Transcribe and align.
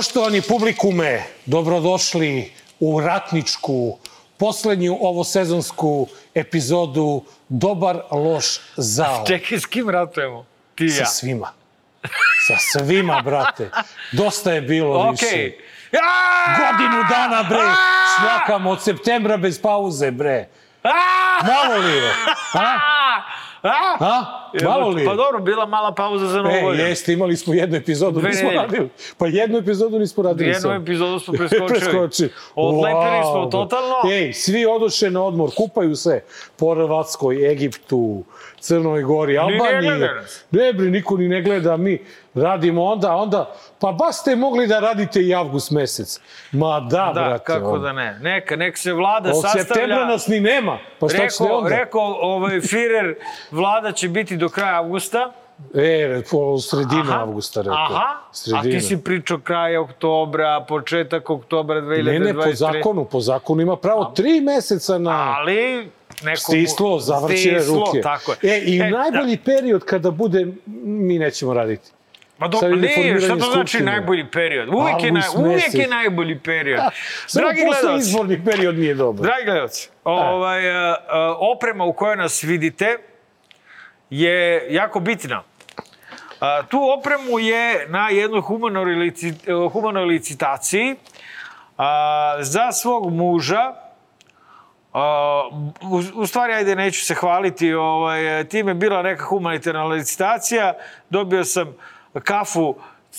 Poštovani 0.00 0.40
publikume, 0.42 1.22
dobrodošli 1.46 2.52
u 2.80 3.00
ratničku, 3.00 3.98
poslednju 4.36 4.96
ovosezonsku 5.00 6.06
epizodu 6.34 7.24
Dobar, 7.48 8.00
loš, 8.10 8.46
zao. 8.76 9.24
Čekaj, 9.28 9.58
s 9.58 9.66
kim 9.66 9.90
ratujemo? 9.90 10.46
Ti 10.74 10.84
i 10.84 10.90
Sa 10.90 11.02
ja. 11.02 11.06
svima. 11.06 11.52
Sa 12.46 12.56
svima, 12.56 13.20
brate. 13.24 13.70
Dosta 14.12 14.52
je 14.52 14.60
bilo 14.60 15.10
više. 15.10 15.26
Okej. 15.26 15.58
Aaaa! 15.92 16.56
Godinu 16.56 17.04
dana, 17.10 17.42
bre, 17.42 17.68
šljakamo 18.16 18.70
od 18.70 18.82
septembra 18.82 19.36
bez 19.36 19.62
pauze, 19.62 20.10
bre. 20.10 20.48
Malo 21.42 21.76
li 21.76 21.92
je? 21.92 22.12
A? 22.54 22.78
A? 23.62 23.70
A? 24.00 24.24
Malo 24.64 24.88
li? 24.88 25.04
Pa 25.04 25.14
dobro, 25.14 25.40
bila 25.40 25.66
mala 25.66 25.92
pauza 25.92 26.26
za 26.26 26.38
novu 26.38 26.50
E, 26.50 26.62
godinu. 26.62 26.84
jeste, 26.84 27.12
imali 27.12 27.36
smo 27.36 27.54
jednu 27.54 27.76
epizodu, 27.76 28.20
Dve 28.20 28.28
nismo 28.28 28.42
nedelje. 28.44 28.62
radili. 28.62 28.88
Pa 29.18 29.26
jednu 29.26 29.58
epizodu 29.58 29.98
nismo 29.98 30.22
radili. 30.22 30.50
Jednu 30.50 30.70
epizodu 30.72 31.18
smo 31.18 31.34
preskočili. 31.34 31.68
Preskoči. 31.70 32.28
Odlepili 32.54 33.00
smo 33.22 33.40
Wow. 33.40 33.50
totalno. 33.50 33.94
Ej, 34.06 34.32
svi 34.32 34.66
odoše 34.66 35.10
na 35.10 35.22
odmor, 35.22 35.50
kupaju 35.50 35.96
se 35.96 36.22
po 36.56 36.74
Hrvatskoj, 36.74 37.50
Egiptu, 37.52 38.22
Crnoj 38.60 39.02
Gori, 39.02 39.38
Albaniji. 39.38 39.90
gleda 39.90 40.14
nas. 40.14 40.44
Ne, 40.50 40.72
bre, 40.72 40.86
niko 40.86 41.16
ni 41.16 41.28
ne 41.28 41.42
gleda, 41.42 41.76
mi 41.76 41.98
radimo 42.34 42.84
onda, 42.84 43.12
onda, 43.12 43.54
pa 43.80 43.92
baš 43.94 44.16
ste 44.16 44.36
mogli 44.36 44.66
da 44.66 44.78
radite 44.80 45.20
i 45.20 45.34
avgust 45.34 45.70
mesec. 45.70 46.20
Ma 46.52 46.80
da, 46.80 46.86
Da, 47.06 47.20
brate. 47.20 47.44
kako 47.44 47.68
ono. 47.68 47.78
da 47.78 47.92
ne. 47.92 48.18
Neka, 48.20 48.56
nek 48.56 48.78
se 48.78 48.92
vlada 48.92 49.28
Od 49.28 49.34
sastavlja. 49.34 49.64
septembra 49.64 50.04
nas 50.04 50.26
ni 50.26 50.40
nema. 50.40 50.78
Pa 50.98 51.08
šta 51.08 51.16
ćete 51.18 51.44
Rekao, 51.44 51.58
onda? 51.58 51.68
rekao 51.70 52.02
ovaj, 52.12 52.60
Firer, 52.60 53.14
vlada 53.50 53.92
će 53.92 54.08
biti 54.08 54.36
do 54.36 54.48
kraja 54.48 54.76
avgusta. 54.76 55.32
E, 55.74 56.22
po 56.30 56.58
sredina 56.58 57.20
avgusta 57.20 57.60
rekao. 57.60 57.74
Aha, 57.76 57.94
a 58.20 58.28
Sredina. 58.32 58.62
ti 58.62 58.80
si 58.80 58.96
pričao 58.98 59.38
kraj 59.38 59.76
oktobra, 59.76 60.60
početak 60.60 61.30
oktobra 61.30 61.76
2023. 61.76 62.04
Ne, 62.04 62.18
ne, 62.20 62.34
po 62.34 62.52
zakonu, 62.52 63.04
po 63.04 63.20
zakonu 63.20 63.62
ima 63.62 63.76
pravo 63.76 64.04
tri 64.06 64.40
meseca 64.40 64.98
na... 64.98 65.34
Ali, 65.38 65.90
neko... 66.22 66.36
Stislo, 66.38 66.98
zavrćene 66.98 67.58
ruke. 67.58 68.00
tako 68.00 68.32
je. 68.32 68.54
E, 68.54 68.60
i 68.60 68.78
E, 68.78 68.90
najbolji 68.90 69.36
period 69.36 69.84
kada 69.84 70.10
bude, 70.10 70.46
mi 70.76 71.18
nećemo 71.18 71.54
raditi. 71.54 71.90
Ma 72.40 72.48
do, 72.48 72.58
ne, 72.76 73.20
šta 73.20 73.28
to 73.28 73.38
znači 73.38 73.52
Skupštine. 73.52 73.92
najbolji 73.92 74.26
period? 74.30 74.68
Uvijek, 74.68 75.02
je, 75.02 75.12
naj, 75.12 75.22
uvijek 75.36 75.74
je 75.74 75.88
najbolji 75.88 76.38
period. 76.38 76.80
Samo 77.26 77.46
Dragi 77.46 77.60
gledalci, 77.64 78.08
izborni 78.08 78.44
period 78.44 78.78
nije 78.78 78.94
dobar. 78.94 79.22
dragi 79.22 79.44
gledalci, 79.44 79.88
ovaj, 80.04 80.70
uh, 80.70 80.96
oprema 81.56 81.84
u 81.84 81.92
kojoj 81.92 82.16
nas 82.16 82.42
vidite 82.42 82.96
je 84.10 84.66
jako 84.70 85.00
bitna. 85.00 85.42
A, 86.40 86.62
tu 86.62 86.78
opremu 86.98 87.38
je 87.38 87.86
na 87.88 88.08
jednoj 88.08 88.40
humanoj, 88.40 88.94
lici, 88.94 89.34
humanoj 89.72 90.04
licitaciji 90.04 90.96
a, 91.78 92.36
za 92.40 92.72
svog 92.72 93.12
muža 93.12 93.74
a, 94.92 95.42
u, 95.82 96.02
u 96.14 96.26
stvari, 96.26 96.52
ajde, 96.52 96.76
neću 96.76 97.04
se 97.04 97.14
hvaliti, 97.14 97.74
ovaj, 97.74 98.44
tim 98.44 98.68
je 98.68 98.74
bila 98.74 99.02
neka 99.02 99.24
humanitarna 99.24 99.84
licitacija, 99.84 100.72
dobio 101.10 101.44
sam 101.44 101.76
kafu, 102.24 102.74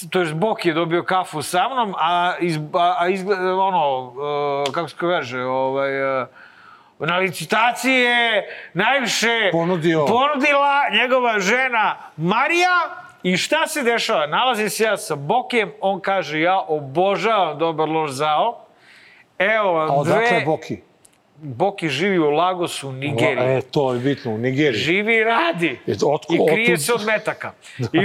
to 0.09 0.21
je 0.21 0.33
Bok 0.33 0.65
je 0.65 0.73
dobio 0.73 1.03
kafu 1.03 1.41
sa 1.41 1.69
mnom, 1.69 1.95
a, 1.97 2.33
iz, 2.39 2.57
a, 2.73 2.95
a 2.99 3.07
izgleda, 3.09 3.55
ono, 3.55 4.13
e, 4.67 4.71
kako 4.71 4.89
se 4.89 4.95
kaže, 4.99 5.41
ovaj, 5.43 6.21
e, 6.21 6.25
na 6.99 7.17
licitaciji 7.17 7.93
je 7.93 8.47
najviše 8.73 9.49
Ponudio. 9.51 10.05
ponudila 10.05 10.89
njegova 10.91 11.39
žena 11.39 11.95
Marija 12.17 12.79
i 13.23 13.37
šta 13.37 13.67
se 13.67 13.83
dešava? 13.83 14.27
Nalazim 14.27 14.69
se 14.69 14.83
ja 14.83 14.97
sa 14.97 15.15
Bokem, 15.15 15.71
on 15.81 15.99
kaže 15.99 16.41
ja 16.41 16.59
obožavam 16.67 17.57
dobar 17.57 17.89
loš 17.89 18.11
zao. 18.11 18.65
Evo 19.37 19.79
A 19.79 19.95
odakle 19.95 20.27
dve... 20.27 20.37
je 20.37 20.45
Boki? 20.45 20.81
Boki 21.41 21.89
živi 21.89 22.19
u 22.19 22.29
Lagosu, 22.29 22.89
u 22.89 22.91
Nigeriji. 22.91 23.45
E, 23.47 23.61
to 23.61 23.93
je 23.93 23.99
bitno, 23.99 24.31
u 24.31 24.37
Nigeriji. 24.37 24.79
Živi 24.79 25.15
i 25.15 25.23
radi. 25.23 25.79
E, 25.87 25.91
otko- 25.93 26.33
I 26.35 26.51
krije 26.51 26.67
otud- 26.69 26.79
se 26.79 26.93
od 26.93 27.05
metaka. 27.05 27.51
I, 27.93 27.99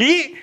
I 0.00 0.36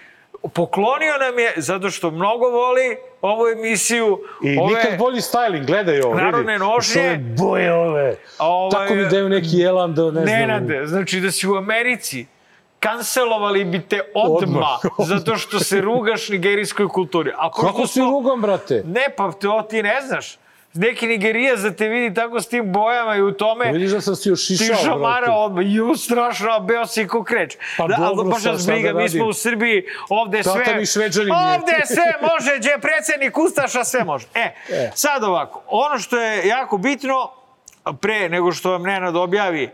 poklonio 0.50 1.18
nam 1.20 1.40
je, 1.40 1.54
zato 1.58 1.90
što 1.90 2.12
mnogo 2.12 2.46
voli 2.46 2.98
ovu 3.22 3.48
emisiju. 3.50 4.20
I 4.44 4.58
ove, 4.58 4.68
nikad 4.68 4.98
bolji 5.00 5.18
styling, 5.18 5.66
gledaj 5.66 6.02
ovo, 6.02 6.16
Narodne 6.16 6.54
vidi. 6.54 6.60
nošnje. 6.60 6.92
Što 6.92 7.00
ove 7.02 7.18
boje 7.18 7.74
ove. 7.74 8.16
Ovaj, 8.40 8.72
Tako 8.72 8.94
mi 8.96 9.06
daju 9.06 9.30
neki 9.30 9.58
jelan 9.58 9.94
da 9.94 10.04
ne 10.04 10.12
znam. 10.12 10.26
Nenade, 10.26 10.82
znači 10.86 11.20
da 11.20 11.32
si 11.32 11.48
u 11.48 11.56
Americi 11.56 12.26
kancelovali 12.80 13.66
bi 13.66 13.82
te 13.82 14.02
odma, 14.16 14.78
zato 15.10 15.36
što 15.36 15.60
se 15.60 15.82
rugaš 15.82 16.30
nigerijskoj 16.30 16.88
kulturi. 16.88 17.32
A 17.32 17.52
Kako 17.52 17.62
pošto 17.64 17.88
si 17.88 18.00
rugam, 18.02 18.42
brate? 18.42 18.84
Ne, 18.86 19.06
pa 19.18 19.32
to 19.32 19.68
ti 19.70 19.84
ne 19.84 20.02
znaš. 20.02 20.38
Neki 20.76 21.08
Nigerija 21.08 21.58
za 21.58 21.72
te 21.76 21.88
vidi 21.88 22.16
tako 22.16 22.42
s 22.42 22.48
tim 22.48 22.72
bojama 22.72 23.16
i 23.16 23.22
u 23.22 23.32
tome... 23.32 23.72
Vidiš 23.72 23.92
da 23.92 24.02
sam 24.02 24.16
si 24.16 24.30
još 24.30 24.48
Ti 24.48 24.54
išao, 24.54 24.76
šamara 24.76 25.20
brate. 25.20 25.32
odmah, 25.32 25.66
ju, 25.68 25.96
strašno, 25.96 26.52
a 26.52 26.60
beo 26.60 26.88
si 26.88 27.08
ko 27.08 27.24
kreč. 27.24 27.58
Pa 27.78 27.88
da, 27.88 27.96
dobro, 27.96 28.24
baš 28.24 28.44
nas 28.44 28.66
briga, 28.68 28.94
da 28.94 29.00
mi 29.00 29.10
smo 29.10 29.26
u 29.26 29.34
Srbiji, 29.34 29.84
ovde 30.10 30.42
Tata 30.44 30.66
sve... 30.66 30.76
mi 30.76 30.86
Šveđanin 30.86 31.28
je. 31.28 31.54
Ovde 31.56 31.82
sve 31.86 32.30
može, 32.32 32.58
gdje 32.58 32.70
je 32.70 32.80
predsednik 32.80 33.38
Ustaša, 33.38 33.84
sve 33.84 34.04
može. 34.04 34.28
E, 34.34 34.54
E. 34.70 34.92
sad 34.96 35.24
ovako, 35.24 35.64
ono 35.68 36.00
što 36.00 36.18
je 36.22 36.48
jako 36.48 36.78
bitno, 36.78 37.32
pre 38.02 38.30
nego 38.30 38.52
što 38.52 38.72
vam 38.72 38.84
Nenad 38.84 39.16
objavi 39.16 39.70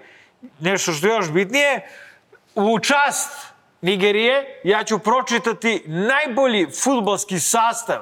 nešto 0.60 0.92
što 0.92 1.08
je 1.08 1.12
još 1.16 1.32
bitnije, 1.32 1.82
u 2.56 2.80
čast 2.80 3.32
Nigerije 3.82 4.60
ja 4.64 4.84
ću 4.84 5.00
pročitati 5.00 5.84
najbolji 5.86 6.68
futbalski 6.84 7.40
sastav 7.40 8.00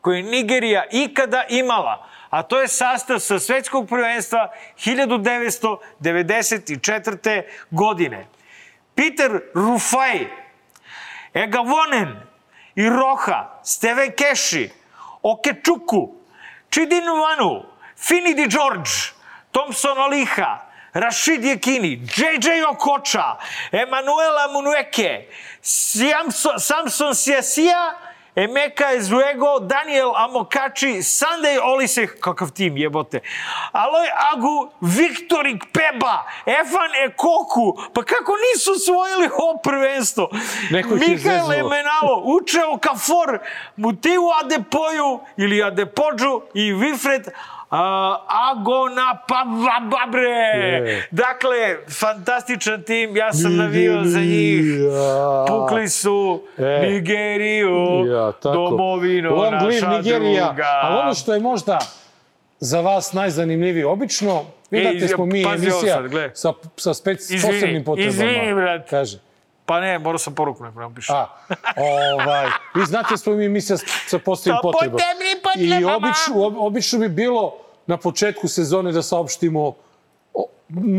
koji 0.00 0.16
je 0.16 0.22
Nigerija 0.22 0.84
ikada 0.90 1.44
imala, 1.48 2.06
a 2.34 2.42
to 2.42 2.58
je 2.60 2.68
sastav 2.68 3.20
sa 3.22 3.38
svetskog 3.38 3.88
prvenstva 3.88 4.50
1994. 4.74 7.42
godine. 7.70 8.26
Peter 8.94 9.42
Rufai, 9.54 10.28
Egavonen, 11.34 12.22
Iroha, 12.74 13.62
Steven 13.62 14.12
Keshi, 14.18 14.70
Okečuku, 15.22 16.14
Chidin 16.70 17.06
Vanu, 17.06 17.62
Fini 17.96 18.34
Di 18.34 18.46
George, 18.50 18.90
Thompson 19.52 19.98
Oliha, 19.98 20.58
Rashid 20.94 21.44
Yekini, 21.44 21.96
JJ 22.02 22.64
Okocha, 22.66 23.36
Emanuela 23.72 24.48
Munueke, 24.48 25.24
Samson, 25.62 26.58
Samson 26.58 27.14
Siasia, 27.14 27.94
Emeka 28.36 28.92
Ezuego, 28.94 29.60
Daniel 29.60 30.12
Amokači, 30.16 31.02
Sunday 31.02 31.58
Olise, 31.58 32.06
kakav 32.06 32.50
tim 32.50 32.76
jebote, 32.76 33.20
Aloj 33.72 34.08
Agu, 34.32 34.70
Viktorik 34.80 35.64
Peba, 35.72 36.26
Efan 36.46 36.90
Ekoku, 37.06 37.78
pa 37.94 38.02
kako 38.02 38.32
nisu 38.36 38.72
osvojili 38.72 39.28
ovo 39.38 39.58
prvenstvo? 39.62 40.28
Mikael. 40.70 41.52
Emenalo, 41.52 42.22
Učeo 42.24 42.78
Kafor, 42.78 43.38
Mutiu 43.76 44.22
Adepoju 44.44 45.20
ili 45.36 45.62
Adepodžu 45.62 46.40
i 46.54 46.72
Wilfred 46.72 47.30
Uh, 47.74 47.80
Agona 48.50 49.18
Babre. 49.82 50.20
Je. 50.20 51.08
Dakle, 51.10 51.56
fantastičan 51.90 52.82
tim, 52.82 53.16
ja 53.16 53.32
sam 53.32 53.56
navio 53.56 54.00
za 54.04 54.18
njih. 54.20 54.64
Pukli 55.48 55.88
su 55.88 56.42
E. 56.58 56.62
Nigeriju, 56.82 58.06
Ja, 58.06 58.32
tako. 58.32 58.54
domovino 58.54 59.30
Long 59.32 59.54
live 59.62 59.80
naša 59.80 59.88
Nigerija. 59.90 60.44
druga. 60.44 60.64
Ali 60.74 60.96
ono 60.96 61.14
što 61.14 61.34
je 61.34 61.40
možda 61.40 61.78
za 62.60 62.80
vas 62.80 63.12
najzanimljivije, 63.12 63.86
obično, 63.86 64.42
vi 64.70 64.78
E, 64.78 64.92
izvi- 64.92 65.08
smo 65.08 65.26
mi 65.26 65.42
emisija 65.44 65.72
sad, 65.94 66.04
sa, 66.34 66.52
sa 66.76 66.94
spec, 66.94 67.20
Izvini, 67.22 67.42
posebnim 67.44 67.84
potrebama. 67.84 68.10
izvini, 68.10 68.54
brate. 68.54 68.86
Kaže. 68.90 69.18
Pa 69.66 69.80
ne, 69.80 69.98
morao 69.98 70.18
sam 70.18 70.34
poruku 70.34 70.64
nekom 70.64 70.82
napišem. 70.82 71.16
A, 71.16 71.26
ovaj, 71.76 72.46
vi 72.74 72.84
znate 72.84 73.16
smo 73.16 73.32
mi 73.32 73.44
emisija 73.46 73.76
sa 74.06 74.18
posebnim 74.18 74.56
Sa 74.56 74.62
potrebama. 74.62 74.98
posebnim 74.98 75.38
I 75.38 75.42
potrebama. 75.42 75.96
obično, 75.96 76.34
ob- 76.36 76.56
obično 76.58 76.98
bi 76.98 77.08
bilo 77.08 77.54
na 77.86 77.96
početku 77.96 78.48
sezone 78.48 78.92
da 78.92 79.02
saopštimo 79.02 79.74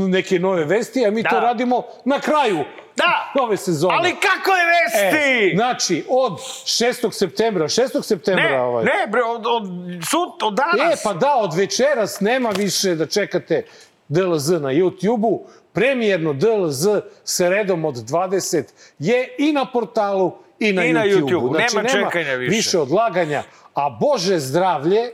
neke 0.08 0.40
nove 0.40 0.66
vesti, 0.66 1.06
a 1.06 1.12
mi 1.12 1.24
to 1.24 1.30
Da. 1.32 1.40
radimo 1.40 1.84
na 2.06 2.20
kraju 2.20 2.64
Da, 2.98 3.32
nove 3.36 3.58
sezone. 3.58 3.94
ali 3.94 4.10
kako 4.12 4.52
je 4.52 4.64
vesti? 4.66 5.18
E, 5.46 5.56
znači, 5.56 6.06
od 6.10 6.32
6. 6.34 7.12
septembra, 7.12 7.66
6. 7.66 8.04
septembra 8.04 8.50
ne, 8.50 8.62
ovaj. 8.62 8.86
ne, 8.86 9.08
bre, 9.08 9.24
od, 9.24 9.44
od, 9.48 9.64
sut, 10.10 10.44
od 10.44 10.54
danas. 10.54 11.00
E, 11.00 11.04
pa 11.04 11.14
da, 11.14 11.36
od 11.36 11.54
večeras 11.54 12.20
nema 12.20 12.50
više 12.50 12.96
da 12.96 13.06
čekate 13.06 13.66
DLZ 14.08 14.50
na 14.50 14.70
YouTube-u. 14.72 15.44
Premijerno 15.74 16.34
DLZ 16.34 16.88
sa 17.24 17.50
redom 17.50 17.86
od 17.86 17.96
20 17.96 18.64
je 19.00 19.36
i 19.38 19.52
na 19.52 19.66
portalu 19.66 20.32
i 20.60 20.74
na 20.74 20.86
I 20.86 20.94
na 20.94 21.06
YouTube-u. 21.06 21.28
YouTubeu. 21.28 21.56
Znači, 21.56 21.76
Nema 21.76 21.90
čekanja 21.90 22.34
više. 22.34 22.56
više 22.56 22.80
odlaganja. 22.80 23.44
A 23.74 23.90
Bože 23.92 24.40
zdravlje, 24.40 25.12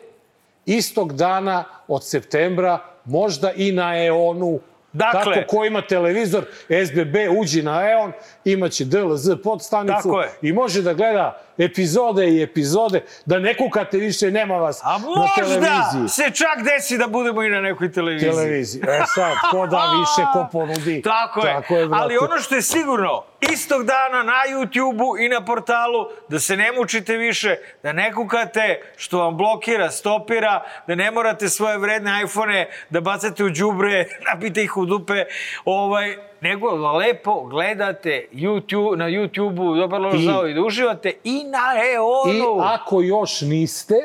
istog 0.65 1.13
dana 1.13 1.63
od 1.87 2.05
septembra, 2.05 2.77
možda 3.05 3.51
i 3.51 3.71
na 3.71 3.97
EON-u. 3.97 4.59
Dakle- 4.93 5.35
Tako, 5.35 5.47
ko 5.47 5.65
ima 5.65 5.81
televizor, 5.81 6.45
SBB, 6.85 7.15
uđi 7.31 7.61
na 7.61 7.91
EON, 7.91 8.11
imaće 8.45 8.85
DLZ 8.85 9.29
podstanicu 9.35 10.09
i 10.41 10.53
može 10.53 10.81
da 10.81 10.93
gleda 10.93 11.41
epizode 11.65 12.29
i 12.29 12.41
epizode, 12.43 13.03
da 13.25 13.39
ne 13.39 13.57
kukate 13.57 13.97
više, 13.97 14.31
nema 14.31 14.55
vas 14.55 14.81
A 14.83 14.91
na 14.91 14.97
možda 14.97 15.27
televiziji. 15.35 16.07
se 16.07 16.23
čak 16.23 16.63
desi 16.63 16.97
da 16.97 17.07
budemo 17.07 17.43
i 17.43 17.49
na 17.49 17.61
nekoj 17.61 17.91
televiziji. 17.91 18.31
Televiziji. 18.31 18.81
E 18.87 19.01
sad, 19.15 19.33
ko 19.51 19.67
da 19.67 19.83
više, 19.99 20.27
ko 20.33 20.47
ponudi. 20.51 21.01
Tako 21.01 21.39
je. 21.39 21.53
Tako 21.53 21.75
je 21.75 21.87
brate. 21.87 22.03
Ali 22.03 22.17
ono 22.17 22.37
što 22.37 22.55
je 22.55 22.61
sigurno, 22.61 23.23
istog 23.41 23.83
dana 23.83 24.23
na 24.23 24.41
YouTube-u 24.53 25.17
i 25.17 25.29
na 25.29 25.45
portalu, 25.45 26.07
da 26.29 26.39
se 26.39 26.57
ne 26.57 26.71
mučite 26.71 27.17
više, 27.17 27.55
da 27.83 27.93
ne 27.93 28.11
kukate 28.13 28.81
što 28.97 29.19
vam 29.19 29.37
blokira, 29.37 29.91
stopira, 29.91 30.63
da 30.87 30.95
ne 30.95 31.11
morate 31.11 31.49
svoje 31.49 31.77
vredne 31.77 32.23
iPhone 32.23 32.69
da 32.89 33.01
bacate 33.01 33.43
u 33.43 33.49
đubre, 33.49 34.05
nabite 34.33 34.63
ih 34.63 34.77
u 34.77 34.85
dupe, 34.85 35.25
ovaj, 35.65 36.30
nego 36.41 36.67
lepo 36.91 37.43
gledate 37.43 38.27
YouTube, 38.33 38.95
na 38.95 39.05
YouTube-u 39.05 39.75
Dobar 39.75 40.01
lož 40.01 40.21
I- 40.21 40.25
zao 40.25 40.47
i 40.47 40.53
da 40.53 40.61
uživate 40.61 41.13
i 41.23 41.43
na 41.43 41.57
I 41.75 41.93
EON-u. 41.95 42.61
ako 42.61 43.01
još 43.01 43.41
niste, 43.41 43.95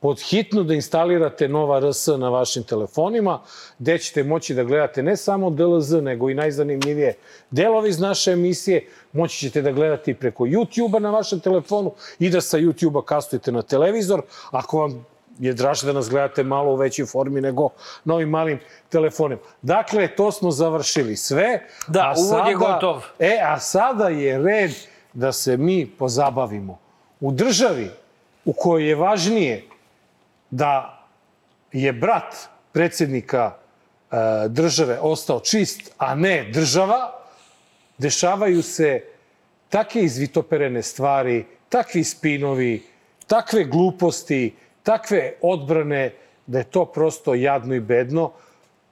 pod 0.00 0.20
hitno 0.20 0.62
da 0.62 0.74
instalirate 0.74 1.48
Nova 1.48 1.80
RS 1.80 2.06
na 2.08 2.28
vašim 2.28 2.62
telefonima, 2.62 3.40
gde 3.78 3.98
ćete 3.98 4.22
moći 4.24 4.54
da 4.54 4.64
gledate 4.64 5.02
ne 5.02 5.16
samo 5.16 5.50
DLZ, 5.50 5.92
nego 5.92 6.30
i 6.30 6.34
najzanimljivije 6.34 7.14
delove 7.50 7.88
iz 7.88 8.00
naše 8.00 8.32
emisije. 8.32 8.86
Moći 9.12 9.38
ćete 9.38 9.62
da 9.62 9.72
gledate 9.72 10.10
i 10.10 10.14
preko 10.14 10.44
YouTube-a 10.44 10.98
na 10.98 11.10
vašem 11.10 11.40
telefonu 11.40 11.90
i 12.18 12.30
da 12.30 12.40
sa 12.40 12.58
YouTube-a 12.58 13.02
kastujete 13.02 13.52
na 13.52 13.62
televizor. 13.62 14.22
Ako 14.50 14.78
vam 14.78 15.06
je 15.38 15.52
draže 15.52 15.86
da 15.86 15.92
nas 15.92 16.08
gledate 16.10 16.42
malo 16.42 16.72
u 16.72 16.76
većoj 16.76 17.06
formi 17.06 17.40
nego 17.40 17.68
na 18.04 18.14
ovim 18.14 18.28
malim 18.28 18.60
telefonima. 18.88 19.40
Dakle, 19.62 20.08
to 20.08 20.32
smo 20.32 20.50
završili 20.50 21.16
sve. 21.16 21.66
Da, 21.86 22.00
a 22.00 22.14
uvod 22.18 22.46
je 22.48 22.54
sada- 22.54 22.72
gotov. 22.72 23.02
E, 23.18 23.38
a 23.42 23.58
sada 23.60 24.08
je 24.08 24.38
red 24.38 24.70
da 25.12 25.32
se 25.32 25.56
mi 25.56 25.86
pozabavimo. 25.98 26.78
U 27.20 27.32
državi 27.32 27.90
u 28.44 28.52
kojoj 28.52 28.88
je 28.88 28.94
važnije 28.94 29.64
da 30.50 31.04
je 31.72 31.92
brat 31.92 32.34
predsednika 32.72 33.52
e, 33.54 34.16
države 34.48 34.98
ostao 35.00 35.40
čist, 35.40 35.92
a 35.98 36.14
ne 36.14 36.50
država, 36.52 37.12
dešavaju 37.98 38.62
se 38.62 39.02
take 39.68 40.00
izvitoperene 40.00 40.82
stvari, 40.82 41.46
takvi 41.68 42.04
spinovi, 42.04 42.82
takve 43.26 43.64
gluposti, 43.64 44.54
takve 44.88 45.32
odbrane, 45.42 46.12
da 46.46 46.58
je 46.58 46.64
to 46.64 46.84
prosto 46.84 47.34
jadno 47.34 47.74
i 47.74 47.80
bedno. 47.80 48.30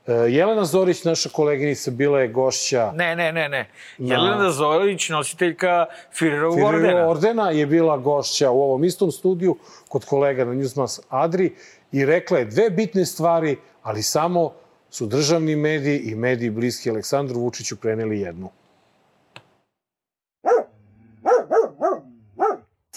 E, 0.07 0.13
Jelena 0.13 0.65
Zorić, 0.65 1.05
naša 1.05 1.29
koleginica, 1.29 1.91
bila 1.91 2.21
je 2.21 2.29
gošća 2.29 2.93
Ne, 2.95 3.17
ne, 3.17 3.33
ne, 3.33 3.49
ne. 3.49 3.69
Jelena 3.99 4.51
Zorić, 4.51 5.09
nositeljka 5.09 5.87
Firerovog 6.13 6.59
Firerovog 6.59 6.75
ordena. 6.75 7.09
ordena 7.09 7.51
je 7.51 7.67
bila 7.67 7.97
gošća 7.97 8.51
u 8.51 8.63
ovom 8.63 8.85
istom 8.85 9.11
studiju 9.11 9.57
kod 9.89 10.05
kolega 10.05 10.45
na 10.45 10.53
Newsmas 10.53 11.01
Adri 11.09 11.55
i 11.93 12.05
rekla 12.05 12.39
je 12.39 12.45
dve 12.45 12.71
bitne 12.71 13.07
stvari, 13.07 13.57
ali 13.83 14.03
samo 14.03 14.53
su 14.91 15.07
državni 15.07 15.57
mediji 15.57 15.99
i 15.99 16.15
mediji 16.15 16.51
bliski 16.51 16.91
Aleksandru 16.91 17.41
Vučiću 17.41 17.77
preneli 17.77 18.21
jednu. 18.21 18.51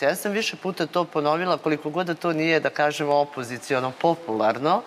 Ja 0.01 0.15
sam 0.15 0.31
više 0.31 0.55
puta 0.55 0.85
to 0.85 1.05
ponovila, 1.05 1.57
koliko 1.57 1.89
god 1.89 2.07
da 2.07 2.13
to 2.13 2.33
nije, 2.33 2.59
da 2.59 2.69
kažemo, 2.69 3.15
opoziciono 3.15 3.91
popularno, 4.01 4.81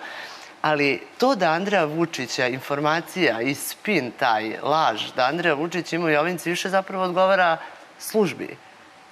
ali 0.63 1.03
to 1.19 1.35
da 1.35 1.51
Andreja 1.51 1.85
Vučića, 1.85 2.47
informacija 2.47 3.41
i 3.41 3.55
spin 3.55 4.11
taj, 4.19 4.59
laž, 4.63 5.13
da 5.17 5.25
Andreja 5.25 5.55
Vučić 5.55 5.93
ima 5.93 6.07
u 6.07 6.11
Jovinci 6.11 6.51
više 6.51 6.69
zapravo 6.69 7.05
odgovara 7.05 7.57
službi. 7.99 8.57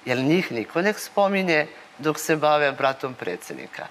Jer 0.05 0.17
njih 0.17 0.51
niko 0.51 0.81
nek 0.81 0.99
spominje 0.99 1.67
dok 1.97 2.19
se 2.19 2.35
bave 2.35 2.71
bratom 2.71 3.13
predsednika. 3.13 3.87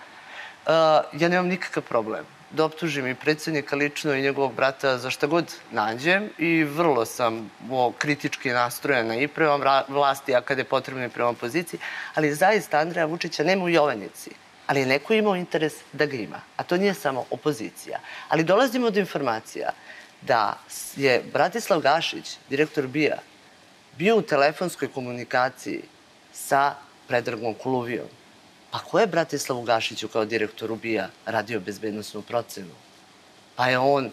Uh, 0.67 0.73
ja 1.21 1.29
nemam 1.29 1.47
nikakav 1.47 1.83
problem 1.83 2.40
da 2.51 2.65
optužim 2.65 3.07
i 3.07 3.15
predsednika 3.15 3.77
lično 3.77 4.15
i 4.15 4.23
njegovog 4.23 4.55
brata 4.55 4.99
za 4.99 5.11
šta 5.11 5.27
god 5.27 5.55
nađem 5.71 6.31
i 6.39 6.65
vrlo 6.65 7.05
sam 7.05 7.51
o, 7.71 7.93
kritički 7.99 8.51
nastrojena 8.51 9.17
i 9.17 9.29
prema 9.29 9.85
vlasti, 9.89 10.35
a 10.35 10.41
kada 10.41 10.61
je 10.61 10.65
potrebno 10.65 11.05
i 11.05 11.09
prema 11.09 11.29
opoziciji, 11.29 11.81
ali 12.15 12.35
zaista 12.35 12.79
Andreja 12.79 13.07
Vučića 13.07 13.45
nema 13.45 13.65
u 13.65 13.69
Jovanici. 13.69 14.31
Ali 14.67 14.81
je 14.81 14.87
neko 14.87 15.15
imao 15.15 15.37
interes 15.37 15.73
da 15.93 16.07
ga 16.07 16.17
ima. 16.17 16.41
A 16.57 16.63
to 16.63 16.77
nije 16.77 16.95
samo 16.95 17.25
opozicija. 17.31 17.99
Ali 18.29 18.45
dolazimo 18.45 18.91
do 18.91 19.01
informacija 19.01 19.71
da 20.23 20.59
je 20.97 21.23
Bratislav 21.33 21.81
Gašić, 21.81 22.39
direktor 22.49 22.87
BIA, 22.87 23.19
bio 23.99 24.17
u 24.17 24.23
telefonskoj 24.23 24.89
komunikaciji 24.89 25.83
sa 26.33 26.75
Predragom 27.09 27.55
Kuluvijom. 27.55 28.20
Pa 28.71 28.79
ko 28.79 29.01
je 29.01 29.07
Bratislavu 29.07 29.63
Gašiću 29.63 30.09
kao 30.09 30.25
direktoru 30.25 30.77
BIA 30.77 31.09
radio 31.27 31.61
bezbednostnu 31.61 32.23
procenu? 32.23 32.75
Pa 33.57 33.67
je 33.67 33.79
on 33.79 34.11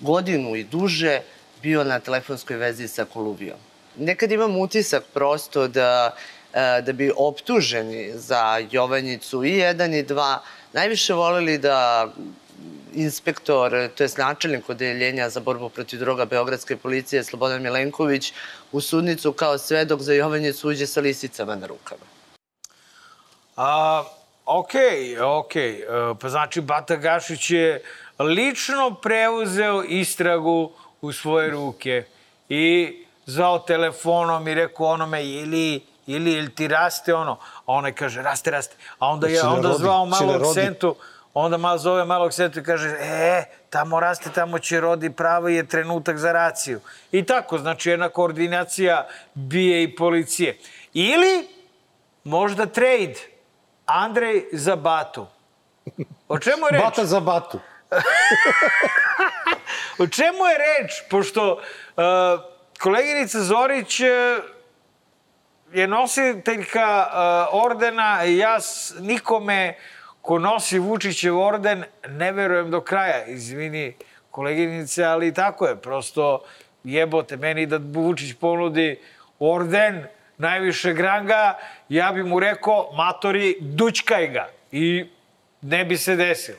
godinu 0.00 0.56
i 0.56 0.64
duže 0.64 1.20
bio 1.62 1.84
na 1.84 2.00
telefonskoj 2.00 2.56
vezi 2.56 2.88
sa 2.88 3.04
Koluvijom. 3.04 3.58
Nekad 3.96 4.32
imam 4.32 4.56
utisak 4.56 5.04
prosto 5.14 5.68
da, 5.68 6.14
e, 6.52 6.82
da 6.82 6.92
bi 6.92 7.12
optuženi 7.16 8.12
za 8.14 8.66
Jovanjicu 8.70 9.44
i 9.44 9.52
jedan 9.52 9.94
i 9.94 10.02
dva 10.02 10.42
najviše 10.72 11.14
voleli 11.14 11.58
da 11.58 12.08
inspektor, 12.94 13.88
to 13.94 14.02
je 14.02 14.10
načelnik 14.16 14.70
odeljenja 14.70 15.30
za 15.30 15.40
borbu 15.40 15.68
protiv 15.68 16.00
droga 16.00 16.24
Beogradske 16.24 16.76
policije 16.76 17.24
Slobodan 17.24 17.62
Milenković 17.62 18.32
u 18.72 18.80
sudnicu 18.80 19.32
kao 19.32 19.58
svedok 19.58 20.02
za 20.02 20.14
Jovanjicu 20.14 20.68
uđe 20.68 20.86
sa 20.86 21.00
lisicama 21.00 21.56
na 21.56 21.66
rukama. 21.66 22.17
A, 23.58 24.04
okej, 24.46 25.20
okej. 25.20 25.80
E, 25.80 25.84
Pa 26.20 26.28
znači, 26.28 26.60
Bata 26.60 26.96
Gašić 26.96 27.50
je 27.50 27.82
lično 28.18 28.94
preuzeo 29.02 29.82
istragu 29.82 30.72
u 31.00 31.12
svoje 31.12 31.50
ruke 31.50 32.04
i 32.48 32.96
zvao 33.26 33.58
telefonom 33.58 34.48
i 34.48 34.54
rekao 34.54 34.86
onome 34.86 35.26
ili 35.26 35.80
ili 36.06 36.32
ili 36.32 36.54
ti 36.54 36.68
raste 36.68 37.14
ono, 37.14 37.32
a 37.66 37.72
onaj 37.72 37.92
kaže 37.92 38.22
raste, 38.22 38.50
raste. 38.50 38.76
A 38.98 39.08
onda 39.08 39.26
je 39.26 39.36
Će 39.36 39.42
da 39.42 39.48
onda 39.48 39.72
zvao 39.72 40.06
će 40.06 40.10
da 40.10 40.26
malog 40.26 40.54
sentu, 40.54 40.96
onda 41.34 41.56
malo 41.56 41.78
zove 41.78 42.04
malog 42.04 42.32
sentu 42.32 42.58
i 42.58 42.62
kaže 42.62 42.88
e, 42.88 43.44
tamo 43.70 44.00
raste, 44.00 44.30
tamo 44.34 44.58
će 44.58 44.80
rodi, 44.80 45.10
pravi 45.10 45.54
je 45.54 45.66
trenutak 45.66 46.18
za 46.18 46.32
raciju. 46.32 46.80
I 47.12 47.26
tako, 47.26 47.58
znači 47.58 47.90
jedna 47.90 48.08
koordinacija 48.08 49.06
bije 49.34 49.82
i 49.82 49.96
policije. 49.96 50.58
Ili 50.94 51.48
možda 52.24 52.66
trade 52.66 53.37
Andrej 53.88 54.44
za 54.52 54.76
Batu. 54.76 55.26
O 56.28 56.38
čemu 56.38 56.66
je 56.66 56.72
reč? 56.72 56.82
Bata 56.82 57.04
za 57.04 57.20
batu. 57.20 57.60
O 59.98 60.06
čemu 60.06 60.46
je 60.46 60.58
reč? 60.58 60.92
Pošto 61.10 61.52
uh, 61.52 61.62
koleginica 62.80 63.40
Zorić 63.40 64.00
uh, 64.00 64.06
je 65.72 65.88
nositeljka 65.88 67.06
uh, 67.06 67.64
ordena 67.64 68.24
i 68.24 68.36
ja 68.36 68.58
nikome 69.00 69.74
ko 70.22 70.38
nosi 70.38 70.78
Vučićev 70.78 71.38
orden 71.38 71.84
ne 72.08 72.32
verujem 72.32 72.70
do 72.70 72.80
kraja. 72.80 73.24
Izvini 73.24 73.96
koleginice, 74.30 75.04
ali 75.04 75.34
tako 75.34 75.66
je. 75.66 75.76
Prosto 75.76 76.40
jebote 76.84 77.36
meni 77.36 77.66
da 77.66 77.80
Vučić 77.82 78.34
ponudi 78.40 79.00
orden 79.38 80.06
najvišeg 80.38 81.00
ranga, 81.00 81.58
ja 81.88 82.12
bi 82.12 82.22
mu 82.22 82.40
rekao, 82.40 82.90
matori, 82.96 83.56
dućkaj 83.60 84.28
ga. 84.28 84.48
I 84.72 85.10
ne 85.62 85.84
bi 85.84 85.96
se 85.96 86.16
desilo. 86.16 86.58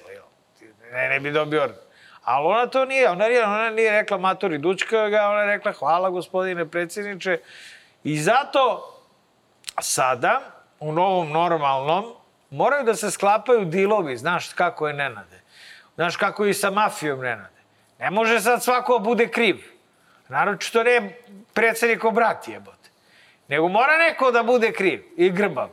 Ne, 0.91 1.09
ne 1.09 1.19
bi 1.19 1.31
dobio 1.31 1.63
orden. 1.63 1.77
Ali 2.23 2.47
ona 2.47 2.67
to 2.67 2.85
nije, 2.85 3.09
ona 3.09 3.27
nije, 3.27 3.43
ona 3.43 3.69
nije 3.69 3.91
rekla 3.91 4.17
matori 4.17 4.57
dučka 4.57 5.09
ga, 5.09 5.27
ona 5.27 5.39
je 5.39 5.47
rekla 5.47 5.71
hvala 5.71 6.09
gospodine 6.09 6.65
predsjedniče. 6.65 7.39
I 8.03 8.17
zato 8.17 8.95
sada, 9.81 10.41
u 10.79 10.91
novom 10.91 11.31
normalnom, 11.31 12.13
moraju 12.49 12.83
da 12.83 12.95
se 12.95 13.11
sklapaju 13.11 13.65
dilovi, 13.65 14.17
znaš 14.17 14.53
kako 14.53 14.87
je 14.87 14.93
Nenade. 14.93 15.41
Znaš 15.95 16.15
kako 16.15 16.45
je 16.45 16.51
i 16.51 16.53
sa 16.53 16.71
mafijom 16.71 17.19
Nenade. 17.19 17.59
Ne 17.99 18.11
može 18.11 18.39
sad 18.39 18.63
svako 18.63 18.97
da 18.97 19.03
bude 19.03 19.27
kriv. 19.27 19.57
Naročito 20.27 20.83
ne 20.83 21.17
predsjednikov 21.53 22.11
brat 22.11 22.47
jebote. 22.47 22.78
Nego 23.49 23.67
mora 23.67 23.97
neko 23.97 24.31
da 24.31 24.43
bude 24.43 24.71
kriv 24.71 25.03
i 25.17 25.29
grbav. 25.29 25.69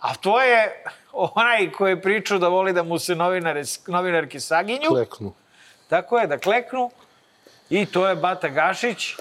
A 0.00 0.14
to 0.14 0.42
je 0.42 0.82
onaj 1.12 1.70
koji 1.72 1.92
je 1.92 2.02
pričao 2.02 2.38
da 2.38 2.48
voli 2.48 2.72
da 2.72 2.82
mu 2.82 2.98
se 2.98 3.14
novinare, 3.14 3.62
novinarki 3.86 4.40
saginju. 4.40 4.88
Kleknu. 4.88 5.32
Tako 5.88 6.18
je, 6.18 6.26
da 6.26 6.38
kleknu. 6.38 6.90
I 7.70 7.86
to 7.86 8.08
je 8.08 8.14
Bata 8.16 8.48
Gašić 8.48 9.14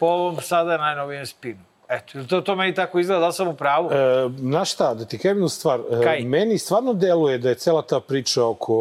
po 0.00 0.06
ovom 0.06 0.40
sada 0.40 0.76
najnovijem 0.76 1.26
spinu. 1.26 1.60
Eto, 1.88 2.24
to, 2.24 2.40
to 2.40 2.56
meni 2.56 2.74
tako 2.74 2.98
izgleda, 2.98 3.20
da 3.20 3.32
sam 3.32 3.48
u 3.48 3.56
pravu? 3.56 3.90
E, 3.92 3.96
znaš 4.38 4.72
šta, 4.72 4.94
da 4.94 5.04
ti 5.04 5.18
kažem 5.18 5.48
stvar. 5.48 5.80
E, 5.80 6.04
Kaj? 6.04 6.20
meni 6.20 6.58
stvarno 6.58 6.92
deluje 6.92 7.38
da 7.38 7.48
je 7.48 7.54
cela 7.54 7.82
ta 7.82 8.00
priča 8.00 8.44
oko 8.44 8.74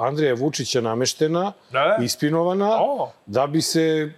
e, 0.00 0.06
Andreja 0.06 0.34
Vučića 0.34 0.80
nameštena, 0.80 1.52
Da. 1.70 1.98
ispinovana, 2.02 2.78
O. 2.80 3.10
da 3.26 3.46
bi 3.46 3.62
se 3.62 4.12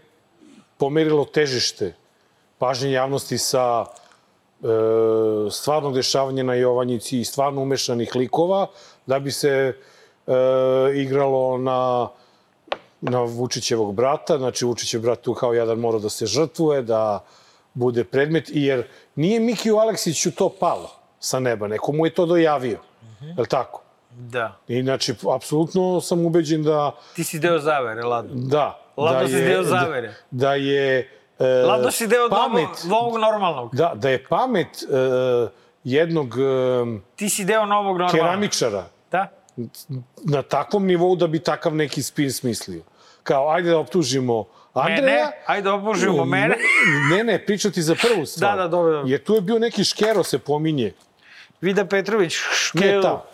pomerilo 0.76 1.24
težište 1.24 1.94
pažnje 2.60 2.92
javnosti 2.92 3.38
sa 3.38 3.84
stvarno 5.50 5.90
dešavanje 5.90 6.44
na 6.44 6.54
Jovanjici 6.54 7.20
i 7.20 7.24
stvarno 7.24 7.62
umešanih 7.62 8.14
likova, 8.14 8.66
da 9.06 9.18
bi 9.18 9.32
se 9.32 9.48
e, 9.48 9.72
igralo 10.94 11.58
na 11.58 12.08
na 13.00 13.22
Vučićevog 13.22 13.94
brata, 13.94 14.38
znači 14.38 14.64
Vučićev 14.64 15.00
brat 15.00 15.20
tu 15.20 15.34
kao 15.34 15.54
jedan 15.54 15.78
mora 15.78 15.98
da 15.98 16.08
se 16.08 16.26
žrtvuje, 16.26 16.82
da 16.82 17.24
bude 17.74 18.04
predmet, 18.04 18.44
jer 18.48 18.86
nije 19.14 19.40
Mikiju 19.40 19.76
Aleksiću 19.76 20.30
to 20.30 20.48
palo 20.60 20.90
sa 21.20 21.40
neba, 21.40 21.68
neko 21.68 21.92
mu 21.92 22.06
je 22.06 22.14
to 22.14 22.26
dojavio, 22.26 22.78
mm 22.78 23.06
-hmm. 23.06 23.28
je 23.36 23.40
li 23.40 23.48
tako? 23.48 23.82
Da. 24.10 24.56
I 24.68 24.82
znači, 24.82 25.14
apsolutno 25.34 26.00
sam 26.00 26.26
ubeđen 26.26 26.62
da... 26.62 26.92
Ti 27.16 27.24
si 27.24 27.38
deo 27.38 27.58
zavere, 27.58 28.02
Lado. 28.02 28.28
Da. 28.32 28.80
Lado 28.96 29.20
da 29.20 29.28
si 29.28 29.34
je, 29.34 29.48
deo 29.48 29.62
zavere. 29.62 30.08
Da, 30.08 30.46
da 30.46 30.54
je... 30.54 31.19
E, 31.40 31.44
Lado 31.62 31.90
si 31.90 32.06
deo 32.06 32.28
pamet, 32.28 32.68
novog, 32.84 33.18
normalnog. 33.18 33.74
Da, 33.74 33.92
da 33.94 34.10
je 34.10 34.24
pamet 34.24 34.68
e, 34.82 34.86
jednog 35.84 36.28
e, 36.30 37.00
Ti 37.16 37.28
si 37.28 37.44
deo 37.44 37.60
novog 37.60 37.86
normalnog. 37.88 38.12
keramičara 38.12 38.84
Da? 39.12 39.26
na 40.18 40.42
takvom 40.42 40.86
nivou 40.86 41.16
da 41.16 41.26
bi 41.26 41.38
takav 41.40 41.74
neki 41.74 42.02
spin 42.02 42.32
smislio. 42.32 42.82
Kao, 43.22 43.50
ajde 43.50 43.70
da 43.70 43.78
optužimo 43.78 44.44
Andreja. 44.74 45.00
Mene? 45.02 45.32
Ajde 45.46 45.62
da 45.62 45.74
optužimo 45.74 46.24
mene. 46.24 46.56
Ne, 47.10 47.24
ne, 47.24 47.38
pričati 47.40 47.82
za 47.82 47.94
prvu 47.96 48.26
stvar. 48.26 48.50
Da, 48.50 48.62
da, 48.62 48.68
dobro, 48.68 48.92
dobro. 48.92 49.08
Jer 49.08 49.24
tu 49.24 49.34
je 49.34 49.40
bio 49.40 49.58
neki 49.58 49.84
škero 49.84 50.22
se 50.22 50.38
pominje. 50.38 50.92
Vida 51.60 51.84
Petrović, 51.84 52.34
Ne 52.74 52.80
škel. 52.82 53.02
ta. 53.02 53.24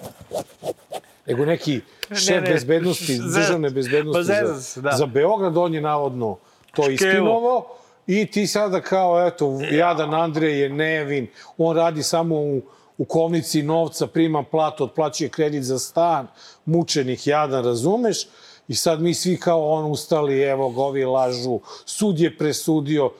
Nego 1.26 1.44
neki 1.44 1.80
šef 2.10 2.42
ne, 2.42 2.52
bezbednosti, 2.52 3.16
za- 3.16 3.40
državne 3.40 3.68
pa 3.68 3.74
bezbednosti 3.74 4.24
zezam 4.24 4.56
za, 4.56 4.80
da. 4.80 4.90
za 4.92 5.06
Beograd, 5.06 5.56
on 5.56 5.74
je 5.74 5.80
navodno 5.80 6.36
to 6.74 6.90
ispinovo. 6.90 7.76
I 8.06 8.26
ti 8.26 8.46
sada 8.46 8.80
kao, 8.80 9.26
eto, 9.26 9.58
jadan 9.70 10.14
Andrej 10.14 10.60
je 10.60 10.68
nevin, 10.68 11.26
on 11.58 11.76
radi 11.76 12.02
samo 12.02 12.36
u, 12.36 12.62
u 12.98 13.04
kovnici 13.04 13.62
novca, 13.62 14.06
prima 14.06 14.42
platu, 14.42 14.84
otplaćuje 14.84 15.28
kredit 15.28 15.62
za 15.62 15.78
stan, 15.78 16.26
mučenik 16.64 17.26
jadan, 17.26 17.64
razumeš? 17.64 18.26
I 18.68 18.74
sad 18.74 19.02
mi 19.02 19.14
svi 19.14 19.36
kao 19.36 19.68
on 19.70 19.90
ustali, 19.90 20.40
evo 20.40 20.70
ga, 20.70 20.82
ovi 20.82 21.04
lažu, 21.04 21.60
sud 21.84 22.20
je 22.20 22.36
presudio, 22.36 23.10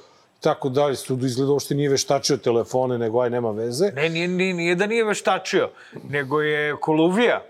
tako 0.41 0.69
dalje. 0.69 0.97
Sud 0.97 1.25
izgleda 1.25 1.53
uopšte 1.53 1.75
nije 1.75 1.89
veštačio 1.89 2.37
telefone, 2.37 2.99
nego 2.99 3.21
aj 3.21 3.31
nema 3.31 3.51
veze. 3.51 3.91
Ne, 3.95 4.09
nije, 4.09 4.29
nije, 4.29 4.55
nije 4.55 4.75
da 4.75 4.87
nije 4.87 5.05
veštačio, 5.05 5.71
nego 6.09 6.41
je 6.41 6.77
Koluvija, 6.81 7.43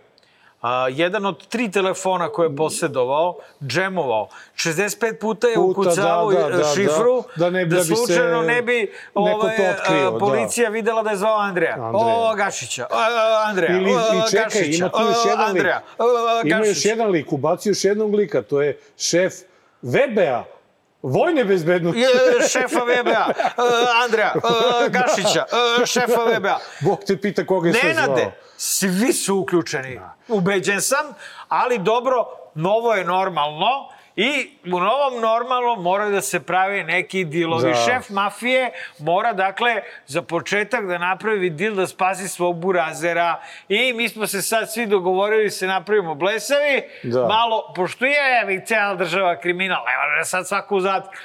a, 0.67 0.89
jedan 0.91 1.27
od 1.27 1.47
tri 1.47 1.71
telefona 1.71 2.29
koje 2.29 2.47
je 2.47 2.57
posjedovao, 2.57 3.37
džemovao. 3.67 4.29
65 4.55 5.19
puta 5.21 5.49
je 5.49 5.55
Puta, 5.55 5.81
ukucavao 5.81 6.33
da, 6.33 6.49
da, 6.49 6.57
da, 6.57 6.65
šifru, 6.75 7.25
da. 7.37 7.45
Da 7.45 7.51
ne 7.51 7.67
bi- 7.67 7.71
da 7.71 7.77
da 7.77 7.83
bi 7.83 7.87
se 7.89 7.95
slučajno 7.97 8.43
ne 8.43 8.63
bi 8.63 8.93
neko 9.15 9.41
to 9.41 9.47
ovaj, 9.47 9.71
otkrio, 9.71 10.11
da. 10.11 10.19
policija 10.19 10.71
videla 10.71 11.03
da 11.03 11.11
je 11.11 11.17
zvao 11.17 11.39
Andreja. 11.39 11.73
Andreja. 11.73 12.17
O, 12.17 12.35
Gašića. 12.35 12.87
O, 12.91 12.97
Andreja. 13.49 13.77
Ili, 13.77 13.91
i 13.91 14.31
čekaj, 14.31 14.45
Gašića. 14.45 14.79
ima 14.79 14.89
tu 14.89 15.03
još 15.03 15.25
jedan 15.27 15.47
lik. 15.47 15.49
Andreja. 15.49 15.83
O, 15.99 16.05
Ima 16.45 16.67
još 16.67 16.85
jedan 16.85 17.11
lik, 17.11 17.33
ubacio 17.33 17.71
još 17.71 17.85
jednog 17.85 18.15
lika, 18.15 18.43
to 18.43 18.63
je 18.63 18.79
šef 18.97 19.33
VBA, 19.83 20.45
vojne 21.03 21.45
bezbednosti. 21.45 22.01
Je, 22.01 22.09
šefa 22.49 22.81
VBA, 22.81 23.27
uh, 23.29 23.65
Andreja, 24.05 24.33
uh, 24.35 24.93
Gašića, 24.93 25.45
uh, 25.79 25.85
šefa 25.87 26.25
VBA. 26.37 26.59
Bog 26.81 26.99
te 27.07 27.17
pita 27.17 27.47
koga 27.47 27.69
je 27.69 27.75
sve 27.75 27.95
zvao. 27.95 28.07
Nenade, 28.07 28.46
svi 28.67 29.13
su 29.13 29.37
uključeni. 29.37 30.01
Ubeđen 30.29 30.81
sam, 30.81 31.07
ali 31.49 31.79
dobro, 31.79 32.25
novo 32.55 32.95
je 32.95 33.05
normalno 33.05 33.89
i 34.17 34.51
u 34.65 34.81
novom 34.81 35.21
normalnom 35.21 35.83
mora 35.83 36.09
da 36.09 36.21
se 36.21 36.41
pravi 36.41 36.85
neki 36.85 37.25
dilovi. 37.25 37.71
Da. 37.71 37.75
Šef 37.75 38.11
mafije 38.11 38.71
mora, 38.99 39.33
dakle, 39.33 39.83
za 40.07 40.23
početak 40.23 40.87
da 40.87 40.99
napravi 40.99 41.51
dil 41.51 41.75
da 41.75 41.87
spasi 41.87 42.29
svog 42.29 42.57
burazera 42.61 43.41
i 43.69 43.93
mi 43.93 44.09
smo 44.09 44.27
se 44.27 44.43
sad 44.43 44.73
svi 44.73 44.87
dogovorili 44.87 45.45
da 45.45 45.51
se 45.51 45.67
napravimo 45.67 46.15
blesavi, 46.15 46.83
Da. 47.03 47.27
malo, 47.27 47.73
pošto 47.77 48.05
je 48.05 48.41
evi, 48.43 48.67
cijela 48.67 48.95
država 48.95 49.41
kriminal, 49.41 49.85
ne 49.85 50.09
može 50.09 50.25
sad 50.25 50.49
svaku 50.49 50.81
zatvor. 50.81 51.17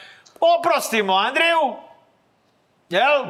Oprostimo 0.60 1.14
Andreju, 1.14 1.76
jel? 2.90 3.26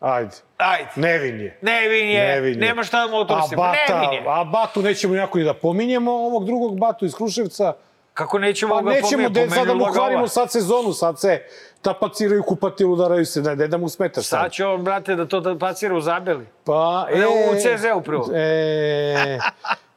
Ajde. 0.00 0.30
Ajde. 0.56 0.88
Nevin 0.96 1.40
je. 1.40 1.58
Nevin 1.62 2.08
je, 2.08 2.26
Nevin 2.26 2.52
je. 2.52 2.58
nema 2.58 2.82
šta 2.82 3.00
da 3.00 3.06
mu 3.06 3.16
A, 3.16 3.20
otrosimo. 3.20 3.62
bata, 3.62 4.00
Nevin 4.00 4.12
je. 4.12 4.22
a 4.28 4.44
Batu 4.44 4.82
nećemo 4.82 5.14
jako 5.14 5.38
ni 5.38 5.44
da 5.44 5.54
pominjemo, 5.54 6.12
ovog 6.12 6.44
drugog 6.44 6.78
Batu 6.78 7.04
iz 7.04 7.14
Kruševca. 7.14 7.72
Kako 8.14 8.38
nećemo 8.38 8.74
Pa 8.74 8.82
ga 8.82 8.90
nećemo, 8.90 9.10
pominjati? 9.10 9.34
de, 9.34 9.40
sad 9.40 9.58
da 9.58 9.64
mu 9.64 9.66
Pomenula 9.70 9.88
ga 9.88 9.94
kvarimo 9.94 10.28
sad 10.28 10.52
sezonu, 10.52 10.92
sad 10.92 11.20
se 11.20 11.42
tapaciraju, 11.82 12.42
kupatilu, 12.42 12.92
udaraju 12.92 13.24
se, 13.26 13.42
ne, 13.42 13.56
ne 13.56 13.66
da 13.68 13.76
mu 13.76 13.88
smeta 13.88 14.22
sad. 14.22 14.40
Sad 14.40 14.52
će 14.52 14.66
on, 14.66 14.84
brate, 14.84 15.14
da 15.14 15.26
to 15.26 15.40
da 15.40 15.58
pacira 15.58 15.94
u 15.94 16.00
zabeli. 16.00 16.46
Pa, 16.64 17.06
Ne, 17.14 17.26
u 17.26 17.54
CZ-u 17.54 18.00
prvo. 18.02 18.28
E, 18.34 19.38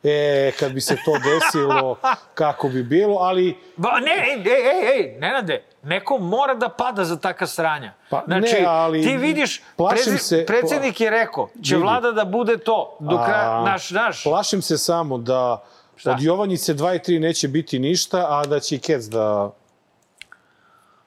e, 0.04 0.52
kad 0.52 0.72
bi 0.72 0.82
se 0.82 0.96
to 0.96 1.12
desilo, 1.20 1.98
kako 2.34 2.70
bi 2.70 2.84
bilo, 2.84 3.18
ali 3.18 3.58
Ba, 3.78 3.90
ne, 3.92 4.12
ej, 4.12 4.42
ej, 4.48 4.62
ej, 4.62 5.00
ej, 5.00 5.20
Nenade, 5.20 5.64
neko 5.84 6.18
mora 6.20 6.54
da 6.56 6.70
pada 6.70 7.06
za 7.06 7.18
taka 7.18 7.48
sranja. 7.48 7.94
Pa, 8.10 8.24
znači, 8.28 8.54
ne, 8.54 8.66
ali 8.68 9.04
ti 9.04 9.18
vidiš, 9.18 9.62
plašim 9.78 9.98
prezi- 10.06 10.18
se- 10.20 10.46
predsednik 10.46 11.02
je 11.02 11.10
rekao, 11.10 11.50
će 11.64 11.76
Vidi. 11.76 11.84
vlada 11.84 12.12
da 12.12 12.26
bude 12.26 12.58
to, 12.58 12.98
do 13.00 13.18
kraja, 13.18 13.62
naš, 13.62 13.90
naš. 13.92 14.24
Plašim 14.24 14.62
se 14.62 14.78
samo 14.78 15.18
da 15.18 15.64
Šta? 15.96 16.12
od 16.12 16.22
Jovanjice 16.22 16.74
2 16.74 16.96
i 16.96 17.00
3 17.00 17.20
neće 17.20 17.48
biti 17.48 17.80
ništa, 17.80 18.18
a 18.30 18.46
da 18.46 18.60
će 18.60 18.76
i 18.76 18.80
Kec 18.80 19.04
da 19.06 19.52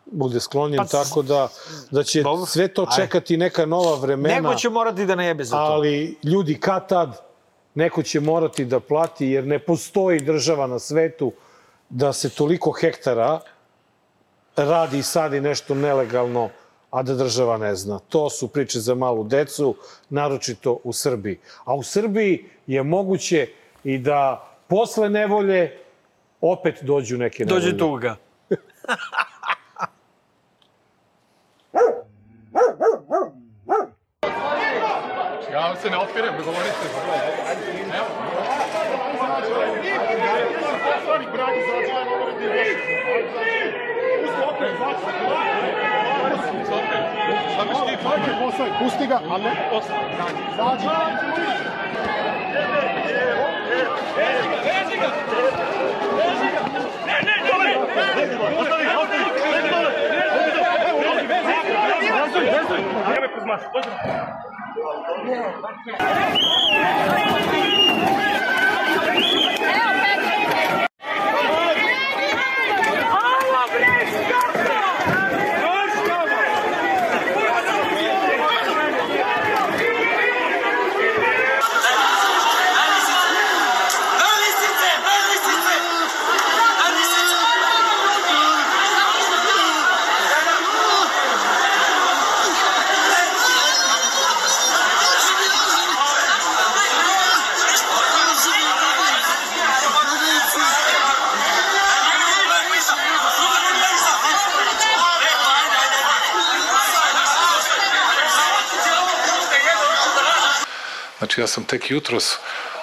bude 0.07 0.41
sklonjen, 0.41 0.79
Pa, 0.79 0.85
tako 0.85 1.23
da, 1.23 1.49
da 1.91 2.03
će 2.03 2.23
dobro. 2.23 2.47
sve 2.47 2.69
to 2.69 2.87
čekati 2.97 3.37
neka 3.37 3.67
nova 3.67 3.97
vremena. 3.97 4.41
Neko 4.41 4.55
će 4.55 4.69
morati 4.71 5.07
da 5.07 5.15
najebe 5.15 5.45
za 5.45 5.57
to. 5.57 5.63
ali 5.63 6.19
ljudi 6.23 6.55
kad 6.57 6.89
tad 6.89 7.21
neko 7.75 8.03
će 8.03 8.21
morati 8.21 8.65
da 8.65 8.81
plati 8.81 9.27
jer 9.27 9.47
ne 9.47 9.59
postoji 9.59 10.21
država 10.21 10.67
na 10.67 10.79
svetu 10.79 11.33
da 11.89 12.13
se 12.13 12.31
toliko 12.31 12.73
hektara 12.73 13.41
radi 14.57 14.99
i 14.99 15.03
sadi 15.03 15.41
nešto 15.41 15.75
nelegalno, 15.75 16.51
a 16.91 17.03
da 17.03 17.15
država 17.15 17.59
ne 17.59 17.75
zna. 17.75 17.99
To 18.09 18.31
su 18.31 18.49
priče 18.49 18.81
za 18.81 18.95
malu 18.95 19.25
decu, 19.25 19.75
naročito 20.11 20.79
u 20.85 20.93
Srbiji. 20.93 21.39
A 21.65 21.75
u 21.75 21.83
Srbiji 21.83 22.45
je 22.67 22.83
moguće 22.83 23.49
i 23.85 23.99
da 23.99 24.49
posle 24.69 25.11
nevolje 25.11 25.79
opet 26.41 26.79
dođu 26.83 27.19
neke 27.19 27.45
nevolje. 27.45 27.65
Dođe 27.65 27.79
tuga. 27.79 28.17
Ja 35.65 35.69
vam 35.69 35.77
se 35.83 35.91
ne 35.91 35.99
otpiram, 35.99 36.35
dogovorite 36.39 36.73
se. 36.73 36.89
Evo. 37.97 38.09
Šta 47.55 47.65
me 47.65 47.75
štiti? 47.75 48.05
Pusti 48.79 49.07
ga, 49.07 49.21
ali 49.31 49.43
ne. 49.43 49.53
Help, 64.75 65.55
Znači 111.35 111.41
ja 111.43 111.47
sam 111.47 111.65
tek 111.65 111.91
jutros 111.91 112.37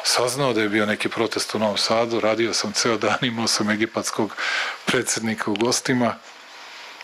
saznao 0.04 0.54
da 0.54 0.62
je 0.62 0.70
bio 0.70 0.86
neki 0.86 1.10
protest 1.10 1.56
u 1.56 1.60
Novom 1.60 1.78
Sadu, 1.78 2.20
radio 2.20 2.54
sam 2.54 2.72
ceo 2.72 2.98
dan, 2.98 3.18
imao 3.22 3.48
sam 3.48 3.70
egipatskog 3.70 4.36
predsednika 4.86 5.52
u 5.52 5.56
gostima. 5.56 6.16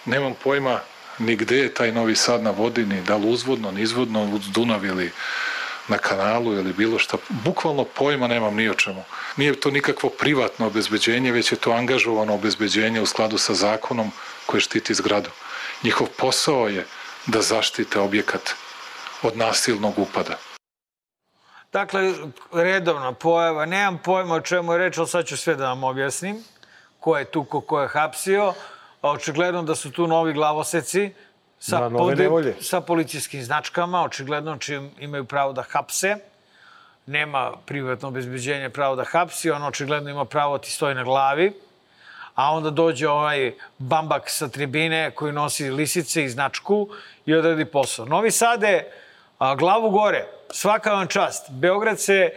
Nemam 0.06 0.34
pojma 0.44 0.80
ni 1.18 1.36
gde 1.36 1.58
je 1.58 1.74
taj 1.74 1.92
Novi 1.92 2.16
Sad 2.16 2.44
na 2.44 2.52
vodi, 2.52 2.86
ni 2.86 3.02
da 3.02 3.16
li 3.16 3.30
uzvodno, 3.30 3.72
ni 3.72 3.82
izvodno, 3.82 4.24
uz 4.24 4.50
Dunav 4.50 4.86
ili 4.86 5.12
na 5.88 5.98
kanalu 5.98 6.54
ili 6.54 6.74
bilo 6.74 7.00
šta. 7.00 7.18
Bukvalno 7.30 7.84
pojma 7.84 8.28
nemam 8.28 8.56
ni 8.56 8.70
o 8.70 8.74
čemu. 8.74 9.04
Nije 9.38 9.60
to 9.60 9.72
nikakvo 9.72 10.10
privatno 10.10 10.68
obezbeđenje, 10.68 11.32
već 11.32 11.52
je 11.52 11.58
to 11.58 11.72
angažovano 11.72 12.34
obezbeđenje 12.34 13.02
u 13.02 13.06
skladu 13.06 13.38
sa 13.38 13.54
zakonom 13.54 14.12
koje 14.46 14.62
štiti 14.62 14.94
zgradu. 14.94 15.30
Njihov 15.84 16.08
posao 16.08 16.68
je 16.68 16.86
da 17.26 17.42
zaštite 17.42 18.00
objekat 18.00 18.52
od 19.22 19.38
nasilnog 19.38 20.00
upada. 20.00 20.38
Dakle, 21.74 22.14
redovna 22.54 23.14
pojava, 23.14 23.66
nemam 23.66 23.98
pojma 23.98 24.36
o 24.36 24.42
čemu 24.42 24.72
je 24.74 24.78
reč, 24.78 24.98
ali 24.98 25.08
sad 25.08 25.26
ću 25.26 25.38
sve 25.38 25.56
da 25.56 25.68
vam 25.68 25.84
objasnim. 25.84 26.44
Ko 27.00 27.18
je 27.18 27.26
tu, 27.26 27.44
ko, 27.44 27.62
ko 27.62 27.82
je 27.82 27.88
hapsio. 27.88 28.54
A 29.02 29.12
Očigledno 29.12 29.64
da 29.64 29.76
su 29.76 29.92
tu 29.92 30.08
novi 30.08 30.34
glavoseci 30.34 31.14
sa, 31.60 31.80
Da, 31.80 31.90
nevolje. 32.16 32.56
sa 32.62 32.82
policijskim 32.82 33.44
značkama, 33.44 34.04
očigledno 34.04 34.58
čim 34.58 34.92
imaju 35.00 35.26
pravo 35.26 35.54
da 35.54 35.62
hapse. 35.62 36.16
Nema 37.06 37.52
privatno 37.66 38.08
obezbeđenje 38.08 38.70
pravo 38.70 38.96
da 38.96 39.04
hapsi, 39.04 39.52
on 39.52 39.64
očigledno 39.64 40.10
ima 40.10 40.26
pravo 40.26 40.58
da 40.58 40.64
ti 40.64 40.72
stoji 40.72 40.96
na 40.96 41.04
glavi. 41.04 41.54
A 42.36 42.52
onda 42.54 42.70
dođe 42.70 43.08
ovaj 43.10 43.54
bambak 43.78 44.30
sa 44.30 44.48
tribine 44.48 45.12
koji 45.12 45.34
nosi 45.34 45.70
lisice 45.70 46.24
i 46.24 46.30
značku 46.30 46.90
i 47.26 47.34
odradi 47.34 47.66
posao. 47.66 48.06
Novi 48.06 48.32
Sade, 48.32 48.92
glavu 49.58 49.90
gore, 49.90 50.26
svaka 50.50 50.94
vam 50.94 51.08
čast. 51.08 51.52
Beograd 51.52 52.00
se 52.00 52.32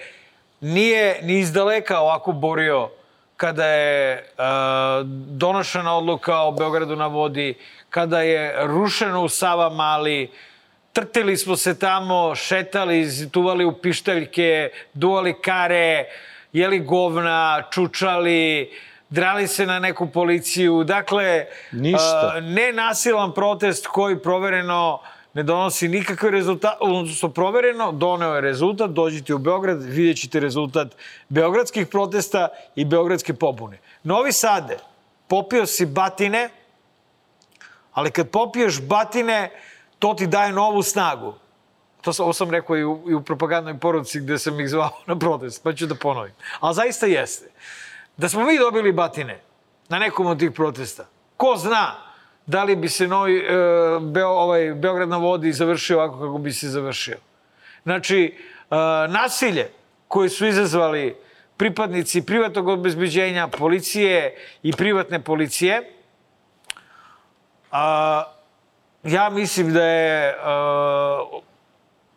nije 0.60 1.18
ni 1.22 1.38
izdaleka 1.38 2.00
ovako 2.00 2.32
borio 2.32 2.90
kada 3.36 3.66
je 3.66 4.24
a, 4.38 5.02
donošena 5.26 5.96
odluka 5.96 6.40
o 6.40 6.52
Beogradu 6.52 6.96
na 6.96 7.06
vodi, 7.06 7.54
kada 7.90 8.20
je 8.20 8.66
rušeno 8.66 9.22
u 9.22 9.28
Sava 9.28 9.68
Mali, 9.70 10.30
trtili 10.92 11.36
smo 11.36 11.56
se 11.56 11.78
tamo, 11.78 12.34
šetali, 12.34 13.08
tuvali 13.30 13.64
u 13.64 13.72
pištaljke, 13.72 14.70
duvali 14.92 15.34
kare, 15.42 16.04
jeli 16.52 16.78
govna, 16.78 17.62
čučali, 17.70 18.70
drali 19.10 19.48
se 19.48 19.66
na 19.66 19.78
neku 19.78 20.06
policiju. 20.06 20.84
Dakle, 20.84 21.46
Ništa. 21.72 22.32
a, 22.36 22.40
nenasilan 22.40 23.34
protest 23.34 23.86
koji 23.86 24.18
provereno 24.18 25.00
ne 25.34 25.42
donosi 25.42 25.88
nikakve 25.88 26.30
rezultate, 26.30 26.76
odnosno 26.80 27.28
provereno, 27.28 27.92
doneo 27.92 28.34
je 28.34 28.40
rezultat, 28.40 28.90
dođite 28.90 29.34
u 29.34 29.38
Beograd, 29.38 29.82
vidjet 29.82 30.20
ćete 30.20 30.40
rezultat 30.40 30.96
beogradskih 31.28 31.86
protesta 31.86 32.48
i 32.76 32.84
beogradske 32.84 33.34
pobune. 33.34 33.78
Novi 34.02 34.32
Sade, 34.32 34.78
popio 35.28 35.66
si 35.66 35.86
batine, 35.86 36.50
ali 37.92 38.10
kad 38.10 38.30
popiješ 38.30 38.80
batine, 38.80 39.50
to 39.98 40.14
ti 40.14 40.26
daje 40.26 40.52
novu 40.52 40.82
snagu. 40.82 41.34
To 42.00 42.12
sam, 42.12 42.24
ovo 42.24 42.32
sam 42.32 42.50
rekao 42.50 42.76
i 42.76 42.84
u, 42.84 43.04
i 43.08 43.14
u 43.14 43.22
propagandnoj 43.22 43.78
poruci 43.78 44.20
gde 44.20 44.38
sam 44.38 44.60
ih 44.60 44.68
zvao 44.68 44.90
na 45.06 45.18
protest, 45.18 45.62
pa 45.62 45.72
ću 45.72 45.86
da 45.86 45.94
ponovim. 45.94 46.34
Ali 46.60 46.74
zaista 46.74 47.06
jeste. 47.06 47.50
Da 48.16 48.28
smo 48.28 48.44
mi 48.44 48.58
dobili 48.58 48.92
batine 48.92 49.40
na 49.88 49.98
nekom 49.98 50.26
od 50.26 50.38
tih 50.38 50.52
protesta, 50.52 51.06
ko 51.36 51.56
zna 51.56 52.09
da 52.50 52.64
li 52.64 52.76
bi 52.76 52.88
se 52.88 53.06
novi, 53.08 53.38
e, 53.38 53.52
Beo, 54.00 54.28
ovaj, 54.28 54.74
Beograd 54.74 55.08
na 55.08 55.16
vodi 55.16 55.52
završio 55.52 55.98
ovako 55.98 56.18
kako 56.20 56.38
bi 56.38 56.52
se 56.52 56.68
završio. 56.68 57.16
Znači, 57.82 58.34
e, 58.70 58.74
nasilje 59.08 59.70
koje 60.08 60.28
su 60.28 60.46
izazvali 60.46 61.16
pripadnici 61.56 62.26
privatnog 62.26 62.68
obezbeđenja, 62.68 63.48
policije 63.48 64.36
i 64.62 64.72
privatne 64.72 65.20
policije, 65.20 65.92
a, 67.70 68.24
ja 69.04 69.30
mislim 69.30 69.72
da 69.72 69.84
je 69.84 70.36
a, 70.42 71.24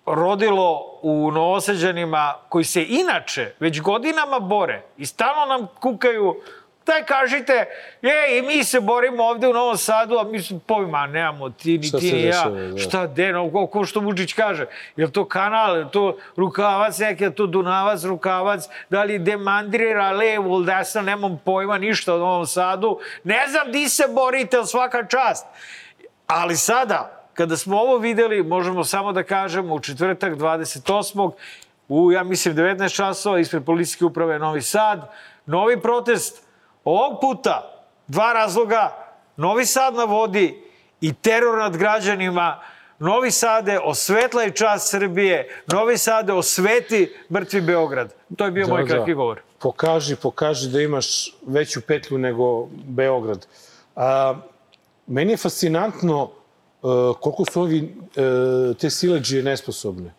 rodilo 0.06 1.00
u 1.02 1.32
Novosađanima 1.32 2.34
koji 2.50 2.64
se 2.64 2.86
inače 2.90 3.54
već 3.60 3.82
godinama 3.82 4.40
bore 4.40 4.82
i 4.98 5.06
stalno 5.06 5.46
nam 5.46 5.68
kukaju 5.80 6.36
Daj 6.86 7.06
kažite, 7.06 7.66
je, 8.02 8.38
i 8.38 8.42
mi 8.42 8.64
se 8.64 8.80
borimo 8.80 9.24
ovde 9.24 9.48
u 9.48 9.54
Novom 9.54 9.78
Sadu, 9.78 10.18
a 10.18 10.24
mi 10.24 10.42
su 10.42 10.60
pojma, 10.60 11.08
nemamo 11.08 11.50
ti, 11.50 11.78
ni 11.78 11.88
Šta 11.88 11.98
ti, 11.98 12.14
ni 12.14 12.22
ja. 12.22 12.26
dešava, 12.26 12.60
da. 12.60 12.78
Šta, 12.78 13.08
de, 13.08 13.32
no, 13.32 13.68
ko, 13.68 13.86
što 13.86 14.00
Vučić 14.00 14.34
kaže. 14.34 14.66
Je 14.96 15.12
to 15.12 15.26
kanal, 15.26 15.78
je 15.78 15.92
to 15.92 16.18
rukavac, 16.36 17.00
neki, 17.00 17.24
je 17.24 17.36
to 17.36 17.46
Dunavac, 17.46 18.04
rukavac, 18.04 18.70
da 18.90 19.04
li 19.04 19.20
demandrira 19.20 20.12
levo 20.12 20.56
ili 20.58 20.66
desno, 20.66 21.02
nemam 21.02 21.42
pojma 21.46 21.78
ništa 21.78 22.16
o 22.16 22.18
Novom 22.18 22.46
Sadu. 22.46 23.00
Ne 23.24 23.48
znam 23.48 23.72
di 23.72 23.90
se 23.90 24.04
borite, 24.10 24.58
ali 24.58 24.68
svaka 24.68 25.08
čast. 25.08 25.46
Ali 26.28 26.56
sada, 26.56 27.28
kada 27.34 27.58
smo 27.58 27.78
ovo 27.78 27.98
videli, 27.98 28.44
možemo 28.44 28.84
samo 28.84 29.12
da 29.12 29.24
kažemo 29.24 29.76
u 29.76 29.80
četvrtak 29.80 30.34
28. 30.34 31.32
u, 31.88 32.12
ja 32.12 32.24
mislim, 32.24 32.56
19 32.56 32.96
časova 32.96 33.40
ispred 33.40 33.66
policijske 33.66 34.06
uprave 34.06 34.40
Novi 34.40 34.62
Sad, 34.62 35.12
novi 35.46 35.82
protest, 35.82 36.44
ovog 36.86 37.20
puta 37.22 37.86
dva 38.08 38.34
razloga, 38.34 38.98
Novi 39.38 39.66
Sad 39.66 39.96
na 39.96 40.04
vodi 40.04 40.64
i 41.02 41.14
teror 41.14 41.58
nad 41.58 41.78
građanima, 41.78 42.60
Novi 43.00 43.32
Sade 43.32 43.80
osvetlaj 43.84 44.52
čast 44.52 44.92
Srbije, 44.92 45.64
Novi 45.68 45.98
Sade 45.98 46.34
osveti 46.34 47.16
mrtvi 47.32 47.62
Beograd. 47.62 48.14
To 48.38 48.46
je 48.46 48.52
bio 48.52 48.68
moj 48.68 48.88
kratki 48.88 49.14
govor. 49.14 49.42
Pokaži, 49.60 50.16
pokaži 50.16 50.70
da 50.70 50.82
imaš 50.82 51.36
veću 51.48 51.82
petlju 51.82 52.18
nego 52.18 52.68
Beograd. 52.86 53.48
A, 53.96 54.36
meni 55.08 55.34
je 55.34 55.38
fascinantno 55.38 56.24
uh, 56.24 57.16
koliko 57.20 57.46
su 57.46 57.62
ovi, 57.62 57.96
uh, 58.06 58.78
te 58.78 58.90
sileđije 58.90 59.44
nesposobne. 59.44 60.14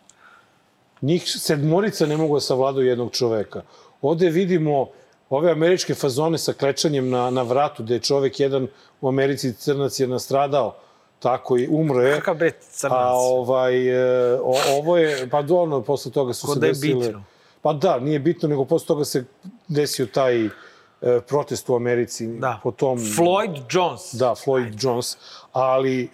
Njih 1.00 1.22
sedmorica 1.26 2.06
ne 2.06 2.16
mogu 2.16 2.36
da 2.36 2.40
savladaju 2.40 2.86
jednog 2.86 3.12
čoveka. 3.12 3.62
Ovde 4.02 4.30
vidimo 4.30 4.88
ove 5.34 5.50
američke 5.50 5.94
fazone 5.94 6.38
sa 6.38 6.52
klečanjem 6.52 7.10
na, 7.10 7.30
na 7.30 7.42
vratu, 7.42 7.82
gde 7.82 7.94
je 7.94 8.00
čovek 8.00 8.40
jedan 8.40 8.66
u 9.00 9.08
Americi 9.08 9.52
crnac 9.52 10.00
je 10.00 10.06
nastradao, 10.06 10.74
tako 11.18 11.58
i 11.58 11.68
umro 11.70 12.02
je. 12.02 12.14
Kakav 12.14 12.34
bre 12.34 12.52
crnac? 12.70 12.98
A 12.98 13.12
ovaj, 13.12 13.88
e, 13.88 14.34
o, 14.42 14.54
ovo 14.78 14.96
je, 14.98 15.30
pa 15.30 15.44
ono, 15.50 15.82
posle 15.82 16.12
toga 16.12 16.32
su 16.32 16.46
Ko 16.46 16.54
se 16.54 16.60
da 16.60 16.66
je 16.66 16.72
desile... 16.72 17.06
bitno. 17.06 17.24
Pa 17.62 17.72
da, 17.72 17.98
nije 17.98 18.18
bitno, 18.18 18.48
nego 18.48 18.64
posle 18.64 18.86
toga 18.86 19.04
se 19.04 19.24
desio 19.68 20.06
taj 20.06 20.44
e, 20.46 20.50
protest 21.28 21.68
u 21.68 21.74
Americi. 21.74 22.26
Da. 22.26 22.60
Po 22.62 22.70
tom, 22.70 22.98
Floyd 22.98 23.62
Jones. 23.70 24.00
Da, 24.12 24.34
Floyd 24.34 24.84
Jones. 24.84 25.16
Ali 25.52 26.02
e, 26.02 26.08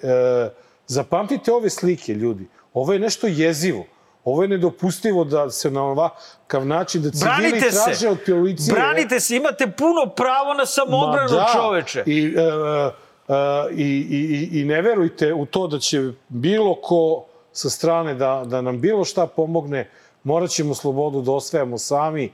zapamtite 0.86 1.52
ove 1.52 1.70
slike, 1.70 2.14
ljudi. 2.14 2.48
Ovo 2.74 2.92
je 2.92 2.98
nešto 2.98 3.26
jezivo. 3.26 3.84
Ovo 4.24 4.42
je 4.42 4.48
nedopustivo 4.48 5.24
da 5.24 5.50
se 5.50 5.70
na 5.70 5.82
ovakav 5.82 6.66
način, 6.66 7.02
da 7.02 7.10
civili 7.10 7.50
Branite 7.50 7.70
traže 7.70 7.94
se. 7.94 8.08
od 8.08 8.18
policije... 8.26 8.74
Branite 8.74 9.20
se, 9.20 9.36
imate 9.36 9.66
puno 9.66 10.12
pravo 10.16 10.54
na 10.54 10.66
samoodbranu, 10.66 11.36
Ma 11.36 11.46
čoveče. 11.52 12.02
I, 12.06 12.34
e, 12.36 12.40
e, 12.40 13.34
i, 13.72 13.84
i, 14.10 14.48
i, 14.52 14.60
I 14.60 14.64
ne 14.64 14.82
verujte 14.82 15.34
u 15.34 15.46
to 15.46 15.66
da 15.66 15.78
će 15.78 16.12
bilo 16.28 16.74
ko 16.74 17.24
sa 17.52 17.70
strane 17.70 18.14
da, 18.14 18.42
da 18.46 18.60
nam 18.60 18.80
bilo 18.80 19.04
šta 19.04 19.26
pomogne. 19.26 19.90
Morat 20.24 20.50
ćemo 20.50 20.74
slobodu 20.74 21.22
da 21.22 21.32
osvajamo 21.32 21.78
sami, 21.78 22.32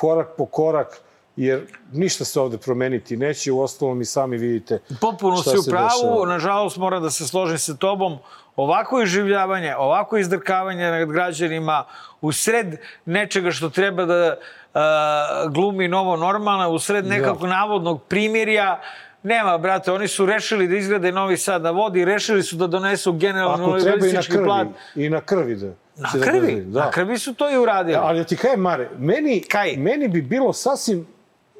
korak 0.00 0.28
po 0.36 0.46
korak, 0.46 1.00
jer 1.36 1.66
ništa 1.92 2.24
se 2.24 2.40
ovde 2.40 2.58
promeniti 2.58 3.16
neće. 3.16 3.52
U 3.52 3.60
ostalom 3.60 4.00
i 4.00 4.04
sami 4.04 4.36
vidite 4.36 4.78
Potpuno 5.00 5.36
šta 5.36 5.50
si 5.50 5.56
u 5.56 5.70
pravu, 5.70 6.26
nažalost 6.26 6.76
moram 6.76 7.02
da 7.02 7.10
se 7.10 7.26
složim 7.26 7.58
sa 7.58 7.74
tobom. 7.74 8.18
Ovako 8.56 9.02
iživljavanje, 9.02 9.76
ovako 9.76 10.16
izdrkavanje 10.16 10.90
nad 10.90 11.08
građanima 11.08 11.84
u 12.20 12.32
sred 12.32 12.76
nečega 13.04 13.50
što 13.50 13.70
treba 13.70 14.04
da 14.04 14.36
uh, 14.36 15.52
glumi 15.52 15.88
novo 15.88 16.16
normalno, 16.16 16.70
u 16.70 16.78
sred 16.78 17.06
nekakvog 17.06 17.48
navodnog 17.48 18.02
primirja, 18.02 18.80
Nema, 19.22 19.58
brate, 19.58 19.92
oni 19.92 20.08
su 20.08 20.26
rešili 20.26 20.68
da 20.68 20.76
izgrade 20.76 21.12
Novi 21.12 21.36
Sad 21.36 21.62
na 21.62 21.70
vodi, 21.70 22.04
rešili 22.04 22.42
su 22.42 22.56
da 22.56 22.66
donesu 22.66 23.12
generalno 23.12 23.54
Ako 23.70 23.80
treba 23.80 23.80
i 23.80 23.88
na 23.88 23.94
univerzistički 23.94 24.44
plan. 24.44 24.72
krvi. 24.92 25.06
I 25.06 25.10
na 25.10 25.20
krvi 25.20 25.56
da. 25.56 25.66
Na 25.96 26.10
da 26.14 26.24
krvi, 26.24 26.54
drži, 26.54 26.66
na 26.70 26.90
krvi 26.90 27.18
su 27.18 27.34
to 27.34 27.50
i 27.50 27.56
uradili. 27.58 27.96
Ali 27.96 28.18
ja 28.18 28.24
ti 28.24 28.36
kajem, 28.36 28.60
Mare, 28.60 28.90
meni, 28.98 29.40
Kaj? 29.40 29.76
meni 29.76 30.08
bi 30.08 30.22
bilo 30.22 30.52
sasvim 30.52 31.06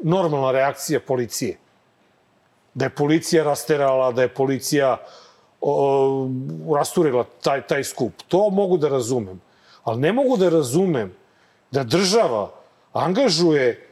normalna 0.03 0.51
reakcija 0.51 1.01
policije. 1.01 1.57
Da 2.75 2.85
je 2.85 2.91
policija 2.91 3.45
rasterala, 3.45 4.13
da 4.13 4.23
je 4.23 4.29
policija 4.29 4.97
o, 5.61 6.29
rasturila 6.71 7.25
taj, 7.43 7.63
taj 7.63 7.85
skup. 7.85 8.13
To 8.29 8.51
mogu 8.51 8.77
da 8.77 8.89
razumem. 8.89 9.41
Ali 9.85 10.01
ne 10.01 10.13
mogu 10.13 10.37
da 10.37 10.49
razumem 10.49 11.15
da 11.71 11.85
država 11.85 12.51
angažuje 12.93 13.89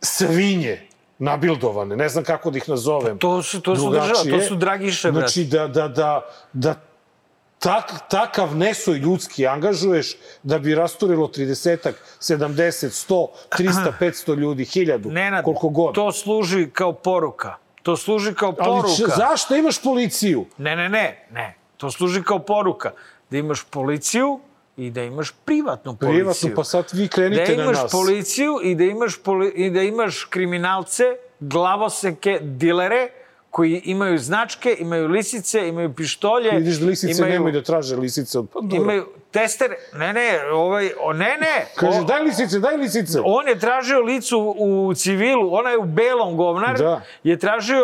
svinje 0.00 0.80
nabildovane, 1.18 1.96
ne 1.96 2.08
znam 2.08 2.24
kako 2.24 2.50
da 2.50 2.56
ih 2.56 2.68
nazovem. 2.68 3.18
To 3.18 3.42
su- 3.42 3.60
to 3.60 3.76
su 3.76 3.90
država, 3.90 4.08
to 4.30 4.40
su 4.40 4.54
dragiše, 4.56 5.12
brate. 5.12 5.20
Znači, 5.22 5.44
da, 5.44 5.66
da, 5.68 5.88
da, 5.88 6.20
da 6.52 6.74
tak, 7.58 8.08
takav 8.10 8.56
nesoj 8.56 8.96
ljudski 8.96 9.46
angažuješ 9.46 10.12
da 10.42 10.58
bi 10.58 10.74
rasturilo 10.74 11.26
30 11.28 11.92
70, 12.20 12.52
100, 13.08 13.26
300, 13.50 13.92
500 13.92 14.36
ljudi, 14.36 14.64
1000, 14.64 15.06
Nenad, 15.06 15.44
koliko 15.44 15.68
god. 15.68 15.94
to 15.94 16.12
služi 16.12 16.70
kao 16.70 16.92
poruka. 16.92 17.54
To 17.82 17.96
služi 17.96 18.34
kao 18.34 18.48
Ali 18.50 18.56
poruka. 18.66 18.88
č- 18.88 19.16
zašto 19.16 19.56
imaš 19.56 19.82
policiju? 19.82 20.46
Ne, 20.58 20.76
ne, 20.76 20.88
ne, 20.88 21.26
ne. 21.30 21.54
To 21.76 21.90
služi 21.90 22.22
kao 22.22 22.38
poruka. 22.38 22.90
Da 23.30 23.38
imaš 23.38 23.64
policiju 23.64 24.40
i 24.76 24.90
da 24.90 25.02
imaš 25.02 25.32
privatnu 25.44 25.96
policiju. 25.96 26.14
Privatno, 26.16 26.50
pa 26.56 26.64
sad 26.64 26.84
vi 26.92 27.08
krenite 27.08 27.44
da 27.46 27.56
na 27.56 27.62
imaš 27.62 27.76
nas. 27.76 27.92
policiju 27.92 28.58
i 28.62 28.74
da 28.74 28.84
imaš, 28.84 29.18
poli, 29.18 29.48
i 29.48 29.70
da 29.70 29.82
imaš 29.82 30.24
kriminalce, 30.24 31.04
glavoseke, 31.40 32.38
dilere, 32.42 33.08
koji 33.58 33.82
imaju 33.84 34.18
značke, 34.18 34.76
imaju 34.78 35.08
lisice, 35.08 35.68
imaju 35.68 35.94
pištolje. 35.94 36.50
Vidiš 36.50 36.76
da 36.76 36.86
lisice 36.86 37.18
imaju, 37.18 37.32
nemaju 37.32 37.52
da 37.52 37.62
traže 37.62 37.96
lisice 37.96 38.38
od 38.38 38.46
pandura. 38.50 38.82
Imaju 38.82 39.06
testere. 39.30 39.76
Ne, 39.94 40.12
ne, 40.12 40.28
ovaj, 40.52 40.90
o, 41.00 41.12
ne, 41.12 41.36
ne. 41.40 41.66
Kaže, 41.76 42.00
O- 42.00 42.04
daj 42.04 42.22
lisice, 42.22 42.58
daj 42.58 42.76
lisice. 42.76 43.18
On 43.24 43.48
je 43.48 43.58
tražio 43.58 44.00
licu 44.00 44.54
u 44.58 44.94
civilu, 44.94 45.54
ona 45.54 45.70
je 45.70 45.78
u 45.78 45.84
belom 45.84 46.36
govnar, 46.36 46.78
Da. 46.78 47.00
je 47.24 47.38
tražio 47.38 47.82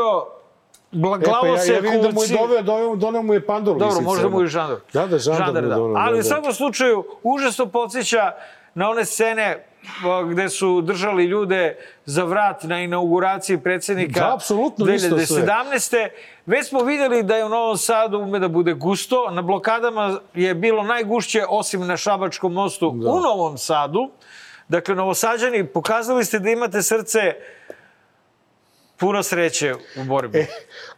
bla, 0.93 1.17
E, 1.17 1.21
pa 1.21 1.27
ja, 1.27 1.41
glavoseku 1.41 1.75
ja 1.75 1.81
vidim 1.81 2.03
da 2.03 2.11
mu 2.11 2.21
u 2.21 2.23
je 2.23 2.29
doveo, 2.39 2.63
doveo, 2.63 2.97
doneo 2.97 3.23
mu 3.23 3.35
je 3.35 3.47
pandur 3.47 3.75
Dobro, 3.75 3.87
lisice. 3.87 4.05
možda 4.05 4.29
mu 4.29 4.37
ono. 4.37 4.45
i 4.45 4.49
žandar. 4.49 4.79
Da, 4.93 5.07
da, 5.07 5.19
žandar, 5.19 5.63
mu 5.63 5.69
da. 5.69 5.75
doneo. 5.75 5.97
Ali 5.97 6.13
da, 6.13 6.15
u 6.15 6.23
da. 6.23 6.29
svakom 6.29 6.53
slučaju, 6.53 7.05
užasno 7.23 7.67
podsjeća 7.67 8.33
na 8.75 8.91
one 8.91 9.05
scene 9.05 9.67
gde 10.31 10.49
su 10.49 10.81
držali 10.81 11.25
ljude 11.25 11.79
za 12.05 12.25
vrat 12.25 12.63
na 12.63 12.81
inauguraciji 12.81 13.59
predsednika 13.59 14.21
Da, 14.21 14.35
apsolutno 14.35 14.95
isto 14.95 15.19
sve. 15.19 15.43
2017. 15.43 16.09
Već 16.47 16.69
smo 16.69 16.81
videli 16.81 17.23
da 17.23 17.37
je 17.37 17.45
u 17.45 17.49
Novom 17.49 17.77
Sadu 17.77 18.19
ume 18.19 18.39
da 18.39 18.49
bude 18.49 18.73
gusto. 18.75 19.31
Na 19.31 19.43
blokadama 19.43 20.21
je 20.35 20.55
bilo 20.55 20.83
najgušće, 20.83 21.45
osim 21.49 21.87
na 21.87 21.97
Šabačkom 21.97 22.53
mostu 22.53 22.91
Da. 22.91 23.11
u 23.11 23.21
Novom 23.21 23.59
Sadu. 23.59 24.11
Dakle, 24.69 24.95
Novosađani, 24.95 25.67
pokazali 25.67 26.25
ste 26.25 26.39
da 26.39 26.51
imate 26.51 26.83
srce 26.83 27.35
puno 28.97 29.23
sreće 29.23 29.75
u 29.75 30.05
borbi. 30.05 30.39
E, 30.39 30.47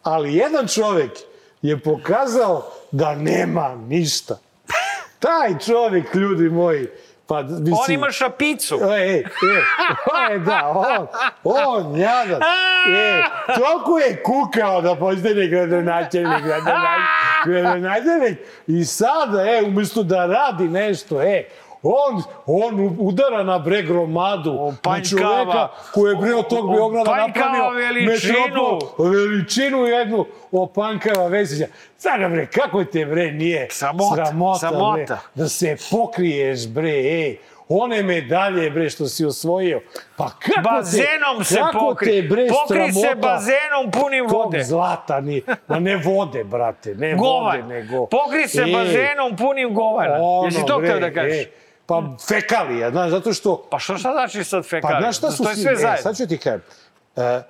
ali 0.03 0.35
jedan 0.35 0.69
čovek 0.69 1.11
je 1.63 1.81
pokazao 1.81 2.71
da 2.91 3.15
nema 3.15 3.75
ništa. 3.89 4.39
Taj 5.19 5.59
čovek, 5.59 6.15
ljudi 6.15 6.51
moji, 6.51 6.89
pa 7.27 7.43
mislim... 7.43 7.75
On 7.75 7.93
ima 7.93 8.11
šapicu. 8.11 8.79
E, 8.83 8.87
e, 8.87 9.17
e, 9.17 10.35
e, 10.35 10.39
da, 10.39 10.73
on, 10.75 11.07
on, 11.45 11.97
jadan. 11.97 12.41
E, 12.97 13.23
toliko 13.55 13.99
je 13.99 14.23
kukao 14.23 14.81
da 14.81 14.95
postane 14.97 15.47
gradonačelnik, 15.47 16.45
gradonačelnik, 16.45 17.07
gradonačelnik. 17.47 18.39
I 18.67 18.85
sada, 18.85 19.43
e, 19.43 19.63
umjesto 19.67 20.03
da 20.03 20.27
radi 20.27 20.69
nešto, 20.69 21.23
e, 21.23 21.49
on, 21.87 22.23
on 22.47 22.97
udara 22.99 23.43
na 23.43 23.59
bre 23.59 23.83
gromadu, 23.83 24.53
na 24.85 25.01
čoveka 25.03 25.69
koji 25.95 26.11
je 26.11 26.17
bre 26.17 26.35
od 26.35 26.49
tog 26.49 26.71
Beograda 26.73 27.17
napravio 27.17 27.71
veličinu. 27.71 28.33
metropol, 28.45 28.79
veličinu 29.07 29.79
jednu 29.79 30.25
opankava 30.53 31.27
Vesića. 31.27 31.67
Sada 31.97 32.29
bre, 32.29 32.47
kako 32.47 32.85
te 32.85 33.07
bre 33.07 33.33
nije 33.33 33.69
Sramota, 33.71 34.27
sramota, 34.27 34.59
sramota. 34.61 34.95
bre, 35.05 35.17
da 35.35 35.49
se 35.49 35.77
pokriješ 35.91 36.69
bre, 36.69 36.91
ej, 36.91 37.37
one 37.69 38.03
medalje 38.03 38.71
bre 38.71 38.91
što 38.91 39.07
si 39.07 39.25
osvojio. 39.25 39.81
Pa 40.17 40.31
kako 40.31 40.61
Bazenom 40.65 41.39
te, 41.39 41.45
se 41.45 41.55
kako 41.57 41.79
pokri. 41.81 42.07
te 42.13 42.23
bre 42.25 42.49
Pokri 42.49 42.93
se 42.93 43.15
bazenom 43.15 43.91
punim 43.93 44.29
tog 44.29 44.45
vode. 44.45 44.65
zlata 44.65 45.21
ni, 45.21 45.43
ma 45.69 45.79
ne 45.79 45.97
vode, 45.97 46.45
brate, 46.45 46.95
ne 46.95 47.15
Govan. 47.15 47.61
vode, 47.63 47.75
nego... 47.75 48.07
Pokri 48.07 48.49
se 48.49 48.63
Ej, 48.63 48.73
bazenom 48.73 49.37
punim 49.37 49.75
govana. 49.75 50.17
Jesi 50.45 50.67
to 50.67 50.79
bre, 50.79 50.89
htio 50.89 51.01
da 51.01 51.13
kažeš? 51.13 51.33
ej, 51.35 51.47
Pa 51.87 52.03
fekalija, 52.29 52.91
znaš, 52.91 53.11
zato 53.11 53.33
što... 53.33 53.67
Pa 53.71 53.79
što 53.79 53.99
šta 53.99 54.13
znači 54.13 54.45
sad 54.45 54.63
Pa 54.63 54.69
fekalija? 54.69 55.01
znaš 55.01 55.17
šta 55.17 55.31
su... 55.31 55.43
To 55.43 55.51
je 55.51 55.57
si- 55.57 55.63
sve 55.63 55.73
e, 55.73 55.77
zajedno. 55.77 56.03
Sad 56.03 56.17
ću 56.17 56.27
ti 56.27 56.39
kažem. 56.39 56.63
E, 57.17 57.43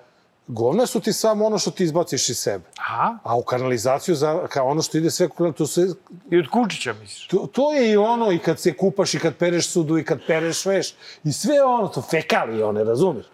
govna 0.46 0.86
su 0.86 1.00
ti 1.00 1.12
samo 1.12 1.46
ono 1.46 1.58
što 1.58 1.70
ti 1.70 1.84
izbaciš 1.84 2.28
iz 2.28 2.38
sebe. 2.38 2.64
Aha. 2.78 3.18
A 3.24 3.36
u 3.36 3.42
kanalizaciju, 3.42 4.14
za, 4.14 4.46
kao 4.48 4.68
ono 4.68 4.82
što 4.82 4.98
ide 4.98 5.10
sve, 5.10 5.28
to 5.56 5.66
sve 5.66 5.84
I 6.30 6.38
od 6.38 6.48
kučića 6.52 6.92
misliš? 6.92 7.26
To, 7.26 7.48
to 7.52 7.72
je 7.72 7.90
i 7.90 7.96
ono 7.96 8.32
i 8.32 8.38
kad 8.38 8.60
se 8.60 8.72
kupaš 8.76 9.14
i 9.14 9.18
kad 9.18 9.34
pereš 9.36 9.68
sudu 9.68 9.98
i 9.98 10.04
kad 10.04 10.18
pereš 10.26 10.66
veš 10.66 10.94
i 11.24 11.32
sve 11.32 11.62
ono, 11.62 11.88
to 11.88 12.02
fekalije 12.02 12.64
one, 12.64 12.84
razumeš? 12.84 13.26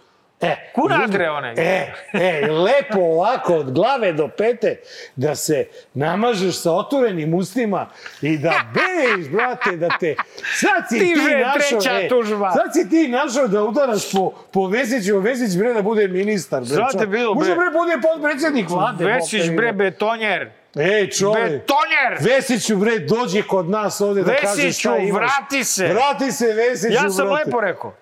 E, 0.43 0.57
Kunatre 0.75 1.31
one. 1.31 1.55
E, 1.57 1.93
e, 2.13 2.51
lepo 2.51 3.01
ovako 3.01 3.55
od 3.55 3.73
glave 3.73 4.13
do 4.13 4.29
pete 4.29 4.81
da 5.17 5.35
se 5.35 5.67
namažeš 5.95 6.55
sa 6.61 6.73
otvorenim 6.73 7.35
ustima 7.35 7.89
i 8.23 8.39
da 8.39 8.53
beješ, 8.75 9.29
brate, 9.29 9.77
da 9.77 9.89
te... 10.01 10.15
Sad 10.61 10.89
si 10.89 10.99
ti, 10.99 11.07
Stiže 11.07 11.39
našao, 11.39 11.81
treća 11.81 12.01
e, 12.01 12.09
tužba. 12.09 12.53
Sad 12.53 12.73
si 12.73 12.91
ti 12.91 13.09
našao 13.09 13.49
da 13.49 13.63
udaraš 13.63 14.13
po, 14.13 14.31
po 14.53 14.67
Vesiću, 14.67 15.19
Vesić 15.19 15.57
bre 15.59 15.73
da 15.73 15.83
bude 15.83 16.09
ministar. 16.09 16.63
Bre, 16.63 16.85
čovek. 16.93 17.09
bilo, 17.09 17.35
Može 17.35 17.55
bre. 17.55 17.57
bre 17.57 17.79
bude 17.79 18.09
podpredsjednik 18.09 18.71
vlade. 18.71 19.05
Vesić 19.05 19.51
bre 19.57 19.73
betonjer. 19.73 20.51
Ej, 20.77 21.11
čovek. 21.11 21.51
Betonjer! 21.51 22.17
Vesiću, 22.21 22.77
bre, 22.77 22.99
dođi 22.99 23.43
kod 23.43 23.71
nas 23.71 24.01
ovde 24.01 24.23
da 24.23 24.33
Vesiću, 24.33 24.81
šta 24.81 24.97
imaš. 24.97 25.21
vrati 25.21 25.65
se. 25.65 25.89
Vrati 25.89 26.33
se, 26.33 26.47
Vesiću, 26.47 26.95
Ja 26.95 27.11
sam 27.11 27.27
brate. 27.27 27.45
lepo 27.45 27.61
rekao. 27.61 27.95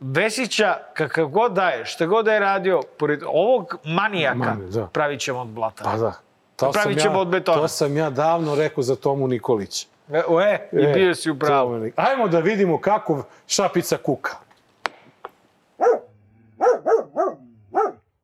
Vesića, 0.00 0.76
kakav 0.94 1.26
god 1.26 1.52
daje, 1.52 1.84
šta 1.84 2.06
god 2.06 2.24
da 2.24 2.32
je 2.32 2.40
radio, 2.40 2.80
pored 2.98 3.20
ovog 3.26 3.74
manijaka, 3.84 4.36
Mani, 4.36 4.70
da. 4.70 4.86
pravit 4.86 5.20
ćemo 5.20 5.40
od 5.40 5.48
blata. 5.48 5.84
Pa 5.84 5.96
da. 5.96 6.12
To 6.56 6.70
Pravit 6.72 6.92
sam 6.94 7.02
ćemo 7.02 7.14
ja, 7.14 7.20
od 7.20 7.28
betona. 7.28 7.58
To 7.58 7.68
sam 7.68 7.96
ja 7.96 8.10
davno 8.10 8.54
rekao 8.54 8.82
za 8.82 8.96
Tomu 8.96 9.28
Nikolića. 9.28 9.86
E, 10.12 10.18
e, 10.18 10.68
i 10.72 10.84
E, 10.84 10.92
bio 10.94 11.14
si 11.14 11.30
u 11.30 11.38
pravu. 11.38 11.70
Tomu 11.70 11.84
Nik- 11.84 11.92
Ajmo 11.96 12.28
da 12.28 12.38
vidimo 12.38 12.78
kako 12.80 13.22
šapica 13.46 13.96
kuka. 13.96 14.32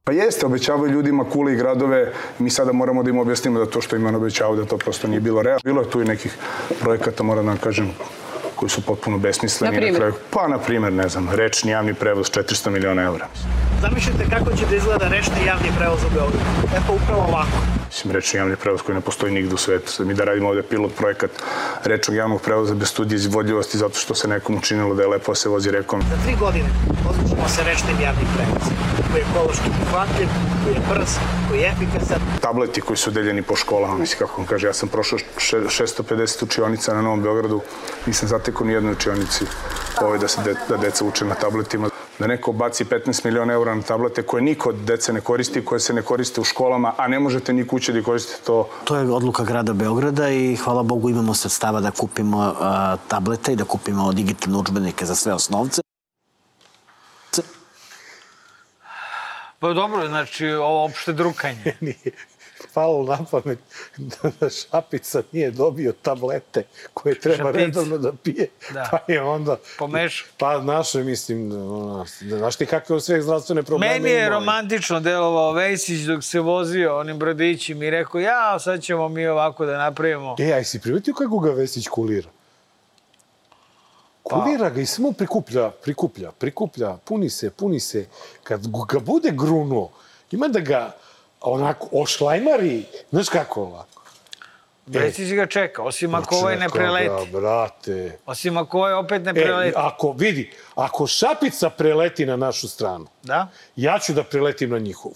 Pa 0.05 0.13
jeste, 0.13 0.47
obećavaju 0.47 0.93
ljudima 0.93 1.25
kule 1.25 1.53
i 1.53 1.57
gradove, 1.57 2.13
mi 2.39 2.51
sada 2.51 2.73
moramo 2.73 3.03
da 3.03 3.11
im 3.11 3.19
objasnimo 3.19 3.59
da 3.59 3.67
to 3.67 3.81
što 3.81 3.97
im 3.97 4.07
on 4.07 4.15
obećavao, 4.15 4.57
da 4.57 4.65
to 4.65 4.79
prosto 4.79 5.09
nije 5.09 5.21
bilo 5.21 5.43
realno. 5.43 5.61
Bilo 5.65 5.81
je 5.83 5.91
tu 5.91 6.03
i 6.03 6.05
nekih 6.05 6.37
projekata, 6.81 7.23
moram 7.23 7.45
da 7.45 7.51
vam 7.51 7.59
kažem, 7.61 7.91
koji 8.57 8.71
su 8.71 8.83
potpuno 8.83 9.19
besmisleni. 9.19 9.91
Na 9.91 9.99
kraju, 9.99 10.15
pa, 10.31 10.49
na 10.49 10.59
primer, 10.59 10.93
ne 10.93 11.09
znam, 11.09 11.29
rečni 11.31 11.71
javni 11.71 11.95
prevoz 11.95 12.31
400 12.31 12.71
miliona 12.71 13.03
evra. 13.03 13.27
Zamišljate 13.83 14.25
kako 14.31 14.57
će 14.57 14.67
da 14.71 14.77
izgleda 14.77 15.09
rečni 15.09 15.47
javni 15.47 15.69
prevoz 15.79 16.05
u 16.05 16.11
Beogradu. 16.15 16.45
Eto, 16.77 16.99
upravo 17.03 17.23
ovako. 17.29 17.59
Mislim, 17.87 18.15
rečni 18.15 18.39
javni 18.39 18.57
prevoz 18.57 18.83
koji 18.83 18.95
ne 18.95 19.01
postoji 19.01 19.33
nigde 19.33 19.55
u 19.55 19.57
svetu. 19.59 19.93
Sad 19.93 20.07
mi 20.07 20.15
da 20.15 20.25
radimo 20.25 20.49
ovde 20.49 20.63
pilot 20.63 20.95
projekat 20.97 21.31
rečnog 21.85 22.17
javnog 22.17 22.43
prevoza 22.43 22.75
bez 22.75 22.89
studije 22.89 23.17
izvodljivosti 23.17 23.79
zato 23.79 23.99
što 23.99 24.15
se 24.15 24.29
nekom 24.29 24.57
učinilo 24.57 24.95
da 24.95 25.03
je 25.03 25.09
lepo 25.09 25.33
da 25.33 25.35
se 25.35 25.49
vozi 25.49 25.71
rekom. 25.71 26.03
Za 26.03 26.17
tri 26.25 26.35
godine 26.41 26.69
odlučimo 27.09 27.49
se 27.49 27.65
rečnim 27.65 27.97
javnim 28.03 28.27
prevozom, 28.37 28.75
koji 29.13 29.21
je 29.21 29.27
ekološki 29.31 29.71
prihvatljiv, 29.79 30.29
koji 30.65 30.75
je 30.75 30.81
brz, 30.91 31.11
koji 31.57 31.63
je 31.63 31.73
efikasan. 31.73 32.21
tableti 32.41 32.81
koji 32.81 32.97
su 32.97 33.11
deljeni 33.11 33.43
po 33.43 33.57
školama, 33.57 33.99
mislim 33.99 34.19
kako 34.19 34.37
vam 34.37 34.47
kaže, 34.47 34.67
ja 34.67 34.73
sam 34.73 34.89
prošao 34.89 35.19
še- 35.39 35.57
650 35.61 36.43
učionica 36.43 36.95
na 36.95 37.03
Novom 37.03 37.23
Beogradu, 37.23 37.61
nisam 38.07 38.29
zatekao 38.29 38.67
ni 38.67 38.73
jednoj 38.73 38.93
učionici 38.93 39.45
ovaj, 40.03 40.19
da 40.19 40.29
se 40.29 40.41
de, 40.43 40.55
da 40.69 40.77
deca 40.77 41.05
uče 41.05 41.25
na 41.25 41.35
tabletima. 41.35 41.89
Da 42.19 42.27
neko 42.27 42.53
baci 42.53 42.85
15 42.85 43.25
miliona 43.25 43.53
eura 43.53 43.75
na 43.75 43.83
tablete 43.83 44.23
koje 44.23 44.43
niko 44.43 44.69
od 44.69 44.77
dece 44.77 45.13
ne 45.13 45.21
koristi, 45.21 45.65
koje 45.65 45.81
se 45.81 45.93
ne 45.93 46.03
koriste 46.03 46.41
u 46.41 46.45
školama, 46.45 46.93
a 46.97 47.09
ne 47.09 47.21
možete 47.21 47.53
ni 47.53 47.67
kuće 47.67 47.93
da 47.93 48.03
koristite 48.03 48.41
to. 48.45 48.69
To 48.85 48.97
je 48.97 49.11
odluka 49.11 49.45
grada 49.45 49.73
Beograda 49.73 50.29
i 50.31 50.57
hvala 50.57 50.83
Bogu 50.83 51.11
imamo 51.11 51.35
sredstava 51.35 51.81
da 51.81 51.91
kupimo 51.91 52.55
a, 52.61 52.97
tablete 53.09 53.53
i 53.53 53.57
da 53.57 53.65
kupimo 53.65 54.13
digitalne 54.13 54.59
učbenike 54.59 55.07
za 55.07 55.15
sve 55.15 55.33
osnovce. 55.35 55.83
Pa 59.67 59.73
dobro, 59.73 60.09
znači, 60.09 60.47
ovo 60.47 60.85
opšte 60.85 61.13
drukanje. 61.13 61.77
Nije 61.81 62.13
palo 62.75 63.03
na 63.05 63.19
pamet 63.31 63.59
da, 63.97 64.51
Šapica 64.51 65.23
nije 65.33 65.51
dobio 65.51 65.93
tablete 66.03 66.63
koje 66.95 67.21
treba 67.21 67.37
Šapica. 67.37 67.65
redovno 67.65 67.99
da 67.99 68.13
pije. 68.13 68.49
Da. 68.75 68.89
Pa 68.91 69.13
je 69.13 69.23
onda... 69.23 69.57
Pomeš. 69.79 70.25
Pa 70.39 70.63
naše, 70.63 71.03
mislim, 71.03 71.51
da, 71.51 72.37
znaš 72.39 72.57
ti 72.57 72.67
kakve 72.67 73.01
sve 73.01 73.23
zdravstvene 73.23 73.63
probleme 73.63 73.93
Meni 73.95 74.11
je 74.11 74.27
imao. 74.27 74.39
romantično 74.39 75.01
delovao 75.01 75.53
Vesić 75.53 76.01
dok 76.01 76.25
se 76.25 76.41
vozio 76.41 76.99
onim 76.99 77.19
brodićim 77.19 77.83
i 77.83 77.91
rekao, 77.91 78.21
ja, 78.21 78.59
sad 78.59 78.83
ćemo 78.83 79.09
mi 79.09 79.27
ovako 79.27 79.67
da 79.67 79.79
napravimo. 79.79 80.37
E, 80.39 80.53
aj 80.53 80.65
si 80.65 80.81
primetio 80.81 81.15
kako 81.15 81.39
ga 81.39 81.51
Vesić 81.51 81.89
kulira? 81.89 82.29
Kulira 84.27 84.71
ga 84.71 84.81
i 84.81 84.87
samo 84.87 85.13
prikuplja, 85.13 85.71
prikuplja, 85.73 86.31
prikuplja, 86.33 86.97
puni 86.97 87.31
se, 87.31 87.51
puni 87.51 87.81
se. 87.81 88.07
Kad 88.43 88.61
ga 88.87 88.99
bude 89.01 89.31
grunuo, 89.33 89.91
ima 90.31 90.49
da 90.49 90.61
ga 90.61 90.97
onako 91.41 91.89
ošlajmari, 91.93 92.85
znaš 93.11 93.29
kako 93.29 93.63
ovako? 93.63 94.03
Vesić 94.87 95.33
ga 95.33 95.47
čeka, 95.47 95.83
osim 95.83 96.15
ako 96.15 96.37
ovaj 96.37 96.57
ne 96.57 96.69
preleti. 96.69 97.09
Ga, 97.27 97.39
brate. 97.41 98.19
Osim 98.27 98.57
ako 98.57 98.79
ovaj 98.79 98.93
opet 98.95 99.23
ne 99.23 99.31
E, 99.31 99.35
preleti. 99.35 99.75
ako 99.77 100.13
vidi, 100.13 100.51
ako 100.75 101.07
Šapica 101.07 101.71
preleti 101.71 102.27
na 102.27 102.37
našu 102.37 102.69
stranu, 102.69 103.07
Da? 103.23 103.49
ja 103.77 103.99
ću 103.99 104.13
da 104.13 104.23
preletim 104.25 104.71
na 104.71 104.79
njihovu. 104.79 105.15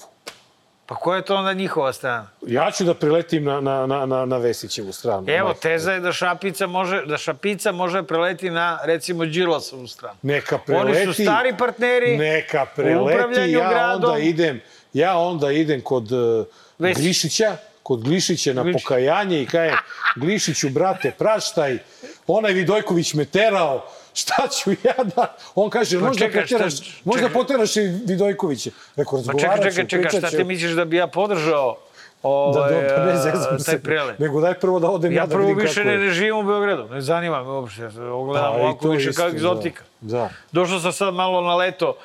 Pa 0.91 0.97
koja 0.97 1.17
je 1.17 1.25
to 1.25 1.37
onda 1.37 1.53
njihova 1.53 1.93
strana? 1.93 2.27
Ja 2.47 2.71
ću 2.71 2.85
da 2.85 2.95
priletim 2.95 3.45
na, 3.45 3.61
na, 3.61 3.87
na, 3.87 4.07
na, 4.07 4.25
na 4.27 4.37
Vesićevu 4.37 4.93
stranu. 4.93 5.27
Evo, 5.29 5.55
teza 5.55 5.93
je 5.93 6.01
da 6.01 6.13
Šapica 6.13 6.67
može, 6.67 7.07
da 7.07 7.19
Šapica 7.19 7.73
može 7.73 8.03
preleti 8.03 8.51
na, 8.51 8.79
recimo, 8.85 9.25
Đilasovu 9.25 9.87
stranu. 9.87 10.17
Neka 10.23 10.59
preleti. 10.59 11.03
Oni 11.03 11.15
su 11.15 11.23
stari 11.23 11.55
partneri 11.59 12.17
Neka 12.17 12.67
preleti, 12.77 13.53
ja 13.53 13.69
gradom. 13.71 14.11
onda 14.11 14.19
idem, 14.19 14.61
ja 14.93 15.19
onda 15.19 15.53
idem 15.53 15.81
kod 15.81 16.13
uh, 16.13 16.47
Vesić. 16.79 17.03
Glišića, 17.03 17.57
kod 17.83 18.03
Glišića 18.03 18.53
na 18.53 18.63
Glišić. 18.63 18.83
pokajanje 18.83 19.43
i 19.43 19.47
kajem, 19.47 19.77
Glišiću, 20.17 20.69
brate, 20.69 21.11
praštaj, 21.19 21.79
onaj 22.27 22.53
Vidojković 22.53 23.15
me 23.15 23.25
terao, 23.25 23.87
šta 24.15 24.49
ću 24.49 24.71
ja 24.71 25.05
da... 25.07 25.27
On 25.55 25.71
kaže, 25.71 25.99
Pa 25.99 26.07
možda, 26.07 26.27
čekaj, 26.27 26.47
šta- 26.47 26.55
poteraš, 26.55 26.75
možda 27.05 27.23
čekaj. 27.23 27.35
poteraš 27.35 27.77
i 27.77 27.81
Vidojkovića. 28.07 28.71
Rekao, 28.97 29.13
Pa 29.13 29.33
razgovarat 29.33 29.57
čekaj, 29.57 29.71
ću, 29.73 29.77
čekaj, 29.77 29.89
čekaj, 29.89 30.11
pričat 30.11 30.29
šta 30.29 30.39
ti 30.39 30.45
misliš 30.45 30.73
da 30.73 30.85
bi 30.85 30.97
ja 30.97 31.07
podržao 31.09 31.77
Da, 32.23 32.29
ovaj, 32.29 32.73
da, 32.73 32.95
pa 32.97 33.05
ne 33.05 33.13
a, 33.13 33.17
zezam 33.17 33.51
taj 33.51 33.59
se. 33.61 33.83
prelet? 33.83 34.19
Nego 34.19 34.41
daj 34.41 34.55
prvo 34.55 34.79
da 34.79 34.89
odem 34.89 35.13
ja, 35.13 35.17
Ja 35.17 35.27
da 35.27 35.33
prvo 35.33 35.47
vidim 35.47 35.59
više 35.59 35.75
kako 35.75 35.87
ne, 35.87 35.93
je. 35.93 35.99
ne 35.99 36.11
živim 36.11 36.37
u 36.37 36.43
Beogradu, 36.43 36.85
ne 36.85 37.01
zanima 37.01 37.43
me 37.43 37.51
uopšte. 37.51 37.83
Ja 37.83 37.91
se 37.91 38.01
Ogledam 38.03 38.53
Pa, 38.53 38.59
i 38.59 38.63
ovako 38.63 38.89
više 38.89 39.11
isto, 39.11 39.23
kao 39.23 39.31
egzotika. 39.31 39.83
Da. 40.01 40.17
da. 40.19 40.31
Došao 40.53 40.81
sam 40.81 40.93
sad 40.93 41.15
malo 41.15 41.41
na 41.41 41.55
leto. 41.57 41.97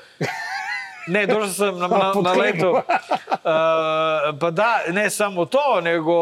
Ne, 1.07 1.25
došao 1.27 1.47
sam 1.47 1.79
na, 1.79 1.87
na, 1.87 2.13
na 2.23 2.31
leto. 2.33 2.71
Uh, 2.71 2.81
pa 4.39 4.51
da, 4.51 4.79
ne 4.89 5.09
samo 5.09 5.45
to, 5.45 5.81
nego 5.81 6.13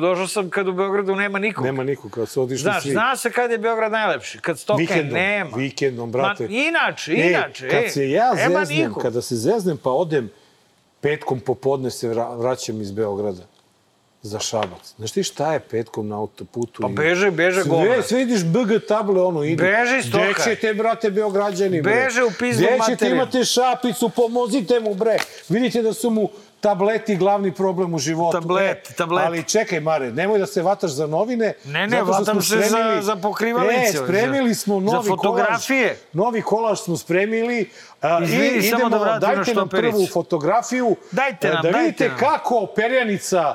došao 0.00 0.26
sam 0.26 0.50
kad 0.50 0.68
u 0.68 0.72
Beogradu 0.72 1.16
nema 1.16 1.38
nikog. 1.38 1.64
Nema 1.64 1.84
nikog, 1.84 2.10
kad 2.10 2.28
su 2.28 2.42
otišli 2.42 2.58
Znaš, 2.58 2.82
svi. 2.82 2.90
zna 2.90 3.16
se 3.16 3.32
kad 3.32 3.50
je 3.50 3.58
Beograd 3.58 3.92
najlepši, 3.92 4.38
kad 4.38 4.58
stoke 4.58 4.80
Vikendom, 4.80 5.12
nema. 5.12 5.56
vikendom, 5.56 6.12
brate. 6.12 6.42
Ma, 6.42 6.48
inače, 6.50 7.12
E, 7.12 7.30
inače. 7.30 7.68
kad 7.68 7.84
e, 7.84 7.88
se 7.88 8.10
ja 8.10 8.34
zeznem, 8.36 8.78
nikog. 8.78 9.02
kada 9.02 9.22
se 9.22 9.36
zeznem 9.36 9.76
pa 9.76 9.90
odem 9.90 10.30
petkom 11.00 11.40
popodne 11.40 11.90
se 11.90 12.08
vra, 12.08 12.34
vraćam 12.34 12.80
iz 12.80 12.90
Beograda 12.90 13.42
za 14.22 14.38
Šabac. 14.40 14.94
Znaš 14.96 15.12
ti 15.12 15.22
šta 15.22 15.52
je 15.52 15.60
petkom 15.60 16.08
na 16.08 16.16
autoputu? 16.16 16.82
Pa 16.82 16.88
beže, 16.90 17.30
beže 17.32 17.62
sve, 17.62 17.70
govna. 17.70 18.02
sve 18.02 18.18
vidiš 18.18 18.44
BG 18.44 18.86
table, 18.88 19.22
ono, 19.22 19.42
idu. 19.44 19.62
Beži 19.62 20.02
stoka. 20.02 20.24
Gde 20.24 20.44
ćete, 20.46 20.74
brate, 20.74 21.10
Beograđani, 21.10 21.82
bre? 21.82 21.94
Beže 21.94 22.24
u 22.24 22.30
pizdu 22.30 22.62
Gde 22.64 22.78
ćete, 22.86 23.08
imate 23.08 23.44
šapicu, 23.44 24.08
pomozite 24.08 24.80
mu, 24.80 24.94
bre. 24.94 25.16
Vidite 25.48 25.82
da 25.82 25.92
su 25.92 26.10
mu 26.10 26.28
tableti 26.60 27.16
glavni 27.16 27.52
problem 27.52 27.94
u 27.94 27.98
životu. 27.98 28.40
Tablet, 28.40 28.90
E, 28.90 28.94
tablet. 28.94 29.24
Ali 29.26 29.42
čekaj, 29.44 29.80
Mare, 29.80 30.12
nemoj 30.12 30.38
da 30.38 30.46
se 30.46 30.62
vataš 30.62 30.90
za 30.90 31.06
novine. 31.06 31.52
Ne, 31.64 31.86
ne, 31.86 32.02
vatam 32.02 32.42
se 32.42 32.48
za- 32.48 32.62
spremili- 32.62 33.02
za 33.02 33.16
pokrivalice, 33.16 33.82
E, 33.84 33.92
za- 33.92 34.04
spremili 34.04 34.54
smo 34.54 34.74
za 34.76 34.84
novi 34.86 35.08
fotografije. 35.08 35.84
kolaž. 35.84 35.98
Novi 36.14 36.42
kolaž 36.42 36.78
smo 36.78 36.96
spremili. 36.96 37.70
A, 38.00 38.20
Izvini, 38.22 38.48
i 38.48 38.62
samo 38.62 38.76
idemo, 38.76 38.88
da 38.90 38.98
vratim 38.98 39.28
na 39.28 39.34
dajte 39.34 39.54
nam 39.54 39.68
prvu 39.70 40.06
fotografiju. 40.06 40.96
Dajte 41.10 41.48
e, 41.48 41.50
nam, 41.50 41.62
Da 41.62 41.70
dajte 41.70 41.78
vidite 41.80 42.08
nam. 42.08 42.18
kako 42.18 42.66
perjanica 42.66 43.54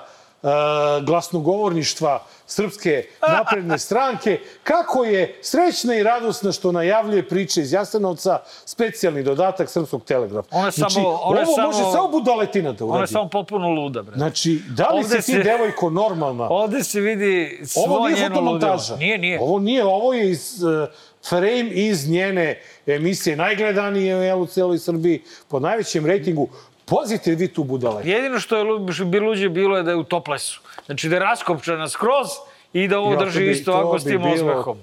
glasnogovorništva 1.02 2.24
Srpske 2.48 3.04
napredne 3.30 3.80
stranke, 3.80 4.40
kako 4.64 5.04
je 5.04 5.40
srećna 5.42 5.96
i 5.96 6.04
radosna 6.04 6.52
što 6.52 6.72
najavljuje 6.72 7.28
priče 7.28 7.62
iz 7.62 7.74
Jasenovca, 7.74 8.38
specijalni 8.66 9.24
dodatak 9.24 9.70
Srpskog 9.70 10.04
telegrafa. 10.04 10.48
Ona 10.52 10.72
znači, 10.72 10.94
samo- 10.94 11.10
ona 11.14 11.42
ovo 11.42 11.56
samo- 11.56 11.68
može 11.68 11.84
samo 11.84 12.08
budaletina 12.10 12.72
da 12.72 12.86
uradi. 12.86 12.94
Ona 12.94 13.04
je 13.04 13.08
samo 13.08 13.30
potpuno 13.30 13.70
luda, 13.70 14.02
bre. 14.02 14.16
Znači, 14.16 14.62
da 14.68 14.90
li 14.90 14.98
Ovde 14.98 15.10
si 15.12 15.26
ti 15.26 15.32
se- 15.32 15.44
devojko 15.44 15.90
normalna? 15.90 16.48
Ovde 16.50 16.84
se 16.84 17.00
vidi 17.00 17.60
svo 17.66 17.84
Ovo 17.84 18.08
nije 18.08 18.30
fotomontaža. 18.30 18.96
Nije, 18.96 19.18
nije. 19.18 19.40
Ovo 19.42 19.60
nije, 19.60 19.86
ovo 19.86 20.14
je 20.14 20.32
iz, 20.32 20.64
uh, 20.64 20.88
frame 21.30 21.48
iz 21.64 22.10
njene 22.10 22.58
emisije, 22.88 23.36
najgledanije 23.36 24.36
u 24.36 24.46
celoj 24.46 24.78
Srbiji, 24.80 25.20
po 25.48 25.60
najvećem 25.60 26.06
rejtingu. 26.06 26.48
Pozite 26.88 27.32
vi 27.32 27.48
tu 27.48 27.64
budale. 27.64 28.02
Jedino 28.06 28.40
što 28.40 28.58
je 28.58 28.66
bi 29.06 29.20
luđe 29.20 29.50
bilo 29.50 29.78
je 29.78 29.84
da 29.84 29.92
je 29.92 29.98
u 29.98 30.04
toplesu. 30.04 30.62
Znači 30.86 31.10
da 31.10 31.16
je 31.16 31.20
raskopčana 31.20 31.90
skroz 31.90 32.28
i 32.74 32.88
da 32.88 33.00
ovo 33.00 33.12
Ja, 33.12 33.20
drži 33.20 33.40
bi- 33.40 33.52
isto 33.52 33.72
to 33.72 33.78
ovako 33.78 34.00
s 34.00 34.04
bi 34.04 34.10
tim 34.10 34.22
bilo- 34.22 34.34
osmehom. 34.34 34.78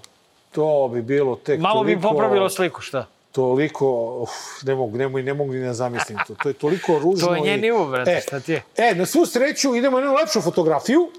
To 0.52 0.88
bi 0.88 1.02
bilo 1.02 1.36
tek 1.36 1.60
Malo 1.60 1.84
bi 1.84 1.92
toliko... 1.92 2.08
popravilo 2.08 2.48
sliku, 2.50 2.80
šta? 2.80 3.06
Toliko, 3.32 3.86
uf, 4.16 4.30
ne 4.62 4.74
mogu, 4.74 4.96
ne 4.96 5.04
mogu, 5.04 5.18
ne 5.20 5.34
mogu 5.34 5.52
ni 5.52 5.60
da 5.60 5.74
zamislim 5.74 6.18
to. 6.26 6.34
To 6.34 6.48
je 6.48 6.54
toliko 6.54 6.98
ružno. 6.98 7.26
To 7.28 7.34
je 7.34 7.40
njen 7.40 7.60
nivo, 7.60 7.86
brate, 7.86 8.20
šta 8.20 8.40
ti 8.40 8.52
je? 8.52 8.62
E, 8.78 8.94
na 8.94 9.06
svu 9.06 9.26
sreću 9.26 9.74
idemo 9.74 9.96
na 9.96 10.02
jednu 10.02 10.16
lepšu 10.16 10.40
fotografiju. 10.40 11.10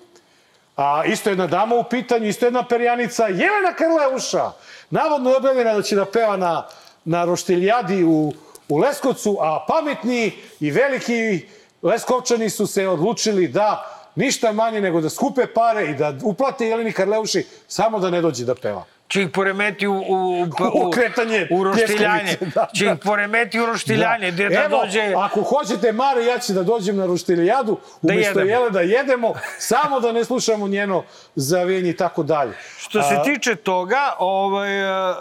A, 0.78 1.06
isto 1.06 1.30
jedna 1.30 1.48
dama 1.48 1.76
u 1.76 1.84
pitanju, 1.84 2.28
isto 2.28 2.46
jedna 2.46 2.64
perjanica, 2.64 3.24
Jelena 3.24 3.74
Karleuša. 3.74 4.52
Navodno 4.90 5.30
je 5.30 5.38
objavljena 5.38 5.74
da 5.74 5.82
će 5.82 5.96
da 5.96 6.06
peva 6.06 6.38
na, 6.38 6.66
na 7.06 7.26
roštiljadi 7.26 8.04
u, 8.04 8.34
u 8.70 8.78
Leskovcu, 8.78 9.38
a 9.42 9.66
pametni 9.68 10.32
i 10.60 10.72
veliki 10.72 11.46
Leskovčani 11.82 12.50
su 12.50 12.68
se 12.68 12.88
odlučili 12.88 13.48
da 13.48 13.92
ništa 14.16 14.52
manje 14.52 14.82
nego 14.82 15.02
da 15.02 15.10
skupe 15.10 15.48
pare 15.48 15.86
i 15.86 15.94
da 15.94 16.14
uplate 16.24 16.68
Jeleni 16.68 16.92
Karleuši 16.92 17.46
samo 17.68 18.00
da 18.00 18.10
ne 18.10 18.22
dođe 18.22 18.46
da 18.46 18.56
peva. 18.56 18.86
Će 19.08 19.22
ih 19.22 19.30
poremeti 19.30 19.88
u, 19.88 19.94
u, 19.94 20.44
u, 20.74 20.92
kretanje 20.96 21.48
u 21.52 21.64
roštiljanje. 21.64 22.38
da, 22.40 22.68
da. 22.80 22.92
ih 22.92 22.98
poremeti 23.04 23.60
u 23.60 23.66
roštiljanje, 23.66 24.32
gde 24.32 24.50
da 24.50 24.64
Evo, 24.64 24.80
dođe... 24.82 25.14
ako 25.18 25.42
hoćete, 25.42 25.92
Mare, 25.92 26.26
ja 26.26 26.40
ću 26.40 26.54
da 26.54 26.64
dođem 26.64 26.98
na 26.98 27.06
ruštilijadu, 27.06 27.78
umesto 28.02 28.40
jedemo. 28.40 28.50
jele 28.50 28.70
da 28.70 28.82
jedemo, 28.82 29.34
samo 29.60 30.00
da 30.00 30.12
ne 30.12 30.24
slušamo 30.24 30.68
njeno 30.68 31.04
zavijenje 31.36 31.90
i 31.90 31.98
tako 31.98 32.24
dalje. 32.24 32.54
Što 32.78 33.02
se 33.02 33.16
tiče 33.24 33.56
toga, 33.56 34.16
ovaj, 34.20 34.80
e, 34.80 34.84
e, 34.84 35.16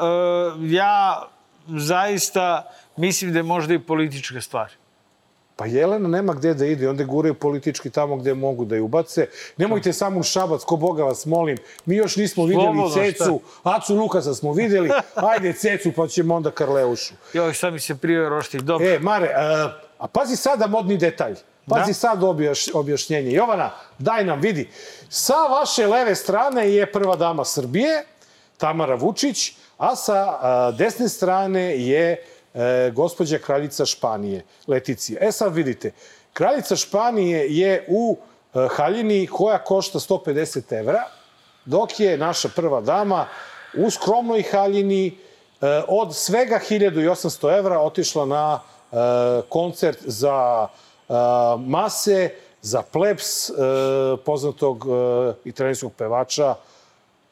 ja 0.61 1.23
zaista 1.69 2.71
mislim 2.97 3.33
da 3.33 3.39
je 3.39 3.43
možda 3.43 3.75
i 3.75 3.79
politička 3.79 4.41
stvar. 4.41 4.73
Pa 5.57 5.67
Jelena 5.67 6.09
nema 6.09 6.33
gde 6.35 6.55
da 6.55 6.67
ide, 6.67 6.89
onda 6.89 7.05
guraju 7.05 7.35
politički 7.35 7.91
tamo 7.91 8.17
gde 8.17 8.35
mogu 8.35 8.65
da 8.65 8.75
je 8.75 8.81
ubace. 8.83 9.27
Nemojte 9.57 9.93
samo 9.93 10.21
u 10.21 10.23
Šabac, 10.23 10.65
ko 10.65 10.77
Boga 10.77 11.05
vas 11.05 11.27
molim. 11.27 11.57
Mi 11.87 11.97
još 11.97 12.17
nismo 12.17 12.45
videli 12.45 12.65
Slobodno, 12.65 12.95
Cecu, 12.95 13.41
Acu 13.63 13.95
Lukasa 13.95 14.35
smo 14.35 14.53
videli. 14.53 14.91
Ajde 15.15 15.53
Cecu, 15.53 15.93
pa 15.97 16.07
ćemo 16.07 16.35
onda 16.35 16.51
Karleušu. 16.51 17.15
Joj, 17.33 17.55
sad 17.55 17.73
mi 17.73 17.81
se 17.81 17.95
prijeve 17.95 18.29
roštilj. 18.29 18.63
Dobro. 18.63 18.89
E, 18.89 18.99
Mare, 18.99 19.33
a, 19.37 19.73
a 19.99 20.07
pazi 20.07 20.37
sada 20.37 20.67
modni 20.67 20.97
detalj. 20.97 21.35
Pazi 21.69 21.91
Da. 21.91 21.95
sad 21.95 22.23
objaš, 22.23 22.75
objašnjenje. 22.75 23.33
Jovana, 23.33 23.71
daj 23.99 24.25
nam, 24.25 24.41
vidi. 24.41 24.69
Sa 25.09 25.35
vaše 25.35 25.87
leve 25.87 26.15
strane 26.15 26.71
je 26.71 26.93
prva 26.93 27.17
dama 27.17 27.45
Srbije, 27.45 28.05
Tamara 28.57 28.95
Vučić, 28.95 29.53
a 29.79 29.97
sa 29.97 30.73
desne 30.73 31.09
strane 31.09 31.85
je 31.87 32.23
e, 32.55 32.91
gospođa 32.95 33.39
kraljica 33.39 33.87
Španije, 33.87 34.45
Leticija. 34.67 35.19
E 35.21 35.33
sad 35.33 35.55
vidite, 35.55 35.93
kraljica 36.33 36.77
Španije 36.77 37.57
je 37.57 37.85
u 37.89 38.17
e, 38.55 38.69
haljini 38.71 39.27
koja 39.27 39.59
košta 39.59 39.99
150 39.99 40.79
evra, 40.79 41.05
dok 41.65 42.01
je 42.01 42.19
naša 42.19 42.49
prva 42.49 42.81
dama 42.81 43.27
u 43.77 43.91
skromnoj 43.91 44.43
haljini 44.43 45.07
e, 45.07 45.13
od 45.89 46.15
svega 46.17 46.61
1800 46.71 47.59
evra 47.59 47.81
otišla 47.81 48.27
na 48.27 48.61
koncert 49.49 49.99
za 50.05 50.69
mase, 51.59 52.31
za 52.63 52.83
plebs 52.83 53.51
poznatog 54.25 54.87
italijanskog 55.45 55.93
pevača, 55.93 56.55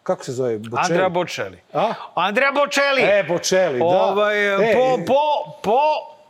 kako 0.02 0.24
se 0.24 0.32
zove? 0.32 0.58
Bocelli? 0.58 0.84
Andrea 0.84 1.08
Bocelli. 1.08 1.58
A? 1.72 1.94
Andrea 2.14 2.52
Bocelli! 2.52 3.02
E, 3.02 3.24
Bocelli, 3.28 3.78
da. 3.78 3.84
Ovaj, 3.84 4.54
e, 4.54 4.74
po, 4.74 5.04
po, 5.06 5.52
po 5.62 5.80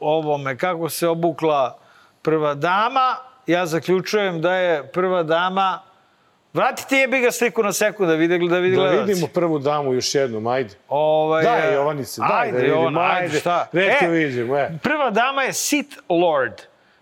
ovome, 0.01 0.57
kako 0.59 0.89
se 0.89 1.09
obukla 1.09 1.79
prva 2.23 2.55
dama, 2.55 3.17
ja 3.47 3.67
zaključujem 3.67 4.41
da 4.41 4.55
je 4.55 4.87
prva 4.87 5.23
dama... 5.23 5.83
Vratite 6.55 6.97
jebi 6.97 7.21
ga 7.21 7.31
sliku 7.31 7.63
na 7.63 7.73
sekund 7.73 8.09
da 8.09 8.15
vidi, 8.15 8.49
da 8.49 8.59
vidi 8.59 8.77
Da 8.77 8.89
vidimo 8.89 9.27
prvu 9.27 9.59
damu 9.59 9.95
još 9.95 10.15
jednom, 10.15 10.47
ajde. 10.47 10.75
Ovaj, 10.89 11.45
Daj, 11.45 11.71
e, 11.71 11.75
Jovanice, 11.75 12.21
daj 12.21 12.43
ajde, 12.43 12.53
da 12.53 12.65
vidimo, 12.65 13.01
ajde, 13.01 13.25
ajde. 13.25 13.39
šta? 13.39 13.69
Nek 13.73 14.01
vidimo, 14.01 14.59
e. 14.59 14.71
Prva 14.83 15.11
dama 15.11 15.43
je 15.43 15.53
Sith 15.53 15.97
Lord. 16.09 16.53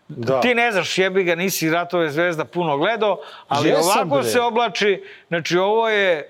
Da. 0.09 0.40
Ti 0.40 0.54
ne 0.54 0.72
znaš, 0.72 0.98
jebi 0.98 1.24
ga, 1.24 1.35
nisi 1.35 1.70
Ratove 1.70 2.11
zvezda 2.11 2.44
puno 2.44 2.76
gledao, 2.76 3.20
ali 3.48 3.68
Jesam, 3.68 3.85
ovako 3.85 4.14
bre. 4.14 4.24
se 4.24 4.40
oblači, 4.40 5.04
znači 5.28 5.59
ovo 5.59 5.88
je, 5.88 6.28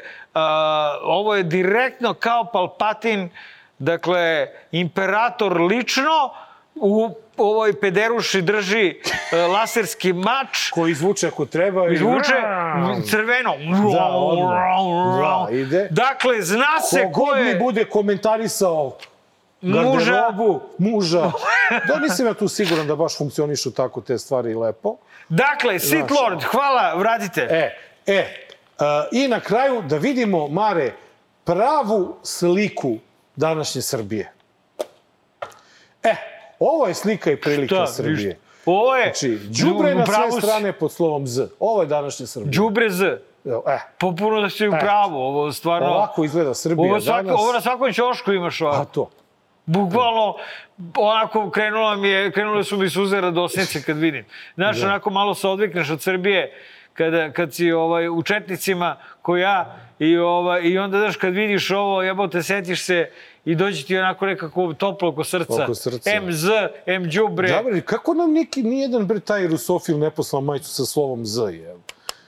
ovo 1.02 1.34
je 1.34 1.42
direktno 1.42 2.14
kao 2.14 2.44
Palpatin, 2.44 3.30
dakle, 3.78 4.46
imperator 4.72 5.60
lično, 5.60 6.30
u 6.74 7.10
ovoj 7.36 7.80
pederuši 7.80 8.42
drži 8.42 8.94
uh, 8.96 9.52
laserski 9.52 10.12
mač, 10.12 10.70
Ko 10.70 10.86
izvuče 10.86 11.28
ako 11.28 11.46
treba. 11.46 11.88
i- 11.88 11.94
izvuče 11.94 12.34
crveno. 13.02 13.54
Da, 13.92 14.04
odmah. 14.06 14.58
Da, 15.20 15.52
ide. 15.52 15.88
Dakle, 15.90 16.42
zna 16.42 16.80
se 16.80 17.02
ko 17.04 17.12
Kogod 17.14 17.38
mi 17.38 17.54
bude 17.56 17.84
komentarisao 17.84 18.96
muža. 19.60 19.82
garderobu, 19.82 20.60
muža. 20.78 21.30
Da, 21.88 21.98
nisam 21.98 22.26
ja 22.26 22.34
tu 22.34 22.48
siguran 22.48 22.86
da 22.86 22.96
baš 22.96 23.18
funkcionišu 23.18 23.70
tako 23.70 24.00
te 24.00 24.18
stvari 24.18 24.54
lepo. 24.54 24.96
Dakle, 25.28 25.78
Sith 25.78 26.12
Lord, 26.12 26.42
hvala, 26.44 26.94
vratite. 26.94 27.40
E, 27.42 27.76
e, 28.06 28.46
i 29.12 29.28
na 29.28 29.40
kraju 29.40 29.82
da 29.82 29.96
vidimo, 29.96 30.48
Mare, 30.48 30.92
pravu 31.44 32.16
sliku 32.22 32.96
današnje 33.36 33.82
Srbije. 33.82 34.32
E, 36.02 36.14
ovo 36.58 36.86
je 36.86 36.94
slika 36.94 37.30
i 37.30 37.36
prilika 37.36 37.74
Šta, 37.74 37.86
Srbije. 37.86 38.14
ništa. 38.28 38.40
Ovo 38.66 38.96
je... 38.96 39.04
Znači, 39.04 39.38
džubre 39.50 39.94
na 39.94 40.06
sve 40.06 40.40
strane 40.40 40.72
pod 40.72 40.92
slovom 40.92 41.26
Z. 41.26 41.48
Ovo 41.60 41.80
je 41.82 41.86
današnja 41.86 42.26
Srbija. 42.26 42.50
Džubre 42.52 42.90
Z. 42.90 43.02
E, 43.04 43.78
Popuno 43.98 44.40
da 44.40 44.50
si 44.50 44.68
u 44.68 44.72
pravu. 44.72 45.16
Ovo 45.16 45.52
stvarno... 45.52 45.88
ovako 45.88 46.24
izgleda 46.24 46.54
Srbija 46.54 46.90
Ovo, 46.90 47.00
svako, 47.00 47.22
danas. 47.22 47.40
ovo 47.40 47.52
na 47.52 47.60
svakom 47.60 47.92
ćošku 47.92 48.32
imaš 48.32 48.60
ovako. 48.60 48.78
A 48.78 48.84
to. 48.84 49.10
Bukvalno, 49.66 50.34
onako, 50.96 51.50
krenula 51.50 51.96
mi 51.96 52.08
je, 52.08 52.32
krenule 52.32 52.64
su 52.64 52.76
mi 52.76 52.90
suze 52.90 53.20
radosnice 53.20 53.82
kad 53.82 53.98
vidim. 53.98 54.24
Znaš, 54.54 54.78
Da. 54.78 54.86
onako 54.86 55.10
malo 55.10 55.34
se 55.34 55.48
odvikneš 55.48 55.90
od 55.90 56.02
Srbije, 56.02 56.52
kada, 57.00 57.32
kad 57.32 57.54
si 57.54 57.72
ovaj, 57.72 58.08
u 58.08 58.22
Četnicima, 58.22 58.96
ko 59.22 59.36
ja, 59.36 59.76
i, 59.98 60.16
ovaj, 60.16 60.62
i 60.62 60.78
onda, 60.78 60.98
znaš, 60.98 61.16
kad 61.16 61.34
vidiš 61.34 61.70
ovo, 61.70 62.02
jebote, 62.02 62.42
setiš 62.42 62.84
se 62.84 63.10
i 63.44 63.54
dođe 63.54 63.86
ti 63.86 63.98
onako 63.98 64.26
nekako 64.26 64.74
toplo 64.74 65.08
oko 65.08 65.24
srca. 65.24 65.64
Oko 65.64 65.74
srca. 65.74 66.10
M 66.10 66.32
Z, 66.32 66.48
M 66.86 67.10
đubre. 67.10 67.48
Dobro, 67.48 67.80
kako 67.84 68.14
nam 68.14 68.32
neki, 68.32 68.62
nijedan 68.62 69.06
bre 69.06 69.20
taj 69.20 69.46
rusofil 69.46 69.98
ne 69.98 70.10
poslao 70.10 70.40
majicu 70.42 70.68
sa 70.68 70.84
slovom 70.84 71.26
Z, 71.26 71.40
je? 71.40 71.76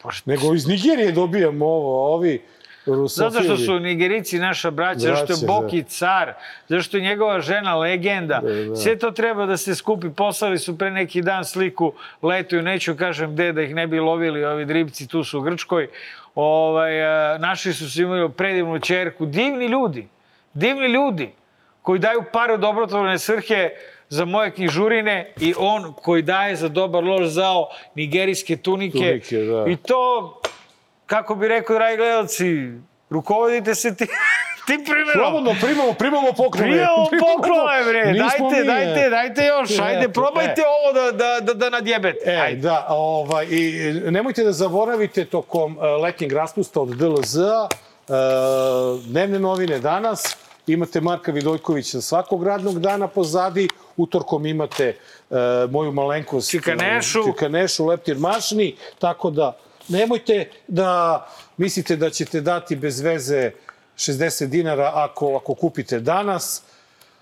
Pa 0.02 0.10
Nego 0.24 0.54
iz 0.54 0.66
Nigerije 0.66 1.12
dobijamo 1.12 1.66
ovo, 1.66 2.14
ovi 2.14 2.42
rusofili. 2.86 3.30
Zato 3.30 3.44
što 3.44 3.56
su 3.56 3.80
Nigerici 3.80 4.38
naša 4.38 4.70
braća, 4.70 4.98
zato 4.98 5.24
što 5.24 5.32
je 5.32 5.46
Boki 5.46 5.82
car, 5.82 6.32
zato 6.68 6.82
što 6.82 6.96
je 6.96 7.02
njegova 7.02 7.40
žena 7.40 7.76
legenda. 7.76 8.40
Da, 8.40 8.52
da. 8.52 8.76
Sve 8.76 8.98
to 8.98 9.10
treba 9.10 9.46
da 9.46 9.56
se 9.56 9.74
skupi. 9.74 10.10
Poslali 10.10 10.58
su 10.58 10.78
pre 10.78 10.90
neki 10.90 11.22
dan 11.22 11.44
sliku, 11.44 11.92
letuju, 12.22 12.62
neću 12.62 12.96
kažem 12.96 13.32
gde, 13.32 13.52
da 13.52 13.62
ih 13.62 13.74
ne 13.74 13.86
bi 13.86 14.00
lovili 14.00 14.44
ovi 14.44 14.64
dribci, 14.64 15.08
tu 15.08 15.24
su 15.24 15.38
u 15.38 15.42
Grčkoj. 15.42 15.88
Ovaj, 16.34 17.04
a, 17.04 17.38
naši 17.38 17.72
su 17.72 17.90
se 17.90 18.02
imali 18.02 18.32
predivnu 18.32 18.80
čerku. 18.80 19.26
Divni 19.26 19.66
ljudi, 19.66 20.08
divni 20.54 20.86
ljudi 20.86 21.32
koji 21.82 21.98
daju 21.98 22.24
pare 22.32 22.54
u 22.54 22.58
dobrotvorne 22.58 23.18
svrhe 23.18 23.70
za 24.08 24.24
moje 24.24 24.50
knjižurine 24.50 25.32
i 25.40 25.54
on 25.58 25.92
koji 26.02 26.22
daje 26.22 26.56
za 26.56 26.68
dobar 26.68 27.04
lož 27.04 27.26
zao 27.26 27.68
nigerijske 27.94 28.56
tunike. 28.56 28.98
Tunike, 28.98 29.36
da. 29.36 29.64
I 29.68 29.76
to, 29.76 30.40
kako 31.12 31.34
bi 31.34 31.48
rekao, 31.48 31.76
dragi 31.76 31.96
gledalci, 31.96 32.44
rukovodite 33.10 33.74
se 33.74 33.94
ti, 33.96 34.06
tim 34.66 34.84
primjerom. 34.84 35.22
Slobodno 35.22 35.54
primamo, 35.60 35.92
primamo 35.92 36.32
poklone. 36.32 36.70
Primamo 36.70 37.06
poklone, 37.20 37.84
bre. 37.88 38.04
Dajte, 38.04 38.60
mi, 38.60 38.66
dajte, 38.66 39.00
e. 39.00 39.10
dajte 39.10 39.44
još. 39.46 39.78
Ajde, 39.78 40.00
Eto, 40.00 40.12
probajte 40.12 40.60
e. 40.60 40.64
ovo 40.64 40.92
da, 40.92 41.12
da, 41.12 41.40
da, 41.40 41.54
da 41.54 41.70
nadjebete. 41.70 42.30
E, 42.30 42.36
Ajde. 42.36 42.60
da, 42.60 42.86
ovaj, 42.88 43.46
i 43.50 43.92
nemojte 44.10 44.44
da 44.44 44.52
zaboravite 44.52 45.24
tokom 45.24 45.76
uh, 45.76 45.82
letnjeg 46.02 46.32
raspusta 46.32 46.80
od 46.80 46.88
DLZ-a, 46.88 47.68
uh, 47.68 49.04
dnevne 49.04 49.38
novine 49.38 49.78
danas, 49.78 50.36
imate 50.66 51.00
Marka 51.00 51.32
Vidojkovića 51.32 52.00
svakog 52.00 52.46
radnog 52.46 52.80
dana 52.80 53.08
pozadi, 53.08 53.68
utorkom 53.96 54.46
imate 54.46 54.96
uh, 55.30 55.36
moju 55.70 55.92
malenkost 55.92 56.50
Čikanešu. 56.50 57.24
Čikanešu, 57.32 57.86
Leptir 57.86 58.18
Mašni, 58.18 58.76
tako 58.98 59.30
da 59.30 59.52
nemojte 59.88 60.50
da 60.68 61.26
mislite 61.56 61.96
da 61.96 62.10
ćete 62.10 62.40
dati 62.40 62.76
bez 62.76 63.00
veze 63.00 63.50
60 63.96 64.46
dinara 64.46 64.92
ako, 64.94 65.36
ako 65.36 65.54
kupite 65.54 66.00
danas. 66.00 66.62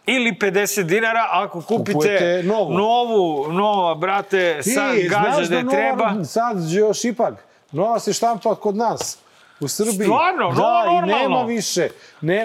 Ili 0.07 0.33
50 0.33 0.83
dinara 0.83 1.29
ako 1.31 1.61
kupite 1.61 1.93
Kupujete 1.93 2.43
novu. 2.43 2.73
novu, 2.73 3.53
nova, 3.53 3.95
brate, 3.95 4.59
sa 4.63 4.71
Ti, 4.93 5.09
znaš 5.09 5.23
gađa 5.25 5.49
da 5.51 5.63
da 5.63 5.71
treba. 5.71 6.11
nova, 6.11 6.25
sad 6.25 6.57
još 6.71 7.05
ipak, 7.05 7.35
nova 7.73 7.99
se 7.99 8.13
štampa 8.13 8.55
kod 8.55 8.77
nas. 8.77 9.19
U 9.61 9.69
Srbiji. 9.69 10.07
Stvarno? 10.07 10.49
Da, 10.49 10.55
Nova 10.55 10.83
i 10.83 10.87
normalno? 10.87 11.19
nema 11.19 11.43
više. 11.43 11.89
Ne, 12.21 12.37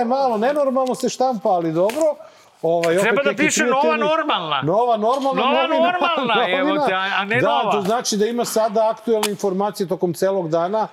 e, 0.00 0.04
malo, 0.04 0.38
nenormalno 0.38 0.94
se 0.94 1.08
štampa, 1.08 1.48
ali 1.48 1.72
dobro. 1.72 2.16
Ovaj, 2.62 2.96
Treba 2.96 3.22
da 3.22 3.34
piše 3.34 3.64
nova 3.64 3.96
normalna. 3.96 4.62
Nova 4.64 4.96
normalna 4.96 5.42
Nova 5.42 5.62
novina. 5.62 5.92
normalna, 5.92 6.34
evo 6.58 6.78
te, 6.78 6.94
a- 6.94 7.24
ne 7.24 7.40
da, 7.40 7.48
nova. 7.48 7.72
to 7.72 7.80
znači 7.80 8.16
da 8.16 8.26
ima 8.26 8.44
sada 8.44 8.90
aktuelne 8.90 9.30
informacije 9.30 9.88
tokom 9.88 10.14
celog 10.14 10.48
dana. 10.48 10.88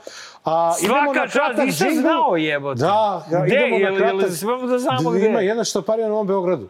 A, 0.45 0.73
idemo 0.79 0.95
Svaka 0.95 1.19
na 1.19 1.23
čast, 1.23 1.33
kratak 1.35 1.65
nisam 1.65 1.87
džingl. 1.87 2.01
znao 2.01 2.35
jebote. 2.37 2.79
Da, 2.79 3.23
da 3.31 3.39
Gde? 3.39 3.55
idemo 3.55 3.75
Jel- 3.77 3.81
na 3.91 4.05
jel 4.05 4.17
kratak. 4.17 4.31
smemo 4.31 4.67
da 4.67 4.79
znamo 4.79 5.09
gde? 5.09 5.25
Ima 5.25 5.39
jedna 5.39 5.63
štamparija 5.63 6.05
na 6.05 6.11
Novom 6.11 6.27
Beogradu. 6.27 6.67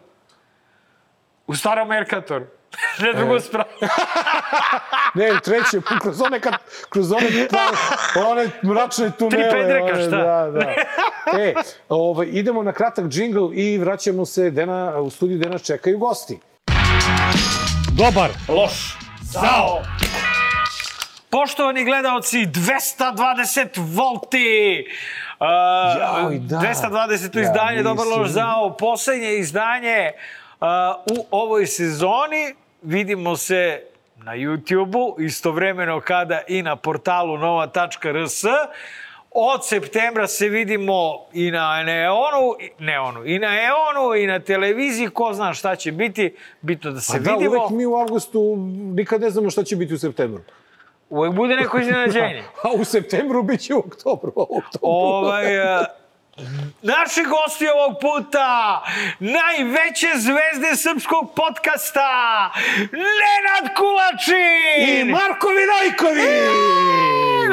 U 1.46 1.56
starom 1.56 1.88
Merkatoru. 1.88 2.44
Na 2.98 3.12
drugom 3.12 3.36
E. 3.36 3.40
spravo. 3.40 3.68
Ne, 5.14 5.32
u 5.32 5.40
treće, 5.40 5.80
kroz 6.00 6.20
one, 6.20 6.40
kad, 6.40 6.54
kroz 6.88 7.12
one, 7.12 7.26
one 8.26 8.50
mračne 8.64 9.10
tunele. 9.18 9.50
pedreka, 9.52 9.94
one, 9.94 10.02
šta? 10.02 10.16
Da, 10.16 10.50
da. 10.50 10.74
E, 11.38 11.54
ovaj, 11.88 12.26
idemo 12.30 12.62
na 12.62 12.72
kratak 12.72 13.04
džingl 13.04 13.48
i 13.52 13.78
vraćamo 13.78 14.26
se 14.26 14.50
Dena, 14.50 15.00
u 15.00 15.10
studiju 15.10 15.38
gde 15.38 15.48
nas 15.50 15.62
čekaju 15.62 15.98
gosti. 15.98 16.40
Dobar. 17.92 18.30
Loš. 18.48 18.96
Zao. 19.22 19.82
Poštovani 21.30 21.84
gledaoci, 21.84 22.38
220 22.38 23.68
volti! 23.76 24.84
Uh, 25.40 25.46
Jao, 26.00 26.32
i 26.32 26.38
da. 26.38 26.56
220. 26.56 27.36
Ja, 27.36 27.42
izdanje, 27.42 27.82
Dobar 27.82 28.06
mislim. 28.06 28.20
loš 28.20 28.30
zao, 28.30 28.76
poslednje 28.76 29.34
izdanje 29.34 30.12
uh, 30.14 30.39
u 31.06 31.26
ovoj 31.30 31.66
sezoni. 31.66 32.54
Vidimo 32.82 33.36
se 33.36 33.82
na 34.16 34.32
YouTube-u, 34.36 35.20
istovremeno 35.20 36.00
kada 36.00 36.40
i 36.48 36.62
na 36.62 36.76
portalu 36.76 37.38
nova.rs. 37.38 38.44
Od 39.30 39.66
septembra 39.66 40.26
se 40.26 40.48
vidimo 40.48 41.26
i 41.32 41.50
na 41.50 41.82
Neonu, 41.82 42.54
Neonu, 42.78 43.26
i 43.26 43.38
na 43.38 43.48
Eonu, 43.48 44.14
i 44.14 44.26
na 44.26 44.40
televiziji, 44.40 45.08
ko 45.08 45.32
zna 45.32 45.54
šta 45.54 45.76
će 45.76 45.92
biti, 45.92 46.34
bitno 46.60 46.90
da 46.90 47.00
se 47.00 47.16
A 47.16 47.20
da, 47.20 47.32
vidimo. 47.32 47.50
uvek 47.50 47.70
mi 47.70 47.86
u 47.86 47.94
avgustu 47.94 48.56
nikad 48.96 49.20
ne 49.20 49.30
znamo 49.30 49.50
šta 49.50 49.64
će 49.64 49.76
biti 49.76 49.94
u 49.94 49.98
septembru. 49.98 50.42
Uvek 51.10 51.32
bude 51.32 51.56
neko 51.56 51.78
iznenađenje. 51.78 52.42
A 52.64 52.68
u 52.74 52.84
septembru 52.84 53.42
bit 53.42 53.60
će 53.60 53.74
u 53.74 53.78
oktobru. 53.78 54.32
U 54.36 54.42
oktobru. 54.42 54.78
ovaj, 54.82 55.44
naši 56.82 57.22
gosti 57.24 57.68
ovog 57.68 57.96
puta, 58.00 58.82
najveće 59.18 60.08
zvezde 60.14 60.76
srpskog 60.76 61.34
podcasta, 61.36 62.50
Nenad 62.76 63.74
Kulačin! 63.76 65.00
I 65.00 65.04
Marko 65.04 65.48
Vidojković! 65.48 66.24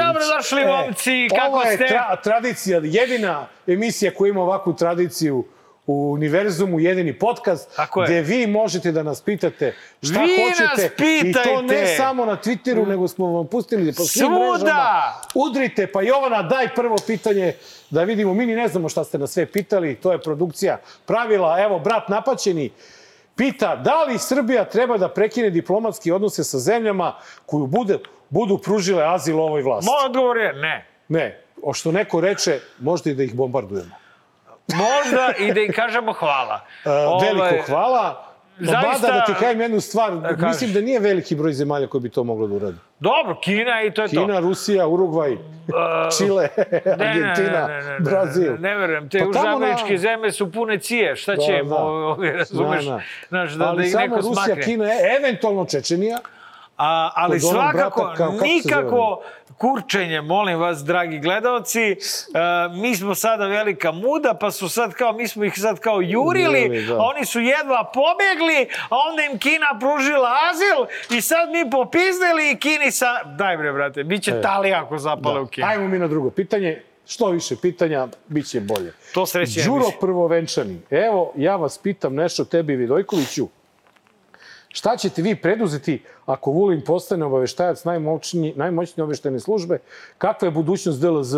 Dobrodošli, 0.05 0.65
momci, 0.65 1.27
kako 1.35 1.47
Ovo 1.47 1.61
je 1.63 1.75
ste? 1.75 1.87
tra 1.87 2.15
tradicija, 2.23 2.81
jedina 2.83 3.47
emisija 3.67 4.11
koja 4.13 4.29
ima 4.29 4.41
ovakvu 4.41 4.73
tradiciju 4.75 5.45
u 5.87 6.11
univerzumu, 6.11 6.79
jedini 6.79 7.19
podcast, 7.19 7.75
Tako 7.75 8.01
je. 8.03 8.07
gde 8.07 8.21
vi 8.21 8.47
možete 8.47 8.91
da 8.91 9.03
nas 9.03 9.21
pitate 9.21 9.75
šta 10.01 10.21
Vi 10.21 10.29
hoćete. 10.43 11.05
I 11.05 11.33
to 11.33 11.61
ne 11.61 11.95
samo 11.97 12.25
na 12.25 12.37
Twitteru, 12.37 12.87
nego 12.87 13.07
smo 13.07 13.31
vam 13.31 13.47
pustili 13.47 13.93
po 13.93 14.03
svim 14.03 14.25
Svuda. 14.25 14.39
mrežama. 14.39 15.13
Udrite, 15.35 15.87
pa 15.87 16.01
Jovana, 16.01 16.43
daj 16.43 16.75
prvo 16.75 16.95
pitanje 17.07 17.53
da 17.89 18.03
vidimo. 18.03 18.33
Mi 18.33 18.45
ni 18.45 18.55
ne 18.55 18.67
znamo 18.67 18.89
šta 18.89 19.03
ste 19.03 19.17
nas 19.17 19.31
sve 19.31 19.45
pitali, 19.45 19.95
to 19.95 20.11
je 20.11 20.21
produkcija 20.21 20.77
pravila. 21.05 21.59
Evo, 21.59 21.79
brat 21.79 22.09
napaćeni, 22.09 22.71
pita 23.35 23.75
da 23.75 24.03
li 24.03 24.19
Srbija 24.19 24.65
treba 24.65 24.97
da 24.97 25.09
prekine 25.09 25.49
diplomatski 25.49 26.11
odnose 26.11 26.43
sa 26.43 26.59
zemljama 26.59 27.15
koju 27.45 27.67
bude, 27.67 27.99
budu 28.29 28.57
pružile 28.57 29.03
azil 29.05 29.39
ovoj 29.39 29.61
vlasti. 29.61 29.89
Moj 29.91 30.05
odgovor 30.05 30.37
je 30.37 30.53
ne. 30.53 30.87
Ne, 31.07 31.41
o 31.61 31.73
što 31.73 31.91
neko 31.91 32.21
reče, 32.21 32.59
možda 32.79 33.09
i 33.09 33.13
da 33.15 33.23
ih 33.23 33.35
bombardujemo. 33.35 34.06
Možda 34.69 35.33
i 35.39 35.53
da 35.53 35.59
im 35.61 35.71
kažemo 35.73 36.13
hvala. 36.13 36.61
E, 36.85 36.89
Ovaj, 36.91 37.27
veliko 37.29 37.65
hvala. 37.67 38.23
zaista- 38.59 38.81
Bada, 39.01 39.19
da 39.19 39.25
ti 39.25 39.33
kažem 39.35 39.61
jednu 39.61 39.81
stvar, 39.81 40.11
kaži. 40.31 40.45
mislim 40.45 40.73
da 40.73 40.81
nije 40.81 40.99
veliki 40.99 41.35
broj 41.35 41.53
zemalja 41.53 41.87
koji 41.87 42.01
bi 42.01 42.09
to 42.09 42.23
moglo 42.23 42.47
da 42.47 42.55
uradi. 42.55 42.77
Dobro, 42.99 43.35
Kina 43.35 43.81
i 43.83 43.91
to 43.91 44.01
je 44.01 44.07
to. 44.07 44.11
Kina, 44.17 44.39
Rusija, 44.39 44.87
Urugvaj, 44.87 45.37
Čile, 46.17 46.47
Argentina, 46.99 47.67
Brazil. 47.99 48.43
Ne, 48.45 48.59
ne, 48.59 48.69
ne 48.69 48.77
verujem. 48.77 49.09
Te 49.09 49.19
Pa 49.19 49.25
pa 49.25 49.31
tamo 49.33 49.55
američke 49.55 49.91
na- 49.91 49.97
zemlje 49.99 50.31
su 50.31 50.51
pune 50.51 50.79
cije. 50.79 51.15
Šta 51.15 51.35
Da, 51.35 51.41
će 51.41 51.51
im, 51.53 51.69
da. 51.69 51.75
ovi, 51.75 52.31
razumeš? 52.31 52.85
Da, 52.85 52.91
da. 52.91 53.01
Znaš, 53.29 53.51
da, 53.51 53.57
da 53.57 53.65
Ali 53.65 53.85
ih 53.85 53.91
samo 53.91 54.03
neko 54.03 54.15
Rusija, 54.17 54.33
smakne. 54.35 54.63
Kina, 54.63 54.85
e, 54.85 54.97
eventualno 55.19 55.65
Čečenija. 55.65 56.17
A, 56.77 57.11
ali 57.15 57.39
svakako, 57.39 58.01
brata, 58.01 58.15
kao- 58.15 58.31
nikako 58.33 59.21
kurčenje, 59.57 60.21
molim 60.21 60.59
vas, 60.59 60.83
dragi 60.83 61.19
gledaoci. 61.19 61.81
E, 61.81 61.95
mi 62.81 62.95
smo 62.95 63.15
sada 63.15 63.47
velika 63.47 63.91
muda, 63.91 64.33
pa 64.33 64.51
su 64.51 64.69
sad 64.69 64.93
kao, 64.93 65.13
mi 65.13 65.27
smo 65.27 65.43
ih 65.43 65.53
sad 65.55 65.79
kao 65.79 66.01
jurili, 66.01 66.61
Jurili, 66.61 66.85
da. 66.85 66.93
a 66.93 66.97
oni 67.15 67.25
su 67.25 67.39
jedva 67.39 67.91
pobegli, 67.93 68.67
a 68.89 68.95
onda 69.09 69.23
im 69.23 69.39
Kina 69.39 69.79
pružila 69.79 70.29
azil 70.51 70.85
i 71.17 71.21
sad 71.21 71.49
mi 71.51 71.69
popizdeli 71.71 72.51
i 72.51 72.57
Kini 72.57 72.91
sa... 72.91 73.23
Daj 73.23 73.57
bre, 73.57 73.73
brate, 73.73 74.03
bit 74.03 74.23
će 74.23 74.41
talija 74.41 74.83
ako 74.83 74.97
zapale 74.97 75.41
u 75.41 75.47
Kinu. 75.47 75.67
Ajmo 75.67 75.87
mi 75.87 75.99
na 75.99 76.07
drugo 76.07 76.29
pitanje. 76.29 76.81
Što 77.09 77.29
više 77.29 77.55
pitanja, 77.61 78.07
bit 78.27 78.49
će 78.49 78.59
bolje. 78.59 78.93
To 79.13 79.25
sreće 79.25 79.63
Đuro. 79.63 79.85
Prvovenčani, 79.99 80.81
evo, 80.89 81.33
ja 81.35 81.55
vas 81.55 81.77
pitam 81.77 82.15
nešto 82.15 82.45
tebi, 82.45 82.75
Vidojkoviću. 82.75 83.47
Šta 84.69 84.97
ćete 84.97 85.21
vi 85.21 85.35
preduzeti 85.35 86.03
ako 86.25 86.51
Vulin 86.51 86.81
postane 86.81 87.25
obaveštajac 87.25 87.83
najmoćnije, 87.83 88.53
najmoćnije 88.55 89.03
obaveštajne 89.03 89.39
službe? 89.39 89.79
Kakva 90.17 90.45
je 90.45 90.51
budućnost 90.51 91.01
DLZ? 91.01 91.35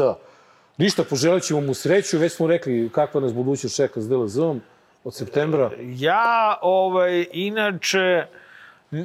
Ništa, 0.78 1.04
poželit 1.04 1.44
ćemo 1.44 1.62
mu 1.62 1.74
sreću. 1.74 2.18
Već 2.18 2.34
smo 2.34 2.48
rekli 2.48 2.90
kakva 2.90 3.22
nas 3.22 3.34
budućnost 3.34 3.76
čeka 3.76 4.02
s 4.02 4.10
DLZ-om 4.10 4.62
od 5.04 5.16
septembra. 5.16 5.72
Ja, 5.80 6.58
ovaj, 6.62 7.26
inače, 7.34 8.26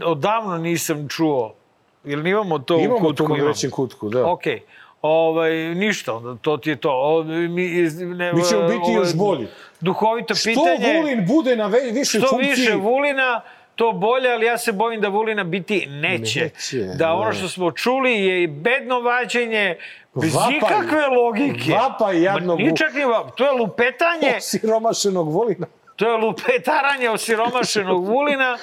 Odavno 0.04 0.58
nisam 0.58 1.08
čuo. 1.08 1.54
Jel 2.04 2.26
imamo 2.26 2.58
to 2.58 2.76
u 2.76 2.80
Imamo 2.80 2.98
kutku? 2.98 3.14
to 3.14 3.24
u 3.24 3.36
Imamo. 3.36 3.48
većem 3.48 3.70
kutku, 3.70 4.08
da. 4.08 4.26
Ok. 4.26 4.42
Ovaj, 5.02 5.52
ništa, 5.74 6.14
onda 6.14 6.36
to 6.36 6.56
ti 6.56 6.70
je 6.70 6.76
to. 6.76 6.90
O, 6.92 7.22
mi, 7.24 7.68
ne, 8.06 8.32
Mi 8.32 8.42
ćemo 8.44 8.62
biti 8.62 8.80
ovaj, 8.82 8.94
još 8.94 9.14
bolji. 9.14 9.46
Duhovito 9.80 10.34
Što 10.34 10.44
pitanje. 10.44 11.00
Vulin 11.00 11.26
bude 11.26 11.56
na 11.56 11.66
ve- 11.66 11.90
višoj 11.92 12.20
što 12.20 12.28
funkciji... 12.28 12.50
više 12.50 12.74
Vulina, 12.74 13.40
to 13.74 13.92
bolje, 13.92 14.32
ali 14.32 14.46
ja 14.46 14.58
se 14.58 14.72
bojim 14.72 15.00
da 15.00 15.08
Vulina 15.08 15.44
biti 15.44 15.86
neće. 15.86 16.40
Neće, 16.40 16.78
da 16.98 17.12
ono 17.12 17.24
da. 17.24 17.32
što 17.32 17.48
smo 17.48 17.70
čuli 17.72 18.12
je 18.12 18.42
i 18.42 18.46
bedno 18.46 19.00
vađenje, 19.00 19.76
bez 20.14 20.34
Vapaj. 20.34 20.56
ikakve 20.56 21.06
logike. 21.06 21.72
Vapaj 21.72 22.22
jadnog 22.22 22.60
Ma, 22.60 22.66
ničak 22.66 22.94
ni 22.94 23.00
vap- 23.02 23.34
To 23.34 23.44
je 23.44 23.52
lupetanje, 23.52 24.40
siromašenog 24.40 25.32
Vulina. 25.32 25.66
to 25.96 26.10
je 26.10 26.16
lupetaranje 26.16 27.10
osiromašenog 27.10 28.06
Vulina, 28.10 28.58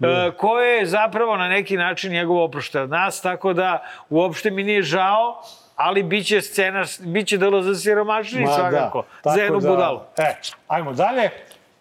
e, 0.00 0.30
koje 0.36 0.78
je 0.78 0.86
zapravo 0.86 1.36
na 1.36 1.48
neki 1.48 1.76
način 1.76 2.12
njegov 2.12 2.38
oproštaj 2.38 2.82
od 2.82 2.90
nas, 2.90 3.20
tako 3.20 3.52
da 3.52 3.82
uopšte 4.10 4.50
mi 4.50 4.62
nije 4.62 4.82
žao, 4.82 5.42
ali 5.76 6.02
bit 6.02 6.26
će 6.26 6.40
scena, 6.40 6.84
bit 7.00 7.26
će 7.28 7.36
delo 7.38 7.62
za 7.62 7.74
siromašniji 7.74 8.46
svakako, 8.46 9.02
za 9.24 9.42
jednu 9.42 9.60
budalu. 9.60 10.00
E, 10.18 10.34
ajmo 10.68 10.92
dalje. 10.92 11.30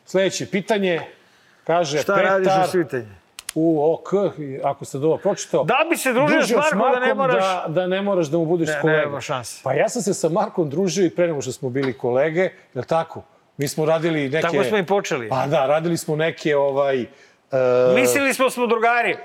Sljedeće 0.05 0.45
pitanje. 0.45 1.01
Kaže 1.63 1.97
Šta 1.97 2.15
Petar 2.15 2.31
radiš 2.31 2.67
u 2.67 2.71
svitanje? 2.71 3.07
u 3.55 3.93
OK, 3.93 4.09
ako 4.63 4.85
ste 4.85 4.97
dobro 4.97 5.17
pročitao. 5.17 5.63
Da 5.63 5.77
bi 5.89 5.97
se 5.97 6.13
družio 6.13 6.41
s 6.41 6.47
družio 6.47 6.57
Markom 6.57 6.91
da 6.93 6.99
ne 6.99 7.13
moraš... 7.13 7.43
Da, 7.43 7.65
da 7.67 7.87
ne 7.87 8.01
moraš 8.01 8.27
da 8.27 8.37
mu 8.37 8.45
budeš 8.45 8.67
Ne, 8.67 8.81
kolega. 8.81 9.01
nema 9.01 9.21
šanse. 9.21 9.61
Pa 9.63 9.73
ja 9.73 9.89
sam 9.89 10.01
se 10.01 10.13
sa 10.13 10.29
Markom 10.29 10.69
družio 10.69 11.05
i 11.05 11.09
pre 11.09 11.27
nego 11.27 11.41
što 11.41 11.51
smo 11.51 11.69
bili 11.69 11.93
kolege, 11.93 12.41
je 12.41 12.51
li 12.75 12.85
tako? 12.85 13.23
Mi 13.57 13.67
smo 13.67 13.85
radili 13.85 14.29
neke... 14.29 14.41
Tako 14.41 14.63
smo 14.63 14.77
i 14.77 14.85
počeli. 14.85 15.29
Pa 15.29 15.47
da, 15.47 15.65
radili 15.65 15.97
smo 15.97 16.15
neke 16.15 16.55
ovaj... 16.55 17.05
Uh, 17.53 17.95
Mislili 17.95 18.33
smo 18.33 18.49
smo 18.49 18.67
drugari. 18.67 19.15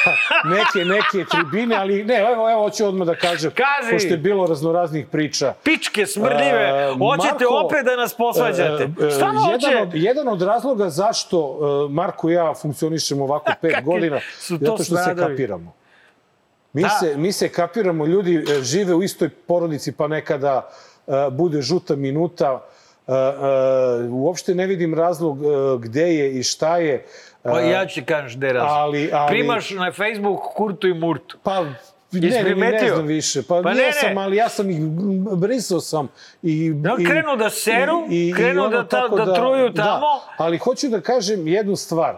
neke, 0.54 0.84
neke 0.84 1.24
tribine, 1.26 1.76
ali 1.76 2.04
ne, 2.04 2.14
evo, 2.16 2.50
evo, 2.50 2.62
hoću 2.62 2.86
odmah 2.86 3.06
da 3.06 3.14
kažem, 3.14 3.50
Kaži. 3.50 3.92
pošto 3.92 4.08
je 4.08 4.16
bilo 4.16 4.46
raznoraznih 4.46 5.06
priča. 5.06 5.54
Pičke 5.64 6.06
smrdljive. 6.06 6.62
E, 6.62 6.88
Hoćete 6.88 7.44
Marko, 7.44 7.66
opet 7.66 7.84
da 7.84 7.96
nas 7.96 8.14
posvađate. 8.14 8.82
e, 9.00 9.06
e, 9.06 9.10
Šta 9.10 9.24
vam 9.24 9.34
jedan, 9.36 9.52
hoće? 9.52 9.82
od, 9.82 9.88
jedan 9.94 10.28
od 10.28 10.42
razloga 10.42 10.90
zašto 10.90 11.58
e, 11.88 11.92
Marko 11.92 12.30
i 12.30 12.32
ja 12.32 12.54
funkcionišemo 12.54 13.24
ovako 13.24 13.52
pet 13.62 13.84
godina, 13.84 14.20
zato 14.48 14.64
što 14.64 14.78
se 14.78 14.84
smradovi? 14.84 15.28
kapiramo. 15.28 15.72
Mi, 16.72 16.82
Da. 16.82 16.88
se, 16.88 17.16
mi 17.16 17.32
se 17.32 17.48
kapiramo, 17.48 18.06
ljudi 18.06 18.44
žive 18.62 18.94
u 18.94 19.02
istoj 19.02 19.28
porodici, 19.28 19.92
pa 19.92 20.08
nekada 20.08 20.68
e, 21.06 21.12
bude 21.30 21.62
žuta 21.62 21.96
minuta. 21.96 22.64
E, 23.08 23.12
e, 23.12 23.16
uopšte 24.10 24.54
ne 24.54 24.66
vidim 24.66 24.94
razlog 24.94 25.38
e, 25.38 25.46
gde 25.78 26.14
je 26.14 26.32
i 26.32 26.42
šta 26.42 26.76
je. 26.76 27.06
Pa 27.42 27.60
ja 27.60 27.86
ću 27.86 27.94
ti 27.94 28.04
kažem 28.04 28.38
gde 28.38 28.46
je 28.46 28.52
razlog. 28.52 28.72
ali, 28.72 29.10
ali, 29.12 29.28
Primaš 29.28 29.70
na 29.70 29.92
Facebook 29.92 30.40
kurtu 30.46 30.86
i 30.86 30.94
murtu. 30.94 31.38
Pa, 31.42 31.60
ne, 32.12 32.42
ne, 32.44 32.54
ne, 32.72 32.88
znam 32.88 33.06
više. 33.06 33.42
Pa, 33.42 33.60
Pa 33.62 33.70
ne, 33.70 33.82
ne. 34.04 34.14
ali 34.16 34.36
ja 34.36 34.48
sam 34.48 34.70
ih 34.70 34.80
brisao 35.36 35.80
sam. 35.80 36.08
I, 36.42 36.72
Da, 36.72 36.96
i- 36.98 37.04
krenu 37.04 37.36
da 37.36 37.50
seru, 37.50 38.02
krenu 38.36 38.68
da 38.68 38.78
ta- 38.78 39.00
tako 39.00 39.16
da 39.16 39.34
truju 39.34 39.72
tamo. 39.72 40.00
Da, 40.00 40.20
ali 40.36 40.58
hoću 40.58 40.88
da 40.88 41.00
kažem 41.00 41.48
jednu 41.48 41.76
stvar. 41.76 42.16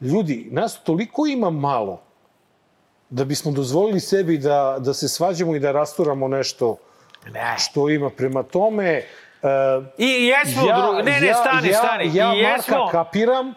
Ljudi, 0.00 0.48
nas 0.50 0.80
toliko 0.80 1.26
ima 1.26 1.50
malo 1.50 2.00
da 3.10 3.24
bismo 3.24 3.52
dozvolili 3.52 4.00
sebi 4.00 4.38
da, 4.38 4.76
da 4.78 4.94
se 4.94 5.08
svađamo 5.08 5.56
i 5.56 5.60
da 5.60 5.72
rasturamo 5.72 6.28
nešto 6.28 6.76
Ne. 7.26 7.54
što 7.58 7.88
ima. 7.88 8.10
Prema 8.10 8.42
tome, 8.42 8.88
e, 8.88 9.04
I 9.98 10.26
jesmo 10.26 10.62
drugi. 10.62 11.02
Ne, 11.02 11.20
ne, 11.20 11.34
stani, 11.34 11.68
ja, 11.68 11.74
stani. 11.74 12.10
Ja 12.14 12.34
I 12.34 12.38
jesmo... 12.38 12.76
Marka 12.78 12.92
kapiram, 12.94 13.54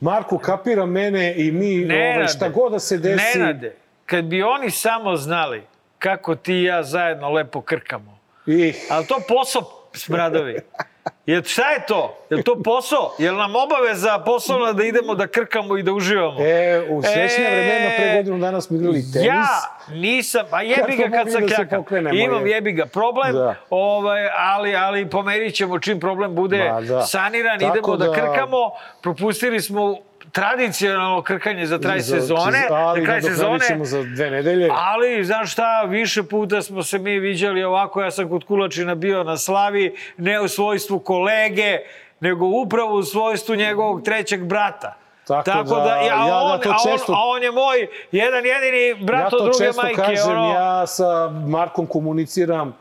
Marko 0.00 0.38
kapira 0.38 0.86
mene 0.86 1.34
i 1.36 1.52
mi 1.52 1.84
ovaj, 1.84 2.26
šta 2.26 2.48
god 2.48 2.72
da 2.72 2.78
se 2.78 2.98
desi... 2.98 3.38
Nenade, 3.38 3.76
kad 4.06 4.24
bi 4.24 4.42
oni 4.42 4.70
samo 4.70 5.16
znali 5.16 5.62
kako 5.98 6.34
ti 6.34 6.54
i 6.54 6.64
ja 6.64 6.82
zajedno 6.82 7.30
lepo 7.30 7.60
krkamo. 7.60 8.18
Ih, 8.46 8.76
Ali 8.90 9.06
to 9.06 9.20
posao, 9.28 9.62
smradovi. 9.94 10.56
Jer 11.26 11.44
šta 11.44 11.70
je 11.70 11.86
to? 11.86 12.18
Je 12.30 12.42
to 12.42 12.62
posao? 12.62 13.14
Je 13.18 13.32
nam 13.32 13.52
obaveza 13.56 14.18
poslovna 14.18 14.72
da 14.72 14.84
idemo 14.84 15.14
da 15.14 15.26
krkamo 15.26 15.76
i 15.76 15.82
da 15.82 15.92
uživamo? 15.92 16.40
E, 16.40 16.86
u 16.90 17.02
srećnja 17.02 17.44
E, 17.44 17.50
vremena 17.52 17.90
pre 17.96 18.16
godinu 18.16 18.38
dana 18.38 18.60
smo 18.60 18.76
igrali 18.76 19.02
tenis. 19.04 19.26
Ja 19.26 19.46
nisam, 19.90 20.46
a 20.50 20.62
jebi 20.62 20.96
ga 20.96 21.08
Kad 21.10 21.32
sam 21.32 21.46
da 21.46 21.76
pokrenemo, 21.76 22.16
Imam 22.16 22.46
je. 22.46 22.52
jebi 22.52 22.72
ga 22.72 22.86
problem, 22.86 23.32
Da. 23.32 23.54
ovaj, 23.70 24.20
ali, 24.38 24.76
ali 24.76 25.10
pomerit 25.10 25.54
ćemo 25.54 25.78
čim 25.78 26.00
problem 26.00 26.34
bude 26.34 26.70
da. 26.80 27.02
saniran, 27.02 27.58
Tako 27.60 27.72
idemo 27.72 27.96
da... 27.96 28.06
da- 28.06 28.14
krkamo. 28.14 28.70
Propustili 29.02 29.60
smo 29.60 29.96
tradicionalno 30.32 31.22
krkanje 31.22 31.66
za 31.66 31.78
traj 31.78 32.00
Za- 32.00 32.16
sezone, 32.16 32.66
ali 32.70 33.00
za 33.00 33.06
kraj 33.06 33.22
sezone. 33.22 33.60
ćemo 33.60 33.84
za 33.84 34.02
dve 34.04 34.30
nedelje. 34.30 34.68
Ali, 34.72 35.24
znaš 35.24 35.52
šta, 35.52 35.82
više 35.82 36.22
puta 36.22 36.62
smo 36.62 36.82
se 36.82 36.98
mi 36.98 37.18
viđali 37.18 37.64
ovako, 37.64 38.02
ja 38.02 38.10
sam 38.10 38.28
kod 38.28 38.44
Kulačina 38.44 38.94
bio 38.94 39.24
na 39.24 39.36
slavi, 39.36 39.86
ne 40.16 40.40
u 40.40 40.48
svojstvu 40.48 40.98
kolege, 40.98 41.78
nego 42.20 42.46
upravo 42.46 42.94
u 42.94 43.02
svojstvu 43.02 43.54
njegovog 43.54 44.02
trećeg 44.02 44.44
brata. 44.44 44.94
Tako 45.26 45.74
da, 45.76 45.96
ja, 45.96 46.04
ja 46.04 46.16
da 46.18 46.36
on, 46.36 46.60
to 46.60 46.68
a, 46.68 46.74
on, 46.74 46.92
često- 46.92 47.12
a 47.12 47.26
on 47.26 47.42
je 47.42 47.50
moj 47.52 47.86
jedan 48.12 48.42
jedini 48.46 49.04
brat 49.04 49.20
ja 49.20 49.26
od 49.26 49.30
to 49.30 49.38
druge 49.38 49.58
često 49.58 49.82
majke. 49.82 49.96
kažem, 49.96 50.30
ono, 50.30 50.52
ja 50.52 50.86
sa 50.86 51.04
Markom 51.46 51.86
komuniciram 51.86 52.76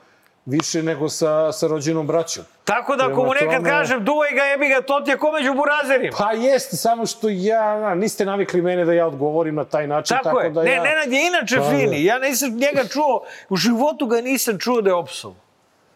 više 0.48 0.84
nego 0.84 1.10
sa, 1.10 1.52
sa 1.52 1.68
rođenom 1.68 2.08
braćom. 2.08 2.44
Tako 2.64 2.96
da, 2.96 3.08
ako 3.08 3.24
mu 3.24 3.34
nekad 3.34 3.56
tome- 3.56 3.70
kažem, 3.70 4.06
duvaj 4.06 4.32
ga, 4.32 4.44
jebi 4.44 4.68
ga, 4.68 4.82
to 4.82 5.02
ti 5.02 5.12
je 5.12 5.18
ko 5.18 5.32
među 5.32 5.54
burazerima. 5.54 6.18
Pa 6.18 6.32
jeste, 6.32 6.76
samo 6.78 7.06
što 7.06 7.28
ja, 7.30 7.80
na, 7.80 7.96
niste 7.96 8.26
navikli 8.26 8.62
mene 8.62 8.86
da 8.86 8.94
ja 8.94 9.08
odgovorim 9.08 9.56
na 9.56 9.66
taj 9.66 9.88
način, 9.88 10.18
Tako, 10.18 10.30
tako, 10.30 10.40
je. 10.40 10.50
da 10.50 10.64
ne, 10.64 10.72
ja... 10.74 10.84
Nenad 10.84 11.12
je 11.12 11.28
inače 11.28 11.56
Pa, 11.58 11.64
da. 11.64 11.70
fini. 11.70 12.04
Ja 12.06 12.20
nisam 12.20 12.50
njega 12.50 12.88
čuo, 12.88 13.24
u 13.50 13.56
životu 13.56 14.06
ga 14.06 14.22
nisam 14.22 14.60
čuo 14.60 14.82
da 14.82 14.90
je 14.90 14.94
opsov. 14.94 15.34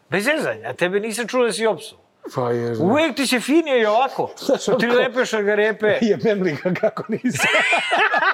Bez 0.10 0.24
zezanja, 0.26 0.70
a 0.70 0.74
tebe 0.74 1.00
nisam 1.00 1.28
čuo 1.28 1.46
da 1.46 1.52
si 1.52 1.66
opsov. 1.66 1.98
Pa 2.36 2.52
je... 2.52 2.78
Uvijek 2.78 3.16
ti 3.16 3.28
se 3.28 3.40
finio 3.40 3.78
i 3.78 3.86
ovako. 3.86 4.30
Znaš, 4.46 4.66
Ti 4.80 4.88
lepeš 4.88 5.32
garepe. 5.32 5.98
Jebem 6.02 6.42
li 6.44 6.58
ga 6.64 6.74
kako 6.82 7.04
nisam. 7.10 7.46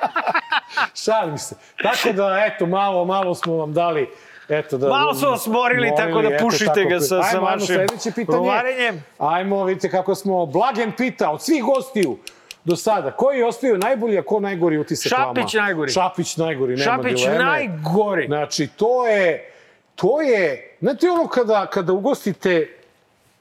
Šalim 1.06 1.38
se. 1.38 1.56
Tako 1.84 2.14
da, 2.14 2.44
eto, 2.46 2.66
malo, 2.66 3.06
malo 3.06 3.36
smo 3.36 3.56
vam 3.56 3.74
dali 3.74 4.10
Eto, 4.50 4.78
da, 4.78 4.88
Malo 4.90 5.14
su 5.14 5.26
vas 5.26 5.48
morili, 5.48 5.92
tako 5.98 6.22
da 6.22 6.38
pušite 6.40 6.66
tako. 6.66 6.90
ga 6.90 7.00
sa- 7.00 7.08
sa 7.08 7.16
Ajmo, 7.16 7.48
ajmo 7.48 7.62
vašim 7.62 8.26
rovarenjem. 8.28 9.04
Ajmo, 9.18 9.64
vidite 9.64 9.92
kako 9.92 10.16
smo 10.16 10.46
Blagen 10.46 10.92
pita 10.92 11.30
od 11.30 11.42
svih 11.44 11.64
gostiju 11.66 12.18
do 12.64 12.76
sada. 12.76 13.12
Koji 13.12 13.38
je 13.38 13.46
ostavio 13.46 13.78
najbolji, 13.78 14.18
a 14.18 14.24
ko 14.24 14.40
najgori 14.40 14.78
utisak 14.78 15.12
vama? 15.12 15.34
Šapić 15.34 15.54
najgori. 15.54 15.92
Šapić 15.92 16.38
najgori, 16.38 16.76
nema 16.76 16.84
Šapić 16.84 17.22
dileme. 17.22 17.44
najgori. 17.44 18.26
Znači, 18.28 18.68
to 18.68 19.08
je, 19.08 19.52
to 19.96 20.22
je, 20.22 20.76
znate 20.82 21.10
ono 21.10 21.28
kada, 21.28 21.66
kada 21.66 21.94
ugostite 21.94 22.78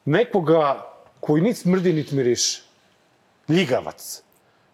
nekoga 0.04 0.86
koji 1.20 1.42
nit 1.42 1.56
smrdi, 1.56 1.92
nit 1.92 2.12
miriše. 2.12 2.62
Ljigavac. 3.48 4.22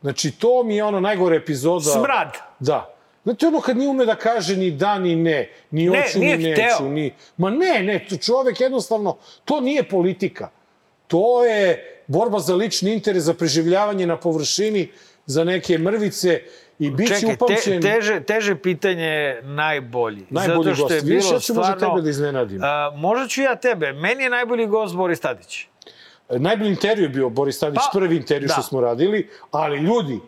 Znači, 0.00 0.30
to 0.30 0.62
mi 0.62 0.76
je 0.76 0.84
ono 0.84 1.00
najgore 1.00 1.36
epizoda. 1.36 1.90
Smrad. 1.90 2.36
Da. 2.58 2.91
Znate 3.24 3.46
ono 3.46 3.60
kad 3.60 3.76
nije 3.76 3.88
ume 3.88 4.06
da 4.06 4.14
kaže 4.14 4.56
ni 4.56 4.70
da, 4.70 4.98
ni 4.98 5.16
ne, 5.16 5.48
ni 5.70 5.88
Ne, 5.90 6.04
ni 6.16 6.36
neću, 6.36 6.52
hteo. 6.52 6.88
ni... 6.88 7.14
Ma 7.36 7.50
ne, 7.50 7.82
ne, 7.82 8.06
čovek 8.22 8.60
jednostavno, 8.60 9.16
to 9.44 9.60
nije 9.60 9.82
politika. 9.88 10.50
To 11.06 11.44
je 11.44 11.88
borba 12.06 12.38
za 12.38 12.54
lični 12.54 12.92
interes, 12.92 13.22
za 13.24 13.34
preživljavanje 13.34 14.06
na 14.06 14.16
površini, 14.16 14.88
za 15.26 15.44
neke 15.44 15.78
mrvice 15.78 16.42
i 16.78 16.90
bit 16.90 17.08
će 17.08 17.14
Čekaj, 17.14 17.36
te, 17.36 17.44
upamćen... 17.44 17.82
teže, 17.82 18.20
teže 18.20 18.54
pitanje 18.54 19.04
je 19.06 19.42
najbolji. 19.42 20.26
Najbolji 20.30 20.64
Zato 20.64 20.74
što 20.74 20.82
gost. 20.84 20.94
je 20.94 21.02
bilo 21.02 21.34
ja 21.34 21.40
ću 21.40 21.54
možda 21.54 21.72
stvarno, 21.72 21.88
tebe 21.96 22.02
da 22.02 22.10
iznenadim. 22.10 22.60
A, 22.64 22.90
možda 22.96 23.28
ću 23.28 23.42
ja 23.42 23.56
tebe. 23.56 23.92
Meni 23.92 24.22
je 24.22 24.30
najbolji 24.30 24.66
gost 24.66 24.96
Boris 24.96 25.20
Tadić. 25.20 25.66
Najbolji 26.30 26.70
intervju 26.70 27.02
je 27.02 27.08
bio 27.08 27.28
Boris 27.28 27.58
Tadić, 27.58 27.80
Pa, 27.92 27.98
prvi 27.98 28.16
intervju 28.16 28.46
da. 28.46 28.52
što 28.52 28.62
smo 28.62 28.80
radili, 28.80 29.28
ali 29.50 29.78
ljudi, 29.78 30.20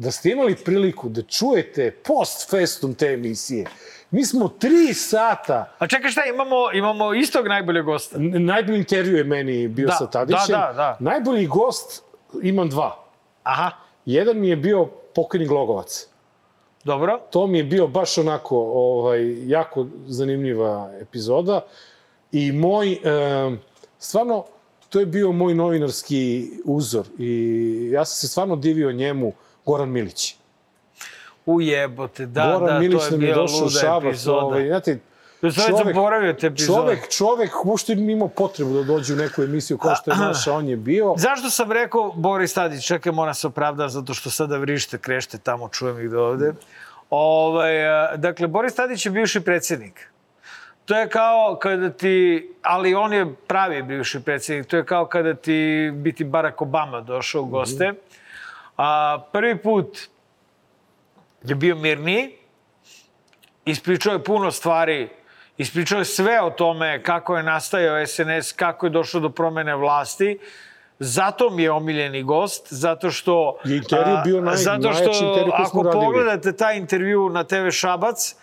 da 0.00 0.10
ste 0.10 0.30
imali 0.30 0.56
priliku 0.56 1.08
da 1.08 1.22
čujete 1.22 1.90
post 1.92 2.50
festum 2.50 2.94
te 2.94 3.06
emisije, 3.06 3.66
mi 4.10 4.24
smo 4.24 4.48
tri 4.50 4.94
sata 4.94 5.72
A 5.78 5.86
čekaj 5.86 6.10
šta, 6.10 6.20
imamo, 6.24 6.72
imamo 6.74 7.14
istog 7.14 7.46
najboljeg 7.46 7.84
gosta. 7.84 8.16
N- 8.16 8.44
Najbolji 8.44 8.78
intervju 8.78 9.16
je 9.16 9.24
meni 9.24 9.68
bio 9.68 9.86
Da, 9.86 9.92
sa 9.92 10.06
Tadićem. 10.06 10.40
da, 10.48 10.66
da, 10.66 10.72
da. 10.72 10.96
Najbolji 11.00 11.46
gost 11.46 12.02
imam 12.42 12.68
dva. 12.68 13.04
Aha, 13.42 13.70
Jedan 14.06 14.38
mi 14.38 14.48
je 14.48 14.56
bio 14.56 14.84
pokojni 15.14 15.46
Glogovac. 15.46 16.06
dobro. 16.84 17.20
To 17.30 17.46
mi 17.46 17.58
je 17.58 17.64
bio 17.64 17.86
baš 17.86 18.18
onako 18.18 18.56
ovaj, 18.58 19.48
jako 19.48 19.86
zanimljiva 20.06 20.90
epizoda. 21.00 21.60
I 22.32 22.52
moj, 22.52 22.92
e, 22.92 22.98
stvarno, 23.98 24.44
to 24.88 25.00
je 25.00 25.06
bio 25.06 25.32
moj 25.32 25.54
novinarski 25.54 26.50
uzor. 26.64 27.06
I 27.18 27.30
ja 27.92 28.04
sam 28.04 28.16
se 28.16 28.28
stvarno 28.28 28.56
divio 28.56 28.92
njemu, 28.92 29.32
Goran 29.70 29.88
Milić. 29.88 30.36
Ujebote, 31.46 32.26
da, 32.26 32.44
Goran 32.44 32.74
da, 32.74 32.78
Milić 32.78 33.02
to 33.08 33.14
je 33.14 33.18
bila 33.18 33.42
luda 33.42 33.80
Šabac. 33.80 34.04
epizoda. 34.04 34.46
Ovaj, 34.46 34.66
znate, 34.66 34.98
već 35.42 35.54
zaboravio 35.84 36.32
te 36.32 36.46
epizode. 36.46 36.80
Čovek, 36.80 37.08
čovek 37.08 37.64
uopšte 37.64 37.92
imao 37.92 38.28
potrebu 38.28 38.74
da 38.74 38.82
dođe 38.82 39.14
u 39.14 39.16
neku 39.16 39.42
emisiju 39.42 39.78
kao 39.78 39.94
što 39.94 40.10
je 40.10 40.16
naša, 40.28 40.52
on 40.52 40.68
je 40.68 40.76
bio. 40.76 41.14
Zašto 41.16 41.50
sam 41.50 41.72
rekao 41.72 42.12
Boris 42.12 42.54
Tadić, 42.54 42.86
čekaj, 42.86 43.12
moram 43.12 43.34
se 43.34 43.46
opravdati 43.46 43.92
zato 43.92 44.14
što 44.14 44.30
sada 44.30 44.56
vrište, 44.56 44.98
krešte 44.98 45.38
tamo, 45.38 45.68
čujem 45.68 46.00
ih 46.00 46.10
do 46.10 46.24
ovde. 46.24 46.52
Ovaj, 47.10 47.88
a, 47.88 48.16
dakle, 48.16 48.46
Boris 48.46 48.74
Tadić 48.74 49.06
je 49.06 49.12
bivši 49.12 49.40
predsjednik. 49.40 50.10
To 50.84 50.98
je 50.98 51.08
kao 51.08 51.58
kada 51.62 51.90
ti, 51.90 52.48
ali 52.62 52.94
on 52.94 53.12
je 53.12 53.34
pravi 53.46 53.82
bivši 53.82 54.20
predsjednik, 54.20 54.66
to 54.66 54.76
je 54.76 54.84
kao 54.84 55.06
kada 55.06 55.34
ti 55.34 55.90
biti 55.94 56.24
Barack 56.24 56.62
Obama 56.62 57.00
došao 57.00 57.42
u 57.42 57.46
goste. 57.46 57.92
A, 58.80 59.18
prvi 59.32 59.58
put 59.58 59.98
je 61.44 61.54
bio 61.54 61.76
mirniji, 61.76 62.30
ispričao 63.64 64.12
je 64.12 64.24
puno 64.24 64.50
stvari, 64.50 65.08
ispričao 65.58 65.98
je 65.98 66.04
sve 66.04 66.40
o 66.42 66.50
tome 66.50 67.02
kako 67.02 67.36
je 67.36 67.42
nastajao 67.42 68.06
SNS, 68.06 68.52
kako 68.56 68.86
je 68.86 68.90
došlo 68.90 69.20
do 69.20 69.30
promene 69.30 69.76
vlasti. 69.76 70.38
Zato 70.98 71.50
mi 71.50 71.62
je 71.62 71.70
omiljeni 71.70 72.22
gost, 72.22 72.66
zato 72.70 73.10
što... 73.10 73.58
Je 73.64 73.76
intervju 73.76 74.16
bio 74.24 74.40
naj- 74.40 74.56
zato 74.56 74.92
što, 74.92 75.04
intervju 75.04 75.52
koji 75.56 75.66
smo 75.66 75.80
ako 75.80 75.82
radili. 75.82 76.04
pogledate 76.04 76.52
taj 76.52 76.76
intervju 76.76 77.28
na 77.28 77.44
TV 77.44 77.70
Šabac, 77.70 78.36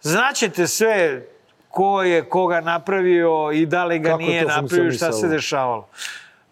znaćete 0.00 0.66
sve 0.66 1.22
ko 1.68 2.02
je 2.02 2.28
koga 2.28 2.60
napravio 2.60 3.50
i 3.52 3.66
da 3.66 3.84
li 3.84 3.98
ga 3.98 4.10
Kako 4.10 4.22
je 4.22 4.28
nije 4.28 4.44
napravio, 4.44 4.92
šta 4.92 5.12
se 5.12 5.28
dešavalo. 5.28 5.88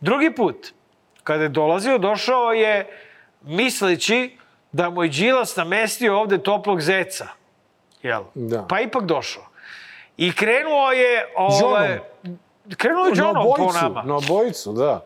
Drugi 0.00 0.34
put, 0.34 0.72
kada 1.24 1.42
je 1.42 1.48
dolazio, 1.48 1.98
došao 1.98 2.52
je 2.52 3.03
misleći 3.44 4.36
da 4.72 4.90
mu 4.90 5.02
je 5.02 5.08
Đilas 5.08 5.56
namestio 5.56 6.20
ovde 6.20 6.38
toplog 6.38 6.80
zeca. 6.80 7.26
Jel? 8.02 8.22
Da. 8.34 8.66
Pa 8.68 8.80
ipak 8.80 9.02
došao. 9.02 9.42
I 10.16 10.32
krenuo 10.32 10.90
je... 10.92 11.26
Ovaj, 11.36 11.98
krenuo 12.76 13.04
je 13.04 13.12
Na 13.14 13.22
Johnom 13.24 13.46
po 13.56 13.72
nama. 13.72 14.02
na 14.02 14.16
obojicu, 14.16 14.72
da. 14.72 15.04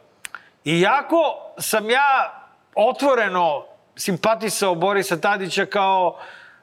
Iako 0.64 1.16
sam 1.58 1.90
ja 1.90 2.40
otvoreno 2.74 3.64
simpatisao 3.96 4.74
Borisa 4.74 5.20
Tadića 5.20 5.66
kao 5.66 6.16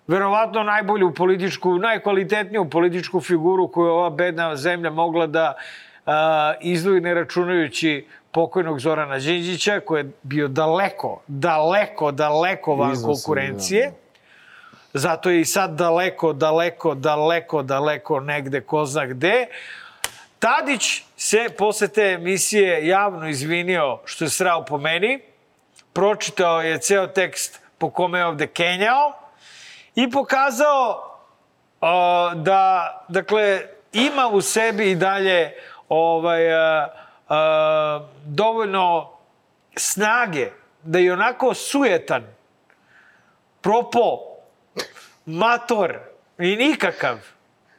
verovatno 0.07 0.63
najbolju 0.63 1.13
političku, 1.13 1.77
najkvalitetniju 1.77 2.69
političku 2.69 3.21
figuru 3.21 3.67
koju 3.71 3.85
je 3.85 3.91
ova 3.91 4.09
bedna 4.09 4.55
zemlja 4.55 4.89
mogla 4.89 5.27
da 5.27 5.55
a, 6.05 6.53
izdvoji 6.61 7.01
ne 7.01 7.13
računajući 7.13 8.07
pokojnog 8.35 8.79
Zorana 8.79 9.19
Đinđića, 9.19 9.79
koji 9.79 9.99
je 9.99 10.11
bio 10.23 10.47
daleko, 10.47 11.21
daleko, 11.27 12.11
daleko 12.11 12.75
van 12.75 12.91
Iznosim, 12.91 13.13
konkurencije. 13.13 13.91
Zato 14.93 15.29
je 15.29 15.41
i 15.41 15.45
sad 15.45 15.71
daleko, 15.71 16.33
daleko, 16.33 16.93
daleko, 16.95 17.61
daleko 17.63 18.19
negde 18.19 18.61
ko 18.61 18.85
zna 18.85 19.05
gde. 19.05 19.47
Tadić 20.39 21.03
se 21.17 21.47
posle 21.57 21.87
te 21.87 22.01
emisije 22.01 22.87
javno 22.87 23.29
izvinio 23.29 23.99
što 24.05 24.25
je 24.25 24.29
srao 24.29 24.65
po 24.65 24.77
meni. 24.77 25.19
Pročitao 25.93 26.61
je 26.61 26.77
ceo 26.77 27.07
tekst 27.07 27.61
po 27.77 27.89
kome 27.89 28.19
je 28.19 28.25
ovde 28.25 28.47
kenjao 28.47 29.13
i 29.95 30.11
pokazao 30.11 31.17
uh, 31.81 31.87
da, 32.41 33.05
dakle, 33.07 33.61
ima 33.93 34.27
u 34.27 34.41
sebi 34.41 34.91
i 34.91 34.95
dalje 34.95 35.53
ovaj, 35.89 36.47
uh, 36.47 37.04
dovoljno 38.25 39.11
snage 39.75 40.49
da 40.83 40.99
je 40.99 41.13
onako 41.13 41.53
sujetan, 41.53 42.23
propo, 43.61 44.19
mator 45.25 45.99
i 46.39 46.55
nikakav 46.55 47.17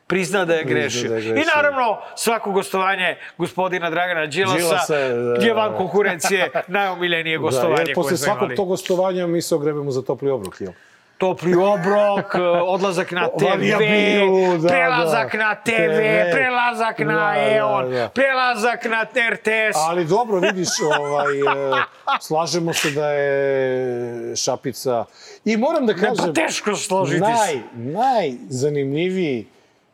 prizna 0.07 0.45
da 0.45 0.55
je 0.55 0.65
grešio. 0.65 1.09
da 1.09 1.17
je 1.17 1.23
I 1.23 1.29
grešio. 1.29 1.53
naravno, 1.57 1.99
svako 2.17 2.53
gostovanje 2.53 3.17
gospodina 3.39 3.91
Dragana 3.91 4.27
Đilasa, 4.27 4.57
Đilasa, 4.57 4.95
da. 5.09 5.47
je 5.47 5.55
van 5.55 5.77
konkurencije 5.77 6.51
najomiljenije 6.67 7.39
gostovanje 7.39 7.77
da, 7.77 7.83
jer 7.83 7.95
posle 7.95 8.17
svakog 8.17 8.51
tog 8.57 8.69
gostovanja 8.69 9.27
mi 9.27 9.43
se 9.43 9.55
ogrebemo 9.55 9.91
za 9.91 10.03
topli 10.03 10.31
obrok, 10.31 10.61
jel? 10.61 10.73
Topli 11.19 11.55
obrok, 11.55 12.35
odlazak 12.67 13.11
na 13.13 13.29
TV, 13.39 13.45
Varijabilu, 13.45 14.59
da, 14.59 14.69
prelazak 14.69 15.33
da. 15.33 15.39
na 15.39 15.55
TV, 15.55 15.73
TV, 15.73 16.33
prelazak 16.33 16.99
na 16.99 17.15
da, 17.15 17.35
da, 17.35 17.57
EON, 17.57 17.91
da. 17.91 18.09
prelazak 18.09 18.85
na 18.85 19.07
RTS. 19.31 19.77
Ali 19.89 20.05
dobro, 20.05 20.41
vidiš, 20.41 20.69
ovaj, 21.01 21.39
e, 21.39 21.83
slažemo 22.21 22.73
se 22.73 22.91
da 22.91 23.11
je 23.11 24.37
Šapica... 24.37 25.05
I 25.45 25.57
moram 25.57 25.87
da 25.87 25.95
Pa 25.95 26.01
kažem... 26.01 26.35
teško 26.35 26.77
složiti 26.77 27.21
naj. 27.21 27.61
Najzanimljiviji 27.75 29.47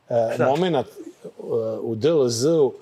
e, 0.09 0.43
moment 0.45 0.75
e, 0.75 0.89
u 1.81 1.95
DLZ-u 1.95 2.73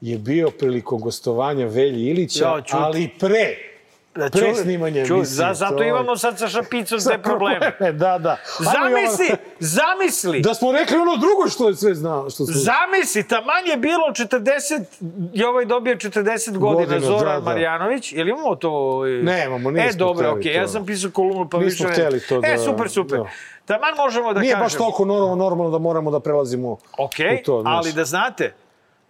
je 0.00 0.18
bio 0.18 0.50
prilikom 0.50 1.00
gostovanja 1.00 1.66
Velji 1.66 2.06
Ilića, 2.06 2.44
Ja, 2.44 2.62
ali 2.70 3.10
pre, 3.18 3.69
Da, 4.12 4.30
pre 4.30 4.40
ču- 4.42 4.54
snimanja 4.56 4.96
ču- 4.98 5.12
emisije. 5.12 5.24
za- 5.26 5.54
zato 5.54 5.76
To 5.76 5.82
je- 5.82 5.88
imamo 5.88 6.16
sad 6.16 6.38
sa 6.38 6.48
Šapicom 6.48 6.98
te 7.00 7.18
probleme. 7.20 7.72
da, 7.92 8.18
da. 8.18 8.30
Ajmo, 8.30 8.70
Zamisli, 8.72 9.24
Jovana, 9.24 9.38
zamisli. 9.60 10.40
Da 10.40 10.54
smo 10.54 10.72
rekli 10.72 10.96
ono 10.96 11.12
drugo 11.12 11.48
što 11.48 11.68
je 11.68 11.74
sve 11.74 11.94
znao. 11.94 12.22
Što 12.24 12.46
su... 12.46 12.52
Zamisli, 12.54 13.22
taman 13.24 13.66
je 13.66 13.76
bilo 13.78 14.04
40, 14.08 14.84
je 15.32 15.48
ovaj 15.48 15.64
dobio 15.66 15.94
40 15.94 16.10
godina, 16.50 16.86
Godina, 16.86 17.00
Zoran 17.08 17.34
da, 17.34 17.40
da. 17.40 17.44
Marjanović. 17.44 18.12
Jel 18.12 18.28
imamo 18.28 18.54
to? 18.54 18.70
ovaj? 18.70 19.10
Nemamo, 19.12 19.70
E, 19.70 19.72
nismo 19.72 19.98
dobro, 19.98 20.24
hteli 20.24 20.40
okej, 20.40 20.52
to. 20.52 20.58
ja 20.58 20.68
sam 20.68 20.86
pisao 20.86 21.10
kolumnu 21.12 21.48
pa 21.48 21.58
Nismo 21.58 21.66
više... 21.68 22.00
ne- 22.00 22.06
hteli 22.06 22.20
to 22.20 22.40
E, 22.44 22.50
da- 22.50 22.58
super, 22.58 22.90
super. 22.90 23.18
da. 23.18 23.28
Taman 23.66 23.94
možemo 23.96 24.32
da 24.32 24.40
Nije 24.40 24.52
kažemo. 24.52 24.64
baš 24.64 24.74
toliko 24.74 25.04
normalno, 25.04 25.36
normalno 25.36 25.70
da 25.70 25.78
moramo 25.78 26.10
da 26.10 26.20
prelazimo 26.20 26.76
Okej, 26.98 27.34
u 27.34 27.44
to. 27.44 27.60
znaš. 27.60 27.76
ali 27.76 27.92
da 27.92 28.04
znate 28.04 28.54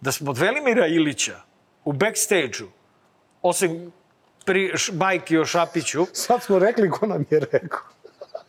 da 0.00 0.12
smo 0.12 0.30
od 0.30 0.38
Velimira 0.38 0.86
Ilića 0.88 1.36
u 1.84 1.92
backstage-u, 1.92 2.66
osim 3.42 3.92
pri 4.44 4.72
š- 4.74 4.92
bajki 4.92 5.38
o 5.38 5.44
Šapiću, 5.44 6.06
Sad 6.12 6.42
smo 6.42 6.58
rekli 6.58 6.90
ko 6.90 7.06
nam 7.06 7.24
je 7.30 7.40
rekao. 7.42 7.80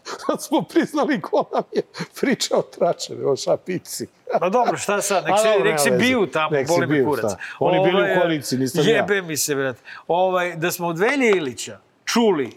Sad 0.04 0.44
smo 0.44 0.62
priznali 0.64 1.22
ko 1.22 1.50
nam 1.54 1.64
je 1.72 1.82
pričao 2.22 2.62
tračeve 2.62 3.26
o 3.26 3.36
šapici. 3.36 4.08
Pa 4.40 4.50
dobro, 4.50 4.78
šta 4.78 5.02
sad, 5.02 5.26
nek 5.26 5.34
se, 5.42 5.48
dobro, 5.48 5.72
nek 5.72 5.80
se 5.80 5.92
biju 5.92 6.28
tamo, 6.28 6.50
Nek 6.52 6.68
boli 6.68 6.88
me 6.88 7.04
kurac. 7.04 7.20
šta. 7.26 7.38
Oni 7.60 7.80
bili 7.82 8.02
u 8.04 8.16
koaliciji, 8.16 8.60
nisam 8.60 8.84
ja. 8.84 8.96
Jebe 8.96 9.22
mi 9.22 9.38
se, 9.38 9.56
brate. 9.56 9.80
Ovaj, 10.08 10.56
da 10.56 10.72
smo 10.72 10.88
od 10.88 11.00
Velje 11.00 11.30
Ilića 11.30 11.80
čuli 12.06 12.52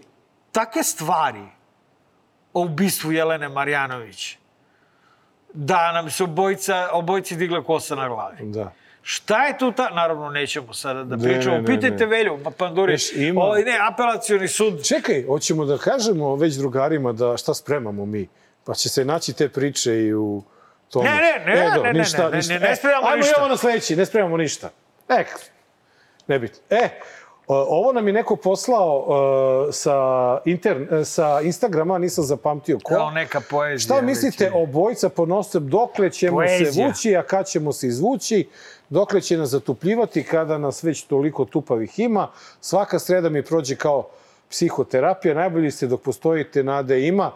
take 0.51 0.83
stvari 0.83 1.43
o 2.53 2.61
ubistvu 2.61 3.11
Jelene 3.11 3.49
Marjanović, 3.49 4.37
da 5.53 5.91
nam 5.91 6.09
se 6.09 6.23
obojica, 6.23 6.89
obojici 6.91 7.35
digla 7.35 7.63
kosa 7.63 7.95
na 7.95 8.07
glavi. 8.09 8.37
Da. 8.43 8.71
Šta 9.07 9.45
je 9.45 9.57
tu 9.57 9.71
ta... 9.71 9.89
Naravno, 9.89 10.29
nećemo 10.29 10.73
sada 10.73 11.03
da 11.03 11.15
Ne, 11.15 11.23
pričamo. 11.23 11.55
ne, 11.55 11.61
ne, 11.61 11.65
Pitajte 11.67 11.95
ne. 11.97 12.05
Velju, 12.05 12.39
pa 12.43 12.49
Panduri. 12.49 12.91
Viš, 12.91 13.13
ima- 13.15 13.41
Ovaj, 13.41 13.63
ne, 13.63 13.77
apelacioni 13.91 14.47
sud. 14.47 14.83
Čekaj, 14.83 15.23
hoćemo 15.23 15.65
da 15.65 15.77
kažemo 15.77 16.35
već 16.35 16.55
drugarima 16.55 17.11
da 17.13 17.37
šta 17.37 17.53
spremamo 17.53 18.05
mi. 18.05 18.27
Pa 18.63 18.73
će 18.73 18.89
se 18.89 19.05
naći 19.05 19.33
te 19.33 19.49
priče 19.49 19.95
i 19.95 20.13
u 20.13 20.43
tome. 20.89 21.09
Ne, 21.09 21.15
ne, 21.15 21.55
ne, 21.55 21.61
e, 21.61 21.71
do, 21.75 21.83
ne, 21.83 21.93
ne, 21.93 21.99
ništa, 21.99 22.23
ne, 22.23 22.29
ne, 22.29 22.37
ništa. 22.37 22.53
ne, 22.53 22.59
ne 22.59 22.75
spremamo 22.75 23.07
e, 23.07 23.09
ajmo 23.09 23.17
ništa. 23.17 23.33
Ajmo 23.37 23.49
na 23.49 23.57
sledeći, 23.57 23.95
ne 23.95 24.05
spremamo 24.05 24.37
ništa. 24.37 24.69
E, 25.09 25.23
nebitno. 26.27 26.59
E, 26.69 26.89
o, 27.47 27.55
ovo 27.69 27.93
nam 27.93 28.07
je 28.07 28.13
neko 28.13 28.35
poslao 28.35 29.05
uh, 29.67 29.73
sa, 29.73 29.95
intern, 30.45 30.87
e, 30.93 31.05
sa 31.05 31.41
Instagrama, 31.41 31.97
nisam 31.97 32.23
zapamtio 32.23 32.79
ko. 32.83 32.95
Kao 32.95 33.11
neka 33.11 33.41
poezija. 33.49 33.95
Šta 33.95 34.01
mislite 34.01 34.43
recimo. 34.43 34.61
o 34.61 34.65
bojica 34.65 35.09
pod 35.09 35.29
nosem, 35.29 35.69
dokle 35.69 36.09
ćemo 36.09 36.41
se 36.41 36.57
Poezija. 36.59 36.87
vući, 36.87 37.15
a 37.15 37.23
kad 37.23 37.47
ćemo 37.47 37.73
se 37.73 37.87
izvući, 37.87 38.47
dokle 38.89 39.21
će 39.21 39.37
nas 39.37 39.49
zatupljivati 39.49 40.23
kada 40.23 40.57
nas 40.57 40.83
već 40.83 41.03
toliko 41.03 41.45
tupavih 41.45 41.99
ima. 41.99 42.27
Svaka 42.61 42.99
sreda 42.99 43.29
mi 43.29 43.43
prođe 43.43 43.75
kao 43.75 44.07
psihoterapija, 44.49 45.33
najbolji 45.33 45.71
ste 45.71 45.87
dok 45.87 46.01
postojite, 46.01 46.63
nade 46.63 47.07
ima. 47.07 47.31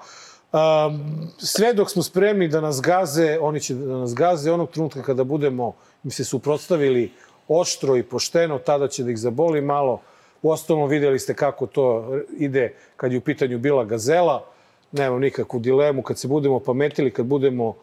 Sve 1.37 1.73
dok 1.73 1.89
smo 1.89 2.03
spremni 2.03 2.47
da 2.47 2.61
nas 2.61 2.81
gaze, 2.81 3.37
oni 3.41 3.59
će 3.59 3.73
da 3.73 3.97
nas 3.97 4.13
gaze, 4.15 4.51
onog 4.51 4.69
trenutka 4.69 5.03
kada 5.03 5.23
budemo 5.23 5.73
im 6.03 6.11
se 6.11 6.23
suprotstavili 6.23 7.11
oštro 7.47 7.97
i 7.97 8.03
pošteno, 8.03 8.59
tada 8.59 8.87
će 8.87 9.03
da 9.03 9.11
ih 9.11 9.17
zaboli 9.17 9.61
malo. 9.61 10.01
U 10.41 10.51
ostalom 10.51 10.89
videli 10.89 11.19
ste 11.19 11.33
kako 11.33 11.67
to 11.67 12.17
ide 12.37 12.73
kad 12.95 13.11
je 13.11 13.17
u 13.17 13.21
pitanju 13.21 13.59
bila 13.59 13.85
gazela. 13.85 14.45
Nemam 14.91 15.19
nikakvu 15.19 15.59
dilemu. 15.59 16.01
Kad 16.01 16.19
se 16.19 16.27
budemo 16.27 16.59
pametili, 16.59 17.11
kad 17.11 17.25
budemo 17.25 17.75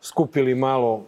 skupili 0.00 0.54
malo 0.54 1.04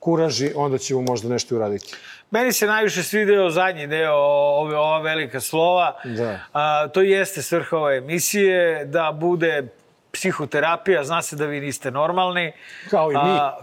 kuraži, 0.00 0.52
onda 0.56 0.78
ćemo 0.78 1.02
možda 1.02 1.28
nešto 1.28 1.56
uraditi. 1.56 1.94
Meni 2.30 2.52
se 2.52 2.66
najviše 2.66 3.02
svideo 3.02 3.50
zadnji 3.50 3.86
deo 3.86 4.14
ove, 4.14 4.76
ova 4.76 4.98
velika 4.98 5.40
slova. 5.40 6.00
Da. 6.04 6.40
A, 6.52 6.88
to 6.88 7.00
jeste 7.02 7.42
svrha 7.42 7.76
ove 7.76 7.96
emisije, 7.96 8.84
da 8.84 9.12
bude 9.14 9.68
psihoterapija, 10.12 11.04
zna 11.04 11.22
se 11.22 11.36
da 11.36 11.46
vi 11.46 11.60
niste 11.60 11.90
normalni. 11.90 12.52
Kao 12.90 13.12
i 13.12 13.14
mi. 13.14 13.20
A, 13.20 13.56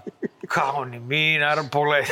kao 0.47 0.85
ni 0.85 0.99
mi, 0.99 1.37
naravno, 1.37 1.69
pogledaj. 1.71 2.09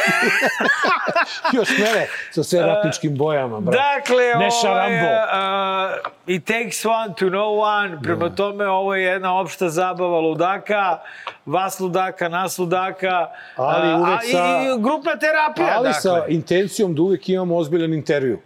Još 1.58 1.70
mene 1.78 2.08
sa 2.32 2.44
sve 2.44 2.62
ratničkim 2.62 3.18
bojama, 3.18 3.60
bro. 3.60 3.72
Dakle, 3.72 4.24
Neša 4.46 4.72
ovaj, 4.72 4.90
Rambo. 4.90 5.12
a, 5.32 5.98
it 6.28 6.46
takes 6.46 6.86
one 6.86 7.14
to 7.16 7.26
know 7.26 7.60
one. 7.60 8.00
Prema 8.04 8.30
tome, 8.30 8.68
ovo 8.68 8.96
je 8.96 9.04
jedna 9.04 9.40
opšta 9.40 9.70
zabava 9.70 10.20
ludaka, 10.20 11.00
vas 11.46 11.80
ludaka, 11.80 12.30
nas 12.30 12.58
ludaka. 12.58 13.28
Ali 13.56 13.94
uvek 13.94 14.14
a, 14.14 14.22
sa- 14.22 14.62
i, 14.64 14.82
grupna 14.82 15.16
terapija, 15.16 15.74
Ali 15.76 15.84
dakle. 15.84 16.02
sa 16.02 16.26
intencijom 16.28 16.96
da 16.96 17.02
uvek 17.02 17.30
imamo 17.30 17.58
ozbiljan 17.58 17.94
intervju. 17.94 18.40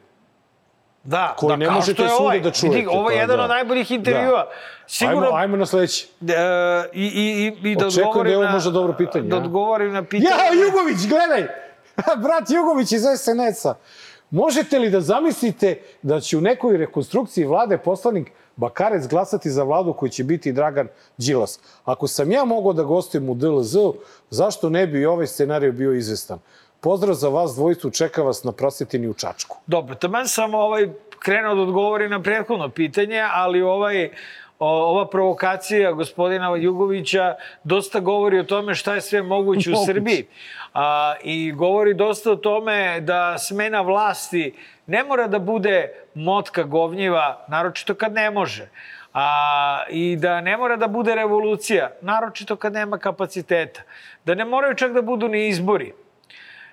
da, 1.04 1.34
koji 1.38 1.50
da, 1.50 1.56
ne 1.56 1.70
možete 1.70 1.94
što 1.94 2.04
je 2.04 2.14
ovaj. 2.20 2.40
da 2.40 2.52
čujete, 2.52 2.76
Vidi, 2.78 2.88
ovo 2.88 3.10
je 3.10 3.18
pa 3.18 3.22
jedan 3.22 3.38
da. 3.38 3.44
od 3.44 3.50
najboljih 3.50 3.92
intervjua. 3.92 4.48
Sigurno, 4.88 5.22
Ajmo, 5.26 5.36
ajmo 5.38 5.58
na 5.58 5.66
sledeći. 5.66 6.08
E, 6.22 6.34
i, 6.94 7.06
i, 7.06 7.54
i, 7.64 7.72
i 7.72 7.76
da 7.76 7.88
Očekujem 7.88 8.08
odgovorim 8.08 8.24
da 8.26 8.32
je 8.32 8.38
ovo 8.38 8.46
na, 8.46 8.52
možda 8.52 8.72
dobro 8.72 8.94
pitanje, 8.94 9.30
Da 9.30 9.38
odgovorim 9.38 9.94
na 9.94 10.04
pitanje. 10.04 10.30
Ja, 10.30 10.66
Jugović, 10.66 11.08
gledaj! 11.08 11.48
Brat 12.24 12.50
Jugović 12.50 12.92
iz 12.92 13.02
SNS-a. 13.18 13.74
Možete 14.32 14.80
li 14.80 14.90
da 14.90 15.02
zamislite 15.02 15.80
da 16.02 16.20
će 16.20 16.38
u 16.38 16.42
nekoj 16.42 16.78
rekonstrukciji 16.78 17.46
vlade 17.46 17.78
poslanik 17.78 18.32
Bakarec 18.56 19.08
glasati 19.08 19.50
za 19.50 19.64
vladu 19.64 19.94
koji 19.94 20.10
će 20.10 20.24
biti 20.24 20.52
Dragan 20.52 20.88
Đilas? 21.18 21.60
Ako 21.86 22.08
sam 22.08 22.32
ja 22.32 22.46
mogao 22.46 22.74
da 22.74 22.84
gostujem 22.84 23.30
u 23.30 23.36
DLZ-u, 23.36 23.96
zašto 24.30 24.70
ne 24.70 24.88
bi 24.88 25.06
ovaj 25.06 25.28
scenarij 25.28 25.72
bio 25.72 25.94
izvestan? 25.94 26.40
Pozdrav 26.82 27.16
za 27.16 27.30
vas 27.30 27.56
dvojicu, 27.56 27.90
čeka 27.90 28.22
vas 28.22 28.44
na 28.44 28.52
prasetini 28.52 29.08
u 29.08 29.14
Čačku. 29.14 29.58
Dobro, 29.68 29.96
taman 29.96 30.28
sam 30.28 30.54
ovaj, 30.54 30.90
krenuo 31.20 31.56
da 31.56 31.62
odgovori 31.62 32.10
na 32.10 32.22
prethodno 32.22 32.70
pitanje, 32.70 33.22
ali 33.34 33.62
ovaj, 33.62 34.10
ova 34.60 35.08
provokacija 35.10 35.92
gospodina 35.92 36.56
Jugovića 36.56 37.36
dosta 37.64 38.00
govori 38.00 38.40
o 38.40 38.44
tome 38.44 38.76
šta 38.76 38.96
je 38.96 39.02
sve 39.02 39.22
moguće 39.22 39.70
u 39.70 39.74
Moguće. 39.74 39.94
Srbiji. 39.94 40.28
A, 40.74 41.16
I 41.24 41.52
govori 41.52 41.94
dosta 41.94 42.32
o 42.32 42.36
tome 42.36 43.02
da 43.02 43.38
smena 43.38 43.82
vlasti 43.82 44.54
ne 44.86 45.04
mora 45.04 45.28
da 45.28 45.40
bude 45.40 45.90
motka 46.14 46.64
govnjiva, 46.64 47.46
naročito 47.48 47.96
kad 47.96 48.14
ne 48.14 48.32
može. 48.32 48.70
A, 49.14 49.84
I 49.90 50.16
da 50.16 50.42
ne 50.42 50.58
mora 50.58 50.76
da 50.76 50.88
bude 50.88 51.16
revolucija, 51.16 51.92
naročito 52.02 52.56
kad 52.56 52.74
nema 52.74 52.98
kapaciteta. 52.98 53.82
Da 54.26 54.36
ne 54.36 54.46
moraju 54.46 54.76
čak 54.76 54.94
da 54.94 55.02
budu 55.02 55.28
ni 55.28 55.48
izbori 55.48 55.94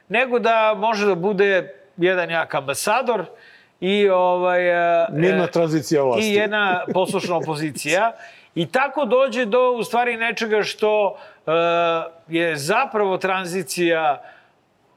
nego 0.09 0.39
da 0.39 0.75
može 0.77 1.07
da 1.07 1.15
bude 1.15 1.75
jedan 1.97 2.31
jak 2.31 2.55
ambasador 2.55 3.25
i 3.85 4.09
ovaj 4.09 4.69
e, 4.69 5.07
Mirna 5.13 5.45
e, 5.45 5.51
tranzicija 5.51 6.03
vlasti. 6.03 6.27
i 6.27 6.35
jedna 6.35 6.85
poslušna 6.93 7.37
opozicija 7.37 8.13
i 8.55 8.67
tako 8.67 9.05
dođe 9.05 9.45
do 9.45 9.71
u 9.71 9.83
stvari 9.83 10.17
nečega 10.17 10.63
što 10.63 11.17
e, 11.47 11.51
je 12.29 12.57
zapravo 12.57 13.19
tranzicija 13.19 14.23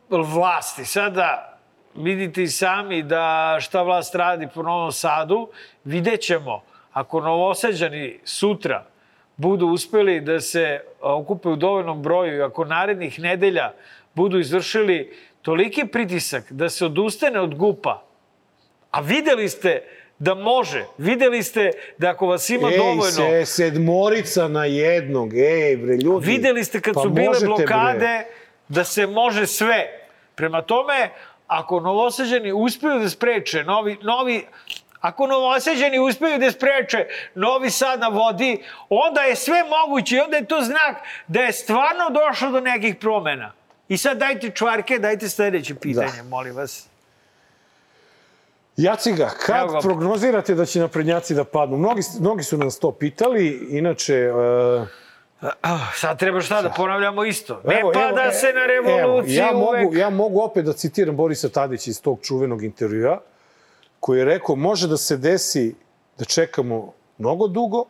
vlasti. 0.09 0.85
Sada 0.85 1.57
vidite 1.95 2.43
i 2.43 2.47
sami 2.47 3.03
da 3.03 3.57
šta 3.61 3.81
vlast 3.81 4.15
radi 4.15 4.47
po 4.53 4.63
Novom 4.63 4.91
Sadu, 4.91 5.49
vidjet 5.83 6.21
ćemo 6.21 6.61
ako 6.93 7.21
novosađani 7.21 8.19
sutra 8.23 8.83
budu 9.37 9.67
uspeli 9.67 10.21
da 10.21 10.39
se 10.39 10.81
okupe 11.01 11.49
u 11.49 11.55
dovoljnom 11.55 12.01
broju 12.01 12.37
i 12.37 12.41
ako 12.41 12.65
narednih 12.65 13.19
nedelja 13.19 13.71
budu 14.13 14.39
izvršili 14.39 15.17
toliki 15.41 15.85
pritisak 15.85 16.51
da 16.51 16.69
se 16.69 16.85
odustane 16.85 17.39
od 17.39 17.55
gupa, 17.55 18.06
a 18.91 19.01
videli 19.01 19.49
ste 19.49 19.83
da 20.19 20.35
može, 20.35 20.85
videli 20.97 21.43
ste 21.43 21.71
da 21.97 22.09
ako 22.09 22.27
vas 22.27 22.49
ima 22.49 22.69
Ej, 22.71 22.77
dovoljno... 22.77 23.11
se, 23.11 23.45
sedmorica 23.45 24.47
na 24.47 24.65
jednog, 24.65 25.33
ej 25.33 25.77
bre, 25.77 25.95
ljudi. 25.95 26.27
Videli 26.27 26.63
ste 26.63 26.81
kad 26.81 26.93
pa 26.93 27.01
su 27.01 27.09
bile 27.09 27.39
blokade 27.45 27.97
Bre. 27.97 28.25
da 28.67 28.83
se 28.83 29.07
može 29.07 29.47
sve. 29.47 30.07
Prema 30.35 30.61
tome, 30.61 31.09
ako 31.47 31.79
novosađani 31.79 32.51
uspeju 32.51 32.99
da 32.99 33.09
spreče 33.09 33.63
novi, 33.63 33.97
novi 34.01 34.45
Ako 35.01 35.27
novosađani 35.27 35.99
uspeju 35.99 36.39
da 36.39 36.51
spreče 36.51 37.05
Novi 37.35 37.69
Sad 37.69 37.99
na 37.99 38.07
vodi, 38.07 38.63
onda 38.89 39.21
je 39.21 39.35
sve 39.35 39.63
moguće 39.63 40.15
i 40.15 40.19
onda 40.19 40.37
je 40.37 40.45
to 40.45 40.61
znak 40.61 40.97
da 41.27 41.41
je 41.41 41.51
stvarno 41.51 42.09
došlo 42.09 42.51
do 42.51 42.59
nekih 42.59 42.95
promena. 42.95 43.53
I 43.89 43.97
sad 43.97 44.17
dajte 44.17 44.49
čvarke, 44.49 44.99
dajte 44.99 45.29
sledeće 45.29 45.75
pitanje, 45.75 46.17
da. 46.17 46.23
molim 46.23 46.55
vas. 46.55 46.87
Jaciga, 48.77 49.23
Evo 49.23 49.33
kad 49.45 49.71
ga. 49.71 49.79
prognozirate 49.79 50.55
da 50.55 50.65
će 50.65 50.79
naprednjaci 50.79 51.35
da 51.35 51.43
padnu? 51.43 51.77
Mnogi, 51.77 52.01
mnogi 52.19 52.43
su 52.43 52.57
nas 52.57 52.79
to 52.79 52.91
pitali, 52.91 53.67
inače... 53.69 54.31
Uh, 54.31 54.87
Ah, 55.61 55.77
sad 55.95 56.19
treba 56.19 56.41
šta 56.41 56.61
da 56.61 56.69
ponavljamo 56.69 57.25
isto. 57.25 57.61
Ne 57.65 57.79
Evo, 57.79 57.91
pada 57.91 58.23
evo, 58.23 58.31
se 58.31 58.45
na 58.45 58.61
evo, 58.69 58.87
revoluciju 58.97 59.35
ja 59.35 59.51
uvek. 59.55 59.83
Mogu, 59.83 59.95
ja 59.95 60.09
mogu 60.09 60.41
opet 60.41 60.65
da 60.65 60.73
citiram 60.73 61.15
Borisa 61.15 61.49
Tadića 61.49 61.89
iz 61.89 62.01
tog 62.01 62.19
čuvenog 62.21 62.63
intervjua, 62.63 63.21
koji 63.99 64.19
je 64.19 64.25
rekao, 64.25 64.55
može 64.55 64.87
da 64.87 64.97
se 64.97 65.17
desi 65.17 65.75
da 66.17 66.25
čekamo 66.25 66.93
mnogo 67.17 67.47
dugo, 67.47 67.85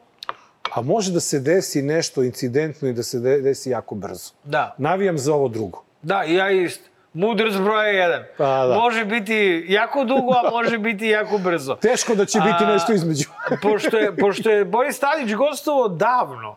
a 0.72 0.82
može 0.82 1.12
da 1.12 1.20
se 1.20 1.40
desi 1.40 1.82
nešto 1.82 2.24
incidentno 2.24 2.88
i 2.88 2.94
da 2.94 3.04
se 3.04 3.20
de- 3.20 3.42
desi 3.42 3.70
jako 3.70 3.96
brzo. 3.96 4.32
Da. 4.44 4.76
Navijam 4.78 5.18
za 5.18 5.34
ovo 5.34 5.48
drugo. 5.48 5.84
Da, 6.02 6.24
ja 6.24 6.52
isto. 6.52 6.90
Mudrost 7.18 7.62
broja 7.62 7.88
jedan. 7.88 8.24
Pa 8.38 8.66
da. 8.66 8.76
Može 8.76 9.06
biti 9.06 9.66
jako 9.70 10.04
dugo, 10.04 10.34
a 10.34 10.50
može 10.52 10.78
biti 10.78 11.08
jako 11.08 11.38
brzo. 11.38 11.76
Teško 11.90 12.16
da 12.16 12.26
će 12.26 12.40
biti 12.40 12.64
A, 12.64 12.74
nešto 12.74 12.94
između. 12.94 13.30
pošto, 13.64 13.98
je, 13.98 14.16
pošto 14.16 14.50
je 14.50 14.66
Boris 14.66 15.00
Tadić 15.00 15.34
gostovao 15.36 15.88
davno, 15.88 16.56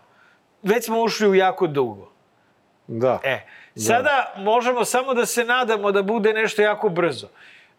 već 0.63 0.85
smo 0.85 1.03
ušli 1.03 1.29
u 1.29 1.35
jako 1.35 1.67
dugo. 1.67 2.11
da. 2.87 3.21
E, 3.25 3.41
sada 3.77 4.35
možemo 4.37 4.85
samo 4.85 5.15
da 5.15 5.27
se 5.27 5.45
nadamo 5.45 5.93
da 5.93 6.03
bude 6.03 6.33
nešto 6.33 6.63
jako 6.63 6.89
brzo. 6.89 7.29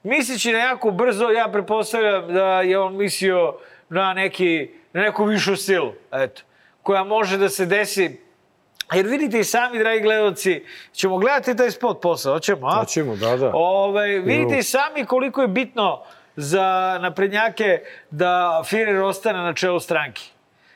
Misleći 0.03 0.51
na 0.51 0.59
jako 0.59 0.91
brzo, 0.91 1.29
ja 1.29 1.49
pretpostavljam 1.51 2.34
da 2.34 2.61
je 2.61 2.79
on 2.79 2.97
mislio 2.97 3.55
na, 3.89 4.13
neki, 4.13 4.71
na 4.93 5.01
neku 5.01 5.25
višu 5.25 5.55
silu, 5.55 5.93
eto, 6.11 6.41
koja 6.84 7.03
može 7.03 7.38
da 7.38 7.49
se 7.49 7.65
desi 7.65 8.21
Jer 8.93 9.07
vidite 9.07 9.39
i 9.39 9.43
sami, 9.43 9.79
dragi 9.79 9.99
gledalci, 10.01 10.63
ćemo 10.93 11.17
gledati 11.17 11.55
taj 11.55 11.71
spot 11.71 12.01
posle, 12.01 12.31
hoćemo, 12.31 12.67
a? 12.67 12.79
Hoćemo, 12.79 13.15
da, 13.15 13.37
da. 13.37 13.51
Ove, 13.53 14.19
vidite 14.19 14.57
i 14.57 14.63
sami 14.63 15.05
koliko 15.05 15.41
je 15.41 15.47
bitno 15.47 16.01
za 16.35 16.97
naprednjake 17.01 17.81
da 18.09 18.61
Firer 18.65 19.01
ostane 19.01 19.39
na 19.39 19.53
čelu 19.53 19.79
stranke. 19.79 20.21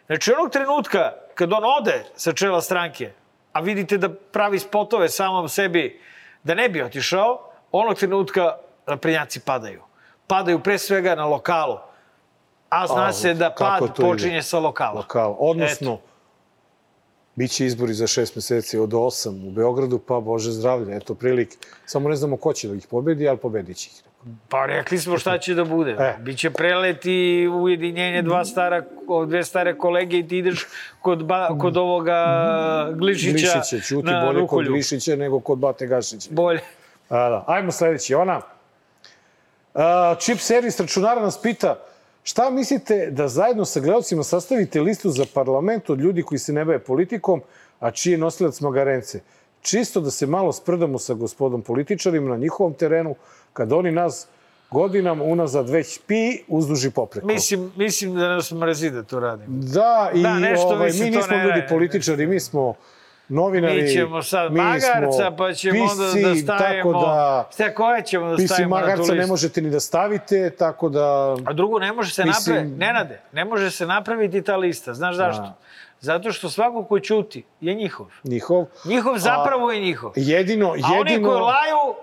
Znači, 0.06 0.34
onog 0.34 0.52
trenutka 0.52 1.12
kad 1.36 1.54
on 1.54 1.64
ode 1.80 2.04
sa 2.16 2.34
čela 2.34 2.62
stranke, 2.62 3.12
a 3.54 3.60
vidite 3.60 3.98
da 3.98 4.10
pravi 4.10 4.60
spotove 4.60 5.10
samom 5.10 5.50
sebi 5.50 6.02
da 6.44 6.54
ne 6.54 6.70
bi 6.70 6.82
otišao, 6.82 7.40
onog 7.72 7.96
trenutka 7.96 8.56
naprednjaci 8.88 9.40
padaju. 9.40 9.82
Padaju 10.28 10.60
pre 10.60 10.78
svega 10.78 11.16
na 11.16 11.26
lokalu. 11.26 11.78
A 12.70 12.88
zna 12.88 13.06
A, 13.06 13.14
se 13.14 13.34
da 13.34 13.50
pad 13.60 13.80
to 13.80 13.86
ide? 13.86 13.94
počinje 14.12 14.42
sa 14.44 14.60
lokala. 14.60 14.94
lokal. 14.94 15.36
Odnosno, 15.40 16.00
biće 17.36 17.66
izbori 17.66 17.94
za 17.94 18.08
šest 18.08 18.36
meseci 18.36 18.78
od 18.78 18.90
8 18.90 19.48
u 19.48 19.52
Beogradu, 19.52 20.00
pa 20.00 20.20
Bože 20.20 20.52
zdravlje, 20.52 20.96
eto 20.96 21.16
prilike. 21.16 21.58
Samo 21.86 22.10
ne 22.10 22.16
znamo 22.16 22.38
ko 22.38 22.54
će 22.54 22.68
da 22.68 22.76
ih 22.76 22.88
pobedi, 22.88 23.30
ali 23.30 23.38
pobedit 23.38 23.78
će 23.78 23.90
ih. 23.90 24.02
Pa 24.50 24.66
rekli 24.66 24.98
smo 24.98 25.18
šta 25.18 25.38
će 25.38 25.54
da 25.54 25.64
bude. 25.64 25.92
E. 25.92 26.16
Biće 26.20 26.50
prelet 26.50 27.06
i 27.06 27.48
ujedinjenje 27.48 28.22
dva 28.22 28.46
stara, 28.46 28.84
dve 29.28 29.44
stare 29.44 29.78
kolege 29.78 30.18
i 30.18 30.28
ti 30.28 30.38
ideš 30.38 30.68
kod, 31.02 31.26
ba, 31.26 31.58
kod 31.62 31.78
ovoga 31.78 32.20
Glišića, 32.94 33.32
Glišića, 33.32 33.86
ćuti 33.86 34.08
na 34.08 34.26
bolje 34.26 34.48
kod 34.48 34.68
Glišića 34.68 35.16
nego 35.16 35.40
kod 35.40 35.58
Bate 35.58 35.88
Gašića. 35.88 36.30
Bolje. 36.32 36.60
A, 37.10 37.30
da. 37.30 37.44
Ajmo 37.48 37.72
sledeći, 37.72 38.16
ona. 38.16 38.42
A, 39.74 40.16
Chip 40.20 40.40
servis 40.40 40.80
računara 40.80 41.22
nas 41.22 41.42
pita 41.42 41.76
šta 42.28 42.50
mislite 42.50 43.12
da 43.12 43.28
zajedno 43.28 43.66
sa 43.66 43.80
gledalcima 43.80 44.24
sastavite 44.24 44.82
listu 44.82 45.10
za 45.10 45.26
parlament 45.34 45.90
od 45.90 46.00
ljudi 46.00 46.24
koji 46.24 46.40
se 46.40 46.54
ne 46.54 46.66
bave 46.66 46.80
politikom, 46.80 47.42
a 47.80 47.92
čiji 47.92 48.12
je 48.12 48.18
nosilac 48.18 48.60
Magarence? 48.62 49.20
Čisto 49.62 50.02
da 50.02 50.12
se 50.12 50.26
malo 50.28 50.52
sprdamo 50.54 51.00
sa 51.00 51.14
gospodom 51.14 51.62
političarima 51.62 52.30
na 52.30 52.38
njihovom 52.38 52.74
terenu, 52.74 53.16
kad 53.54 53.74
oni 53.74 53.92
nas 53.92 54.28
godinama 54.72 55.24
unazad 55.24 55.70
već 55.70 56.00
pi 56.08 56.44
uzduži 56.48 56.92
popreko. 56.92 57.28
Mislim, 57.28 57.72
mislim 57.76 58.16
da 58.16 58.30
nas 58.30 58.52
mrzi 58.52 58.90
da 58.90 59.04
to 59.04 59.20
radimo. 59.20 59.58
Da, 59.58 60.12
i 60.14 60.22
Da, 60.22 60.40
nešto 60.40 60.68
ovaj, 60.68 60.92
mi 60.92 61.10
nismo 61.10 61.38
ljudi 61.38 61.68
političari, 61.70 62.28
mi 62.28 62.40
smo 62.40 62.74
novinari. 63.30 63.82
Mi 63.82 63.90
ćemo 63.90 64.24
sad 64.24 64.52
mi 64.52 64.60
magarca, 64.60 65.32
pa 65.38 65.54
ćemo 65.54 65.84
onda 65.84 66.04
da 66.04 66.36
stavimo... 66.36 66.92
Tako 66.92 67.06
da, 67.06 67.50
Šta, 67.54 67.74
koje 67.74 68.02
ćemo 68.04 68.30
da 68.30 68.38
stavimo 68.38 68.76
na 68.76 68.82
tu 68.82 68.82
magarca 68.82 69.02
listu? 69.02 69.16
ne 69.16 69.28
možete 69.28 69.62
ni 69.62 69.70
da 69.70 69.80
stavite, 69.80 70.50
tako 70.50 70.90
da... 70.90 71.36
A 71.46 71.54
drugo, 71.54 71.80
ne 71.80 71.94
može 71.94 72.14
se 72.14 72.26
Mislim- 72.26 72.56
napraviti, 72.56 72.80
Nenade, 72.80 73.22
ne 73.32 73.46
može 73.46 73.72
se 73.72 73.86
napraviti 73.86 74.42
ta 74.42 74.58
lista. 74.58 74.94
Znaš 74.94 75.16
zašto? 75.16 75.42
Da. 75.42 75.58
Zato 76.02 76.32
što 76.32 76.50
svako 76.50 76.84
ko 76.84 77.00
ćuti 77.00 77.44
je 77.62 77.74
njihov. 77.74 78.08
Njihov. 78.24 78.66
Njihov 78.86 79.18
zapravo 79.18 79.72
je 79.72 79.80
njihov. 79.80 80.12
Jedino, 80.16 80.68
A 80.68 80.72
oni 80.72 80.84
koji 80.92 81.12
jedino, 81.12 81.30
laju, 81.32 81.96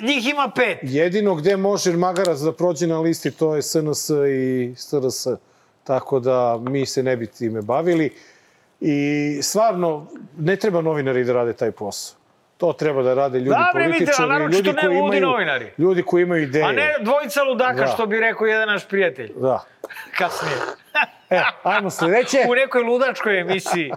njih 0.00 0.28
ima 0.28 0.50
pet. 0.56 0.78
jedino 0.82 1.34
gde 1.34 1.56
može 1.56 1.92
magarac 1.92 2.38
da 2.38 2.52
prođe 2.52 2.86
na 2.86 3.00
listi, 3.00 3.30
to 3.30 3.56
je 3.56 3.62
SNS 3.62 4.10
i 4.10 4.74
SRS. 4.76 5.26
Tako 5.84 6.20
da 6.20 6.58
mi 6.60 6.86
se 6.86 7.02
ne 7.02 7.16
bi 7.16 7.26
time 7.26 7.62
bavili. 7.62 8.10
I 8.80 8.96
stvarno, 9.42 10.06
ne 10.38 10.56
treba 10.56 10.80
novinari 10.80 11.24
da 11.24 11.32
rade 11.32 11.52
taj 11.52 11.70
posao. 11.70 12.18
To 12.56 12.72
treba 12.72 13.02
da 13.02 13.14
rade 13.14 13.38
ljudi 13.38 13.50
Dobre, 13.66 13.86
vidite, 13.86 13.94
a 13.94 13.98
političari, 13.98 14.28
naročito 14.30 14.70
ljudi 14.70 14.80
koji 14.80 14.98
imaju, 14.98 15.20
novinari. 15.22 15.72
ljudi 15.78 16.02
koji 16.02 16.22
imaju 16.22 16.42
ideje. 16.42 16.64
A 16.64 16.72
ne 16.72 16.94
dvojica 17.00 17.42
ludaka, 17.42 17.74
Da. 17.74 17.86
što 17.86 18.06
bi 18.06 18.20
rekao 18.20 18.46
jedan 18.46 18.68
naš 18.68 18.88
prijatelj. 18.88 19.32
Da. 19.36 19.64
Kasnije. 20.18 20.56
E, 21.30 21.42
ajmo 21.62 21.90
sledeće. 21.90 22.38
U 22.48 22.54
nekoj 22.54 22.82
ludačkoj 22.82 23.40
emisiji. 23.40 23.90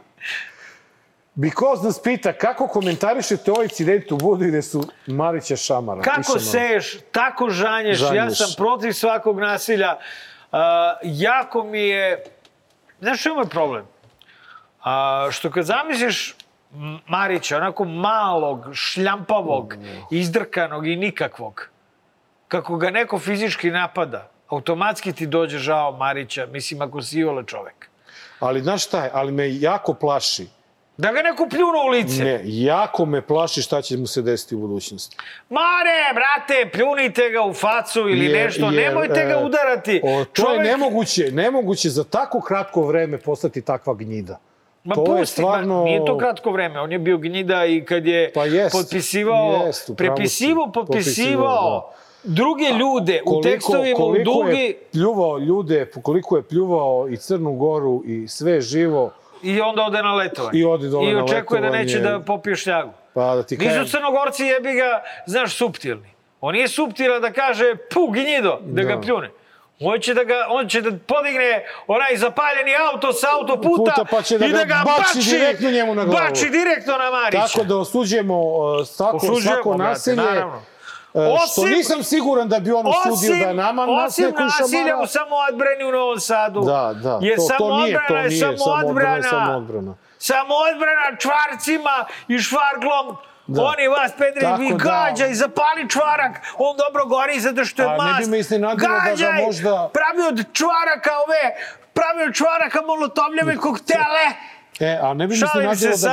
Bikoz 1.35 1.83
nas 1.83 2.01
pita 2.01 2.33
kako 2.33 2.67
komentarišete 2.67 3.51
ovaj 3.51 3.63
incident 3.63 4.11
u 4.11 4.17
Budu 4.17 4.45
gde 4.45 4.61
su 4.61 4.83
Marića 5.07 5.55
šamara. 5.55 6.01
Kako 6.01 6.39
seješ, 6.39 6.97
tako 7.11 7.49
žanješ. 7.49 8.01
Ja 8.01 8.07
Žanješ. 8.07 8.37
sam 8.37 8.47
protiv 8.57 8.91
svakog 8.91 9.39
nasilja. 9.39 9.97
Uh, 10.51 10.57
jako 11.03 11.63
mi 11.63 11.81
je... 11.81 12.23
Znaš 12.99 13.19
što 13.19 13.29
je 13.29 13.35
moj 13.35 13.45
problem? 13.45 13.85
A, 14.87 15.27
što 15.31 15.51
kad 15.51 15.65
zamisliš 15.65 16.35
Marića, 17.07 17.57
onako 17.57 17.85
malog, 17.85 18.65
šljampavog, 18.73 19.75
izdrkanog 20.11 20.87
i 20.87 20.95
nikakvog, 20.95 21.69
kako 22.47 22.77
ga 22.77 22.89
neko 22.89 23.19
fizički 23.19 23.71
napada, 23.71 24.29
automatski 24.49 25.13
ti 25.13 25.27
dođe 25.27 25.57
žao 25.57 25.91
Marića, 25.91 26.45
mislim, 26.45 26.81
ako 26.81 27.01
si 27.01 27.19
iole 27.19 27.43
čovek. 27.45 27.89
Ali 28.39 28.61
znaš 28.61 28.85
šta 28.85 29.03
je, 29.03 29.11
ali 29.13 29.31
me 29.31 29.59
jako 29.59 29.93
plaši. 29.93 30.47
Da 30.97 31.11
ga 31.11 31.21
neko 31.21 31.47
pljunu 31.49 31.79
u 31.85 31.89
lice. 31.89 32.23
Ne, 32.23 32.41
jako 32.43 33.05
me 33.05 33.21
plaši 33.21 33.61
šta 33.61 33.81
će 33.81 33.97
mu 33.97 34.07
se 34.07 34.21
desiti 34.21 34.55
u 34.55 34.59
budućnosti. 34.59 35.17
Mare, 35.49 36.13
brate, 36.13 36.69
pljunite 36.71 37.29
ga 37.29 37.41
u 37.43 37.53
facu 37.53 37.99
ili 37.99 38.25
Jer- 38.25 38.45
nešto, 38.45 38.71
jer, 38.71 38.83
nemojte 38.83 39.25
ga 39.25 39.33
e, 39.33 39.43
udarati. 39.45 40.01
O, 40.03 40.25
to 40.25 40.53
je 40.53 40.59
nemoguće, 40.59 41.31
nemoguće 41.31 41.89
za 41.89 42.03
tako 42.03 42.41
kratko 42.41 42.81
vreme 42.81 43.17
postati 43.17 43.61
takva 43.61 43.93
gnjida. 43.93 44.39
Ma 44.87 44.95
to 44.95 45.05
pusti, 45.05 45.21
je 45.21 45.25
stvarno... 45.25 45.77
ma, 45.77 45.83
nije 45.83 46.05
to 46.05 46.17
kratko 46.17 46.51
vreme. 46.51 46.79
On 46.79 46.91
je 46.91 46.99
bio 46.99 47.17
gnjida 47.17 47.65
i 47.65 47.85
kad 47.85 48.05
je 48.05 48.31
Pa 48.33 48.45
jest, 48.45 48.75
potpisivao, 48.75 49.65
jest, 49.65 49.91
prepisivao, 49.97 50.71
potpisivao 50.71 50.73
Potpisivao, 50.85 51.93
druge 52.23 52.65
ljude 52.79 53.21
u 53.25 53.41
tekstovima, 53.41 53.95
u 53.95 53.97
koliko 53.97 54.31
dugi 54.31 54.57
je 54.57 54.79
pljuvao 54.91 55.37
ljude, 55.37 55.91
koliko 56.01 56.37
je 56.37 56.43
pljuvao 56.43 57.07
i 57.09 57.17
Crnu 57.17 57.53
Goru 57.53 58.03
i 58.05 58.27
sve 58.27 58.61
živo, 58.61 59.11
i 59.43 59.61
onda 59.61 59.83
ode 59.83 60.01
na 60.03 60.13
letovanje. 60.13 60.59
I 60.59 60.65
ode 60.65 60.87
dole 60.87 61.11
I 61.11 61.13
na 61.13 61.23
očekuje 61.23 61.61
da 61.61 61.67
letovanje. 61.67 61.85
neće 61.85 61.99
da 61.99 62.19
popije 62.19 62.55
šljagu. 62.55 62.91
pa 63.13 63.35
da 63.35 63.43
ti 63.43 63.57
kažem... 63.57 63.81
Nisu 63.81 63.91
crnogorci 63.97 64.43
jebi 64.43 64.73
ga, 64.73 65.03
znaš, 65.25 65.55
suptilni. 65.55 66.09
On 66.41 66.53
nije 66.53 66.67
suptilan 66.67 67.21
da 67.21 67.31
kaže 67.31 67.75
pu 67.93 68.07
gnjido, 68.11 68.59
da, 68.61 68.83
ga 68.83 68.95
Da. 68.95 69.01
pljune. 69.01 69.29
On 69.79 69.99
će, 69.99 70.13
da 70.13 70.23
ga, 70.23 70.33
on 70.49 70.69
će 70.69 70.81
da 70.81 70.89
podigne 71.07 71.65
onaj 71.87 72.17
zapaljeni 72.17 72.71
auto 72.91 73.13
sa 73.13 73.27
autoputa 73.39 73.91
Puta, 73.91 74.05
pa 74.11 74.21
će 74.21 74.37
da 74.37 74.45
i 74.45 74.49
da 74.51 74.63
ga 74.63 74.81
baci 74.85 75.17
bači, 75.17 75.29
direktno 75.29 75.71
njemu 75.71 75.95
na 75.95 76.05
glavu. 76.05 76.19
Bači 76.29 76.49
direktno 76.49 76.97
na 76.97 77.11
Marića. 77.11 77.47
Tako 77.47 77.63
da 77.63 77.77
osuđujemo 77.77 78.41
uh, 78.41 78.87
svako, 78.87 79.17
Osuđujemo, 79.17 79.41
svako 79.41 79.73
brate, 79.73 79.89
nasilje. 79.89 80.15
naravno. 80.15 80.61
Uh, 81.13 81.23
što 81.51 81.61
Osim- 81.61 81.69
nisam 81.69 82.03
siguran 82.03 82.49
da 82.49 82.59
bi 82.59 82.71
on 82.71 82.85
osudio 82.87 83.45
da 83.45 83.53
nama 83.53 83.85
nas 83.85 84.11
osim 84.11 84.25
neko 84.25 84.41
nasilja 84.43 84.97
u 84.97 85.07
samoodbrani 85.07 85.83
u 85.87 85.91
Novom 85.91 86.19
Sadu. 86.19 86.61
Da, 86.61 86.93
da, 86.93 87.19
je 87.21 87.35
to, 87.35 87.47
to 87.57 87.77
nije, 87.77 87.99
to 88.07 88.15
je 88.15 88.29
nije, 88.29 88.39
samoodbrana 88.39 89.15
je 89.15 89.23
samoodbrana. 89.23 89.45
samoodbrana. 89.45 89.95
Samoodbrana 90.19 91.17
čvarcima 91.19 92.05
i 92.27 92.39
švarglom. 92.39 93.17
Da. 93.47 93.61
Oni 93.63 93.87
vas, 93.87 94.11
Pedri, 94.17 94.41
Tako 94.41 94.61
vi 94.61 94.69
da- 94.69 94.75
gađaj, 94.77 95.33
zapali 95.33 95.89
čvarak, 95.89 96.31
on 96.57 96.77
dobro 96.77 97.05
gori 97.05 97.39
zato 97.39 97.65
što 97.65 97.81
je 97.81 97.87
A 97.87 97.91
ne 97.91 97.97
bi 97.97 98.03
mast. 98.03 98.29
me 98.29 98.39
iznenadilo 98.39 98.87
da 98.89 99.15
ga 99.15 99.31
možda- 99.45 99.89
pravi 99.93 100.27
od 100.27 100.45
čvaraka 100.53 101.11
ove, 101.25 101.43
pravi 101.93 102.29
od 102.29 102.33
čvaraka 102.35 102.81
molotovljeve 102.81 103.57
koktele. 103.57 104.25
E, 104.79 104.99
a 105.01 105.13
ne 105.13 105.27
bi 105.27 105.31
mi 105.31 105.37
se 105.37 105.45
nadilo 105.45 105.63
da 105.63 106.07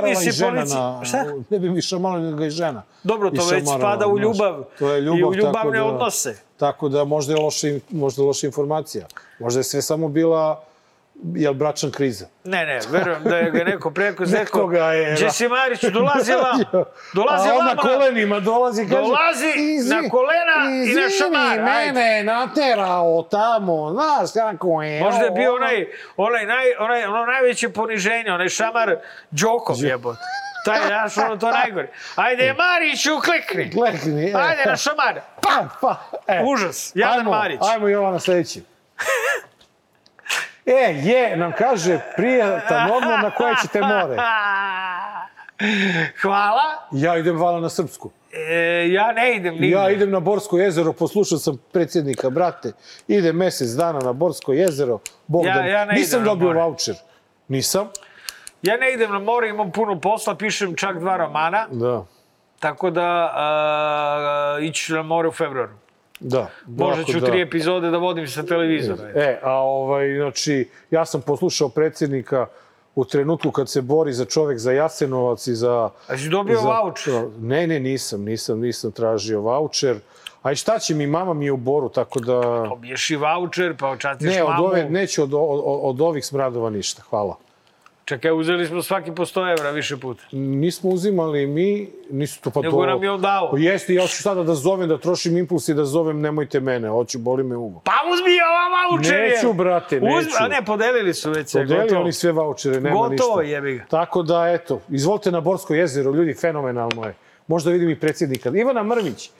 ga 0.00 0.06
je 0.06 0.14
da 0.14 0.20
i 0.20 0.32
žena 0.32 0.64
na... 0.64 1.04
Šta? 1.04 1.24
Ne 1.50 1.58
bi 1.58 1.70
mi 1.70 1.82
šamarala 1.82 2.30
da 2.30 2.36
ga 2.36 2.44
je 2.44 2.50
žena. 2.50 2.82
Dobro, 3.02 3.30
to 3.30 3.44
već 3.44 3.62
išamarala, 3.62 3.78
spada 3.80 4.06
u 4.06 4.18
ljubav 4.18 4.64
To 4.78 4.90
je 4.90 5.00
ljubav, 5.00 5.20
i 5.20 5.24
u 5.24 5.34
ljubavne 5.34 5.52
tako 5.52 5.70
da, 5.70 5.84
odnose. 5.84 6.36
Tako 6.56 6.88
da 6.88 7.04
možda 7.04 7.32
je 7.32 7.40
loša, 7.40 7.66
možda 7.90 8.22
je 8.22 8.26
loša 8.26 8.46
informacija. 8.46 9.06
Možda 9.38 9.60
je 9.60 9.64
sve 9.64 9.82
samo 9.82 10.08
bila 10.08 10.64
jel, 11.26 11.54
bračna 11.54 11.90
kriza. 11.90 12.26
Ne, 12.44 12.66
ne, 12.66 12.80
verujem 12.90 13.22
da 13.22 13.36
je 13.36 13.50
ga 13.50 13.64
neko 13.64 13.90
preko 13.90 14.24
rekao. 14.32 14.70
Je, 14.70 15.14
da. 15.14 15.24
Jesse 15.24 15.48
Marić, 15.48 15.82
dolazi 15.82 16.32
vam. 16.44 16.84
Dolazi 17.14 17.48
A 17.48 17.52
on 17.52 17.58
vam. 17.58 17.66
na 17.66 17.76
kolenima 17.76 18.40
dolazi 18.40 18.82
kaže... 18.82 18.94
Dolazi 18.96 19.46
"Izvi- 19.48 20.02
na 20.02 20.08
kolena 20.08 20.54
i 20.84 20.94
na 20.94 21.10
šamar, 21.10 21.52
Izvini, 21.52 21.70
ajde." 21.70 21.92
mene 21.92 22.22
naterao 22.24 23.22
tamo, 23.22 23.90
znaš 23.92 24.30
kako 24.34 24.82
je. 24.82 25.00
Možda 25.00 25.24
je 25.24 25.30
bio 25.30 25.54
onaj, 25.54 25.86
onaj, 26.16 26.46
naj, 26.46 26.66
onaj, 26.78 27.04
ono 27.04 27.26
najveće 27.26 27.68
poniženje, 27.68 28.32
onaj 28.32 28.48
šamar 28.48 28.96
Đokov 29.30 29.76
jebot. 29.78 30.16
Taj, 30.64 30.86
znaš, 30.86 31.16
ono 31.18 31.36
to 31.36 31.50
najgore. 31.52 31.88
Ajde, 32.16 32.54
Mariću, 32.54 33.10
klikni. 33.20 33.72
Klekni, 33.72 34.24
e. 34.24 34.32
Ajde 34.36 34.62
na 34.66 34.76
šamar. 34.76 35.20
Pa, 35.42 35.68
pa, 35.80 35.96
e. 36.28 36.42
Užas, 36.44 36.92
jadan 36.94 37.18
ajmo, 37.18 37.30
Marić. 37.30 37.60
Ajmo 37.62 37.88
Jovana 37.88 38.18
sledeći. 38.20 38.62
E, 40.66 40.72
je, 41.02 41.36
nam 41.36 41.52
kaže 41.52 42.00
prijatan 42.16 42.90
odmor 42.90 43.18
na 43.22 43.30
koje 43.30 43.54
ćete 43.62 43.80
more. 43.80 44.16
Hvala. 46.22 46.62
Ja 46.92 47.16
idem 47.16 47.38
vala 47.38 47.60
na 47.60 47.68
srpsku. 47.68 48.10
E, 48.32 48.88
ja 48.88 49.12
ne 49.12 49.36
idem 49.36 49.54
nigde. 49.54 49.68
Ja 49.68 49.90
idem 49.90 50.10
na 50.10 50.20
Borsko 50.20 50.58
jezero, 50.58 50.92
poslušao 50.92 51.38
sam 51.38 51.56
predsjednika, 51.72 52.30
brate. 52.30 52.72
Idem 53.08 53.36
mesec 53.36 53.68
dana 53.68 53.98
na 53.98 54.12
Borsko 54.12 54.52
jezero. 54.52 54.98
Bogdan, 55.26 55.56
Ja- 55.58 55.66
ja 55.68 55.84
ne 55.84 55.94
nisam 55.94 56.24
dobio 56.24 56.52
voucher. 56.52 56.94
Nisam. 57.48 57.88
Ja 58.62 58.76
ne 58.76 58.92
idem 58.92 59.12
na 59.12 59.18
more, 59.18 59.48
imam 59.48 59.72
puno 59.72 60.00
posla, 60.00 60.34
pišem 60.34 60.76
čak 60.76 60.98
dva 60.98 61.16
romana, 61.16 61.66
Da, 61.70 62.04
tako 62.60 62.90
da 62.90 63.32
a, 63.34 64.58
ići 64.60 64.92
na 64.92 65.02
more 65.02 65.28
u 65.28 65.32
februaru. 65.32 65.72
Da. 66.20 66.50
Možda 66.66 67.04
ću 67.04 67.20
da. 67.20 67.26
tri 67.26 67.40
epizode 67.40 67.90
da 67.90 67.98
vodim 67.98 68.28
sa 68.28 68.42
televizora. 68.42 69.08
E, 69.10 69.38
a 69.42 69.52
ovaj, 69.52 70.14
znači, 70.14 70.68
ja 70.90 71.04
sam 71.04 71.20
poslušao 71.20 71.68
predsjednika 71.68 72.46
u 72.94 73.04
trenutku 73.04 73.50
kad 73.50 73.68
se 73.68 73.82
bori 73.82 74.12
za 74.12 74.24
čovek 74.24 74.58
za 74.58 74.72
Jasenovac 74.72 75.46
i 75.46 75.54
za... 75.54 75.90
A 76.08 76.16
si 76.18 76.28
dobio 76.28 76.60
za- 76.60 76.68
vaučer? 76.68 77.24
Ne, 77.38 77.66
ne, 77.66 77.80
nisam, 77.80 78.22
nisam, 78.22 78.60
nisam 78.60 78.92
tražio 78.92 79.40
vaučer. 79.40 79.96
A 80.42 80.52
i 80.52 80.56
šta 80.56 80.78
će 80.78 80.94
mi, 80.94 81.06
mama 81.06 81.34
mi 81.34 81.44
je 81.44 81.52
u 81.52 81.56
Boru, 81.56 81.88
tako 81.88 82.20
da... 82.20 82.40
Dobiješ 82.68 83.10
i 83.10 83.16
vaučer, 83.16 83.76
pa 83.76 83.88
očastiš 83.88 84.28
Ne, 84.28 84.42
od 84.42 84.48
mamu. 84.50 84.64
ove, 84.64 84.90
neću 84.90 85.22
od, 85.22 85.34
od, 85.34 85.40
od 85.64 86.00
ovih 86.00 86.26
smradova 86.26 86.70
ništa, 86.70 87.02
hvala. 87.02 87.36
Čekaj, 88.06 88.32
uzeli 88.32 88.66
smo 88.66 88.82
svaki 88.82 89.12
po 89.12 89.24
100 89.24 89.58
evra 89.58 89.70
više 89.70 89.96
puta. 89.96 90.22
Nismo 90.32 90.90
uzimali 90.90 91.46
mi, 91.46 91.88
nisu 92.10 92.40
to 92.40 92.50
pa 92.50 92.60
Nego 92.60 92.76
to... 92.76 92.86
nam 92.86 93.02
je 93.02 93.10
on 93.10 93.20
dao. 93.20 93.54
Jeste, 93.56 93.94
ja 93.94 94.06
ću 94.06 94.22
sada 94.22 94.42
da 94.42 94.54
zovem, 94.54 94.88
da 94.88 94.98
trošim 94.98 95.36
impuls 95.36 95.68
i 95.68 95.74
da 95.74 95.84
zovem 95.84 96.20
nemojte 96.20 96.60
mene, 96.60 96.88
hoću, 96.88 97.18
boli 97.18 97.44
me 97.44 97.56
uvo. 97.56 97.80
Pa 97.84 97.92
uzmi 98.12 98.30
ova 98.50 98.66
vaučer! 98.76 99.14
je. 99.14 99.30
Neću, 99.30 99.52
brate, 99.52 100.00
neću. 100.00 100.18
Uzmi, 100.18 100.32
a 100.38 100.48
ne, 100.48 100.64
podelili 100.64 101.14
su 101.14 101.30
već 101.30 101.48
sve, 101.48 101.62
Podeli 101.62 101.80
gotovo. 101.80 102.00
oni 102.00 102.12
sve 102.12 102.32
vouchere, 102.32 102.80
nema 102.80 102.96
Gotovo, 102.96 103.40
ništa. 103.40 103.54
jebi 103.54 103.74
ga. 103.74 103.84
Tako 103.90 104.22
da, 104.22 104.48
eto, 104.48 104.80
izvolite 104.88 105.30
na 105.30 105.40
Borsko 105.40 105.74
jezero, 105.74 106.12
ljudi, 106.12 106.34
fenomenalno 106.34 107.04
je. 107.04 107.14
Možda 107.46 107.70
vidim 107.70 107.90
i 107.90 108.00
predsjednika. 108.00 108.50
Ivana 108.54 108.82
Mrvić. 108.82 109.30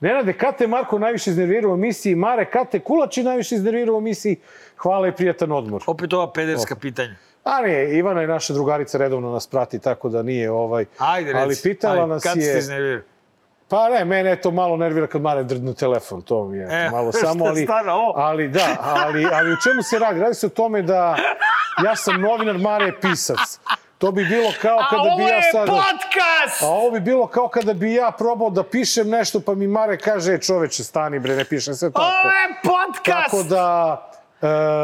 Nenade, 0.00 0.32
kad 0.32 0.58
te 0.58 0.66
Marko 0.66 0.98
najviše 0.98 1.30
iznervirao 1.30 1.70
u 1.70 1.74
emisiji? 1.74 2.14
Mare, 2.14 2.50
kad 2.50 2.70
te 2.70 2.78
Kulači 2.78 3.22
najviše 3.22 3.54
iznervirao 3.54 3.94
u 3.94 3.98
emisiji? 3.98 4.36
Hvala 4.76 5.08
i 5.08 5.12
prijatan 5.12 5.52
odmor. 5.52 5.82
Opet 5.86 6.12
ova 6.12 6.32
pederska 6.32 6.76
pitanja. 6.76 7.14
A 7.44 7.60
ne, 7.60 7.98
Ivana 7.98 8.20
je 8.20 8.26
naša 8.26 8.52
drugarica, 8.52 8.98
redovno 8.98 9.30
nas 9.30 9.46
prati, 9.46 9.78
tako 9.78 10.08
da 10.08 10.22
nije 10.22 10.50
ovaj... 10.50 10.84
Ajde, 10.98 11.32
reci. 11.32 11.42
Ali 11.42 11.56
pitala 11.62 11.94
Ajde, 11.94 12.06
nas 12.06 12.22
kad 12.22 12.36
je... 12.36 12.42
ste 12.42 12.58
iznervirali? 12.58 13.02
Pa 13.68 13.88
ne, 13.88 14.04
mene 14.04 14.36
to 14.36 14.50
malo 14.50 14.76
nervira 14.76 15.06
kad 15.06 15.22
Mare 15.22 15.42
drdne 15.44 15.74
telefon, 15.74 16.22
to 16.22 16.44
mi 16.44 16.58
je 16.58 16.68
E, 16.70 16.90
malo 16.92 17.12
samo, 17.12 17.44
ali, 17.44 17.66
ovo? 17.90 18.12
ali 18.16 18.48
da, 18.48 18.76
ali, 18.80 19.26
ali 19.32 19.52
u 19.52 19.56
čemu 19.64 19.82
se 19.82 19.98
radi? 19.98 20.20
Radi 20.20 20.34
se 20.34 20.46
o 20.46 20.50
tome 20.50 20.82
da 20.82 21.16
ja 21.84 21.96
sam 21.96 22.20
novinar, 22.20 22.58
Mare 22.58 22.84
je 22.84 23.00
pisac. 23.00 23.58
To 23.98 24.12
bi 24.12 24.24
bilo 24.24 24.52
kao 24.62 24.78
A 24.78 24.88
kada 24.90 25.02
bi 25.02 25.08
ovo 25.12 25.28
ja 25.28 25.36
je 25.36 25.42
sad... 25.52 25.66
podcast! 25.66 26.62
A 26.62 26.66
ovo 26.66 26.90
bi 26.90 27.00
bilo 27.00 27.26
kao 27.26 27.48
kada 27.48 27.74
bi 27.74 27.94
ja 27.94 28.10
probao 28.18 28.50
da 28.50 28.62
pišem 28.62 29.08
nešto, 29.08 29.40
pa 29.40 29.54
mi 29.54 29.66
Mare 29.66 29.98
kaže, 29.98 30.32
"E, 30.34 30.40
čoveče, 30.40 30.84
stani 30.84 31.18
bre, 31.18 31.36
ne 31.36 31.44
pišem 31.44 31.74
sve 31.74 31.90
tako. 31.90 32.02
Ovo 32.04 32.30
je 32.30 32.54
podcast! 32.62 33.24
Tako 33.24 33.42
da... 33.42 34.08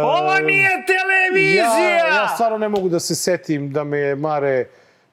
Ovo 0.04 0.38
nije 0.38 0.70
televizija! 0.86 1.64
Ja, 1.64 2.06
ja 2.06 2.28
stvarno 2.28 2.58
ne 2.58 2.68
mogu 2.68 2.88
da 2.88 3.00
se 3.00 3.14
setim 3.14 3.72
da 3.72 3.84
me 3.84 3.98
je 3.98 4.16
Mare 4.16 4.66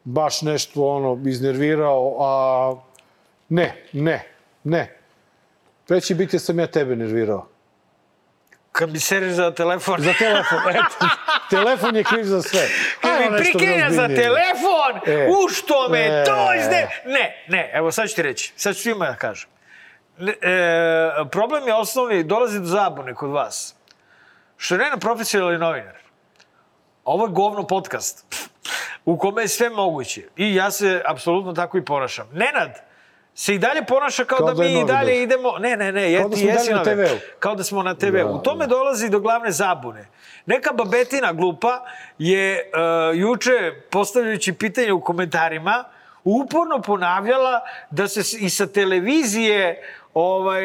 baš 0.04 0.41
nešto 0.41 0.86
ono 0.88 1.22
iznervirao, 1.26 2.18
a 2.20 2.76
ne, 3.50 3.84
ne, 3.93 4.24
ne. 4.64 4.98
Pre 5.88 6.02
će 6.02 6.16
biti 6.16 6.36
da 6.36 6.39
sam 6.39 6.60
ja 6.60 6.68
tebe 6.68 6.96
nervirao. 6.96 7.48
Kad 8.72 8.89
mi 8.89 9.00
sereš 9.00 9.34
za 9.34 9.52
telefon. 9.52 10.02
Za 10.02 10.14
telefon, 10.14 10.60
eto. 10.70 11.08
telefon 11.56 11.96
je 11.96 12.04
kriv 12.04 12.24
za 12.24 12.41
sve. 12.41 12.68
Kad 13.02 13.32
mi 13.32 13.38
prikenja 13.38 13.89
za 13.89 14.08
telefon, 14.08 15.14
E. 15.14 15.28
u 15.30 15.50
što 15.50 15.89
me 15.89 16.00
E. 16.00 16.24
to 16.26 16.54
izne... 16.54 16.88
Ne, 17.06 17.46
ne, 17.48 17.72
evo 17.74 17.91
sad 17.91 18.10
ću 18.10 18.16
ti 18.16 18.22
reći. 18.22 18.54
Sad 18.56 18.76
ću 18.76 18.82
svima 18.82 19.06
da 19.06 19.16
kažem. 19.16 19.50
E, 20.20 20.34
problem 21.32 21.68
je 21.68 21.74
osnovni, 21.74 22.24
dolazi 22.24 22.60
do 22.60 22.66
zabune 22.66 23.14
kod 23.14 23.30
vas. 23.30 23.76
Što 24.58 24.76
je 24.76 24.80
Rena 24.80 24.97
profesionalni 24.97 25.58
novinar. 25.58 25.97
Ovo 27.06 27.26
je 27.26 27.32
govno 27.32 27.68
podcast. 27.68 28.26
u 29.06 29.18
kome 29.18 29.41
je 29.41 29.47
sve 29.47 29.70
moguće. 29.70 30.22
I 30.38 30.56
ja 30.56 30.72
se 30.72 31.01
apsolutno 31.06 31.53
tako 31.53 31.78
i 31.78 31.86
ponašam. 31.86 32.30
Nenad 32.34 32.86
se 33.36 33.56
i 33.56 33.60
dalje 33.60 33.86
ponaša 33.86 34.26
kao, 34.26 34.38
Kao 34.38 34.47
da, 34.47 34.53
da 34.53 34.64
mi 34.64 34.80
i 34.80 34.86
dalje 34.86 35.24
idemo... 35.24 35.58
Ne, 35.60 35.78
ne, 35.78 35.91
ne, 35.91 36.12
je, 36.12 36.20
Kao 36.20 36.30
da 36.30 36.36
smo 36.36 36.49
jesi 36.49 36.74
na. 36.74 36.84
TV-u. 36.84 37.18
Kao 37.39 37.56
da 37.56 37.64
smo 37.64 37.84
na 37.84 37.95
TV. 37.95 38.18
Da, 38.18 38.26
u 38.26 38.43
tome 38.43 38.68
dolazi 38.68 39.10
do 39.10 39.20
glavne 39.20 39.51
zabune. 39.51 40.08
Neka 40.45 40.74
babetina 40.74 41.34
glupa 41.34 41.86
je 42.18 42.72
uh, 43.12 43.18
juče, 43.20 43.74
postavljajući 43.91 44.53
pitanje 44.53 44.91
u 44.91 45.01
komentarima, 45.01 45.84
uporno 46.24 46.82
ponavljala 46.82 47.62
da 47.89 48.08
se 48.08 48.38
i 48.39 48.49
sa 48.49 48.68
televizije 48.68 49.84
ovaj, 50.16 50.63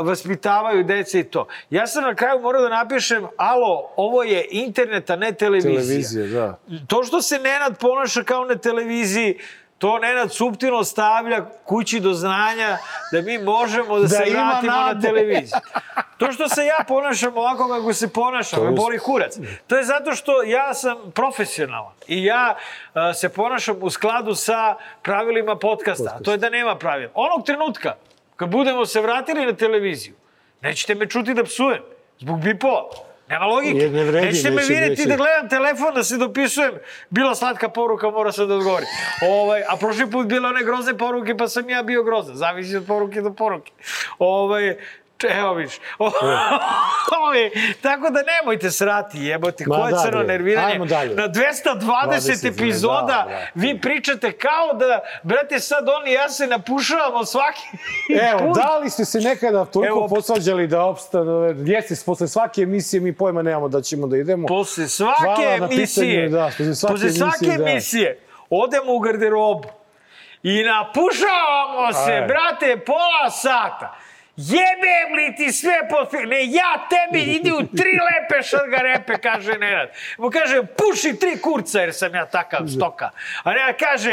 vaspitavaju 0.00 0.84
dece 0.84 1.20
i 1.20 1.24
to. 1.24 1.46
Ja 1.70 1.86
sam 1.86 2.04
na 2.04 2.14
kraju 2.14 2.40
morao 2.40 2.62
da 2.62 2.68
napišem, 2.68 3.26
alo, 3.36 3.90
ovo 3.96 4.22
je 4.22 4.46
internet, 4.50 5.10
a 5.10 5.16
ne 5.16 5.32
televizija. 5.32 5.80
Televizija, 5.80 6.26
da. 6.26 6.58
To 6.86 7.04
što 7.04 7.22
se 7.22 7.38
Nenad 7.38 7.78
ponaša 7.78 8.22
kao 8.22 8.44
na 8.44 8.54
televiziji, 8.54 9.38
to 9.78 9.98
Nenad 9.98 10.32
subtilno 10.32 10.84
stavlja 10.84 11.44
kući 11.64 12.00
do 12.00 12.12
znanja 12.12 12.78
da 13.12 13.22
mi 13.22 13.38
možemo 13.38 13.96
da, 13.96 14.02
Da 14.02 14.08
se 14.08 14.24
vratimo 14.30 14.72
na 14.72 15.00
televiziju. 15.00 15.58
To 16.18 16.32
što 16.32 16.48
se 16.48 16.64
ja 16.64 16.84
ponašam 16.88 17.36
ovako 17.36 17.68
kako 17.68 17.92
se 17.92 18.12
ponašam, 18.12 18.64
me 18.64 18.70
boli 18.70 18.98
kurac. 18.98 19.38
To 19.66 19.76
je 19.76 19.84
zato 19.84 20.14
što 20.14 20.42
ja 20.42 20.74
sam 20.74 20.96
profesionalan 21.14 21.92
i 22.06 22.24
ja 22.24 22.56
a, 22.94 23.14
se 23.14 23.28
ponašam 23.28 23.76
u 23.80 23.90
skladu 23.90 24.34
sa 24.34 24.74
pravilima 25.02 25.56
podcasta. 25.56 26.16
A 26.20 26.22
to 26.22 26.32
je 26.32 26.38
da 26.38 26.50
nema 26.50 26.74
pravila. 26.74 27.10
Onog 27.14 27.46
trenutka, 27.46 27.94
kad 28.40 28.48
budemo 28.48 28.86
se 28.86 29.00
vratili 29.00 29.46
na 29.46 29.52
televiziju, 29.52 30.14
nećete 30.60 30.94
me 30.94 31.06
čuti 31.06 31.34
da 31.34 31.44
psujem. 31.44 31.82
Zbog 32.18 32.40
bipova. 32.40 32.88
Nema 33.28 33.44
logike. 33.46 33.78
Jer 33.78 33.92
ne 33.92 34.04
vredi, 34.04 34.26
nećete 34.26 34.50
me 34.50 34.62
vidjeti 34.62 35.08
da 35.08 35.16
gledam 35.16 35.48
telefon, 35.48 35.94
da 35.94 36.04
se 36.04 36.16
dopisujem. 36.16 36.72
Bila 37.10 37.34
slatka 37.34 37.68
poruka, 37.68 38.10
mora 38.10 38.32
se 38.32 38.46
da 38.46 38.54
odgovori. 38.54 38.84
Ovaj, 39.28 39.62
a 39.68 39.76
prošli 39.76 40.10
put 40.10 40.26
bile 40.26 40.48
one 40.48 40.64
grozne 40.64 40.98
poruke, 40.98 41.36
pa 41.36 41.48
sam 41.48 41.70
ja 41.70 41.82
bio 41.82 42.02
grozan. 42.02 42.36
Zavisi 42.36 42.76
od 42.76 42.86
poruke 42.86 43.20
do 43.20 43.32
poruke. 43.32 43.72
Ovaj, 44.18 44.76
Evo 45.28 45.54
viš. 45.54 45.72
Ovaj, 45.98 47.50
tako 47.82 48.10
da 48.10 48.22
nemojte 48.22 48.70
srati, 48.70 49.18
jebote, 49.18 49.64
Ma 49.66 49.76
koje 49.76 49.92
da, 49.92 50.02
crno 50.02 50.22
nerviranje. 50.22 50.78
Na 50.78 51.28
220 51.28 51.90
20, 52.10 52.48
epizoda 52.48 53.06
da, 53.06 53.24
brate. 53.28 53.50
vi 53.54 53.80
pričate 53.80 54.32
kao 54.32 54.74
da, 54.74 55.00
brate, 55.22 55.60
sad 55.60 55.88
oni 55.88 56.12
ja 56.12 56.28
se 56.28 56.46
napušavamo 56.46 57.24
svaki 57.24 57.60
Evo, 58.30 58.38
put. 58.38 58.56
da 58.56 58.78
li 58.78 58.90
ste 58.90 59.04
se 59.04 59.20
nekada 59.20 59.64
toliko 59.64 59.98
Evo, 59.98 60.08
posvađali 60.08 60.66
da 60.66 60.84
opstane? 60.84 61.54
Jeste, 61.64 61.94
posle 62.06 62.28
svake 62.28 62.62
emisije 62.62 63.00
mi 63.00 63.16
pojma 63.16 63.42
nemamo 63.42 63.68
da 63.68 63.82
ćemo 63.82 64.06
da 64.06 64.16
idemo. 64.16 64.46
Posle 64.46 64.88
svake 64.88 65.18
Hvala 65.24 65.68
emisije, 65.72 66.26
pitanju, 66.26 66.42
da, 66.42 66.46
posle 66.58 66.74
svake 66.74 66.92
posle 66.92 67.10
svake 67.10 67.36
emisije, 67.44 67.58
da. 67.58 67.70
emisije, 67.70 68.20
odemo 68.50 68.92
u 68.92 68.98
garderobu 68.98 69.68
i 70.42 70.62
napušavamo 70.62 71.92
se, 71.92 72.12
Aj. 72.12 72.26
brate, 72.26 72.84
pola 72.86 73.30
sata. 73.30 73.96
Jebem 74.42 75.08
li 75.16 75.36
ti 75.36 75.52
sve 75.52 75.88
pod... 75.90 76.08
Ne, 76.26 76.46
ja 76.48 76.86
tebi 76.88 77.22
idi 77.24 77.52
u 77.52 77.62
tri 77.76 77.92
lepe 78.00 78.42
šargarepe, 78.42 79.14
kaže 79.18 79.52
Nenad. 79.54 79.88
Mu 80.18 80.30
kaže, 80.30 80.62
puši 80.78 81.18
tri 81.18 81.38
kurca, 81.38 81.80
jer 81.80 81.94
sam 81.94 82.14
ja 82.14 82.26
takav 82.26 82.66
stoka. 82.68 83.10
A 83.42 83.50
Nenad 83.50 83.74
kaže, 83.78 84.12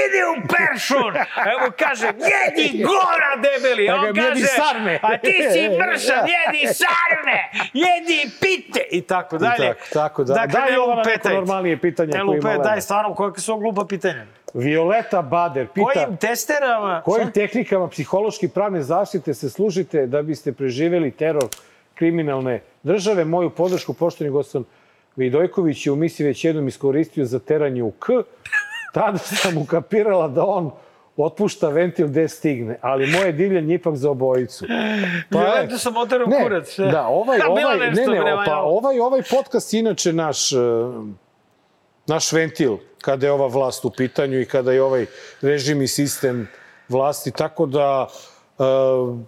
idi 0.00 0.20
u 0.32 0.48
peršun. 0.48 1.16
A 1.36 1.50
mu 1.60 1.72
kaže, 1.78 2.06
jedi 2.06 2.84
gora 2.84 3.32
debeli. 3.38 3.82
A 3.82 3.92
Ja 3.92 4.00
on 4.00 4.14
kaže, 4.14 4.46
sarme. 4.46 4.98
a 5.02 5.18
ti 5.18 5.34
si 5.52 5.68
mršav, 5.70 6.24
jedi 6.28 6.74
sarme, 6.74 7.38
jedi 7.74 8.30
pite. 8.40 8.80
I 8.90 9.02
tako 9.02 9.38
dalje. 9.38 9.68
tako, 9.68 9.84
tako 9.92 10.24
da. 10.24 10.34
Dakle, 10.34 10.60
Daj 10.60 10.70
neko 10.70 10.84
lupetajte. 10.86 11.28
normalnije 11.30 11.76
pitanje 11.78 12.12
Ne 12.12 12.22
lupe, 12.22 12.56
daj 12.64 12.80
stvarno, 12.80 13.14
koje 13.14 13.32
su 13.36 13.52
ovo 13.52 13.60
glupa 13.60 13.86
pitanja. 13.86 14.26
Violeta 14.56 15.22
Bader 15.22 15.66
pita... 15.74 15.86
Kojim 15.92 16.16
testerama? 16.16 17.02
Kojim 17.04 17.30
tehnikama 17.32 17.88
psihološki 17.88 18.48
pravne 18.48 18.82
zaštite 18.82 19.34
se 19.34 19.50
služite 19.50 20.06
da 20.06 20.22
biste 20.22 20.52
preživeli 20.52 21.10
teror 21.10 21.48
kriminalne 21.94 22.62
države? 22.82 23.24
Moju 23.24 23.50
podršku, 23.50 23.94
poštovani 23.94 24.32
gospodin 24.32 24.66
Vidojković 25.16 25.86
je 25.86 25.92
u 25.92 25.96
misiji 25.96 26.26
već 26.26 26.44
jednom 26.44 26.68
iskoristio 26.68 27.24
za 27.24 27.38
teranje 27.38 27.82
u 27.82 27.90
K. 27.90 28.06
Tada 28.92 29.18
sam 29.18 29.58
ukapirala 29.58 30.28
da 30.28 30.44
on 30.44 30.70
otpušta 31.16 31.68
ventil 31.68 32.08
gde 32.08 32.28
stigne, 32.28 32.78
ali 32.80 33.06
moje 33.06 33.32
divljanje 33.32 33.74
ipak 33.74 33.96
za 33.96 34.10
obojicu. 34.10 34.66
Violetu 35.30 35.78
sam 35.78 35.96
oterao 35.96 36.26
ne, 36.26 36.42
kurac. 36.42 36.68
sve. 36.68 36.86
Da, 36.90 37.06
ovaj, 37.06 37.38
Da, 37.38 37.48
ovaj, 37.48 37.78
ne, 37.78 38.06
ne, 38.06 38.36
pa 38.46 38.56
ovaj, 38.56 39.00
ovaj 39.00 39.22
podcast 39.30 39.74
inače 39.74 40.12
naš, 40.12 40.52
naš 42.06 42.32
ventil 42.32 42.76
kada 43.00 43.26
je 43.26 43.32
ova 43.32 43.46
vlast 43.46 43.84
u 43.84 43.90
pitanju 43.90 44.40
i 44.40 44.44
kada 44.44 44.72
je 44.72 44.82
ovaj 44.82 45.06
režim 45.40 45.82
i 45.82 45.88
sistem 45.88 46.48
vlasti, 46.88 47.30
tako 47.30 47.66
da 47.66 48.08
uh, 48.58 49.18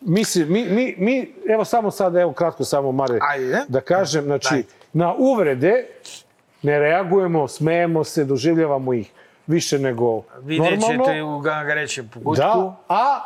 mi, 0.00 0.24
se, 0.24 0.44
mi, 0.44 0.64
mi, 0.64 0.94
mi, 0.98 1.34
evo 1.48 1.64
samo 1.64 1.90
sad, 1.90 2.16
evo 2.16 2.32
kratko 2.32 2.64
samo 2.64 2.92
Mare, 2.92 3.18
Ajde. 3.20 3.64
da 3.68 3.80
kažem, 3.80 4.24
znači, 4.24 4.54
Daj. 4.54 4.62
na 4.92 5.14
uvrede 5.14 5.86
ne 6.62 6.78
reagujemo, 6.78 7.48
smejemo 7.48 8.04
se, 8.04 8.24
doživljavamo 8.24 8.92
ih 8.94 9.10
više 9.46 9.78
nego 9.78 10.22
Vidjet 10.42 10.80
normalno. 10.80 11.04
ćete 11.04 11.22
u 11.22 11.40
Gangarećem 11.40 12.10
pogutku. 12.14 12.42
Da, 12.42 12.76
a 12.88 13.20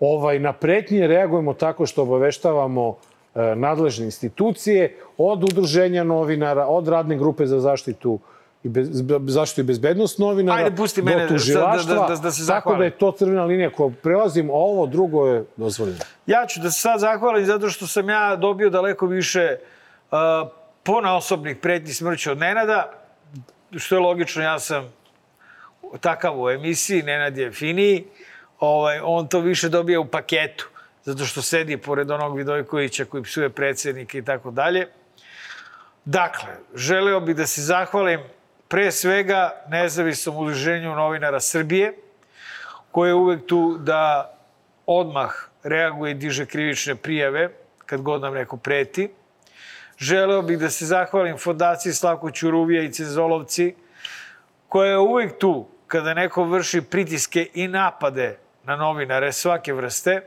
ovaj, 0.00 0.38
na 0.38 0.52
pretnje 0.52 1.06
reagujemo 1.06 1.54
tako 1.54 1.86
što 1.86 2.02
obaveštavamo 2.02 2.96
e, 3.34 3.54
nadležne 3.56 4.04
institucije 4.04 4.96
od 5.18 5.44
udruženja 5.44 6.04
novinara, 6.04 6.66
od 6.66 6.88
radne 6.88 7.16
grupe 7.16 7.46
za 7.46 7.60
zaštitu 7.60 8.18
i 8.66 8.68
bez, 8.68 9.02
be- 9.02 9.18
zaštitu 9.26 9.60
i 9.60 9.64
bezbednost 9.64 10.18
novinara 10.18 10.58
Ajde, 10.58 10.76
pusti 10.76 11.02
do 11.02 11.04
mene 11.04 11.22
da- 11.22 11.28
tužilaštva. 11.28 11.94
da- 11.94 12.00
da- 12.06 12.16
da 12.16 12.30
se 12.30 12.38
tako 12.38 12.44
zahvalim. 12.46 12.78
da 12.78 12.84
je 12.84 12.90
to 12.92 13.12
crvena 13.12 13.44
linija 13.44 13.70
koju 13.70 13.92
prelazim, 13.92 14.50
a 14.50 14.52
ovo 14.52 14.86
drugo 14.86 15.26
je 15.26 15.44
dozvoljeno. 15.56 15.98
Ja 16.26 16.46
ću 16.46 16.60
da 16.60 16.70
se 16.70 16.80
sad 16.80 17.00
zahvalim 17.00 17.46
zato 17.46 17.70
što 17.70 17.86
sam 17.86 18.08
ja 18.08 18.36
dobio 18.36 18.70
daleko 18.70 19.06
više 19.06 19.56
uh, 20.10 20.18
ponaosobnih 20.82 21.56
pretnji 21.56 21.92
smrću 21.92 22.30
od 22.30 22.38
Nenada, 22.38 22.92
što 23.76 23.94
je 23.94 24.00
logično, 24.00 24.42
ja 24.42 24.58
sam 24.58 24.92
takav 26.00 26.42
u 26.42 26.50
emisiji, 26.50 27.02
Nenad 27.02 27.36
je 27.36 27.52
finiji, 27.52 28.04
ovaj, 28.60 29.00
on 29.02 29.28
to 29.28 29.40
više 29.40 29.68
dobija 29.68 30.00
u 30.00 30.06
paketu, 30.06 30.68
zato 31.04 31.24
što 31.24 31.42
sedi 31.42 31.76
pored 31.76 32.10
onog 32.10 32.36
Vidojkovića 32.36 33.04
koji 33.04 33.22
psuje 33.22 33.48
predsednika 33.50 34.18
i 34.18 34.24
tako 34.24 34.50
dalje. 34.50 34.86
Dakle, 36.04 36.48
želeo 36.74 37.20
bih 37.20 37.36
da 37.36 37.46
se 37.46 37.62
zahvalim 37.62 38.20
pre 38.68 38.92
svega 38.92 39.64
nezavisnom 39.68 40.36
udruženju 40.36 40.94
novinara 40.94 41.40
Srbije, 41.40 41.94
koje 42.90 43.10
je 43.10 43.14
uvek 43.14 43.46
tu 43.46 43.78
da 43.78 44.32
odmah 44.86 45.30
reaguje 45.62 46.10
i 46.10 46.14
diže 46.14 46.46
krivične 46.46 46.94
prijave 46.94 47.50
kad 47.86 48.02
god 48.02 48.22
nam 48.22 48.34
neko 48.34 48.56
preti. 48.56 49.10
Želeo 49.98 50.42
bih 50.42 50.58
da 50.58 50.70
se 50.70 50.86
zahvalim 50.86 51.38
Fondaciji 51.38 51.92
Slavko 51.92 52.30
Ćuruvija 52.30 52.82
i 52.82 52.92
Cezolovci, 52.92 53.74
koja 54.68 54.90
je 54.90 54.98
uvek 54.98 55.38
tu 55.38 55.68
kada 55.86 56.14
neko 56.14 56.44
vrši 56.44 56.80
pritiske 56.80 57.48
i 57.54 57.68
napade 57.68 58.38
na 58.64 58.76
novinare 58.76 59.32
svake 59.32 59.72
vrste. 59.72 60.22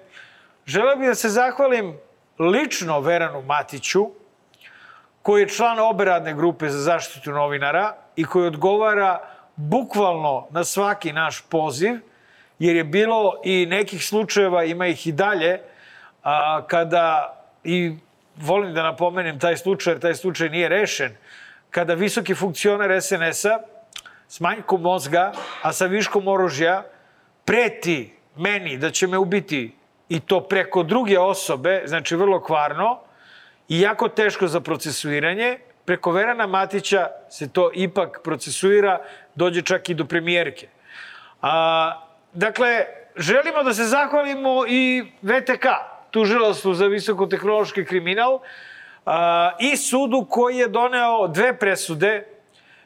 Želeo 0.65 0.95
bih 0.95 1.07
da 1.07 1.15
se 1.15 1.29
zahvalim 1.29 1.97
lično 2.39 2.99
Veranu 2.99 3.41
Matiću, 3.41 4.09
koji 5.21 5.41
je 5.41 5.49
član 5.49 5.79
obe 5.79 6.05
radne 6.05 6.33
grupe 6.33 6.69
za 6.69 6.79
zaštitu 6.79 7.31
novinara 7.31 7.95
i 8.19 8.25
koji 8.25 8.47
odgovara 8.47 9.19
bukvalno 9.55 10.47
na 10.51 10.63
svaki 10.63 11.13
naš 11.13 11.41
poziv, 11.49 11.99
jer 12.59 12.75
je 12.75 12.83
bilo 12.83 13.41
i 13.43 13.65
nekih 13.65 14.05
slučajeva, 14.05 14.63
ima 14.63 14.87
ih 14.87 15.07
i 15.07 15.11
dalje, 15.11 15.61
a, 16.23 16.61
kada, 16.67 17.37
i 17.63 17.95
volim 18.35 18.73
da 18.73 18.83
napomenem 18.83 19.39
taj 19.39 19.57
slučaj, 19.57 19.93
jer 19.93 19.99
taj 19.99 20.15
slučaj 20.15 20.49
nije 20.49 20.69
rešen, 20.69 21.15
kada 21.69 21.93
visoki 21.93 22.35
funkcioner 22.35 23.01
SNS-a 23.01 23.59
s 24.27 24.39
manjkom 24.39 24.81
mozga, 24.81 25.31
a 25.61 25.73
sa 25.73 25.85
viškom 25.85 26.27
oružja, 26.27 26.83
preti 27.45 28.11
meni 28.35 28.77
da 28.77 28.91
će 28.91 29.07
me 29.07 29.17
ubiti 29.17 29.75
i 30.09 30.19
to 30.19 30.41
preko 30.41 30.83
druge 30.83 31.19
osobe, 31.19 31.83
znači 31.85 32.15
vrlo 32.15 32.43
kvarno, 32.43 32.99
i 33.69 33.79
jako 33.79 34.07
teško 34.07 34.47
za 34.47 34.59
procesuiranje, 34.59 35.59
preko 35.89 36.11
Verana 36.11 36.47
Matića 36.47 37.07
se 37.29 37.47
to 37.49 37.71
ipak 37.73 38.19
procesuira, 38.23 38.99
dođe 39.35 39.61
čak 39.61 39.89
i 39.89 39.93
do 39.93 40.05
premijerke. 40.05 40.67
A, 41.41 42.01
dakle, 42.33 42.85
želimo 43.15 43.63
da 43.63 43.73
se 43.73 43.83
zahvalimo 43.83 44.67
i 44.67 45.11
VTK, 45.21 45.65
tužilaštvu 46.11 46.73
za 46.73 46.85
visokotehnološki 46.85 47.85
kriminal, 47.85 48.39
a, 49.05 49.51
i 49.59 49.77
sudu 49.77 50.27
koji 50.29 50.57
je 50.57 50.67
doneo 50.67 51.27
dve 51.27 51.57
presude, 51.57 52.27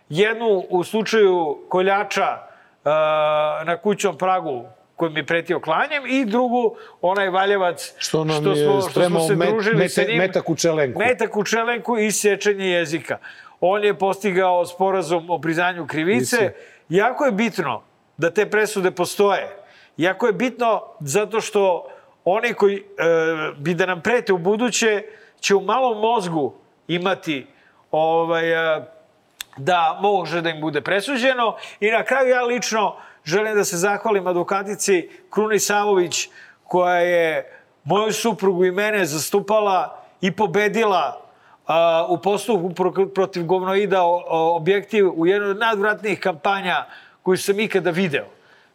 jednu 0.09 0.63
u 0.69 0.83
slučaju 0.83 1.65
koljača 1.69 2.37
a, 2.85 3.63
na 3.65 3.77
kućnom 3.77 4.17
pragu 4.17 4.63
kojim 5.03 5.17
je 5.17 5.25
pretio 5.25 5.59
klanjem 5.59 6.03
i 6.07 6.25
drugu 6.25 6.75
onaj 7.01 7.29
Valjevac 7.29 7.93
Što 7.97 8.23
nam 8.23 8.45
je 8.47 8.81
spremao 8.89 9.27
met- 9.27 9.49
družili 9.49 9.89
sa 9.89 10.03
njim. 10.03 10.17
Meta 10.17 10.41
Kučelenku. 10.41 10.99
Meta 10.99 11.27
Kučelenku 11.27 11.97
i 11.97 12.11
sečenje 12.11 12.65
jezika. 12.65 13.17
on 13.61 13.83
je 13.83 13.93
postigao 13.93 14.65
sporazum 14.65 15.29
o 15.29 15.39
priznanju 15.39 15.87
krivice. 15.87 16.37
Krivice. 16.37 16.55
Jako 16.89 17.25
je 17.25 17.31
bitno 17.31 17.81
da 18.17 18.29
te 18.29 18.45
presude 18.49 18.91
postoje. 18.91 19.47
Jako 19.97 20.27
je 20.27 20.33
bitno 20.33 20.81
zato 20.99 21.41
što 21.41 21.87
oni 22.25 22.53
koji 22.53 22.75
e, 22.77 22.81
bi 23.57 23.73
da 23.73 23.85
nam 23.85 24.01
prete 24.01 24.33
u 24.33 24.37
buduće 24.37 25.03
će 25.39 25.55
u 25.55 25.61
malom 25.61 25.99
mozgu 25.99 26.53
imati 26.87 27.47
ovaj, 27.91 28.77
e, 28.77 28.85
da 29.57 29.99
može 30.01 30.41
da 30.41 30.49
im 30.49 30.61
bude 30.61 30.81
presuđeno. 30.81 31.55
I 31.79 31.91
na 31.91 32.03
kraju 32.03 32.29
ja 32.29 32.43
lično 32.43 32.95
želim 33.23 33.55
da 33.55 33.63
se 33.63 33.77
zahvalim 33.77 34.27
advokatici 34.27 35.09
Kruni 35.29 35.59
Savović 35.59 36.29
koja 36.63 36.95
je 36.95 37.51
moju 37.83 38.13
suprugu 38.13 38.65
i 38.65 38.71
mene 38.71 39.05
zastupala 39.05 39.79
i 40.21 40.31
pobedila 40.31 41.21
a, 41.67 42.05
u 42.09 42.17
postupku 42.17 42.69
pro- 42.71 43.07
protiv 43.07 43.45
govnoida 43.45 44.03
o, 44.03 44.23
o, 44.27 44.55
objektiv 44.55 45.09
u 45.11 45.25
jednoj 45.25 45.51
od 45.51 45.57
najodvratnijih 45.57 46.19
kampanja 46.19 46.85
koju 47.23 47.37
sam 47.37 47.59
ikada 47.59 47.89
video. 47.91 48.25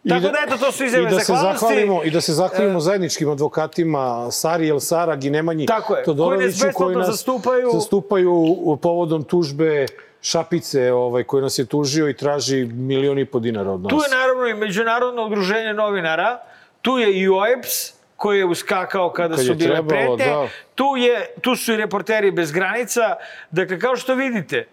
Tako 0.08 0.20
da, 0.22 0.38
eto, 0.46 0.56
to 0.56 0.72
su 0.72 0.84
i 0.84 0.86
izjave 0.86 1.04
da 1.06 1.20
se 1.20 1.32
zahvalimo 1.34 2.04
i 2.04 2.10
da 2.10 2.20
se 2.20 2.32
zahvalimo 2.32 2.80
zajedničkim 2.80 3.30
advokatima 3.30 4.30
Sari 4.30 4.68
El 4.68 4.80
Sarag 4.80 5.24
i 5.24 5.30
Nemanji 5.30 5.64
je, 5.64 5.82
koji 5.86 5.96
nas 5.96 6.04
Todoroviću 6.04 6.66
koji 6.74 6.96
nas 6.96 7.06
zastupaju. 7.06 7.70
zastupaju 7.72 8.32
u- 8.32 8.76
povodom 8.76 9.24
tužbe 9.24 9.86
Šapice, 10.22 10.92
ovaj, 10.92 11.24
koji 11.24 11.42
nas 11.42 11.58
je 11.58 11.66
tužio 11.66 12.08
i 12.08 12.16
traži 12.16 12.64
milion 12.64 13.18
i 13.18 13.24
po 13.24 13.38
dinara 13.38 13.70
od 13.70 13.80
nas. 13.80 13.90
Tu 13.90 13.96
je 13.96 14.18
naravno 14.18 14.46
i 14.46 14.54
Međunarodno 14.54 15.24
udruženje 15.24 15.72
novinara, 15.74 16.42
tu 16.82 16.98
je 16.98 17.12
i 17.12 17.28
OEPS, 17.28 17.92
koji 18.16 18.38
je 18.38 18.44
uskakao 18.44 19.12
kada 19.12 19.36
Kad 19.36 19.46
su 19.46 19.54
bile 19.54 19.70
trebalo, 19.70 20.16
prete. 20.16 20.30
da. 20.30 20.48
Tu, 20.74 20.96
je, 20.96 21.26
tu 21.40 21.56
su 21.56 21.72
i 21.72 21.76
reporteri 21.76 22.30
bez 22.30 22.52
granica. 22.52 23.16
Dakle, 23.50 23.80
kao 23.80 23.96
što 23.96 24.14
vidite, 24.14 24.68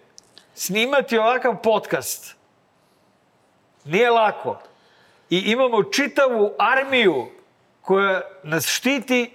snimati 0.54 1.18
ovakav 1.18 1.62
podcast 1.62 2.36
nije 3.84 4.10
lako. 4.10 4.58
I 5.30 5.38
imamo 5.38 5.82
čitavu 5.82 6.52
armiju 6.58 7.26
koja 7.80 8.20
nas 8.42 8.66
štiti 8.66 9.30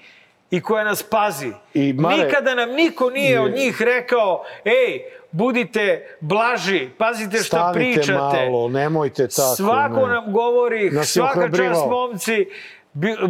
i 0.52 0.62
koja 0.62 0.84
nas 0.84 1.04
pazi. 1.04 1.52
I, 1.74 1.94
Mare- 1.94 2.26
Nikada 2.26 2.56
nam 2.56 2.70
niko 2.72 3.10
nije 3.10 3.40
od 3.42 3.52
njih 3.52 3.82
rekao, 3.82 4.44
ej, 4.66 5.02
budite 5.32 6.08
blaži, 6.22 6.90
pazite 6.98 7.38
šta 7.38 7.46
Stanite 7.58 7.80
pričate. 7.92 8.12
malo, 8.14 8.70
nemojte 8.70 9.28
tako. 9.28 9.56
Svako 9.56 10.08
ne. 10.08 10.14
nam 10.14 10.34
govori, 10.34 10.90
Nas 10.90 11.08
svaka 11.08 11.50
čast 11.50 11.82
momci, 11.90 12.46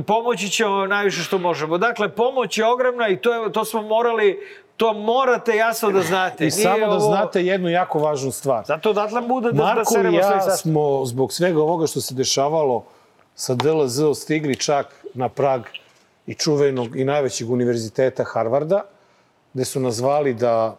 pomoći 0.01 0.49
ćemo 0.49 0.85
najviše 0.85 1.21
što 1.21 1.37
možemo. 1.37 1.77
Dakle, 1.77 2.09
pomoć 2.09 2.57
je 2.57 2.65
ogromna 2.65 3.07
i 3.07 3.17
to, 3.17 3.33
je, 3.35 3.51
to 3.51 3.65
smo 3.65 3.81
morali, 3.81 4.39
to 4.77 4.93
morate 4.93 5.55
jasno 5.55 5.91
da 5.91 6.01
znate. 6.01 6.47
I 6.47 6.51
samo 6.51 6.77
da 6.79 6.85
ovo- 6.87 6.99
znate 6.99 7.45
jednu 7.45 7.69
jako 7.69 7.99
važnu 7.99 8.31
stvar. 8.31 8.63
Zato 8.65 8.89
odatle 8.89 9.21
bude 9.21 9.51
da, 9.51 9.57
da 9.57 9.63
Marko 9.63 9.81
i 9.81 9.85
seremo 9.85 10.17
sve 10.17 10.27
ja 10.27 10.41
sad. 10.41 10.59
smo 10.59 11.05
zbog 11.05 11.33
svega 11.33 11.61
ovoga 11.61 11.87
što 11.87 12.01
se 12.01 12.15
dešavalo 12.15 12.83
sa 13.35 13.55
DLZ 13.55 13.99
stigli 14.15 14.55
čak 14.55 14.85
na 15.13 15.29
prag 15.29 15.61
i 16.27 16.33
čuvenog 16.33 16.95
i 16.95 17.03
najvećeg 17.03 17.49
univerziteta 17.51 18.23
Harvarda, 18.23 18.81
gde 19.53 19.65
su 19.65 19.79
nas 19.79 19.95
zvali 19.95 20.33
da 20.33 20.77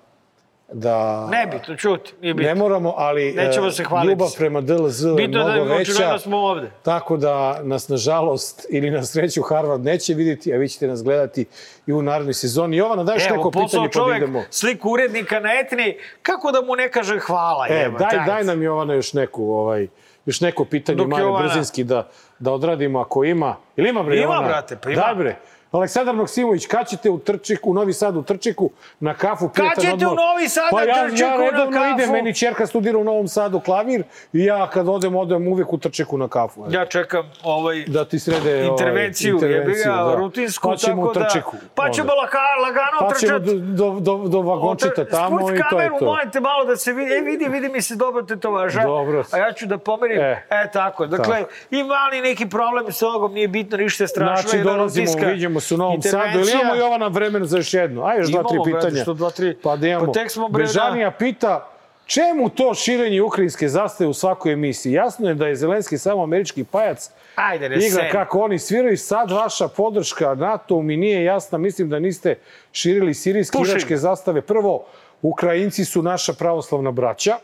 da 0.72 1.26
Ne 1.26 1.46
bi, 1.46 1.56
to 1.58 1.76
čuti, 1.76 2.14
nije 2.20 2.34
bitno. 2.34 2.48
ne 2.48 2.54
moramo, 2.56 2.94
ali 2.96 3.32
Nećemo 3.32 3.66
e, 3.66 3.70
se 3.70 3.84
hvaliti. 3.84 4.08
ljubav 4.08 4.28
prema 4.36 4.60
DLZ 4.60 5.04
je 5.04 5.12
Bitno 5.14 5.40
je 5.40 5.44
da 5.44 5.52
mnogo 5.52 5.70
je 5.70 5.78
veća. 5.78 5.82
očigledno 5.82 6.18
smo 6.18 6.36
ovde. 6.38 6.70
Tako 6.82 7.16
da 7.16 7.32
nas, 7.62 7.88
nažalost, 7.88 8.66
ili 8.70 8.90
na 8.90 9.04
sreću 9.04 9.42
Harvard 9.42 9.82
neće 9.82 10.14
vidjeti, 10.14 10.54
a 10.54 10.58
vi 10.58 10.68
ćete 10.68 10.86
nas 10.86 11.02
gledati 11.02 11.44
i 11.86 11.92
u 11.92 12.02
narednoj 12.02 12.34
sezoni. 12.34 12.76
Jovana, 12.76 13.04
daješ 13.04 13.22
neko 13.24 13.34
Evo, 13.34 13.50
pitanje 13.50 13.88
pa 13.94 14.00
da 14.02 14.16
idemo. 14.16 14.42
sliku 14.50 14.90
urednika 14.90 15.40
na 15.40 15.50
etni, 15.54 15.96
kako 16.22 16.52
da 16.52 16.60
mu 16.60 16.76
ne 16.76 16.90
kaže 16.90 17.18
hvala? 17.18 17.66
E, 17.70 17.74
jebote, 17.74 18.04
daj, 18.06 18.26
daj 18.26 18.44
nam 18.44 18.62
Jovana 18.62 18.94
još 18.94 19.12
neku, 19.12 19.44
ovaj, 19.46 19.88
još 20.26 20.40
neko 20.40 20.64
pitanje, 20.64 20.96
Dok 20.96 21.06
Mare, 21.06 21.22
Jovana- 21.22 21.42
brzinski, 21.42 21.84
da, 21.84 22.08
da 22.38 22.52
odradimo 22.52 23.00
ako 23.00 23.24
ima. 23.24 23.56
Ili 23.76 23.88
ima, 23.88 24.02
bre, 24.02 24.16
Ima, 24.16 24.24
Jovana? 24.24 24.48
brate, 24.48 24.76
pa 24.76 24.90
ima. 24.90 25.02
Daj, 25.02 25.14
bre. 25.14 25.36
Aleksandar 25.72 26.14
Maksimović, 26.14 26.66
kad 26.66 26.88
ćete 26.88 27.10
u 27.10 27.18
Trčiku, 27.18 27.70
u 27.70 27.74
Novi 27.74 27.92
Sad 27.92 28.16
u 28.16 28.22
Trčiku, 28.22 28.70
na 29.00 29.14
kafu, 29.14 29.48
prijatan 29.48 29.84
ćete 29.84 29.94
odmor? 29.94 30.12
u 30.12 30.14
Novi 30.14 30.48
Sad 30.48 30.70
pa 30.70 30.76
na 30.76 30.84
ja, 30.84 31.08
Trčiku 31.08 31.28
ja 31.28 31.38
na 31.38 31.44
redovno 31.44 31.80
kafu? 31.80 32.00
idem, 32.00 32.12
meni 32.12 32.34
čerka 32.34 32.66
studira 32.66 32.98
u 32.98 33.04
Novom 33.04 33.28
Sadu 33.28 33.60
klavir 33.60 34.02
i 34.32 34.44
ja 34.44 34.70
kad 34.70 34.88
odem, 34.88 35.16
odem 35.16 35.48
uvek 35.48 35.72
u 35.72 35.78
Trčiku 35.78 36.18
na 36.18 36.28
kafu. 36.28 36.66
Ja 36.70 36.86
čekam 36.86 37.30
ovaj... 37.42 37.84
Da 37.86 38.04
ti 38.04 38.18
srede 38.18 38.54
ovaj, 38.54 38.66
intervenciju, 38.66 39.38
jebi 39.42 39.72
ga, 39.72 39.92
da. 39.92 40.14
rutinsku, 40.16 40.68
pa 40.68 40.76
ćemo 40.76 41.06
tako 41.06 41.20
u 41.20 41.24
Trčiku. 41.24 41.56
da... 41.56 41.68
Pa 41.74 41.90
ćemo 41.90 42.14
laka, 42.14 42.38
lagano 42.62 43.10
Pa 43.10 43.14
ćemo 43.14 43.38
do, 43.38 43.52
do, 43.54 44.00
do, 44.00 44.28
do 44.28 44.40
vagončita 44.40 45.04
tamo 45.04 45.40
i 45.40 45.44
to 45.44 45.50
je 45.50 45.62
kameru, 45.70 45.98
to. 45.98 46.04
molim 46.04 46.30
te 46.30 46.40
malo 46.40 46.64
da 46.64 46.76
se 46.76 46.92
vidi. 46.92 47.12
E, 47.12 47.20
vidi, 47.20 47.48
vidi 47.48 47.68
mi 47.68 47.82
se 47.82 47.96
dobro 47.96 48.22
tetovaža. 48.22 48.82
Dobro. 48.82 49.24
A 49.32 49.38
ja 49.38 49.52
ću 49.52 49.66
da 49.66 49.78
pomerim. 49.78 50.20
E, 50.20 50.42
E, 50.50 50.70
tako. 50.72 51.06
Dakle, 51.06 51.38
tako. 51.40 51.50
ima 51.70 51.88
mali 51.88 52.20
neki 52.20 52.48
problem 52.48 52.92
s 52.92 53.02
ogom, 53.02 53.32
nije 53.34 53.48
bitno 53.48 53.76
ništa 53.76 54.06
strašno. 54.06 54.48
Znači, 54.50 54.64
dolazimo, 54.64 55.12
vidimo 55.32 55.60
se 55.62 55.74
u 55.74 55.78
Novom 55.78 56.02
Sadu. 56.02 56.38
Ili 56.38 56.52
imamo 56.52 56.74
Jovana 56.74 57.06
vremena 57.06 57.46
za 57.46 57.56
još 57.56 57.74
jedno? 57.74 58.04
Aj, 58.04 58.18
još 58.18 58.28
dva, 58.30 58.42
tri 58.42 58.56
Imamo, 58.56 58.64
pitanja. 58.64 59.02
što 59.02 59.14
dva, 59.14 59.30
tri. 59.30 59.56
Pa 59.62 59.76
da 59.76 59.88
imamo. 59.88 60.12
Pa 60.12 60.48
bre, 60.48 60.64
Bežanija 60.64 61.10
pita, 61.10 61.68
čemu 62.06 62.48
to 62.48 62.74
širenje 62.74 63.22
ukrajinske 63.22 63.68
zastave 63.68 64.10
u 64.10 64.14
svakoj 64.14 64.52
emisiji? 64.52 64.92
Jasno 64.92 65.28
je 65.28 65.34
da 65.34 65.46
je 65.46 65.56
Zelenski 65.56 65.98
samo 65.98 66.22
američki 66.22 66.64
pajac. 66.64 67.10
Ajde, 67.34 67.68
ne 67.68 67.86
Igra 67.86 68.10
kako 68.12 68.40
oni 68.40 68.58
sviraju. 68.58 68.98
Sad 68.98 69.30
vaša 69.30 69.68
podrška 69.68 70.34
NATO 70.34 70.82
mi 70.82 70.96
nije 70.96 71.24
jasna. 71.24 71.58
Mislim 71.58 71.88
da 71.88 71.98
niste 71.98 72.38
širili 72.72 73.14
sirijske 73.14 73.58
Pušim. 73.58 73.70
iračke 73.70 73.96
zastave. 73.96 74.40
Prvo, 74.40 74.84
Ukrajinci 75.22 75.84
su 75.84 76.02
naša 76.02 76.32
pravoslavna 76.32 76.90
braća. 76.90 77.36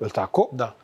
Je 0.00 0.04
li 0.04 0.10
tako? 0.10 0.48
Da. 0.52 0.74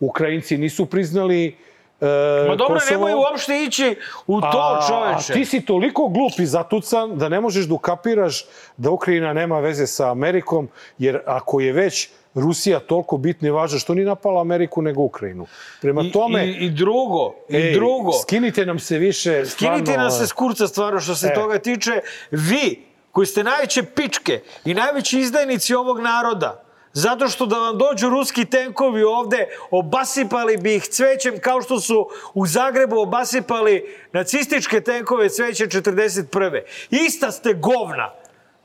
Ukrajinci 0.00 0.58
nisu 0.58 0.86
priznali 0.86 1.56
e, 2.02 2.48
Ma 2.48 2.56
dobro, 2.56 2.74
Kosovo. 2.74 2.90
nemoj 2.90 3.14
uopšte 3.14 3.62
ići 3.62 3.96
u 4.26 4.40
to, 4.40 4.80
čoveče. 4.88 5.32
A 5.32 5.34
ti 5.34 5.44
si 5.44 5.64
toliko 5.64 6.08
glup 6.08 6.32
i 6.38 6.46
zatucan 6.46 7.18
da 7.18 7.28
ne 7.28 7.40
možeš 7.40 7.64
da 7.66 7.74
ukapiraš 7.74 8.44
da 8.76 8.90
Ukrajina 8.90 9.32
nema 9.32 9.58
veze 9.60 9.86
sa 9.86 10.10
Amerikom, 10.10 10.68
jer 10.98 11.20
ako 11.26 11.60
je 11.60 11.72
već 11.72 12.08
Rusija 12.34 12.80
toliko 12.80 13.16
bitna 13.16 13.48
i 13.48 13.50
važna, 13.50 13.78
što 13.78 13.94
ni 13.94 14.04
napala 14.04 14.40
Ameriku 14.40 14.82
nego 14.82 15.02
Ukrajinu. 15.02 15.46
Prema 15.80 16.02
I, 16.02 16.12
tome, 16.12 16.46
i, 16.46 16.50
I 16.50 16.70
drugo, 16.70 17.34
i 17.48 17.56
ej, 17.56 17.72
drugo. 17.72 18.12
skinite 18.12 18.66
nam 18.66 18.78
se 18.78 18.98
više. 18.98 19.46
Skinite 19.46 19.82
stvarno, 19.84 20.04
nas 20.04 20.18
se 20.18 20.26
s 20.26 20.32
kurca 20.32 20.68
stvarno 20.68 21.00
što 21.00 21.14
se 21.14 21.26
E. 21.26 21.34
toga 21.34 21.58
tiče. 21.58 22.00
Vi, 22.30 22.84
koji 23.10 23.26
ste 23.26 23.44
najveće 23.44 23.82
pičke 23.82 24.40
i 24.64 24.74
najveći 24.74 25.20
izdajnici 25.20 25.74
ovog 25.74 26.00
naroda, 26.00 26.61
zato 26.92 27.28
što 27.28 27.46
da 27.46 27.58
vam 27.58 27.78
dođu 27.78 28.08
ruski 28.08 28.44
tenkovi 28.44 29.02
ovde, 29.02 29.48
obasipali 29.70 30.56
bi 30.56 30.74
ih 30.74 30.84
cvećem 30.84 31.40
kao 31.40 31.62
što 31.62 31.80
su 31.80 32.08
u 32.34 32.46
Zagrebu 32.46 33.00
obasipali 33.00 33.96
nacističke 34.12 34.80
tenkove 34.80 35.28
cveće 35.28 35.66
41. 35.66 36.62
Ista 36.90 37.30
ste 37.30 37.54
govna. 37.54 38.10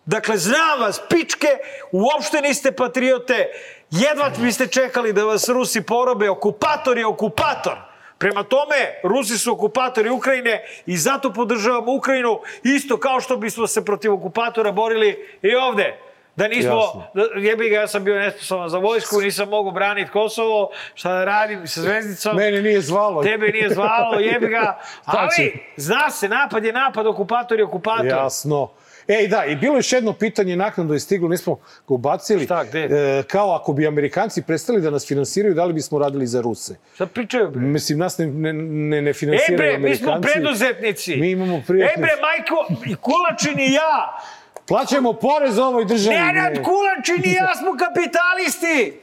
Dakle, 0.05 0.37
znam 0.37 0.79
vas, 0.79 1.01
pičke, 1.09 1.47
uopšte 1.91 2.41
niste 2.41 2.71
patriote, 2.71 3.47
jedva 3.91 4.31
biste 4.41 4.67
čekali 4.67 5.13
da 5.13 5.23
vas 5.23 5.49
Rusi 5.49 5.81
porobe, 5.81 6.29
okupator 6.29 6.97
je 6.97 7.05
okupator. 7.05 7.77
Prema 8.17 8.43
tome, 8.43 8.99
Rusi 9.03 9.37
su 9.37 9.51
okupatori 9.51 10.09
Ukrajine 10.09 10.63
i 10.85 10.97
zato 10.97 11.33
podržavamo 11.33 11.93
Ukrajinu, 11.93 12.39
isto 12.63 12.97
kao 12.97 13.21
što 13.21 13.37
bismo 13.37 13.67
se 13.67 13.85
protiv 13.85 14.13
okupatora 14.13 14.71
borili 14.71 15.37
i 15.41 15.55
ovde. 15.55 16.06
Da 16.37 16.47
nismo, 16.47 17.03
da, 17.13 17.21
jebi 17.39 17.69
ga, 17.69 17.75
ja 17.75 17.87
sam 17.87 18.03
bio 18.03 18.19
nesposoban 18.19 18.69
za 18.69 18.77
vojsku, 18.77 19.21
nisam 19.21 19.49
mogu 19.49 19.71
braniti 19.71 20.11
Kosovo, 20.11 20.69
šta 20.95 21.13
da 21.13 21.25
radim 21.25 21.67
sa 21.67 21.81
zvezdicom. 21.81 22.35
Mene 22.35 22.61
nije 22.61 22.81
zvalo. 22.81 23.23
Tebe 23.23 23.47
nije 23.47 23.69
zvalo, 23.69 24.19
jebi 24.19 24.47
ga. 24.47 24.79
Ali, 25.05 25.59
zna 25.77 26.09
se, 26.09 26.29
napad 26.29 26.65
je 26.65 26.73
napad, 26.73 27.07
okupator 27.07 27.59
je 27.59 27.65
okupator. 27.65 28.05
Jasno. 28.05 28.69
Ej, 29.07 29.27
da, 29.27 29.45
i 29.45 29.55
bilo 29.55 29.73
je 29.73 29.77
još 29.77 29.93
jedno 29.93 30.13
pitanje, 30.13 30.55
naknadno 30.55 30.93
je 30.93 30.99
stiglo, 30.99 31.29
nismo 31.29 31.55
ga 31.55 31.93
ubacili. 31.93 32.45
Šta, 32.45 32.63
gde? 32.63 32.79
E, 32.83 33.23
kao 33.27 33.55
ako 33.55 33.73
bi 33.73 33.87
Amerikanci 33.87 34.41
prestali 34.41 34.81
da 34.81 34.89
nas 34.89 35.07
finansiraju, 35.07 35.53
da 35.53 35.65
li 35.65 35.73
bismo 35.73 35.99
radili 35.99 36.27
za 36.27 36.41
Ruse? 36.41 36.75
Šta 36.95 37.05
pričaju, 37.05 37.49
bre? 37.49 37.61
Mislim, 37.61 37.99
nas 37.99 38.17
ne, 38.17 38.27
ne, 38.27 38.53
ne, 38.53 39.01
ne 39.01 39.09
E 39.09 39.13
finansiraju 39.13 39.57
bre, 39.57 39.67
mi 39.67 39.75
Amerikanci. 39.75 40.03
smo 40.03 40.21
preduzetnici. 40.21 41.15
Mi 41.15 41.31
imamo 41.31 41.63
prijatnici. 41.67 41.99
E 41.99 42.01
bre, 42.01 42.11
majko, 42.21 42.67
Kulačin 43.01 43.59
i 43.59 43.73
ja. 43.73 44.19
Plaćamo 44.67 45.13
porez 45.13 45.59
ovoj 45.59 45.85
državi. 45.85 46.15
Nenad 46.15 46.53
bre. 46.53 46.63
Kulačin 46.63 47.21
i 47.25 47.33
ja 47.33 47.55
smo 47.55 47.71
kapitalisti. 47.77 49.01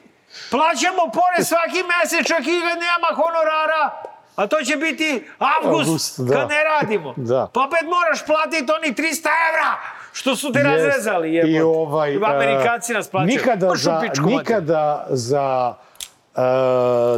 Plaćamo 0.51 1.03
porez 1.19 1.49
svaki 1.49 1.81
mesec, 1.91 2.27
čak 2.27 2.41
i 2.41 2.61
kad 2.67 2.79
nema 2.89 3.11
honorara. 3.15 3.85
A 4.37 4.47
to 4.47 4.57
će 4.63 4.77
biti 4.77 5.25
avgust, 5.39 5.89
Avgust, 5.89 6.21
da. 6.21 6.35
kad 6.35 6.49
ne 6.49 6.65
radimo. 6.65 7.15
Da. 7.17 7.51
Pa 7.53 7.61
opet 7.61 7.85
moraš 7.97 8.27
platiti 8.27 8.73
onih 8.73 8.93
300 8.97 9.29
evra 9.49 9.71
što 10.13 10.37
su 10.37 10.53
te 10.53 10.63
razrezali. 10.63 11.35
Jebote. 11.35 11.53
I 11.53 11.61
ovaj, 11.61 12.17
Amerikanci 12.25 12.93
e, 12.93 12.95
nas 12.95 13.09
plaćaju. 13.09 13.37
Nikada 13.37 13.71
Pršu 13.71 13.85
za, 13.85 14.01
pičku 14.01 14.27
nikada 14.27 15.07
za 15.11 15.75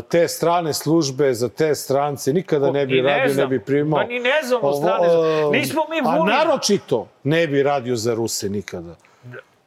te 0.02 0.28
strane 0.28 0.72
službe, 0.72 1.34
za 1.34 1.48
te 1.48 1.74
strance, 1.74 2.32
nikada 2.32 2.70
ne 2.70 2.86
bi 2.86 2.94
ne 2.94 3.02
radio, 3.04 3.24
ne 3.24 3.28
znam. 3.28 3.48
bi 3.48 3.60
primao. 3.60 4.00
Ma 4.00 4.04
ni 4.04 4.18
ne 4.20 4.42
znamo 4.42 4.62
Ovo, 4.62 4.76
strane. 4.76 5.08
Nismo 5.52 5.82
mi 5.90 6.00
A 6.00 6.10
Vulin. 6.10 6.34
naročito 6.36 7.08
ne 7.24 7.46
bi 7.46 7.62
radio 7.62 7.96
za 7.96 8.14
Ruse 8.14 8.48
nikada. 8.48 8.94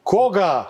Koga 0.02 0.66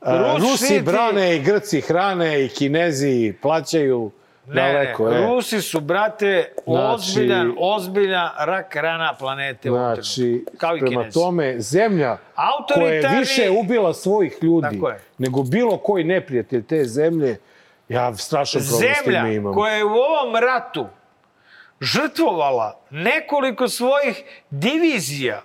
A, 0.00 0.34
Rusi 0.34 0.40
Rusi 0.42 0.68
ti- 0.68 0.80
brane 0.80 1.36
i 1.36 1.40
Grci 1.40 1.80
hrane 1.80 2.44
i 2.44 2.48
Kinezi 2.48 3.34
plaćaju 3.42 4.10
Ne, 4.46 4.54
daleko. 4.62 5.10
ne, 5.10 5.16
e. 5.16 5.26
Rusi 5.26 5.60
su, 5.60 5.80
brate, 5.80 6.52
Znači- 6.54 6.80
ozbiljan, 6.94 7.54
ozbiljan 7.58 8.28
rak 8.38 8.76
rana 8.76 9.14
planete. 9.14 9.68
Znači. 9.68 10.44
Kao 10.56 10.76
i 10.76 10.80
prema 10.80 10.90
Kinezi. 10.92 11.14
tome, 11.14 11.60
zemlja 11.60 12.16
koja 12.74 12.88
je 12.88 13.08
više 13.10 13.50
ubila 13.52 13.94
svojih 13.94 14.38
ljudi 14.42 14.80
nego 15.18 15.42
bilo 15.42 15.76
koji 15.76 16.04
neprijatelj 16.04 16.62
te 16.62 16.84
zemlje, 16.84 17.36
ja 17.90 18.14
strašan 18.16 18.62
problem 18.62 18.94
s 18.94 19.04
time 19.04 19.34
imam. 19.34 19.54
koja 19.54 19.72
je 19.72 19.84
u 19.84 19.88
ovom 19.90 20.36
ratu 20.36 20.86
žrtvovala 21.82 22.80
nekoliko 22.90 23.68
svojih 23.68 24.16
divizija, 24.50 25.42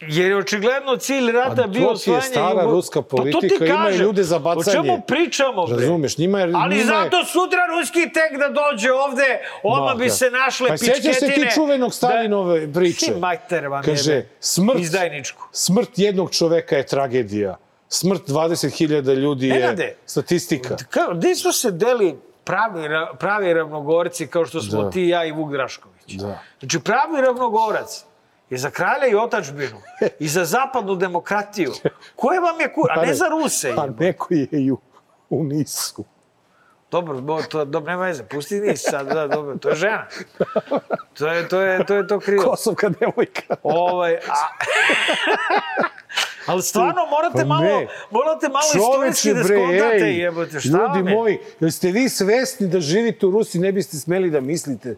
jer 0.00 0.26
je 0.26 0.36
očigledno 0.36 0.96
cilj 0.96 1.32
rata 1.32 1.54
Pa 1.56 1.62
to 1.62 1.68
bio 1.68 1.94
ti 1.94 2.10
je 2.10 2.20
stara 2.22 2.46
Jugo- 2.56 2.70
ruska 2.70 3.02
Pa 3.02 3.08
to 3.08 3.16
ti 3.16 3.30
politika, 3.32 3.64
imaju 3.64 3.84
kažem. 3.84 4.00
ljude 4.00 4.22
za 4.24 4.38
bacanje. 4.38 4.78
O 4.78 4.82
čemu 4.82 5.00
pričamo, 5.02 5.66
bre? 5.66 5.76
Razumeš, 5.76 6.18
njima 6.18 6.38
je... 6.38 6.44
Ali 6.46 6.76
njima 6.76 6.92
je- 6.92 7.04
zato 7.04 7.24
sutra 7.24 7.58
ruski 7.70 8.00
tek 8.04 8.38
da 8.38 8.48
dođe 8.50 8.92
ovde, 8.92 9.26
odmah 9.64 9.88
Ma, 9.88 9.94
bi 9.94 10.04
da. 10.04 10.10
se 10.10 10.30
našle 10.32 10.68
pa 10.68 10.74
pičketine. 10.74 11.14
sećaš 11.14 11.16
se 11.18 11.40
ti 11.40 11.46
čuvenog 11.54 11.94
Stalinove 11.94 12.72
priče? 12.72 12.98
Si 12.98 13.12
majter 13.12 13.66
vam 13.66 13.82
Kaže, 13.82 14.22
smrt, 14.40 14.78
Izdajničku. 14.80 15.42
smrt 15.52 15.90
jednog 15.96 16.30
čoveka 16.30 16.76
je 16.76 16.86
tragedija. 16.86 17.56
Smrt 17.88 18.22
20.000 18.22 19.14
ljudi 19.14 19.48
je 19.48 19.54
Nenade, 19.54 19.96
statistika. 20.06 20.76
Kao, 20.90 21.14
gde 21.14 21.34
su 21.34 21.52
se 21.52 21.70
deli 21.70 22.18
pravi, 22.44 22.80
ra- 22.82 23.14
pravi 23.14 23.54
ravnogorci 23.54 24.26
kao 24.26 24.46
što 24.46 24.60
smo 24.62 24.82
Da. 24.82 24.90
ti, 24.90 25.02
ja 25.02 25.24
i 25.24 25.32
Vuk 25.32 25.52
Drašković? 25.52 26.04
Da. 26.08 26.38
Znači, 26.60 26.80
pravi 26.80 27.20
ravnogorac 27.20 28.04
je 28.50 28.58
za 28.58 28.70
kralja 28.70 29.06
i 29.06 29.14
otačbinu 29.14 29.80
i 30.18 30.28
za 30.28 30.44
zapadnu 30.44 30.94
demokratiju. 30.94 31.72
Koje 32.16 32.40
vam 32.40 32.60
je 32.60 32.72
kur... 32.72 32.90
A 32.90 33.02
ne 33.02 33.14
za 33.14 33.28
Ruse. 33.28 33.72
Pa 33.76 33.86
neko 33.98 34.26
je 34.30 34.46
i 34.52 34.70
u, 34.70 34.78
u 35.30 35.44
Nisu. 35.44 36.04
Dobro, 36.90 37.20
bo, 37.20 37.42
to, 37.42 37.64
dobro, 37.64 37.90
nema 37.90 38.04
veze, 38.04 38.24
pusti 38.24 38.54
nis 38.54 38.82
sad, 38.82 39.06
da, 39.06 39.26
dobro, 39.26 39.56
to 39.56 39.68
je 39.68 39.74
žena. 39.74 40.06
To 41.14 41.28
je 41.28 41.48
to, 41.48 41.60
je, 41.60 41.86
to, 41.86 41.94
je 41.94 42.06
to 42.06 42.20
krivo. 42.20 42.44
Kosovka 42.44 42.88
devojka. 42.90 43.56
Ovaj, 43.62 44.16
a... 44.16 44.20
Ali 46.48 46.62
stvarno 46.62 47.06
morate 47.06 47.38
Pa 47.38 47.44
malo, 47.44 47.62
ne. 47.62 47.86
morate 48.10 48.48
malo 48.48 48.64
istorijski 48.66 49.34
da 49.34 49.44
skontate, 49.44 50.12
jebote, 50.14 50.60
šta 50.60 50.68
ljudi 50.68 50.82
vam 50.98 51.08
je? 51.08 51.14
moji, 51.14 51.38
jeste 51.60 51.90
vi 51.90 52.08
svesni 52.08 52.66
da 52.68 52.80
živite 52.80 53.26
u 53.26 53.30
Rusiji, 53.30 53.60
ne 53.60 53.72
biste 53.72 53.96
smeli 53.96 54.30
da 54.30 54.40
mislite 54.42 54.96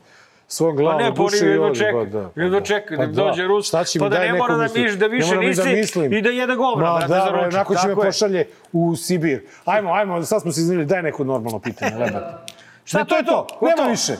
svojom 0.48 0.76
Pa 0.76 0.80
glavom, 0.82 0.98
ne, 0.98 1.14
pa 1.14 1.22
oni 1.22 1.30
duše 1.30 1.36
i 1.36 1.74
čekaju, 1.74 2.04
pa 2.04 2.10
da, 2.10 2.28
pa 2.30 2.48
da. 2.50 2.60
čekaju 2.62 2.98
Pa 2.98 3.06
da 3.06 3.10
im 3.10 3.14
dođe 3.16 3.42
Rus, 3.44 3.70
pa 4.00 4.08
da 4.08 4.18
ne 4.18 4.32
mora 4.32 4.56
da 4.56 4.62
misli. 4.62 4.82
miš- 4.82 4.92
da 4.92 5.06
više 5.06 5.34
da 5.34 5.40
nisi 5.40 5.68
mislim. 5.68 6.12
i 6.12 6.22
da 6.22 6.28
jede 6.30 6.54
govna, 6.54 6.92
Ma 6.92 6.98
da, 7.00 7.28
ručak, 7.30 7.52
Onako 7.52 7.74
će 7.74 7.88
me 7.88 7.94
pošalje 7.96 8.40
u 8.72 8.96
Sibir. 8.96 9.42
Ajmo, 9.64 9.92
ajmo, 9.92 10.22
sad 10.22 10.42
smo 10.42 10.52
se 10.52 10.60
iznili, 10.60 10.84
daj 10.84 11.02
neko 11.02 11.24
normalno 11.24 11.58
pitanje, 11.60 11.96
lebati. 12.04 12.52
Šta 12.84 12.98
Ne, 12.98 13.04
to 13.04 13.16
je 13.16 13.24
to? 13.24 13.46
Nema 13.52 13.70
Gotovo. 13.70 13.88
više. 13.88 14.16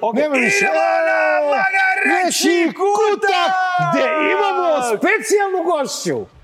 Okej. 0.00 0.22
Nema 0.22 0.34
više. 0.36 0.56
Idemo 0.58 0.74
na 0.74 0.80
Eee, 0.80 1.50
Magareći 1.50 2.48
Reći 2.48 2.66
kutak, 2.68 2.96
kutak! 3.10 3.50
gde 3.84 4.04
imamo 4.32 4.66
specijalnu 4.88 5.60
gošću. 5.64 6.37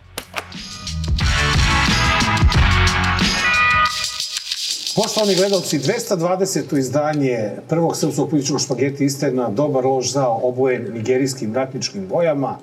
Poštovani 4.97 5.35
gledalci, 5.35 5.79
220. 5.79 6.79
izdanje 6.79 7.51
prvog 7.69 7.97
srpskog 7.97 8.31
političkog 8.31 8.61
špageti 8.61 9.05
istina, 9.05 9.49
dobar 9.49 9.85
lož 9.85 10.13
za 10.13 10.29
obojen 10.29 10.93
nigerijskim 10.93 11.55
ratničkim 11.55 12.09
bojama, 12.09 12.59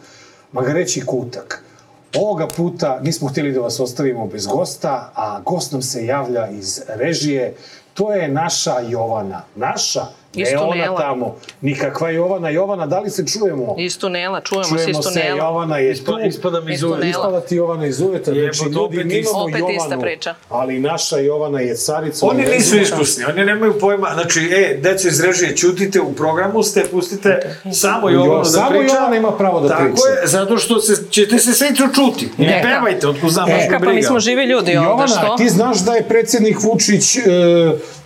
Magareći 0.52 1.02
kutak. 1.06 1.64
Ovoga 2.16 2.48
puta 2.48 3.00
nismo 3.04 3.28
htjeli 3.28 3.52
da 3.52 3.60
vas 3.60 3.80
ostavimo 3.80 4.28
bez 4.28 4.48
gosta, 4.48 5.12
a 5.16 5.42
gost 5.46 5.72
nam 5.72 5.82
se 5.82 6.06
javlja 6.06 6.50
iz 6.50 6.82
režije. 6.88 7.56
To 7.94 8.14
je 8.14 8.28
naša 8.28 8.80
Jovana. 8.80 9.44
Naša, 9.56 10.06
ne 10.34 10.44
Isto 10.44 10.60
ona 10.60 10.76
Nela. 10.76 10.98
tamo. 10.98 11.36
Nikakva 11.62 12.10
Jovana. 12.10 12.50
Jovana, 12.50 12.86
da 12.88 13.00
li 13.00 13.10
se 13.10 13.24
čujemo? 13.28 13.76
Iz 13.78 13.98
tunela, 13.98 14.42
čujemo, 14.42 14.64
se 14.66 14.70
Čujemo 14.76 14.90
iz 14.92 14.96
se, 14.98 15.02
tunela. 15.12 15.38
Jovana 15.40 15.78
je 15.78 15.96
tu. 15.96 16.18
Ispada, 16.20 16.62
mi 16.62 16.72
Iz 16.72 16.78
iz 16.78 16.84
uveta. 16.84 16.96
tunela. 16.96 17.10
Ispada 17.12 17.42
ti 17.42 17.56
Jovana 17.56 17.86
iz 17.86 18.02
uveta. 18.02 18.32
Jebote, 18.32 18.54
Znači, 18.54 18.72
ljudi, 18.72 19.04
mi 19.04 19.14
imamo 19.16 19.40
Opet 19.40 19.56
Jovanu, 19.58 19.76
ista 19.78 19.98
priča. 19.98 20.36
ali 20.50 20.80
naša 20.82 21.18
Jovana 21.18 21.60
je 21.60 21.76
carica. 21.78 22.26
Oni 22.26 22.44
nisu 22.46 22.78
iskusni, 22.78 23.24
oni 23.26 23.46
nemaju 23.46 23.80
pojma. 23.80 24.10
Znači, 24.14 24.40
e, 24.54 24.78
deco 24.78 25.08
iz 25.08 25.22
režije, 25.22 25.58
čutite, 25.58 26.02
u 26.02 26.14
programu 26.14 26.64
ste, 26.64 26.84
pustite 26.84 27.40
samo 27.74 28.10
Jovanu 28.10 28.38
da 28.38 28.46
samo 28.46 28.70
priča. 28.70 28.96
Jovana 28.96 29.16
ima 29.18 29.32
pravo 29.32 29.60
da 29.62 29.68
Tako 29.68 29.84
priča. 29.84 30.08
je, 30.12 30.28
zato 30.28 30.58
što 30.58 30.80
se, 30.80 31.04
ćete 31.10 31.38
se 31.40 31.54
sve 31.54 31.68
čuti. 31.88 32.30
Ne 32.38 32.46
Neka. 32.48 32.68
pevajte, 32.70 33.08
otko 33.08 33.30
znam, 33.30 33.50
E, 33.50 33.52
baš 33.52 33.62
me 33.62 33.68
Ka, 33.68 33.74
pa 33.74 33.80
briga. 33.80 33.94
mi 33.94 34.04
smo 34.04 34.20
živi 34.20 34.44
ljudi 34.44 34.56
ovde, 34.72 34.74
Jovana, 34.84 35.08
što? 35.08 35.36
ti 35.38 35.50
znaš 35.50 35.80
da 35.80 35.94
je 35.94 36.04
predsjednik 36.04 36.58
Vučić 36.62 37.18
e, 37.18 37.22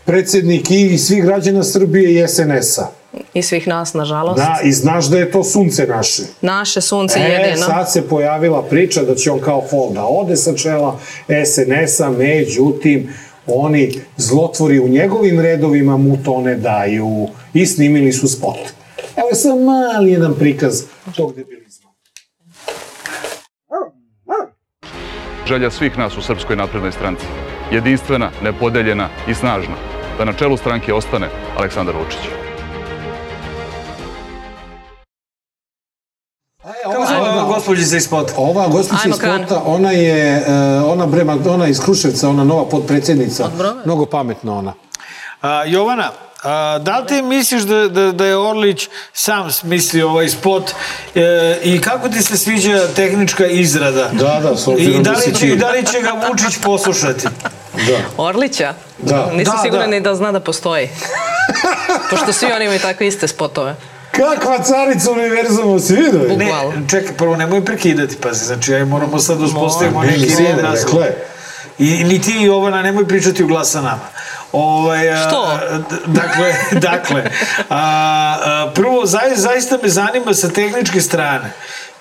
predsjednik 0.06 0.72
i 0.72 0.98
svih 0.98 1.24
građana 1.24 1.64
Srbije 1.64 2.24
i 2.24 2.28
SNS-a. 2.28 2.88
I 3.34 3.42
svih 3.42 3.68
nas, 3.68 3.94
nažalost. 3.94 4.38
Da, 4.38 4.60
i 4.64 4.72
znaš 4.72 5.06
da 5.06 5.18
je 5.18 5.32
to 5.32 5.44
sunce 5.44 5.88
naše. 5.88 6.24
Naše 6.42 6.82
sunce 6.82 7.20
E, 7.20 7.24
jedino. 7.24 7.66
sad 7.66 7.92
se 7.92 8.10
pojavila 8.10 8.64
priča 8.64 9.02
da 9.04 9.16
će 9.16 9.32
on 9.32 9.40
kao 9.40 9.64
fol 9.70 9.94
da 9.94 10.06
ode 10.06 10.36
sa 10.36 10.54
čela 10.54 11.00
SNS-a, 11.46 12.10
međutim, 12.10 13.14
oni 13.48 13.94
zlotvori 14.18 14.80
u 14.80 14.88
njegovim 14.88 15.40
redovima 15.40 15.98
mu 15.98 16.18
to 16.26 16.42
ne 16.42 16.56
daju 16.56 17.28
i 17.54 17.66
snimili 17.66 18.14
su 18.14 18.28
spot. 18.28 18.58
Evo 19.18 19.28
je 19.30 19.36
sam 19.36 19.64
mali 19.64 20.12
jedan 20.12 20.34
prikaz 20.34 20.84
tog 21.16 21.36
debilizma. 21.36 21.90
Želja 25.48 25.72
svih 25.72 25.98
nas 25.98 26.18
u 26.18 26.22
Srpskoj 26.22 26.56
naprednoj 26.56 26.92
stranci. 26.92 27.26
Jedinstvena, 27.72 28.32
nepodeljena 28.44 29.10
i 29.30 29.34
snažna. 29.34 29.95
Da 30.18 30.26
na 30.26 30.34
čelu 30.34 30.58
stranke 30.58 30.94
ostane 30.94 31.30
Aleksandar 31.58 31.96
Vučić. 31.96 32.20
Gospođica 37.48 37.98
iz 37.98 38.04
spota? 38.04 38.34
Ova 38.38 38.68
gospođa 38.68 39.02
Ajmo 39.04 39.16
iz. 39.16 39.22
Kota, 39.22 39.62
ona 39.66 39.92
je, 39.92 40.44
e, 40.48 40.80
ona 40.86 41.06
brema, 41.06 41.38
ona 41.50 41.68
iz 41.68 41.80
Kruševca, 41.80 42.30
ona 42.30 42.44
nova 42.44 42.66
potpredsjednica. 42.70 43.50
Brome? 43.58 43.82
Mnogo 43.86 44.06
pametna 44.06 44.58
ona. 44.58 44.74
A, 45.42 45.64
Jovana, 45.66 46.12
a, 46.44 46.80
da 46.82 47.00
li 47.00 47.08
ti 47.08 47.22
misliš 47.22 47.64
da, 47.64 47.88
da, 47.88 48.12
da 48.12 48.26
je 48.26 48.38
Orlić 48.38 48.90
sam 49.14 49.52
smislio 49.52 50.10
ovaj 50.10 50.30
spot 50.30 50.72
e, 51.16 51.60
i 51.64 51.82
kako 51.82 52.10
ti 52.10 52.22
se 52.22 52.38
sviđa 52.38 52.88
tehnička 52.96 53.46
izrada? 53.46 54.10
Da, 54.14 54.40
da, 54.44 54.56
s 54.56 54.68
obzirom 54.68 55.02
I 55.02 55.04
da 55.04 55.12
da 55.12 55.20
si 55.20 55.30
li, 55.30 55.36
će, 55.36 55.42
ti. 55.42 55.48
i 55.48 55.58
da 55.58 55.72
li 55.72 55.86
će 55.86 56.02
ga 56.02 56.28
Vučić 56.28 56.58
poslušati? 56.64 57.28
Da. 57.88 58.24
Orlića? 58.24 58.74
Da. 58.98 59.30
Nisam 59.34 59.56
Da, 59.56 59.62
sigurna 59.64 59.86
da. 59.86 59.92
ni 59.92 60.02
da 60.02 60.16
zna 60.16 60.32
da 60.32 60.40
postoji. 60.40 60.90
Pošto 62.10 62.34
svi 62.34 62.52
oni 62.56 62.66
imaju 62.66 62.80
takve 62.80 63.08
iste 63.08 63.28
spotove. 63.28 63.76
Kakva 64.12 64.64
carica 64.64 65.12
univerzuma, 65.12 65.80
si 65.80 65.96
vidio? 65.96 66.38
Ne, 66.38 66.52
čekaj, 66.90 67.18
prvo 67.18 67.36
nemoj 67.36 67.66
prekidati, 67.66 68.16
pazi, 68.16 68.46
znači 68.46 68.74
aj 68.74 68.86
moramo 68.86 69.20
sad 69.20 69.38
da 69.38 69.46
uspostavimo 69.46 70.04
Ne, 70.04 70.08
neki 70.08 70.36
red 70.36 70.58
je. 71.02 71.26
I 71.80 72.04
ni 72.04 72.22
ti 72.22 72.32
i 72.40 72.44
Jovana 72.44 72.82
nemoj 72.82 73.08
pričati 73.08 73.44
u 73.44 73.48
glas 73.48 73.72
sa 73.72 73.82
nama. 73.82 74.08
Ovaj, 74.52 75.10
a, 75.10 75.28
Što? 75.28 75.60
Dakle, 76.06 76.54
dakle 76.90 77.24
a, 77.70 78.38
a, 78.46 78.72
prvo, 78.76 79.06
zaista 79.36 79.78
me 79.84 79.90
zanima 79.90 80.34
sa 80.34 80.50
tehničke 80.50 81.02
strane. 81.02 81.52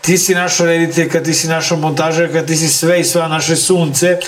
Ti 0.05 0.19
si 0.19 0.35
naša 0.35 0.65
rediteljka, 0.65 1.23
ti 1.23 1.35
si 1.35 1.49
naša 1.49 1.77
montažerka, 1.77 2.47
ti 2.47 2.57
si 2.57 2.69
sve 2.69 3.01
i 3.01 3.05
sva 3.05 3.29
naše 3.29 3.57
sunce. 3.57 4.19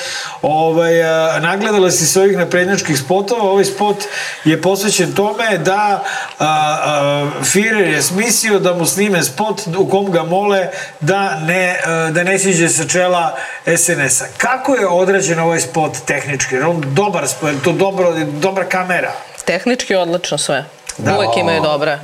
Ovaj, 0.43 1.03
a, 1.05 1.39
nagledala 1.41 1.91
si 1.91 2.07
se 2.07 2.21
ovih 2.21 2.37
naprednjačkih 2.37 2.99
spotova. 2.99 3.43
Ovaj 3.43 3.65
spot 3.65 3.97
je 4.45 4.63
posvećen 4.63 5.13
tome 5.13 5.59
da 5.59 6.05
a, 6.39 6.47
a, 6.47 7.31
Führer 7.43 7.93
je 7.93 8.03
smislio 8.03 8.59
da 8.59 8.75
mu 8.75 8.87
snime 8.87 9.23
spot 9.23 9.61
u 9.79 9.89
kom 9.89 10.11
ga 10.11 10.23
mole 10.23 10.69
da 11.01 11.41
ne, 11.41 11.81
a, 11.87 12.11
da 12.11 12.23
ne 12.25 12.39
siđe 12.39 12.69
sa 12.69 12.89
čela 12.89 13.37
SNS-a. 13.77 14.25
Kako 14.37 14.75
je 14.75 14.87
odrađen 14.87 15.39
ovaj 15.39 15.61
spot 15.61 15.93
tehnički? 16.07 16.59
On 16.59 16.85
dobar 16.87 17.29
spot, 17.29 17.51
to 17.65 17.73
dobro, 17.73 18.15
dobra 18.41 18.65
kamera? 18.65 19.13
Tehnički 19.45 19.95
odlično 19.95 20.39
sve. 20.39 20.65
Da. 20.99 21.17
Uvek 21.17 21.37
imaju 21.37 21.63
dobre. 21.63 21.99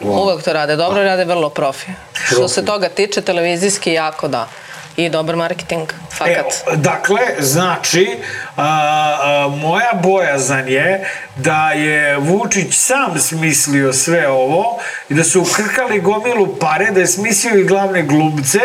Uvek 0.00 0.42
to 0.42 0.52
rade 0.52 0.76
dobro, 0.76 1.02
rade 1.02 1.24
vrlo 1.24 1.50
profi. 1.50 1.92
Što 2.26 2.48
se 2.48 2.64
toga 2.64 2.88
tiče, 2.88 3.20
televizijski 3.22 3.92
jako 3.92 4.28
da. 4.28 4.48
I 4.96 5.08
dobar 5.08 5.36
marketing, 5.36 5.88
fakat. 6.12 6.46
E, 6.72 6.76
dakle, 6.76 7.20
znači, 7.38 8.16
a, 8.56 8.62
a, 9.22 9.48
moja 9.48 9.92
bojazan 10.02 10.68
je 10.68 11.10
da 11.36 11.70
je 11.70 12.16
Vučić 12.18 12.74
sam 12.74 13.18
smislio 13.18 13.92
sve 13.92 14.28
ovo 14.28 14.78
i 15.08 15.14
da 15.14 15.24
su 15.24 15.40
ukrkali 15.40 16.00
gomilu 16.00 16.56
pare, 16.60 16.90
da 16.90 17.00
je 17.00 17.06
smislio 17.06 17.60
i 17.60 17.64
glavne 17.64 18.02
glumce 18.02 18.60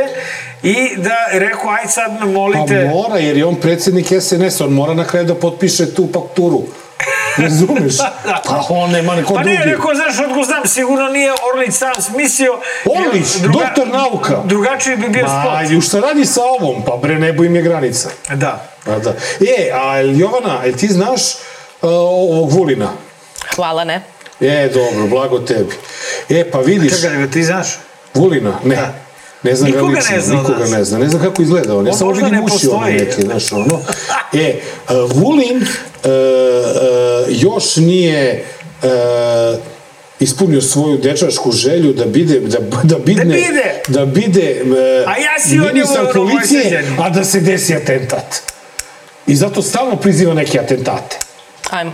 i 0.64 0.95
da 0.98 1.16
je 1.34 1.40
rekao, 1.40 1.70
aj 1.70 1.88
sad 1.88 2.14
me 2.14 2.20
Pa 2.20 2.26
molite... 2.26 2.90
mora, 2.94 3.18
jer 3.18 3.38
je 3.38 3.45
on 3.45 3.56
predsjednik 3.56 4.07
SNS, 4.22 4.62
on 4.62 4.74
mora 4.74 4.94
na 4.94 5.03
kraju 5.03 5.26
da 5.26 5.36
potpiše 5.36 5.94
tu 5.94 6.10
fakturu. 6.14 6.62
Razumeš? 7.38 7.95
Da. 8.26 8.41
Pa 8.45 8.66
on 8.70 8.91
nema 8.91 9.16
neko 9.16 9.34
Pa 9.34 9.44
drugi. 9.44 9.57
ne, 9.57 9.66
neko, 9.66 9.91
znaš, 9.95 10.28
otko 10.30 10.44
znam, 10.44 10.68
sigurno 10.68 11.10
nije 11.10 11.32
Orlić 11.53 11.74
sam 11.74 12.02
smislio. 12.02 12.60
Orlić, 12.86 13.28
doktor 13.36 13.88
nauka. 13.88 14.41
Drugačiji 14.45 14.95
bi 14.95 15.10
bio 15.10 15.24
Ma, 15.24 15.44
spot. 15.44 15.72
ju 15.72 15.82
šta 15.82 15.99
radi 15.99 16.26
sa 16.26 16.41
ovom? 16.44 16.84
Pa 16.86 16.98
bre, 17.02 17.20
nebo 17.20 17.44
im 17.44 17.56
je 17.56 17.62
granica. 17.62 18.10
Da. 18.36 18.68
A 18.86 18.99
da. 18.99 19.14
E, 19.57 19.72
a 19.74 19.98
Jovana, 19.98 20.64
jel 20.66 20.76
ti 20.76 20.88
znaš 20.88 21.22
uh, 21.82 21.90
ovog 21.91 22.52
Vulina? 22.52 22.90
Hvala, 23.56 23.84
ne. 23.84 24.02
E, 24.40 24.70
dobro, 24.74 25.07
blago 25.07 25.40
tebi. 25.40 25.74
E, 26.30 26.52
pa 26.52 26.60
vidiš... 26.60 27.02
Čekaj, 27.02 27.32
ti 27.32 27.44
znaš? 27.44 27.68
Vulina? 28.14 28.53
Ne. 28.64 28.78
Ne 29.44 29.56
znam 29.56 29.72
Nikoga 29.72 29.94
ga 29.94 29.98
lično, 29.99 30.16
ne 30.16 30.22
zna 30.22 30.36
nikoga 30.36 30.66
ne 30.66 30.84
znam. 30.84 31.02
Ne 31.02 31.10
znam 31.10 31.22
kako 31.22 31.41
izgleda 31.41 31.76
on. 31.78 31.86
Ja 31.86 31.91
On 31.91 31.98
samo 31.98 32.12
vidim 32.12 32.44
uši 32.44 32.68
ono 32.68 32.86
neke, 32.86 33.22
znaš, 33.22 33.52
ono. 33.52 33.80
E, 34.34 34.60
uh, 34.90 35.12
Vulin 35.12 35.68
uh, 36.06 36.11
uh, 36.11 37.41
još 37.41 37.76
nije 37.76 38.45
uh, 38.84 39.60
ispunio 40.19 40.61
svoju 40.61 40.98
dečačku 40.98 41.52
želju 41.52 41.94
da 41.94 42.06
bide 42.06 42.40
da 42.40 42.60
da 42.84 42.99
bidne 42.99 43.26
bide! 43.26 43.82
da 43.88 44.06
bide 44.06 44.61
uh, 44.64 45.11
A 45.11 45.18
ja 45.18 45.40
si 45.40 45.57
ministar 45.57 46.14
policije 46.14 46.86
a 46.99 47.10
da 47.10 47.23
se 47.23 47.40
desi 47.40 47.76
atentat 47.76 48.41
i 49.27 49.36
zato 49.36 49.61
stalno 49.61 49.95
priziva 49.95 50.34
neke 50.34 50.60
atentate 50.60 51.18
Ajmo. 51.69 51.94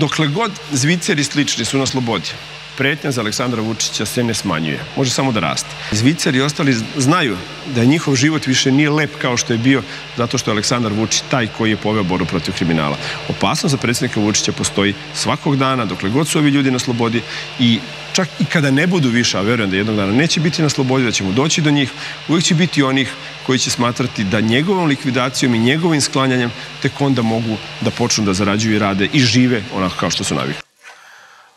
Dokle 0.00 0.28
god 0.28 0.52
Zviceri 0.72 1.24
slični 1.24 1.64
su 1.64 1.78
na 1.78 1.86
slobodi, 1.86 2.28
pretnja 2.76 3.10
za 3.10 3.20
Aleksandra 3.20 3.62
Vučića 3.62 4.06
se 4.06 4.22
ne 4.24 4.34
smanjuje. 4.34 4.80
Može 4.96 5.10
samo 5.10 5.32
da 5.32 5.40
raste. 5.40 5.68
Zviceri 5.92 6.38
i 6.38 6.42
ostali 6.42 6.76
znaju 6.96 7.36
da 7.74 7.84
njihov 7.84 8.16
život 8.16 8.46
više 8.46 8.72
nije 8.72 8.90
lep 8.90 9.10
kao 9.20 9.36
što 9.36 9.52
je 9.52 9.58
bio 9.58 9.82
zato 10.16 10.38
što 10.38 10.50
je 10.50 10.52
Aleksandar 10.52 10.92
Vučić 10.92 11.22
taj 11.30 11.46
koji 11.58 11.70
je 11.70 11.76
poveo 11.76 12.02
boru 12.02 12.26
protiv 12.26 12.54
kriminala. 12.54 12.96
Opasnost 13.28 13.70
za 13.70 13.76
predsjednika 13.76 14.20
Vučića 14.20 14.52
postoji 14.52 14.94
svakog 15.14 15.56
dana, 15.56 15.84
dokle 15.84 16.10
god 16.10 16.28
su 16.28 16.38
ovi 16.38 16.50
ljudi 16.50 16.70
na 16.70 16.78
slobodi 16.78 17.22
i 17.58 17.78
čak 18.12 18.28
i 18.38 18.44
kada 18.44 18.70
ne 18.70 18.86
budu 18.86 19.08
više, 19.08 19.38
a 19.38 19.40
verujem 19.40 19.70
da 19.70 19.76
jednog 19.76 19.96
dana 19.96 20.12
neće 20.12 20.40
biti 20.40 20.62
na 20.62 20.68
slobodi, 20.68 21.04
da 21.04 21.12
ćemo 21.12 21.32
doći 21.32 21.60
do 21.60 21.70
njih, 21.70 21.90
uvijek 22.28 22.44
će 22.44 22.54
biti 22.54 22.82
onih 22.82 23.12
koji 23.50 23.58
će 23.58 23.70
smatrati 23.70 24.24
da 24.24 24.40
njegovom 24.40 24.86
likvidacijom 24.86 25.54
i 25.54 25.58
njegovim 25.58 26.00
sklanjanjem 26.00 26.52
tek 26.82 27.00
onda 27.00 27.22
mogu 27.22 27.56
da 27.80 27.90
počnu 27.90 28.24
da 28.24 28.32
zarađuju 28.32 28.76
i 28.76 28.78
rade 28.78 29.08
i 29.12 29.20
žive 29.20 29.62
onako 29.74 29.94
kao 30.00 30.10
što 30.10 30.24
su 30.24 30.34
navikli. 30.34 30.62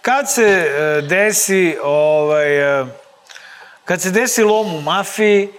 Kad 0.02 0.32
se 0.32 0.42
e, 0.42 1.02
desi 1.02 1.78
ovaj 1.84 2.82
e, 2.82 2.86
kad 3.86 4.02
se 4.02 4.12
desi 4.12 4.44
lom 4.44 4.76
u 4.76 4.82
mafiji, 4.82 5.50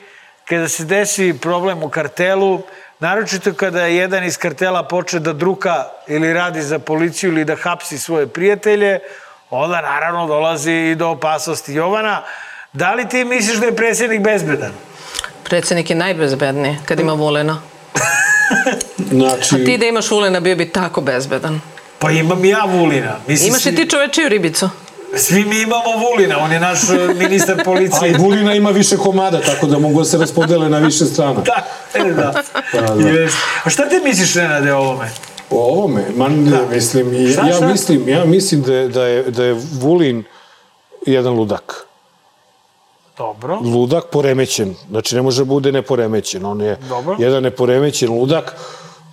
kada 0.45 0.69
se 0.69 0.85
desi 0.85 1.39
problem 1.43 1.83
u 1.83 1.89
kartelu, 1.89 2.63
naročito 2.99 3.53
kada 3.55 3.87
jedan 3.87 4.25
iz 4.25 4.39
kartela 4.39 4.83
počne 4.89 5.21
da 5.21 5.33
druka 5.33 5.87
ili 6.09 6.33
radi 6.33 6.63
za 6.63 6.79
policiju 6.79 7.33
ili 7.33 7.45
da 7.45 7.57
hapsi 7.57 7.99
svoje 7.99 8.27
prijatelje, 8.27 8.99
onda 9.51 9.81
naravno 9.81 10.27
dolazi 10.27 10.73
i 10.73 10.95
do 10.95 11.09
opasnosti. 11.09 11.75
Jovana, 11.75 12.23
da 12.73 12.95
li 12.95 13.09
ti 13.09 13.25
misliš 13.25 13.59
da 13.59 13.67
je 13.67 13.77
predsjednik 13.77 14.21
bezbedan? 14.21 14.73
Predsjednik 15.45 15.91
je 15.91 15.97
najbezbedniji 15.97 16.77
kad 16.85 17.01
ima 17.01 17.13
Vulina. 17.13 17.61
znači 19.13 19.55
A 19.55 19.65
ti 19.65 19.79
da 19.79 19.87
imaš 19.87 20.11
Vulina 20.11 20.41
bio 20.41 20.57
bi 20.57 20.69
tako 20.69 21.01
bezbedan. 21.01 21.61
Pa 21.99 22.11
imam 22.11 22.45
ja 22.45 22.65
Vulina. 22.65 23.17
Mislim, 23.27 23.49
Imaš 23.49 23.67
i 23.67 23.75
ti 23.75 23.91
čovečiju 23.91 24.29
ribicu. 24.29 24.71
Svi 25.17 25.45
mi 25.45 25.61
imamo 25.61 25.97
Vulina, 25.97 26.39
on 26.39 26.53
je 26.53 26.61
naš 26.61 26.79
e, 26.91 27.15
ministar 27.15 27.65
policije. 27.65 28.19
Vulina 28.23 28.55
ima 28.55 28.71
više 28.71 28.97
komada 28.97 29.41
tako 29.41 29.67
da 29.67 29.79
mogu 29.79 29.99
da 29.99 30.05
se 30.05 30.19
raspodele 30.19 30.69
na 30.69 30.79
više 30.79 31.05
strana 31.05 31.41
Da, 31.47 31.65
e, 31.95 32.13
da. 32.13 32.35
Da, 32.73 32.95
da. 32.95 33.09
Jeste. 33.09 33.39
A 33.65 33.71
šta 33.71 33.89
ti 33.89 34.01
misliš, 34.05 34.35
Nenade, 34.35 34.73
o 34.73 34.79
ovome? 34.79 35.11
O 35.51 35.73
ovome, 35.73 36.05
ma 36.17 36.29
ne, 36.29 36.59
mislim, 36.73 37.33
Šta, 37.33 37.47
ja 37.47 37.55
šta? 37.55 37.67
mislim, 37.67 38.09
ja 38.09 38.25
mislim 38.25 38.63
da 38.63 38.75
je, 38.75 38.89
da 38.89 39.07
je, 39.07 39.23
da 39.23 39.45
je 39.45 39.57
Vulin 39.73 40.25
jedan 41.07 41.35
ludak. 41.35 41.87
Dobro. 43.19 43.59
Ludak 43.65 44.05
poremećen. 44.13 44.75
Znači, 44.91 45.15
ne 45.15 45.23
može 45.23 45.41
da 45.41 45.45
bude 45.45 45.73
neporemećen. 45.73 46.45
On 46.45 46.61
je 46.61 46.79
Dobro. 46.89 47.17
jedan 47.19 47.43
neporemećen 47.43 48.11
ludak 48.11 48.57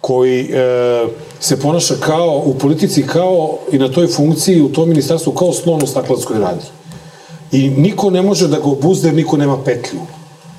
koji 0.02 0.42
e, 0.42 1.06
se 1.40 1.60
ponaša 1.60 1.96
kao 2.00 2.42
u 2.46 2.54
politici 2.58 3.08
kao 3.08 3.58
i 3.72 3.78
na 3.78 3.88
toj 3.92 4.08
funkciji 4.08 4.62
u 4.62 4.72
tom 4.72 4.90
ministarstvu 4.90 5.34
kao 5.34 5.54
slon 5.54 5.84
u 5.84 5.88
staklanskoj 5.88 6.40
radi. 6.40 6.66
I 7.52 7.70
niko 7.70 8.10
ne 8.10 8.22
može 8.22 8.48
da 8.48 8.58
ga 8.58 8.66
obuzde, 8.66 9.08
jer 9.08 9.16
niko 9.16 9.38
nema 9.38 9.64
petlju. 9.64 10.00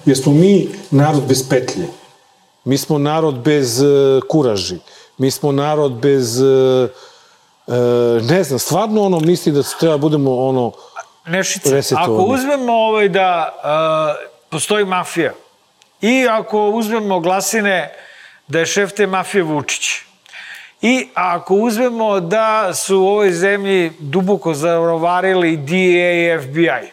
Jer 0.06 0.16
smo 0.16 0.32
mi 0.32 0.68
narod 0.90 1.22
bez 1.28 1.48
petlje. 1.48 1.86
Mi 2.64 2.78
smo 2.78 2.98
narod 2.98 3.38
bez 3.38 3.82
e, 3.82 3.86
kuraži. 4.28 4.78
Mi 5.18 5.30
smo 5.30 5.52
narod 5.52 5.92
bez... 5.92 6.40
E, 6.40 6.88
e, 7.66 7.72
ne 8.22 8.44
znam, 8.44 8.58
stvarno 8.58 9.02
ono 9.02 9.20
misli 9.20 9.52
da 9.52 9.62
treba 9.80 9.96
budemo 9.96 10.36
ono... 10.36 10.72
Nešice, 11.26 11.80
ako 11.96 12.12
uzmemo 12.12 12.72
ovaj 12.72 13.08
da 13.08 13.54
uh, 13.56 14.28
postoji 14.50 14.84
mafija 14.84 15.32
i 16.00 16.26
ako 16.30 16.68
uzmemo 16.68 17.20
glasine 17.20 17.92
da 18.48 18.58
je 18.58 18.66
šef 18.66 18.92
te 18.92 19.06
mafije 19.06 19.42
Vučić 19.42 19.88
i 20.82 21.08
ako 21.14 21.54
uzmemo 21.54 22.20
da 22.20 22.74
su 22.74 22.98
u 22.98 23.06
ovoj 23.06 23.32
zemlji 23.32 23.92
duboko 23.98 24.54
zarovarili 24.54 25.56
DA 25.56 26.12
i 26.12 26.38
FBI 26.42 26.92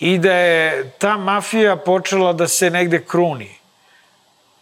i 0.00 0.18
da 0.18 0.32
je 0.32 0.90
ta 0.98 1.16
mafija 1.16 1.76
počela 1.76 2.32
da 2.32 2.48
se 2.48 2.70
negde 2.70 3.04
kruni, 3.04 3.50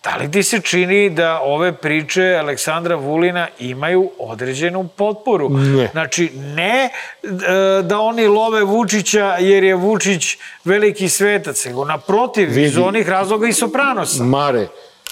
Da 0.02 0.16
li 0.16 0.30
ti 0.30 0.42
se 0.42 0.60
čini 0.60 1.10
da 1.10 1.40
ove 1.42 1.72
priče 1.72 2.36
Aleksandra 2.40 2.96
Vulina 2.96 3.48
imaju 3.58 4.10
određenu 4.18 4.88
potporu? 4.96 5.48
Ne. 5.48 5.88
Znači, 5.92 6.30
ne 6.34 6.90
e, 7.22 7.82
da 7.82 8.00
oni 8.00 8.26
love 8.26 8.62
Vučića 8.64 9.36
jer 9.40 9.64
je 9.64 9.74
Vučić 9.74 10.36
veliki 10.64 11.08
svetac, 11.08 11.64
nego 11.64 11.84
naprotiv, 11.84 12.48
iz 12.48 12.56
Vidi. 12.56 12.78
onih 12.78 13.08
razloga 13.08 13.48
i 13.48 13.52
Sopranosa. 13.52 14.24
Mare, 14.24 14.68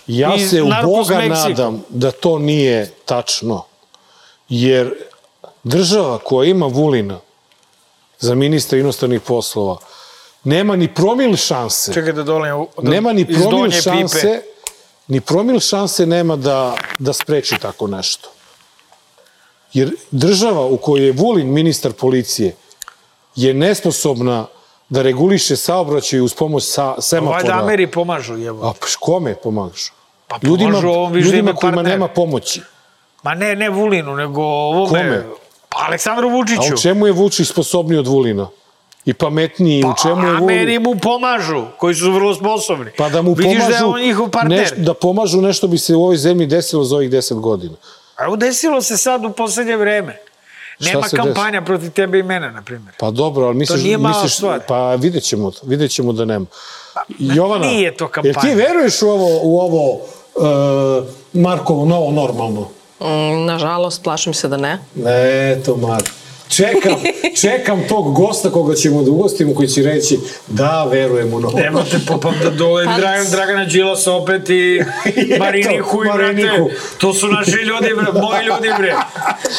ja 0.06 0.34
Iz 0.34 0.50
se 0.50 0.62
u 0.62 0.66
Boga 0.84 1.14
Mexico. 1.14 1.48
nadam 1.48 1.84
da 1.88 2.10
to 2.10 2.38
nije 2.38 2.90
tačno. 3.04 3.64
Jer 4.48 4.94
država 5.62 6.18
koja 6.18 6.50
ima 6.50 6.66
Vulina 6.66 7.20
za 8.18 8.34
ministra 8.34 8.78
inostranih 8.78 9.20
poslova 9.20 9.76
nema 10.44 10.76
ni 10.76 10.94
promil 10.94 11.36
šanse. 11.36 11.92
Čekaj 11.92 12.12
da 12.12 12.22
dolim 12.22 12.66
da, 12.82 12.90
nema 12.90 13.12
ni 13.12 13.26
iz 13.28 13.38
promil 13.38 13.70
šanse, 13.70 14.20
pipe. 14.20 14.49
Ni 15.10 15.20
promil 15.20 15.60
šanse 15.60 16.06
nema 16.06 16.36
da, 16.36 16.74
da 16.98 17.12
spreči 17.12 17.56
tako 17.62 17.86
nešto. 17.86 18.28
Jer 19.72 19.90
država 20.10 20.66
u 20.66 20.76
kojoj 20.76 21.06
je 21.06 21.12
Vulin 21.12 21.52
ministar 21.52 21.92
policije 21.92 22.56
je 23.36 23.54
nesposobna 23.54 24.46
da 24.88 25.02
reguliše 25.02 25.56
saobraćaj 25.56 26.20
uz 26.20 26.34
pomoć 26.34 26.64
sa, 26.64 26.94
semafora. 27.00 27.36
Valjda 27.36 27.64
Ameri 27.64 27.86
pomažu, 27.86 28.36
jevo. 28.36 28.68
A 28.68 28.72
pš, 28.72 28.96
kome 28.96 29.34
pomažu? 29.34 29.92
Pa 30.28 30.38
pomažu 30.38 30.88
ovom 30.88 31.12
viš 31.12 31.24
da 31.24 31.30
ljudima 31.30 31.50
ima 31.50 31.58
kojima 31.58 31.76
partner. 31.76 31.94
nema 31.94 32.08
pomoći. 32.08 32.60
Ma 33.22 33.34
ne, 33.34 33.56
ne 33.56 33.70
Vulinu, 33.70 34.16
nego 34.16 34.42
ovome... 34.42 34.88
Kome? 34.88 35.24
Pa 35.68 35.84
Aleksandru 35.86 36.28
A 36.28 36.32
Vučiću. 36.32 36.74
u 36.74 36.76
čemu 36.82 37.06
je 37.06 37.12
Vučić 37.12 37.48
sposobniji 37.48 37.98
od 37.98 38.06
Vulina? 38.06 38.48
I 39.10 39.14
pametniji, 39.14 39.84
u 39.84 39.92
čemu 40.02 40.26
je 40.26 40.32
Pa, 40.38 40.44
Ameri 40.44 40.78
Vulin? 40.78 40.82
mu 40.82 41.00
pomažu, 41.02 41.64
koji 41.78 41.94
su 41.94 42.12
vrlo 42.12 42.34
sposobni. 42.34 42.90
Pa 42.98 43.08
da 43.08 43.22
mu 43.22 43.34
Vidiš 43.34 43.54
pomažu, 43.54 43.70
da 43.70 43.76
je 43.76 43.84
on 43.84 44.00
njihov 44.00 44.30
partner. 44.30 44.60
Nešto, 44.60 44.76
da 44.78 44.94
pomažu 44.94 45.40
nešto 45.40 45.68
bi 45.68 45.78
se 45.78 45.94
u 45.94 46.02
ovoj 46.02 46.16
zemlji 46.16 46.46
desilo 46.46 46.84
za 46.84 46.96
ovih 46.96 47.10
deset 47.10 47.38
godina. 47.38 47.74
A 48.16 48.36
desilo 48.36 48.82
se 48.82 48.96
sad 48.96 49.24
u 49.24 49.30
poslednje 49.32 49.76
vreme. 49.76 50.16
Nema 50.80 51.08
kampanja 51.16 51.62
protiv 51.62 51.90
tebe 51.90 52.18
i 52.18 52.22
mene, 52.22 52.52
na 52.52 52.62
primjer. 52.62 52.94
Pa 52.98 53.10
dobro, 53.10 53.46
ali 53.46 53.56
misliš, 53.56 53.82
nije 53.82 53.98
mala 53.98 54.14
misliš 54.14 54.36
stvar. 54.36 54.60
pa 54.68 54.94
vidjet 54.94 55.24
ćemo, 55.24 55.52
vidjet 55.62 55.90
ćemo 55.90 56.12
da 56.12 56.24
nema. 56.24 56.46
Jovana, 57.18 57.66
nije 57.66 57.96
to 57.96 58.04
Jel 58.04 58.10
kampanja. 58.10 58.40
ti 58.40 58.54
veruješ 58.54 59.02
u 59.02 59.08
ovo, 59.08 59.40
u 59.42 59.60
ovo 59.60 59.92
uh, 59.92 61.04
Markovo 61.32 61.86
novo 61.86 62.10
normalno? 62.10 62.60
Mm, 63.00 63.44
nažalost, 63.44 64.02
plašim 64.02 64.34
se 64.34 64.48
da 64.48 64.56
ne. 64.56 64.78
Eto, 65.06 65.76
Mar. 65.76 66.02
Čekam, 66.50 66.94
čekam 67.34 67.82
tog 67.88 68.14
gosta 68.14 68.50
koga 68.50 68.74
ćemo 68.74 69.02
da 69.02 69.10
ugostimo, 69.10 69.54
koji 69.54 69.68
će 69.68 69.82
reći 69.82 70.18
da, 70.46 70.84
verujem 70.84 71.34
u 71.34 71.40
novo. 71.40 71.58
Evo 71.60 71.82
te 71.82 71.98
popam 72.06 72.34
da 72.42 72.50
dole 72.50 72.84
Pa- 72.84 72.96
Dragan, 72.96 73.26
Dragana 73.30 73.64
Đilasa 73.64 74.12
opet 74.12 74.50
i 74.50 74.80
Mariniku 75.40 76.04
i 76.04 76.08
Mariniku. 76.08 76.48
brate. 76.56 76.74
To 76.98 77.14
su 77.14 77.28
naši 77.28 77.50
ljudi, 77.50 77.86
bre, 77.86 78.12
moji 78.14 78.44
ljudi, 78.44 78.68
bre. 78.78 78.94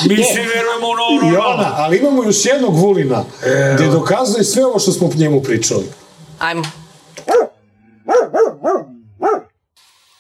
Mi 0.02 0.16
svi 0.16 0.42
verujemo 0.46 0.88
u 0.88 0.96
novo 0.96 1.12
I 1.14 1.26
normalno. 1.26 1.50
ona, 1.50 1.74
ali 1.76 1.98
imamo 1.98 2.24
još 2.24 2.46
jednog 2.46 2.76
Vulina, 2.76 3.24
gde 3.76 3.88
dokazuje 3.88 4.44
sve 4.44 4.66
ovo 4.66 4.80
što 4.80 4.92
smo 4.92 5.10
po 5.10 5.18
njemu 5.18 5.42
pričali. 5.42 5.84
Ajmo. 6.40 6.64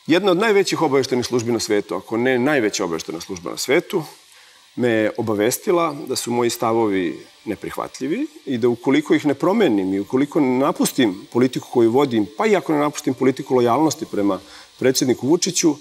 Jedna 0.07 0.31
od 0.31 0.37
najvećih 0.37 0.81
obaveštenih 0.81 1.25
službi 1.25 1.51
na 1.51 1.59
svetu, 1.59 1.95
ako 1.95 2.17
ne 2.17 2.39
najveća 2.39 2.83
obaveštena 2.83 3.21
služba 3.21 3.49
na 3.49 3.57
svetu, 3.57 4.03
me 4.75 5.09
obavestila 5.17 5.95
da 6.07 6.15
su 6.15 6.31
moji 6.31 6.49
stavovi 6.49 7.25
neprihvatljivi 7.45 8.27
i 8.45 8.57
da 8.57 8.69
ukoliko 8.69 9.13
ih 9.13 9.25
ne 9.25 9.33
promenim 9.33 9.93
i 9.93 9.99
ukoliko 9.99 10.39
ne 10.39 10.59
napustim 10.59 11.27
politiku 11.31 11.67
koju 11.71 11.91
vodim, 11.91 12.27
pa 12.37 12.45
i 12.47 12.55
ako 12.55 12.73
ne 12.73 12.79
napustim 12.79 13.13
politiku 13.13 13.55
lojalnosti 13.55 14.05
prema 14.05 14.39
predsjedniku 14.79 15.27
Vučiću, 15.27 15.75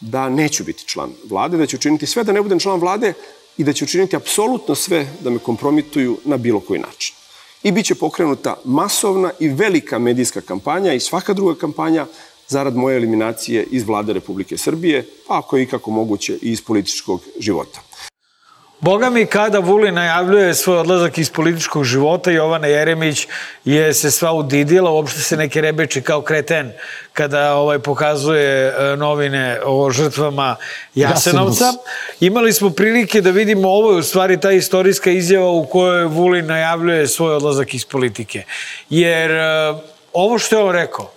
da 0.00 0.28
neću 0.28 0.64
biti 0.64 0.86
član 0.86 1.12
vlade, 1.28 1.56
da 1.56 1.66
ću 1.66 1.76
učiniti 1.76 2.06
sve 2.06 2.24
da 2.24 2.32
ne 2.32 2.42
budem 2.42 2.58
član 2.58 2.80
vlade 2.80 3.12
i 3.58 3.64
da 3.64 3.72
ću 3.72 3.84
učiniti 3.84 4.16
apsolutno 4.16 4.74
sve 4.74 5.06
da 5.20 5.30
me 5.30 5.38
kompromituju 5.38 6.18
na 6.24 6.36
bilo 6.36 6.60
koji 6.60 6.80
način. 6.80 7.14
I 7.62 7.72
bit 7.72 7.86
će 7.86 7.94
pokrenuta 7.94 8.56
masovna 8.64 9.32
i 9.40 9.48
velika 9.48 9.98
medijska 9.98 10.40
kampanja 10.40 10.92
i 10.92 11.00
svaka 11.00 11.32
druga 11.32 11.54
kampanja 11.54 12.06
zarad 12.48 12.76
moje 12.76 12.96
eliminacije 12.96 13.66
iz 13.70 13.82
vlade 13.86 14.12
Republike 14.12 14.58
Srbije, 14.58 15.06
pa 15.26 15.38
ako 15.38 15.56
je 15.56 15.62
ikako 15.62 15.90
moguće 15.90 16.38
i 16.42 16.50
iz 16.50 16.62
političkog 16.62 17.20
života. 17.38 17.89
Boga 18.80 19.10
mi 19.10 19.26
kada 19.26 19.58
Vulin 19.58 19.94
najavljuje 19.94 20.54
svoj 20.54 20.78
odlazak 20.78 21.18
iz 21.18 21.30
političkog 21.30 21.84
života, 21.84 22.30
Jovana 22.30 22.66
Jeremić 22.66 23.28
je 23.64 23.94
se 23.94 24.10
sva 24.10 24.32
udidila, 24.32 24.90
uopšte 24.90 25.20
se 25.20 25.36
neki 25.36 25.60
rebeči 25.60 26.02
kao 26.02 26.22
kreten 26.22 26.72
kada 27.12 27.54
ovaj 27.54 27.78
pokazuje 27.78 28.66
e, 28.66 28.96
novine 28.96 29.60
o 29.64 29.90
žrtvama 29.90 30.56
Jasenovca. 30.94 31.72
Imali 32.20 32.52
smo 32.52 32.70
prilike 32.70 33.20
da 33.20 33.30
vidimo 33.30 33.68
ovo 33.68 33.92
je 33.92 33.98
u 33.98 34.02
stvari 34.02 34.40
ta 34.40 34.50
istorijska 34.50 35.10
izjava 35.10 35.50
u 35.50 35.66
kojoj 35.66 36.04
Vulin 36.04 36.46
najavljuje 36.46 37.08
svoj 37.08 37.34
odlazak 37.34 37.74
iz 37.74 37.84
politike. 37.84 38.42
Jer 38.90 39.30
e, 39.30 39.74
ovo 40.12 40.38
što 40.38 40.58
je 40.58 40.64
on 40.64 40.72
rekao 40.72 41.12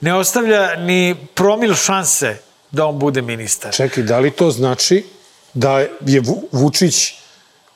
ne 0.00 0.14
ostavlja 0.14 0.76
ni 0.76 1.16
promil 1.34 1.74
šanse 1.74 2.36
da 2.70 2.86
on 2.86 2.98
bude 2.98 3.22
ministar. 3.22 3.74
Čekaj, 3.74 4.04
da 4.04 4.18
li 4.18 4.30
to 4.30 4.50
znači 4.50 5.04
da 5.54 5.78
je 6.00 6.20
Vu- 6.20 6.42
Vučić 6.52 7.12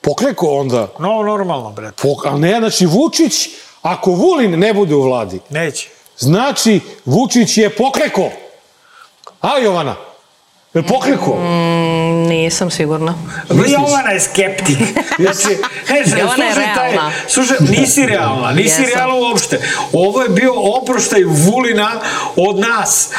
pokleko 0.01 0.47
onda? 0.49 0.87
No, 0.99 1.23
normalno, 1.23 1.71
brate. 1.71 2.01
Pok, 2.03 2.25
a 2.25 2.37
ne, 2.37 2.55
znači 2.59 2.85
Vučić, 2.85 3.49
ako 3.81 4.11
Vulin 4.11 4.59
ne 4.59 4.73
bude 4.73 4.95
u 4.95 5.01
vladi, 5.01 5.39
Neće. 5.49 5.89
znači 6.17 6.79
Vučić 7.05 7.57
je 7.57 7.69
pokleko. 7.69 8.29
A, 9.41 9.57
Jovana? 9.57 9.95
Je 10.73 10.83
pokleko? 10.83 11.37
Nisam 12.25 12.71
sigurna. 12.71 13.13
Misliš? 13.49 13.71
Jovana 13.71 14.11
je 14.11 14.19
skeptik. 14.19 14.77
Znači, 15.19 15.47
ne, 15.89 16.19
Jovana 16.19 16.45
je 16.45 16.55
realna. 16.55 17.11
Slušaj, 17.27 17.57
nisi 17.61 18.05
realna, 18.05 18.51
nisi 18.51 18.81
Jesam. 18.81 18.85
realna 18.85 19.15
uopšte. 19.15 19.61
Ovo 19.93 20.21
je 20.21 20.29
bio 20.29 20.53
oproštaj 20.55 21.23
Vulina 21.23 21.91
od 22.35 22.59
nas, 22.59 23.09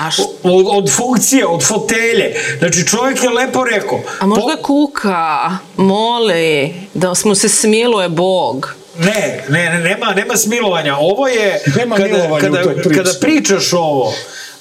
od, 0.42 0.66
od 0.68 0.90
funkcije, 0.92 1.46
od 1.46 1.64
fotelje. 1.64 2.34
Znači, 2.58 2.86
čovjek 2.86 3.22
je 3.22 3.30
lepo 3.30 3.64
rekao. 3.64 4.00
A 4.20 4.26
možda 4.26 4.62
kuka, 4.62 5.50
moli, 5.76 6.74
da 6.94 7.12
mu 7.24 7.34
se 7.34 7.48
smiluje 7.48 8.08
Bog. 8.08 8.74
Ne, 8.98 9.44
ne, 9.48 9.70
ne, 9.70 9.80
nema, 9.80 10.14
nema 10.14 10.36
smilovanja. 10.36 10.96
Ovo 10.96 11.28
je, 11.28 11.60
Nema 11.76 11.96
kada, 11.96 12.08
milovanja 12.08 12.36
u 12.36 12.40
kada, 12.40 12.62
toj 12.62 12.74
priči. 12.74 12.94
kada 12.94 13.10
pričaš 13.20 13.72
ovo, 13.72 14.12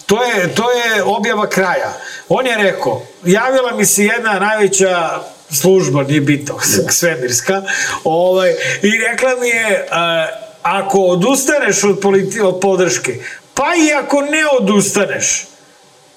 to 0.06 0.24
je, 0.24 0.56
to 0.56 0.72
je 0.72 1.04
objava 1.04 1.50
kraja. 1.50 1.94
On 2.30 2.48
je 2.48 2.58
rekao, 2.58 3.02
javila 3.26 3.76
mi 3.78 3.86
se 3.86 4.04
jedna 4.04 4.40
najveća 4.40 5.22
služba, 5.52 6.04
nije 6.04 6.22
bitno, 6.22 6.60
svemirska, 7.00 7.62
ovaj, 8.04 8.52
i 8.82 8.92
rekla 9.12 9.36
mi 9.42 9.48
je, 9.48 9.88
a, 9.92 10.28
ako 10.62 11.00
odustaneš 11.00 11.84
od, 11.84 12.00
politi, 12.00 12.42
od 12.42 12.60
podrške, 12.60 13.16
pa 13.54 13.76
i 13.76 13.94
ako 13.94 14.22
ne 14.22 14.44
odustaneš, 14.60 15.46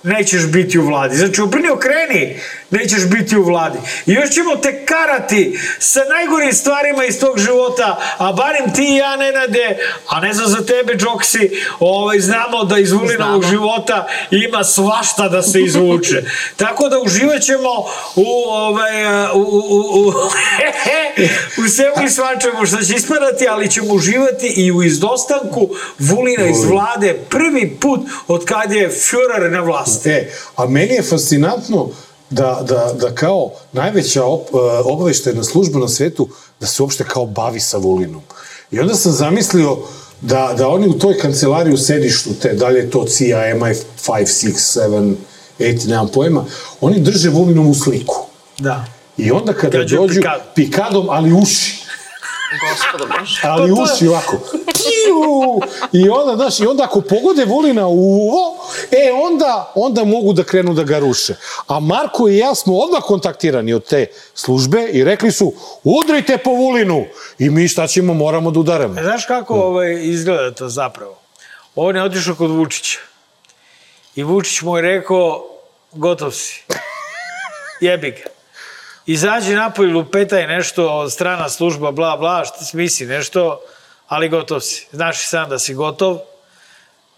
nećeš 0.03 0.47
biti 0.47 0.79
u 0.79 0.87
vladi. 0.87 1.17
Znači, 1.17 1.41
obrni 1.41 1.69
okreni, 1.69 2.41
nećeš 2.71 3.05
biti 3.07 3.37
u 3.37 3.45
vladi. 3.45 3.79
I 4.07 4.13
još 4.13 4.31
ćemo 4.31 4.57
te 4.57 4.85
karati 4.85 5.59
sa 5.79 6.01
najgorim 6.05 6.53
stvarima 6.53 7.05
iz 7.05 7.21
tog 7.21 7.39
života, 7.39 8.01
a 8.19 8.33
barem 8.33 8.75
ti 8.75 8.85
i 8.85 8.97
ja, 8.97 9.17
Nenade, 9.17 9.79
a 10.09 10.21
ne 10.21 10.33
znam 10.33 10.49
za 10.49 10.67
tebe, 10.67 10.95
Džoksi, 10.97 11.51
ovaj, 11.81 12.21
znamo 12.21 12.65
da 12.65 12.79
iz 12.79 12.93
Vulinovog 12.93 13.45
života 13.45 14.09
ima 14.31 14.65
svašta 14.65 15.29
da 15.29 15.43
se 15.43 15.61
izvuče. 15.61 16.23
Tako 16.57 16.89
da 16.89 16.99
uživat 16.99 17.43
ćemo 17.43 17.71
u, 18.17 18.51
ovaj, 18.51 19.07
u, 19.35 19.39
u, 19.39 19.59
u, 19.69 20.09
u, 20.09 20.13
u 21.65 21.69
svemu 21.69 22.07
i 22.07 22.11
svačemu 22.11 22.67
što 22.67 22.83
će 22.83 22.95
ispadati, 22.95 23.49
ali 23.49 23.71
ćemo 23.71 23.95
uživati 23.95 24.47
i 24.57 24.73
u 24.73 24.83
izdostanku 24.83 25.69
Vulina 25.99 26.47
iz 26.47 26.65
vlade 26.65 27.15
prvi 27.29 27.77
put 27.81 28.01
od 28.29 28.45
kad 28.45 28.73
je 28.73 28.91
Führer 28.91 29.51
na 29.51 29.61
vlasti. 29.61 29.88
E, 30.05 30.31
a 30.57 30.67
meni 30.67 30.95
je 30.95 31.03
fascinantno 31.03 31.89
da, 32.31 32.61
da, 32.69 32.93
da 33.01 33.15
kao 33.15 33.51
najveća 33.73 34.25
op, 34.25 34.49
e, 34.53 34.57
obaveštajna 34.85 35.45
služba 35.45 35.79
na 35.79 35.89
svetu, 35.89 36.29
da 36.61 36.67
se 36.67 36.83
uopšte 36.83 37.05
kao 37.05 37.27
bavi 37.27 37.61
sa 37.61 37.79
Vulinom. 37.79 38.23
I 38.71 38.81
onda 38.81 38.95
sam 38.95 39.13
zamislio 39.13 39.79
da, 40.21 40.55
da 40.59 40.69
oni 40.69 40.89
u 40.89 40.99
toj 40.99 41.19
kancelariji 41.19 41.75
u 41.75 41.79
sedištu, 41.79 42.31
te, 42.43 42.55
da 42.55 42.69
li 42.69 42.79
je 42.79 42.91
to 42.91 43.05
CIA, 43.05 43.39
MI5, 43.39 43.85
6, 44.07 44.81
7, 44.81 45.15
8, 45.59 45.89
nemam 45.89 46.09
pojma, 46.09 46.45
oni 46.81 47.01
drže 47.01 47.31
Vulinovu 47.31 47.75
sliku. 47.75 48.17
Da. 48.59 48.85
I 49.17 49.31
onda 49.31 49.53
kada 49.53 49.79
Gađaju 49.79 50.03
dođu 50.03 50.21
pikadom. 50.21 50.47
pikadom, 50.55 51.07
ali 51.11 51.33
uši. 51.33 51.85
Gospodo 52.71 53.19
Bože. 53.19 53.41
Ali 53.45 53.75
Pa 53.75 53.83
uši 53.83 54.09
ovako. 54.09 54.37
I 55.93 56.09
onda, 56.09 56.37
znaš, 56.37 56.61
i 56.61 56.67
onda 56.67 56.83
ako 56.85 57.01
pogode 57.01 57.45
Vulina 57.45 57.87
u 57.87 57.97
uvo, 57.97 58.58
e, 58.91 59.13
onda, 59.13 59.73
onda 59.75 60.05
mogu 60.05 60.33
da 60.33 60.45
krenu 60.45 60.75
da 60.75 60.83
ga 60.83 60.99
ruše. 60.99 61.35
A 61.67 61.81
Marko 61.81 62.29
i 62.29 62.37
ja 62.37 62.55
smo 62.55 62.79
odmah 62.79 63.03
kontaktirani 63.03 63.73
od 63.73 63.85
te 63.85 64.07
službe 64.35 64.89
i 64.93 65.05
rekli 65.05 65.33
su, 65.33 65.55
udrite 65.85 66.39
po 66.39 66.51
Vulinu. 66.51 67.07
I 67.39 67.51
mi 67.51 67.69
šta 67.69 67.87
ćemo, 67.87 68.15
moramo 68.15 68.51
da 68.51 68.61
udaramo. 68.61 69.01
E, 69.01 69.03
Znaš 69.03 69.27
kako 69.27 69.55
ovaj, 69.55 69.99
izgleda 70.03 70.55
to 70.55 70.69
zapravo? 70.69 71.19
On 71.75 71.97
je 71.97 72.03
otišao 72.03 72.35
kod 72.35 72.51
Vučića. 72.51 72.99
I 74.15 74.23
Vučić 74.23 74.63
mu 74.63 74.77
je 74.77 74.83
rekao, 74.83 75.45
gotov 75.93 76.31
si. 76.31 76.63
Jebi 77.81 78.11
ga. 78.11 78.31
Izađi 79.07 79.55
napolje, 79.55 79.93
lupetaj 79.93 80.47
nešto, 80.47 81.11
strana 81.11 81.49
služba, 81.49 81.91
bla, 81.91 82.17
bla, 82.17 82.45
šta 82.45 82.65
smisli 82.65 83.07
nešto, 83.07 83.61
ali 84.09 84.29
gotov 84.29 84.61
si. 84.61 84.87
Znaš 84.93 85.23
i 85.23 85.27
sam 85.27 85.49
da 85.49 85.59
si 85.59 85.75
gotov, 85.75 86.19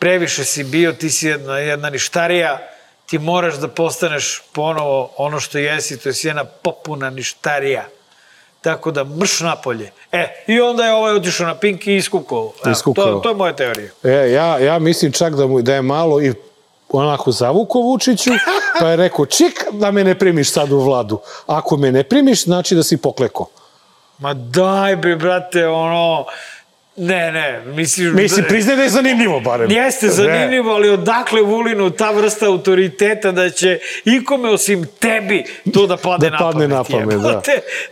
previše 0.01 0.45
si 0.45 0.65
bio, 0.65 0.93
ti 0.93 1.11
si 1.11 1.27
jedna, 1.27 1.59
jedna 1.59 1.91
ništarija, 1.91 2.59
ti 3.07 3.19
moraš 3.19 3.55
da 3.55 3.69
postaneš 3.69 4.43
ponovo 4.53 5.11
ono 5.17 5.41
što 5.41 5.59
jesi, 5.59 5.99
to 5.99 6.09
je 6.09 6.15
jedna 6.23 6.45
popuna 6.45 7.11
ništarija. 7.11 7.85
Tako 8.61 8.91
da 8.91 9.05
mrš 9.05 9.41
napolje. 9.41 9.91
E, 10.13 10.45
i 10.47 10.61
onda 10.61 10.85
je 10.85 10.93
ovaj 10.93 11.17
otišao 11.17 11.47
na 11.47 11.55
Pink 11.55 11.87
i 11.87 11.97
iskukao. 11.97 12.53
Iskukao. 12.73 13.05
To, 13.05 13.21
to 13.21 13.29
je 13.29 13.35
moja 13.35 13.53
teorija. 13.53 13.91
E, 14.03 14.31
ja, 14.33 14.59
ja 14.59 14.79
mislim 14.79 15.13
čak 15.13 15.35
da, 15.35 15.47
mu, 15.47 15.63
da 15.63 15.75
je 15.75 15.83
malo 15.83 16.23
i 16.23 16.33
onako 16.89 17.33
zavuko 17.33 17.79
Vučiću, 17.79 18.31
pa 18.81 18.89
je 18.89 18.97
rekao, 18.97 19.27
čik, 19.27 19.65
da 19.73 19.91
me 19.91 20.05
ne 20.05 20.19
primiš 20.19 20.53
sad 20.53 20.73
u 20.73 20.81
vladu. 20.81 21.21
Ako 21.47 21.77
me 21.77 21.93
ne 21.93 22.03
primiš, 22.03 22.45
znači 22.45 22.75
da 22.75 22.83
si 22.83 22.97
pokleko. 22.97 23.47
Ma 24.19 24.35
daj 24.35 24.97
bre, 24.97 25.17
brate, 25.17 25.69
ono... 25.69 26.27
Ne, 27.03 27.33
ne, 27.33 27.63
misliš... 27.67 28.13
Mislim, 28.13 28.45
priznaj 28.49 28.77
da 28.77 28.83
je 28.83 28.89
zanimljivo, 28.91 29.41
barem. 29.41 29.71
Jeste 29.71 30.07
Ne. 30.07 30.13
zanimljivo, 30.13 30.73
ali 30.73 30.89
odakle 30.91 31.43
Vulinu 31.43 31.91
ta 31.91 32.11
vrsta 32.11 32.47
autoriteta 32.47 33.33
da 33.33 33.51
će 33.51 33.79
ikome 34.07 34.49
osim 34.51 34.87
tebi 34.99 35.45
to 35.75 35.87
da 35.87 35.97
padne 35.97 36.31
Da 36.31 36.37
padne 36.39 36.69
na 36.69 36.77
na 36.77 36.85
pamet. 36.85 37.09
pamet, 37.11 37.21
da. 37.23 37.43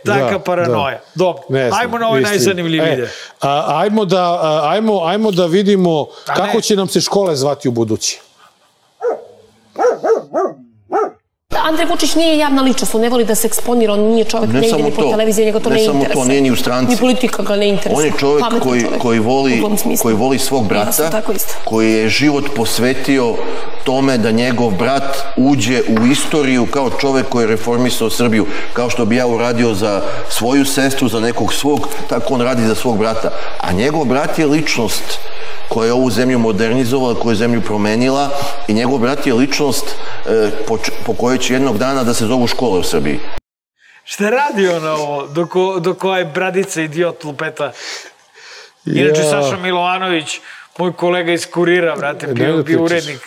Taka 0.05 0.29
Da, 0.29 0.39
paranoja. 0.39 0.91
da. 0.91 1.01
Dobro, 1.15 1.43
Ne 1.49 1.67
znam, 1.69 1.79
ajmo 1.81 1.97
na 1.97 2.07
ovaj 2.07 2.19
mislim. 2.19 2.35
najzanimljiviji 2.35 2.89
E, 2.89 2.93
ide. 2.93 3.09
a, 3.41 3.63
ajmo, 3.75 4.05
da, 4.05 4.23
a, 4.23 4.61
ajmo, 4.65 5.03
ajmo 5.03 5.31
da 5.31 5.45
vidimo 5.45 6.01
A 6.27 6.33
kako 6.33 6.57
ne. 6.57 6.61
će 6.61 6.75
nam 6.75 6.87
se 6.87 7.01
škole 7.01 7.35
zvati 7.35 7.67
u 7.67 7.71
budući. 7.71 8.19
Andrej 11.63 11.85
Vučić 11.85 12.15
nije 12.15 12.37
javna 12.37 12.61
ličnost, 12.61 12.95
on 12.95 13.01
ne 13.01 13.09
voli 13.09 13.25
da 13.25 13.35
se 13.35 13.47
eksponira, 13.47 13.93
on 13.93 13.99
nije 13.99 14.25
čovjek, 14.25 14.53
Ne 14.53 14.61
ne, 14.61 14.67
ide 14.67 14.83
ni 14.83 14.91
po 14.91 15.01
televiziji, 15.01 15.45
njega 15.45 15.59
to 15.59 15.69
Ne 15.69 15.75
ne, 15.75 15.85
samo 15.85 15.99
to, 15.99 16.03
interesuje. 16.03 16.27
nije 16.27 16.41
ni 16.41 16.51
u 16.51 16.55
stranci. 16.55 16.91
Ni 16.91 16.97
politika 16.97 17.43
ga 17.43 17.55
ne 17.55 17.69
interesuje. 17.69 17.97
On 17.97 18.05
je 18.05 18.19
čovjek 18.19 18.45
koji, 18.61 18.81
čovjek. 18.81 19.01
koji, 19.01 19.19
voli, 19.19 19.63
koji 20.01 20.15
voli 20.15 20.39
svog 20.39 20.67
brata, 20.67 21.09
tako 21.09 21.33
koji 21.65 21.93
je 21.93 22.09
život 22.09 22.45
posvetio 22.55 23.35
tome 23.83 24.17
da 24.17 24.31
njegov 24.31 24.71
brat 24.71 25.17
uđe 25.37 25.81
u 25.81 26.05
istoriju 26.05 26.65
kao 26.65 26.89
čovjek 26.89 27.29
koji 27.29 27.43
je 27.43 27.47
reformisao 27.47 28.09
Srbiju, 28.09 28.45
kao 28.73 28.89
što 28.89 29.05
bi 29.05 29.15
ja 29.15 29.27
uradio 29.27 29.73
za 29.73 30.01
svoju 30.29 30.65
sestru, 30.65 31.07
za 31.07 31.19
nekog 31.19 31.53
svog, 31.53 31.87
tako 32.09 32.33
on 32.33 32.41
radi 32.41 32.67
za 32.67 32.75
svog 32.75 32.97
brata. 32.97 33.29
A 33.59 33.71
njegov 33.71 34.05
brat 34.05 34.39
je 34.39 34.45
ličnost 34.45 35.19
koja 35.69 35.85
je 35.85 35.93
ovu 35.93 36.09
zemlju 36.11 36.39
modernizovala, 36.39 37.15
koja 37.15 37.31
je 37.31 37.35
zemlju 37.35 37.61
promenila 37.61 38.29
i 38.67 38.73
njegov 38.73 38.97
brat 38.97 39.27
je 39.27 39.33
ličnost 39.33 39.85
e, 40.25 40.49
po, 41.05 41.13
kojoj 41.13 41.37
će 41.37 41.53
jednog 41.53 41.77
dana 41.77 42.03
da 42.03 42.13
se 42.13 42.25
zovu 42.25 42.47
škole 42.47 42.79
u 42.79 42.83
Srbiji. 42.83 43.19
Šta 44.03 44.29
radi 44.29 44.67
on 44.67 44.87
ovo, 44.87 45.27
dok, 45.27 45.49
dok 45.81 46.03
ovaj 46.03 46.25
bradica 46.25 46.81
idiot 46.81 47.23
lupeta? 47.23 47.71
Inače, 48.85 49.21
Ja. 49.21 49.29
Saša 49.29 49.57
Milovanović, 49.57 50.39
moj 50.77 50.93
kolega 50.93 51.31
iz 51.31 51.45
Kurira, 51.45 51.95
brate, 51.95 52.27
Ne 52.27 52.33
bio, 52.33 52.57
da 52.57 52.63
bio 52.63 52.83
urednik. 52.83 53.19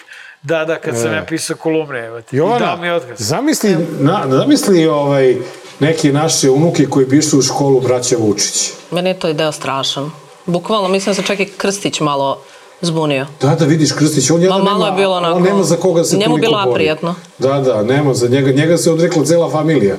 Da, 0.42 0.64
da, 0.64 0.76
kad 0.78 0.98
sam 0.98 1.12
ja 1.12 1.24
pisao 1.28 1.56
kolumne, 1.56 2.06
evo 2.06 2.20
ti. 2.20 2.36
I 2.36 2.38
dao 2.38 2.46
Jovana, 2.48 2.76
mi 2.76 2.90
otkaz. 2.90 3.16
zamisli, 3.18 3.76
na, 4.00 4.24
zamisli 4.28 4.86
ovaj, 4.86 5.36
neke 5.80 6.12
naše 6.12 6.50
unuke 6.50 6.86
koji 6.86 7.06
bi 7.06 7.18
išli 7.18 7.38
u 7.38 7.42
školu 7.42 7.80
braća 7.80 8.16
Vučić. 8.18 8.70
Meni 8.90 9.10
je 9.10 9.18
to 9.18 9.28
ideo 9.28 9.52
strašan. 9.52 10.10
Bukvalno, 10.46 10.88
mislim 10.88 11.10
da 11.10 11.22
se 11.22 11.26
čak 11.26 11.40
i 11.40 11.46
Krstić 11.46 12.00
malo 12.00 12.38
zbunio. 12.80 13.26
Da, 13.40 13.48
da 13.48 13.64
vidiš 13.64 13.92
Krstić, 13.92 14.30
on 14.30 14.42
jedan 14.42 14.58
Ma, 14.58 14.64
malo 14.64 14.78
nema, 14.78 14.86
je 14.88 14.96
bilo 14.96 15.16
onako- 15.16 15.36
on 15.36 15.42
nema 15.42 15.62
za 15.62 15.76
koga 15.76 16.04
se 16.04 16.16
njemu 16.16 16.24
toliko 16.26 16.40
bilo 16.42 16.58
bori. 16.58 16.70
aprijetno. 16.72 17.14
Da, 17.38 17.60
da, 17.60 17.82
nema 17.84 18.14
za 18.14 18.28
njega, 18.28 18.52
njega 18.52 18.76
se 18.78 18.90
odrekla 18.92 19.24
cela 19.24 19.50
familija. 19.50 19.96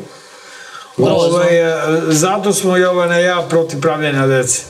Ovaj, 0.98 1.48
zato 2.08 2.54
smo 2.54 2.78
Jovana 2.78 3.22
i 3.22 3.24
ja 3.24 3.46
protiv 3.50 3.82
pravljenja 3.82 4.28
dece. 4.28 4.62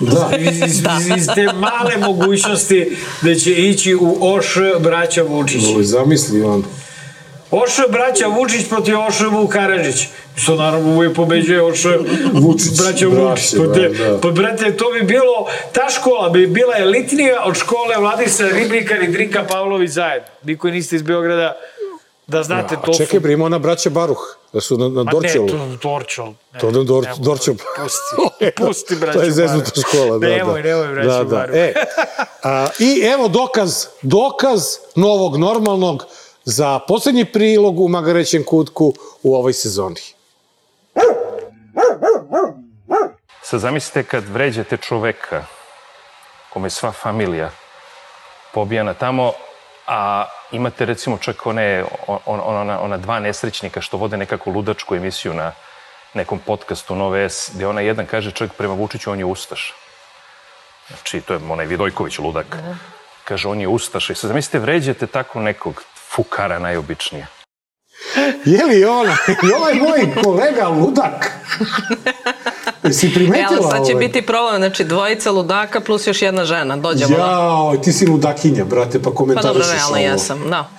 Da. 0.00 0.30
Iz, 0.38 0.56
iz, 0.58 0.78
iz, 1.00 1.16
iz 1.16 1.26
te 1.34 1.44
male 1.44 1.96
mogućnosti 1.98 2.96
da 3.22 3.34
će 3.34 3.52
ići 3.52 3.94
u 3.94 4.16
Oš 4.22 4.46
braća 4.80 5.22
Vučić. 5.22 5.64
Ovo 5.64 5.82
zamisli 5.82 6.42
on. 6.42 6.64
Oš 7.50 7.70
braća 7.90 8.26
Vučić 8.28 8.68
protiv 8.68 9.00
Oš 9.00 9.20
Vuk 9.22 9.52
Karadžić. 9.52 10.08
Što 10.38 10.56
naravno 10.56 10.94
uvijek 10.96 11.16
pobeđuje 11.16 11.62
Oš 11.62 11.84
Vučić, 12.32 12.68
braća 12.82 13.06
Vučić. 13.08 13.54
Pa, 13.56 13.72
te, 13.74 13.88
da, 13.88 14.10
da. 14.10 14.20
pa 14.20 14.30
brate, 14.30 14.76
to 14.76 14.84
bi 14.92 15.02
bilo, 15.02 15.46
ta 15.72 15.88
škola 15.90 16.28
bi 16.30 16.46
bila 16.46 16.74
elitnija 16.78 17.42
od 17.44 17.56
škole 17.56 17.96
Vladisa 17.98 18.48
Ribnikar 18.48 19.02
i 19.02 19.12
Drinka 19.12 19.44
Pavlović 19.44 19.90
zajedno. 19.90 20.28
Vi 20.42 20.58
koji 20.58 20.72
niste 20.72 20.96
iz 20.96 21.02
Beograda, 21.02 21.56
da 22.26 22.42
znate, 22.42 22.74
A 22.74 22.80
to 22.80 22.92
su... 22.92 22.98
čekaj, 22.98 23.20
bre, 23.20 23.32
ima 23.32 23.44
ona 23.44 23.58
braća 23.58 23.90
Baruh, 23.90 24.36
da 24.52 24.60
su 24.60 24.78
na, 24.78 24.88
na 24.88 25.02
Ma 25.02 25.10
Dorčelu. 25.12 25.46
Ne, 25.46 25.52
to 25.52 25.78
Dorčel. 25.82 26.26
Ne, 26.26 26.60
To 26.60 26.70
da 26.70 26.82
Dor, 26.82 27.04
nemoj, 27.04 27.18
Dorčel. 27.20 27.54
Pusti, 27.54 28.50
pusti, 28.56 28.96
braću 28.96 29.18
To 29.18 29.24
je 29.24 29.30
zeznuta 29.30 29.70
Baruh. 29.76 29.84
škola, 29.88 30.18
da, 30.18 30.26
Nemoj, 30.26 30.62
da. 30.62 30.68
nemoj, 30.68 30.88
braću 30.94 31.08
da, 31.08 31.16
da. 31.16 31.24
Baruh. 31.24 31.54
E, 31.56 31.72
a, 32.42 32.68
I 32.78 33.00
evo 33.14 33.28
dokaz, 33.28 33.86
dokaz 34.02 34.62
novog 34.94 35.36
normalnog 35.36 36.04
za 36.44 36.78
poslednji 36.78 37.24
prilog 37.24 37.80
u 37.80 37.88
Magarećem 37.88 38.44
kutku 38.44 38.94
u 39.22 39.34
ovoj 39.36 39.52
sezoni. 39.52 40.00
Sad 43.42 43.60
zamislite 43.60 44.02
kad 44.02 44.28
vređate 44.28 44.76
čoveka 44.76 45.44
kome 46.52 46.70
sva 46.70 46.92
familija 46.92 47.50
pobijana 48.54 48.94
tamo, 48.94 49.32
a 49.86 50.24
imate 50.52 50.84
recimo 50.84 51.18
čak 51.18 51.46
one, 51.46 51.84
on, 52.06 52.18
on, 52.26 52.56
ona, 52.56 52.80
ona 52.80 52.96
dva 52.96 53.20
nesrećnika 53.20 53.80
što 53.80 53.96
vode 53.96 54.16
nekakvu 54.16 54.52
ludačku 54.52 54.94
emisiju 54.94 55.34
na 55.34 55.52
nekom 56.14 56.38
podcastu 56.38 56.96
Nove 56.96 57.28
S, 57.28 57.50
gde 57.54 57.66
ona 57.66 57.80
jedan 57.80 58.06
kaže 58.06 58.30
čovjek 58.30 58.54
prema 58.54 58.74
Vučiću, 58.74 59.10
on 59.10 59.18
je 59.18 59.24
ustaš. 59.24 59.74
Znači, 60.88 61.20
to 61.20 61.34
je 61.34 61.40
onaj 61.50 61.66
Vidojković, 61.66 62.18
ludak. 62.18 62.56
Kaže, 63.24 63.48
on 63.48 63.60
je 63.60 63.68
ustaš. 63.68 64.10
I 64.10 64.14
sad 64.14 64.28
zamislite, 64.28 64.58
vređate 64.58 65.06
tako 65.06 65.40
nekog 65.40 65.82
fukara 66.08 66.58
najobičnije. 66.58 67.26
Je 68.44 68.64
li 68.64 68.84
ona? 68.84 69.16
I 69.28 69.52
ovaj 69.52 69.74
moj 69.74 70.22
kolega 70.24 70.68
ludak. 70.68 71.30
Jesi 72.82 73.14
primetila 73.14 73.42
E, 73.42 73.54
ali 73.54 73.70
sad 73.70 73.86
će 73.86 73.92
ovaj? 73.92 74.06
biti 74.06 74.22
problem, 74.22 74.56
znači 74.56 74.84
dvojica 74.84 75.30
ludaka 75.30 75.80
plus 75.80 76.06
još 76.06 76.22
jedna 76.22 76.44
žena, 76.44 76.76
dođemo 76.76 77.16
da... 77.16 77.22
Jao, 77.22 77.76
ti 77.76 77.92
si 77.92 78.06
ludakinja, 78.06 78.64
brate, 78.64 78.98
pa 78.98 79.10
Pa 79.10 79.16
komentarišeš 79.16 79.54
dobro, 79.54 79.72
realno 79.72 79.96
ovo. 79.96 80.12
jesam, 80.12 80.50
da. 80.50 80.70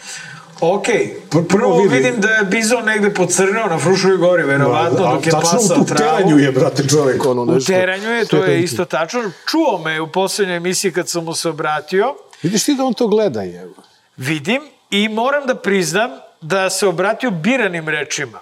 Ok, 0.62 0.86
prvo 1.30 1.44
prvo 1.44 1.78
vidi. 1.78 1.96
vidim 1.96 2.22
da 2.22 2.30
je 2.30 2.44
Bizon 2.44 2.86
negde 2.86 3.14
pocrneo 3.14 3.68
na 3.68 3.80
Frušovoj 3.80 4.18
gori, 4.18 4.44
verovatno, 4.44 4.98
dok 5.14 5.26
je 5.26 5.32
pasao 5.32 5.60
u 5.82 5.86
teranju 5.86 6.38
je, 6.40 6.52
brate, 6.52 6.88
čovek, 6.88 7.26
ono 7.26 7.42
U 7.42 7.46
nešto. 7.46 7.74
teranju 7.74 8.10
je, 8.10 8.26
to 8.26 8.38
je 8.38 8.60
isto 8.62 8.86
tačno. 8.86 9.22
Čuo 9.48 9.82
me 9.86 10.02
u 10.02 10.08
poslednjoj 10.08 10.58
emisiji 10.58 10.92
kad 10.92 11.10
sam 11.10 11.24
mu 11.24 11.34
se 11.34 11.50
obratio. 11.50 12.16
Vidiš 12.44 12.64
ti 12.64 12.76
da 12.76 12.84
on 12.84 12.94
to 12.94 13.08
gleda, 13.08 13.42
je. 13.42 13.70
Vidim 14.18 14.62
i 14.90 15.10
moram 15.10 15.46
da 15.48 15.56
priznam 15.56 16.10
da 16.42 16.70
se 16.70 16.88
obratio 16.88 17.32
biranim 17.32 17.90
rečima. 17.90 18.40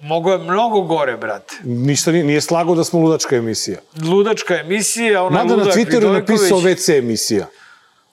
Mogo 0.00 0.32
je 0.32 0.38
mnogo 0.38 0.80
gore, 0.80 1.16
brate. 1.16 1.54
Ništa 1.62 2.12
nije, 2.12 2.24
nije 2.24 2.40
slago 2.40 2.74
da 2.74 2.84
smo 2.84 3.00
ludačka 3.00 3.36
emisija. 3.36 3.78
Ludačka 4.02 4.56
emisija, 4.56 5.22
ona 5.22 5.36
Mada 5.36 5.48
na 5.48 5.54
ludak 5.54 5.74
Twitteru 5.74 5.92
je 5.94 5.98
Vidojković. 6.00 6.28
napisao 6.30 6.58
WC 6.60 6.98
emisija. 6.98 7.46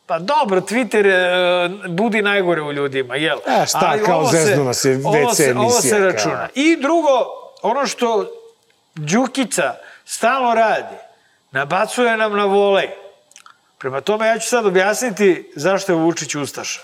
Pa 0.05 0.19
dobro, 0.19 0.61
Twitter 0.61 1.05
e, 1.05 1.89
budi 1.89 2.21
najgore 2.21 2.61
u 2.61 2.73
ljudima, 2.73 3.15
jel? 3.15 3.37
E, 3.37 3.65
šta, 3.65 3.79
Ali 3.83 4.03
kao 4.03 4.19
ovo 4.19 4.31
se- 4.31 4.37
zeznu 4.37 4.63
nas 4.63 4.85
je 4.85 4.95
ovo 4.97 5.13
WC 5.13 5.33
se- 5.35 5.53
Ovo 5.53 5.69
se 5.71 5.87
emisija, 5.87 5.97
računa. 5.99 6.35
kao. 6.37 6.47
I 6.55 6.77
drugo, 6.77 7.09
ono 7.61 7.85
što 7.85 8.25
Đukica 8.95 9.75
stalno 10.05 10.53
radi, 10.53 10.95
nabacuje 11.51 12.17
nam 12.17 12.33
na 12.33 12.45
volej. 12.45 12.87
Prema 13.77 14.01
tome, 14.01 14.27
ja 14.27 14.39
ću 14.39 14.47
sad 14.47 14.65
objasniti 14.65 15.51
zašto 15.55 15.91
je 15.91 15.97
Vučić 15.97 16.35
Ustaša. 16.35 16.81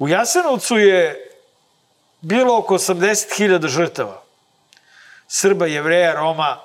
U 0.00 0.08
Jasenovcu 0.08 0.78
je 0.78 1.30
bilo 2.20 2.58
oko 2.58 2.74
80.000 2.74 3.68
žrtava. 3.68 4.22
Srba, 5.28 5.66
jevreja, 5.66 6.14
Roma, 6.14 6.60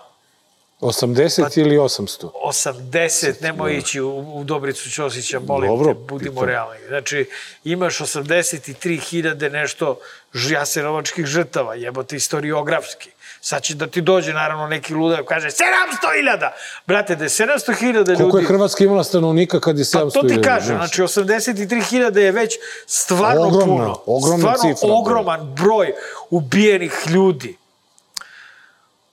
80 0.81 1.41
Pa- 1.41 1.61
ili 1.61 1.77
800? 1.77 2.29
80, 2.45 3.41
nemoj 3.41 3.77
ići 3.77 4.01
u, 4.01 4.39
u 4.39 4.43
Dobricu 4.43 4.89
Ćosića, 4.89 5.39
molim 5.39 5.69
Dobro, 5.69 5.93
te, 5.93 5.99
budimo 5.99 6.31
pitam. 6.31 6.47
realni. 6.47 6.79
Znači, 6.87 7.29
imaš 7.63 7.97
83.000 7.99 9.51
nešto 9.51 9.99
jasenovačkih 10.33 11.25
žrtava, 11.25 11.75
jebote 11.75 12.15
istoriografski. 12.15 13.09
Sad 13.45 13.63
će 13.63 13.75
da 13.75 13.87
ti 13.87 14.01
dođe, 14.01 14.33
naravno, 14.33 14.67
neki 14.67 14.93
ludak 14.93 15.19
i 15.19 15.25
kaže 15.25 15.47
700.000! 15.47 16.49
Brate, 16.87 17.15
da 17.15 17.23
je 17.23 17.29
700.000 17.29 17.93
ljudi... 17.93 18.15
Koliko 18.15 18.37
je 18.37 18.45
Hrvatska 18.45 18.83
imala 18.83 19.03
stanovnika 19.03 19.59
kad 19.59 19.77
je 19.77 19.83
700 19.83 20.13
Pa 20.13 20.21
to 20.21 20.27
ti 20.27 20.41
kažem, 20.41 20.77
znači 20.77 21.01
83.000 21.01 22.17
je 22.17 22.31
već 22.31 22.55
stvarno 22.85 23.41
Ogromna, 23.41 23.65
puno. 23.65 24.01
ogromna 24.05 24.37
stvarno 24.37 24.75
cifra, 24.75 24.93
ogroman 24.93 25.55
broj 25.55 25.93
ubijenih 26.29 26.93
ljudi. 27.07 27.57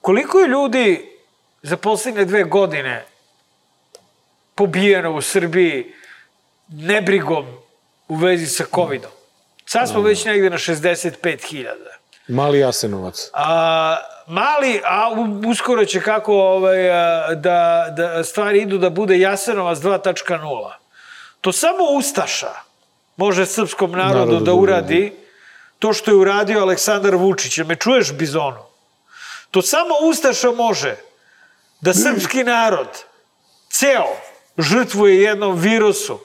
Koliko 0.01 0.39
je 0.39 0.49
ljudi 0.49 1.17
za 1.63 1.77
poslednje 1.77 2.25
dve 2.25 2.45
godine 2.45 3.05
pobijeno 4.55 5.15
u 5.15 5.23
Srbiji 5.23 5.95
nebrigom 6.69 7.47
u 8.09 8.17
vezi 8.17 8.47
sa 8.47 8.65
COVID-om? 8.75 9.13
Sad 9.67 9.89
smo 9.89 10.01
već 10.01 10.25
negde 10.25 10.51
na 10.51 10.59
65.000. 10.59 11.92
Mali 12.29 12.59
Jasenovac. 12.59 13.31
A, 13.33 13.97
mali, 14.27 14.81
a 14.85 15.11
uskoro 15.47 15.85
će 15.85 16.01
kako 16.01 16.35
ovaj, 16.35 16.89
da, 17.35 17.87
da 17.97 18.25
stvari 18.25 18.61
idu 18.63 18.79
da 18.79 18.91
bude 18.91 19.19
Jasenovac 19.19 19.79
2.0. 19.79 20.73
To 21.41 21.53
samo 21.53 21.85
Ustaša 21.85 22.53
može 23.17 23.47
srpskom 23.47 23.91
narodu, 23.91 24.19
Narodu 24.19 24.39
da 24.39 24.45
da 24.45 24.55
uradi 24.55 25.13
to 25.79 25.93
što 25.93 26.11
je 26.11 26.17
uradio 26.17 26.61
Aleksandar 26.61 27.15
Vučić. 27.15 27.59
Me 27.59 27.77
čuješ, 27.77 28.13
Bizonu? 28.13 28.63
To 29.51 29.63
samo 29.63 29.95
Ustaša 30.03 30.51
može 30.51 30.97
da 31.81 31.95
srpski 31.95 32.45
narod 32.45 32.89
ceo 33.71 34.17
žrtvuje 34.59 35.23
jednom 35.23 35.59
virusu 35.59 36.19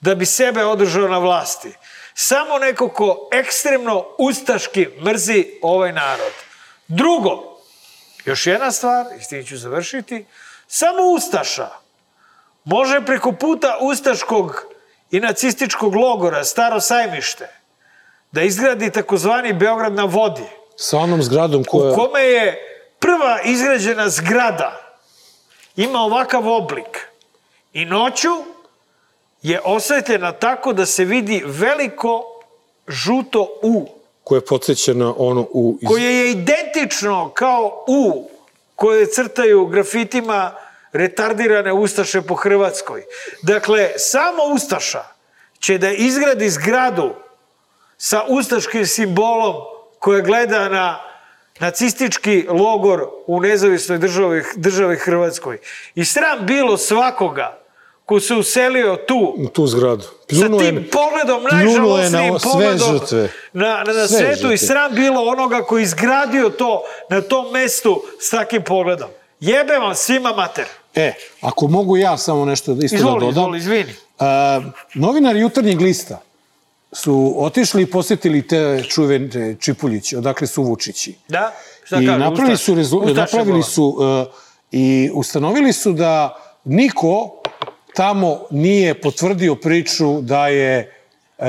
da 0.00 0.14
bi 0.14 0.26
sebe 0.26 0.64
održao 0.64 1.08
na 1.08 1.18
vlasti. 1.18 1.74
Samo 2.14 2.58
neko 2.58 2.88
ko 2.88 3.28
ekstremno 3.32 4.06
ustaški 4.18 4.88
mrzi 5.04 5.46
ovaj 5.62 5.92
narod. 5.92 6.32
Drugo, 6.88 7.58
još 8.24 8.46
jedna 8.46 8.72
stvar, 8.72 9.06
i 9.18 9.22
s 9.22 9.28
tim 9.28 9.46
ću 9.46 9.56
završiti, 9.56 10.24
samo 10.66 11.02
Ustaša 11.02 11.68
može 12.64 13.00
preko 13.06 13.32
puta 13.32 13.78
Ustaškog 13.80 14.64
i 15.10 15.20
nacističkog 15.20 15.94
logora 15.94 16.44
Staro 16.44 16.80
sajmište 16.80 17.48
da 18.32 18.42
izgradi 18.42 18.90
takozvani 18.90 19.52
Beograd 19.52 19.94
na 19.94 20.04
vodi, 20.04 20.46
Sa 20.76 20.98
onom 20.98 21.22
zgradom 21.22 21.64
koja... 21.64 21.92
u 21.92 21.94
kome 21.94 22.20
je 22.20 22.58
prva 22.98 23.40
izgrađena 23.44 24.08
zgrada 24.08 24.96
ima 25.76 25.98
ovakav 25.98 26.48
oblik 26.48 27.08
i 27.72 27.84
noću 27.84 28.51
je 29.42 29.60
osvetljena 29.64 30.32
tako 30.32 30.72
da 30.72 30.86
se 30.86 31.04
vidi 31.04 31.42
veliko 31.46 32.24
žuto 32.88 33.58
U, 33.62 33.88
koja 34.24 34.36
je 34.36 34.44
podsjećena 34.46 35.14
ono 35.16 35.40
u... 35.52 35.78
Iz... 35.80 35.88
koje 35.88 36.18
je 36.18 36.30
identično 36.30 37.30
kao 37.34 37.84
U 37.88 38.28
koje 38.76 39.06
crtaju 39.06 39.66
grafitima 39.66 40.54
retardirane 40.92 41.72
Ustaše 41.72 42.22
po 42.22 42.34
Hrvatskoj. 42.34 43.02
Dakle, 43.42 43.90
samo 43.96 44.42
Ustaša 44.54 45.04
će 45.58 45.78
da 45.78 45.90
izgradi 45.90 46.50
zgradu 46.50 47.14
sa 47.98 48.24
ustaškim 48.28 48.86
simbolom 48.86 49.54
koja 49.98 50.20
gleda 50.20 50.68
na 50.68 51.00
nacistički 51.60 52.46
logor 52.48 53.06
u 53.26 53.40
nezavisnoj 53.40 53.98
državi, 53.98 54.44
državi 54.56 54.96
Hrvatskoj. 54.96 55.58
I 55.94 56.04
sram 56.04 56.46
bilo 56.46 56.76
svakoga 56.76 57.61
ko 58.12 58.20
se 58.20 58.34
uselio 58.34 58.96
tu 58.98 59.34
u 59.38 59.48
tu 59.48 59.66
zgradu. 59.66 60.02
sa 60.30 60.48
tim 60.58 60.88
pogledom, 60.92 61.42
najžalostnijim 61.52 62.38
sve 62.38 62.50
pogledom 62.52 62.92
žrtve. 62.92 63.28
na, 63.52 63.84
na, 63.86 63.92
na 63.92 64.06
Sve 64.06 64.18
svetu 64.18 64.34
žrtve. 64.34 64.54
i 64.54 64.58
sram 64.58 64.94
bilo 64.94 65.22
onoga 65.22 65.60
koji 65.60 65.82
izgradio 65.82 66.50
to 66.50 66.82
na 67.10 67.20
tom 67.20 67.52
mestu 67.52 68.02
s 68.20 68.30
takim 68.30 68.62
pogledom. 68.62 69.08
Jebe 69.40 69.72
vam 69.72 69.94
svima 69.94 70.32
mater. 70.32 70.64
E, 70.94 71.12
ako 71.40 71.66
mogu 71.68 71.96
ja 71.96 72.16
samo 72.16 72.44
nešto 72.44 72.74
da 72.74 72.84
isto 72.84 72.96
Izvoli, 72.96 73.14
da 73.16 73.26
dodam. 73.26 73.30
izvoli, 73.32 73.58
izvini. 73.58 73.94
A, 74.18 74.60
novinari 74.94 75.40
jutarnjeg 75.40 75.80
lista 75.80 76.20
su 76.92 77.34
otišli 77.38 77.82
i 77.82 77.86
posjetili 77.86 78.46
te 78.48 78.84
čuvene 78.88 79.56
Čipuljiće, 79.60 80.18
odakle 80.18 80.46
su 80.46 80.62
Vučići. 80.62 81.14
Da? 81.28 81.52
Šta 81.84 81.96
I 81.96 82.06
kažu, 82.06 82.18
napravili 82.18 82.52
Ustaš? 82.54 82.64
su, 82.66 82.74
rezu, 82.74 83.00
napravili 83.06 83.62
su 83.62 83.84
uh, 83.84 84.26
i 84.72 85.10
ustanovili 85.14 85.72
su 85.72 85.92
da 85.92 86.36
niko 86.64 87.41
tamo 87.94 88.46
nije 88.50 89.00
potvrdio 89.00 89.54
priču 89.54 90.20
da 90.20 90.48
je 90.48 90.92
uh, 91.38 91.46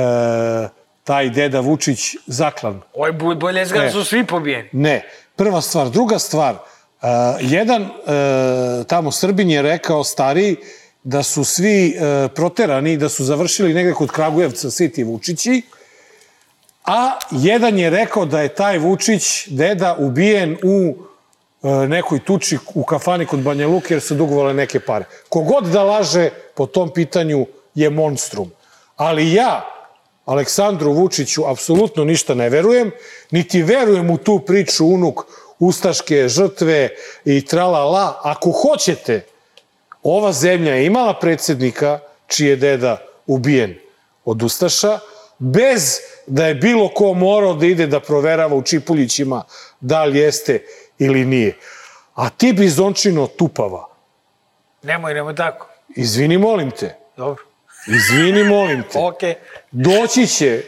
taj 1.03 1.29
deda 1.29 1.59
Vučić 1.59 2.15
zaklan. 2.27 2.81
Oj, 2.93 3.11
bolje 3.11 3.65
zgrad 3.65 3.85
E. 3.85 3.91
su 3.91 4.03
svi 4.03 4.25
pobijeni. 4.25 4.69
Ne. 4.71 5.09
Prva 5.35 5.61
stvar. 5.61 5.89
Druga 5.89 6.19
stvar, 6.19 6.55
jedan 7.39 7.81
e, 7.81 7.89
tamo 8.87 9.11
Srbin 9.11 9.49
je 9.49 9.61
rekao 9.61 10.03
stariji 10.03 10.55
da 11.03 11.23
su 11.23 11.43
svi 11.43 11.87
e, 11.89 12.27
proterani, 12.35 12.97
da 12.97 13.09
su 13.09 13.23
završili 13.23 13.73
negde 13.73 13.93
kod 13.93 14.11
Kragujevca 14.11 14.71
svi 14.71 14.91
ti 14.91 15.03
Vučići, 15.03 15.61
a 16.85 17.19
jedan 17.31 17.79
je 17.79 17.89
rekao 17.89 18.25
da 18.25 18.41
je 18.41 18.55
taj 18.55 18.77
Vučić, 18.77 19.47
deda, 19.47 19.95
ubijen 19.99 20.57
u 20.63 20.95
e, 20.95 21.12
nekoj 21.63 22.19
tuči 22.19 22.57
u 22.73 22.83
kafani 22.83 23.25
kod 23.25 23.39
Banja 23.39 23.67
Luke 23.67 23.93
jer 23.93 24.01
su 24.01 24.15
dugovale 24.15 24.53
neke 24.53 24.79
pare. 24.79 25.05
Kogod 25.29 25.63
da 25.63 25.83
laže 25.83 26.29
po 26.55 26.65
tom 26.65 26.93
pitanju 26.93 27.45
je 27.75 27.89
monstrum. 27.89 28.51
Ali 28.95 29.33
ja, 29.33 29.65
Aleksandru 30.25 30.91
Vučiću, 30.91 31.43
apsolutno 31.47 32.03
ništa 32.03 32.33
ne 32.33 32.49
verujem, 32.49 32.91
niti 33.31 33.63
verujem 33.63 34.09
u 34.09 34.17
tu 34.17 34.39
priču 34.39 34.85
unuk 34.85 35.21
ustaške 35.59 36.27
žrtve 36.27 36.89
i 37.25 37.45
tralala. 37.45 38.19
Ako 38.23 38.51
hoćete, 38.51 39.25
ova 40.03 40.31
zemlja 40.31 40.75
je 40.75 40.85
imala 40.85 41.13
predsednika 41.19 41.99
čiji 42.27 42.47
je 42.47 42.55
deda 42.55 42.97
ubijen 43.27 43.75
od 44.25 44.43
Ustaša, 44.43 44.99
bez 45.39 45.99
da 46.27 46.47
je 46.47 46.55
bilo 46.55 46.89
ko 46.89 47.13
morao 47.13 47.53
da 47.53 47.65
ide 47.65 47.87
da 47.87 47.99
proverava 47.99 48.55
u 48.55 48.63
Čipuljićima 48.63 49.43
da 49.79 50.03
li 50.03 50.19
jeste 50.19 50.65
ili 50.99 51.25
nije. 51.25 51.57
A 52.15 52.29
ti 52.29 52.53
bizončino 52.53 53.27
tupava, 53.27 53.87
Nemoj, 54.83 55.13
nemoj 55.13 55.35
tako. 55.35 55.67
izvini 55.89 56.37
molim 56.37 56.71
te, 56.71 56.95
Dobro. 57.17 57.43
izvini 57.87 58.43
molim 58.43 58.83
te, 58.83 58.99
Okej. 59.07 59.35
doći 59.71 60.27
će 60.27 60.63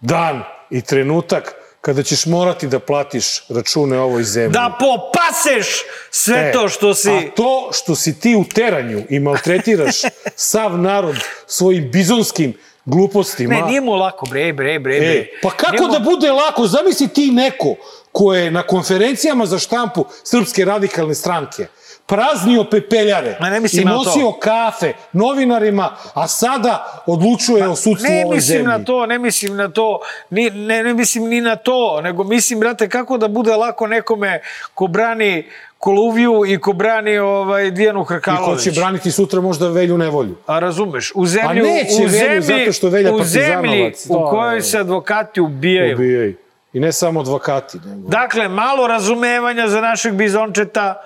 dan 0.00 0.42
i 0.70 0.80
trenutak 0.80 1.54
kada 1.80 2.02
ćeš 2.02 2.26
morati 2.26 2.66
da 2.66 2.78
platiš 2.78 3.48
račune 3.48 3.98
ovoj 3.98 4.22
zemlji. 4.24 4.52
Da 4.52 4.78
popaseš 4.80 5.66
sve 6.10 6.38
E, 6.38 6.52
to 6.52 6.68
što 6.68 6.94
si... 6.94 7.10
A 7.10 7.20
to 7.36 7.70
što 7.72 7.94
si 7.94 8.20
ti 8.20 8.36
u 8.36 8.44
teranju 8.44 9.02
i 9.08 9.20
maltretiraš 9.20 9.96
sav 10.50 10.78
narod 10.78 11.16
svojim 11.46 11.90
bizonskim 11.90 12.54
glupostima... 12.84 13.54
Ne, 13.54 13.62
nije 13.62 13.80
mu 13.80 13.92
lako, 13.92 14.26
bre, 14.26 14.52
bre, 14.52 14.78
bre, 14.78 14.98
bre. 14.98 15.08
E, 15.08 15.28
pa 15.42 15.50
kako 15.50 15.72
Nije 15.72 15.86
mu- 15.86 15.92
da 15.92 15.98
bude 16.00 16.30
lako? 16.30 16.66
Zamisli 16.66 17.08
ti 17.08 17.30
neko 17.30 17.74
ko 18.12 18.34
je 18.34 18.50
na 18.50 18.62
konferencijama 18.62 19.46
za 19.46 19.58
štampu 19.58 20.04
Srpske 20.24 20.64
radikalne 20.64 21.14
stranke 21.14 21.66
praznio 22.06 22.64
pepeljare 22.64 23.36
Ma 23.40 23.50
ne 23.50 23.60
mislim 23.60 23.82
i 23.82 23.84
na 23.84 23.92
to. 23.92 24.04
nosio 24.04 24.32
kafe 24.32 24.92
novinarima, 25.12 25.90
a 26.14 26.28
sada 26.28 27.02
odlučuje 27.06 27.68
o 27.68 27.76
sudstvu 27.76 28.10
Ne 28.10 28.24
ovoj 28.24 28.36
mislim 28.36 28.56
zemlji. 28.58 28.68
na 28.68 28.84
to, 28.84 29.06
ne 29.06 29.18
mislim 29.18 29.56
na 29.56 29.68
to, 29.68 30.00
ni, 30.30 30.50
ne, 30.50 30.82
ne 30.82 30.94
mislim 30.94 31.24
ni 31.24 31.40
na 31.40 31.56
to, 31.56 32.00
nego 32.00 32.24
mislim, 32.24 32.60
brate, 32.60 32.88
kako 32.88 33.18
da 33.18 33.28
bude 33.28 33.56
lako 33.56 33.86
nekome 33.86 34.40
ko 34.74 34.86
brani 34.86 35.46
Koluviju 35.78 36.42
i 36.46 36.58
ko 36.58 36.72
brani 36.72 37.18
ovaj, 37.18 37.70
Dijanu 37.70 38.00
I 38.00 38.04
ko 38.04 38.14
Hrkalović. 38.14 38.62
će 38.64 38.70
braniti 38.70 39.10
sutra 39.10 39.40
možda 39.40 39.68
Velju 39.68 39.98
nevolju. 39.98 40.34
A 40.46 40.58
razumeš, 40.58 41.12
u 41.14 41.26
zemlju, 41.26 41.64
neće 41.64 41.94
u 41.94 41.98
Velju 41.98 42.10
zemlji, 42.42 42.42
zato 42.60 42.72
što 42.72 42.88
Velja 42.88 43.12
u 43.14 43.24
zemlji 43.24 43.92
u 44.08 44.26
kojoj 44.30 44.62
se 44.62 44.78
advokati 44.78 45.40
ubijaju. 45.40 45.96
Ubijaju. 45.96 46.36
I 46.72 46.80
ne 46.80 46.92
samo 46.92 47.20
advokati. 47.20 47.78
Nego. 47.78 48.08
Dakle, 48.08 48.48
malo 48.48 48.86
razumevanja 48.86 49.68
za 49.68 49.80
našeg 49.80 50.14
bizončeta. 50.14 51.02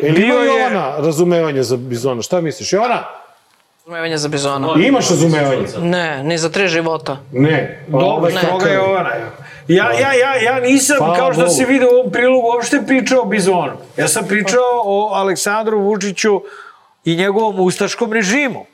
Ili 0.00 0.22
ima 0.22 0.34
Bio 0.34 0.42
je- 0.42 0.46
Jovana 0.48 0.96
razumevanje 0.96 1.62
za 1.62 1.76
Bizona? 1.76 2.22
Šta 2.22 2.40
misliš? 2.40 2.72
Jovana? 2.72 3.02
Razumevanje 3.78 4.18
za 4.18 4.28
bizona. 4.28 4.68
Imaš 4.78 5.10
razumevanje? 5.10 5.66
Ne, 5.80 6.22
ni 6.24 6.38
za 6.38 6.48
tri 6.48 6.68
života. 6.68 7.16
Ne. 7.32 7.84
Dobro, 7.88 8.30
kakav 8.32 8.68
je 8.68 8.74
Jovana. 8.74 9.10
Ja, 9.68 9.92
ja, 9.92 10.12
ja, 10.14 10.34
ja 10.36 10.60
nisam, 10.60 10.96
Hvala 10.98 11.16
kao 11.16 11.32
što 11.32 11.42
Bogu. 11.42 11.54
si 11.54 11.64
vidio 11.64 11.88
u 11.88 11.94
ovom 11.94 12.12
prilogu, 12.12 12.46
uopšte 12.46 12.82
pričao 12.86 13.22
o 13.22 13.26
Bizonu. 13.26 13.72
Ja 13.96 14.08
sam 14.08 14.24
pričao 14.26 14.62
o 14.84 15.10
Aleksandru 15.14 15.80
Vučiću 15.80 16.40
i 17.04 17.16
njegovom 17.16 17.60
ustaškom 17.60 18.12
režimu. 18.12 18.66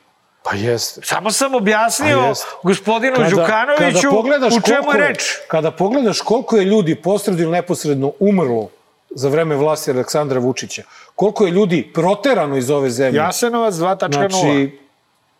Pa 0.45 0.55
jeste. 0.55 1.01
Samo 1.03 1.31
sam 1.31 1.55
objasnio 1.55 2.19
Pa 2.19 2.27
jeste. 2.27 2.45
gospodinu 2.63 3.15
Đukanoviću 3.29 4.09
u 4.57 4.61
čemu 4.61 4.91
je 4.93 5.07
reč. 5.07 5.23
Kada 5.47 5.71
pogledaš 5.71 6.21
koliko 6.21 6.57
je 6.57 6.65
ljudi 6.65 6.95
posredno 6.95 7.41
ili 7.41 7.51
neposredno 7.51 8.11
umrlo 8.19 8.69
za 9.09 9.29
vreme 9.29 9.55
vlasti 9.55 9.91
Aleksandra 9.91 10.39
Vučića, 10.39 10.83
koliko 11.15 11.45
je 11.45 11.51
ljudi 11.51 11.91
proterano 11.93 12.57
iz 12.57 12.69
ove 12.69 12.89
zemlje. 12.89 13.17
Jasenovac 13.17 13.73
2.0. 13.73 14.29
Znači, 14.29 14.79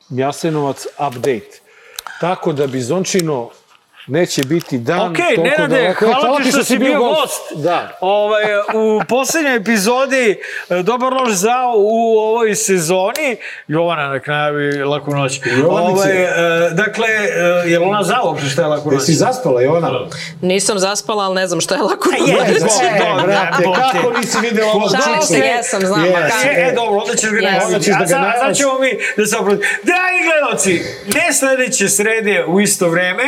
Jasenovac 0.09 0.85
update. 1.07 1.59
Tako 2.19 2.53
da 2.53 2.67
Bizončino 2.67 3.49
neće 4.07 4.43
biti 4.43 4.77
dan 4.77 4.99
Ok, 5.11 5.17
Nenade, 5.37 5.67
daleko. 5.67 6.05
E, 6.05 6.07
hvala 6.07 6.39
ti 6.39 6.51
što 6.51 6.63
si 6.63 6.77
bio 6.77 6.99
gost. 6.99 7.41
Da. 7.55 7.97
Ovaj, 8.01 8.43
u 8.73 9.01
poslednjoj 9.09 9.55
epizodi 9.55 10.39
e, 10.69 10.83
Dobar 10.83 11.13
loš 11.13 11.31
zao 11.33 11.73
u 11.75 12.17
ovoj 12.17 12.55
sezoni. 12.55 13.37
Jovana 13.67 14.07
na 14.07 14.19
kraju 14.19 14.89
laku 14.89 15.11
noć. 15.11 15.39
Ovaj, 15.69 16.23
e, 16.23 16.29
dakle, 16.71 17.07
e, 17.07 17.69
je 17.69 17.79
li 17.79 17.85
ona 17.85 18.03
zao 18.03 18.25
uopšte 18.25 18.49
šta 18.49 18.61
je 18.61 18.67
laku 18.67 18.91
noć? 18.91 19.01
Jesi 19.01 19.13
zaspala, 19.13 19.61
Jovana? 19.61 19.89
Nisam 20.41 20.79
zaspala, 20.79 21.23
ali 21.23 21.35
ne 21.35 21.47
znam 21.47 21.61
šta 21.61 21.75
je 21.75 21.81
lako 21.81 22.09
je, 22.09 22.35
noć. 22.61 22.71
dobro, 22.99 23.23
brate, 23.23 23.63
jebote. 23.63 23.79
kako 23.93 24.17
nisi 24.17 24.37
videla 24.41 24.71
ovo 24.71 24.89
Šalim 24.89 25.21
čiče? 25.21 25.27
se, 25.27 25.37
jesam, 25.37 25.81
znam, 25.81 26.01
Yes. 26.05 26.69
E, 26.69 26.73
dobro, 26.75 26.99
onda 26.99 27.15
ćeš 27.15 27.29
ga 27.29 27.37
Yes. 27.37 27.83
ćeš 27.83 27.93
da 28.09 28.17
A 28.17 28.21
ga 28.21 28.33
sad, 28.39 28.55
ćemo 28.55 28.79
mi 28.79 28.89
da 29.17 29.25
se 29.25 29.37
oprosti. 29.37 29.65
Dragi 29.83 30.19
gledalci, 30.27 30.81
ne 31.15 31.33
sledeće 31.33 31.89
srede 31.89 32.45
u 32.47 32.61
isto 32.61 32.89
vreme, 32.89 33.23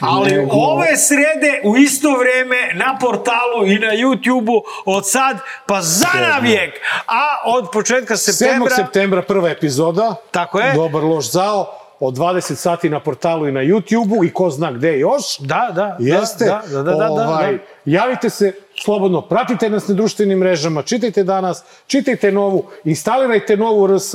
ali 0.00 0.17
Nego- 0.24 0.56
ove 0.56 0.96
srede 0.96 1.60
u 1.64 1.76
isto 1.76 2.08
vreme 2.10 2.84
na 2.84 2.98
portalu 3.00 3.66
i 3.66 3.78
na 3.78 3.92
YouTube-u 3.92 4.62
od 4.84 5.10
sad 5.10 5.38
pa 5.66 5.82
za 5.82 6.08
navijek. 6.20 6.74
A 7.06 7.22
od 7.44 7.68
početka 7.72 8.14
7. 8.14 8.32
septembra... 8.32 8.74
septembra 8.76 9.22
prva 9.22 9.50
epizoda. 9.50 10.14
Tako 10.30 10.60
je. 10.60 10.72
Dobar 10.74 11.02
loš 11.04 11.30
zao. 11.30 11.78
Od 12.00 12.14
20 12.14 12.54
sati 12.54 12.90
na 12.90 13.00
portalu 13.00 13.48
i 13.48 13.52
na 13.52 13.60
YouTube-u 13.60 14.24
i 14.24 14.32
ko 14.32 14.50
zna 14.50 14.72
gde 14.72 14.98
još. 14.98 15.38
Da, 15.38 15.70
da, 15.74 15.96
Jeste. 16.00 16.44
da, 16.44 16.62
da, 16.70 16.82
da, 16.82 16.82
da, 16.82 16.96
da, 16.98 17.10
ovaj, 17.10 17.52
da. 17.52 17.58
Javite 17.84 18.30
se 18.30 18.52
slobodno, 18.82 19.20
pratite 19.20 19.70
nas 19.70 19.88
na 19.88 19.94
društvenim 19.94 20.38
mrežama, 20.38 20.82
čitajte 20.82 21.24
danas, 21.24 21.64
čitajte 21.86 22.32
novu, 22.32 22.66
instalirajte 22.84 23.56
novu 23.56 23.96
RS 23.96 24.14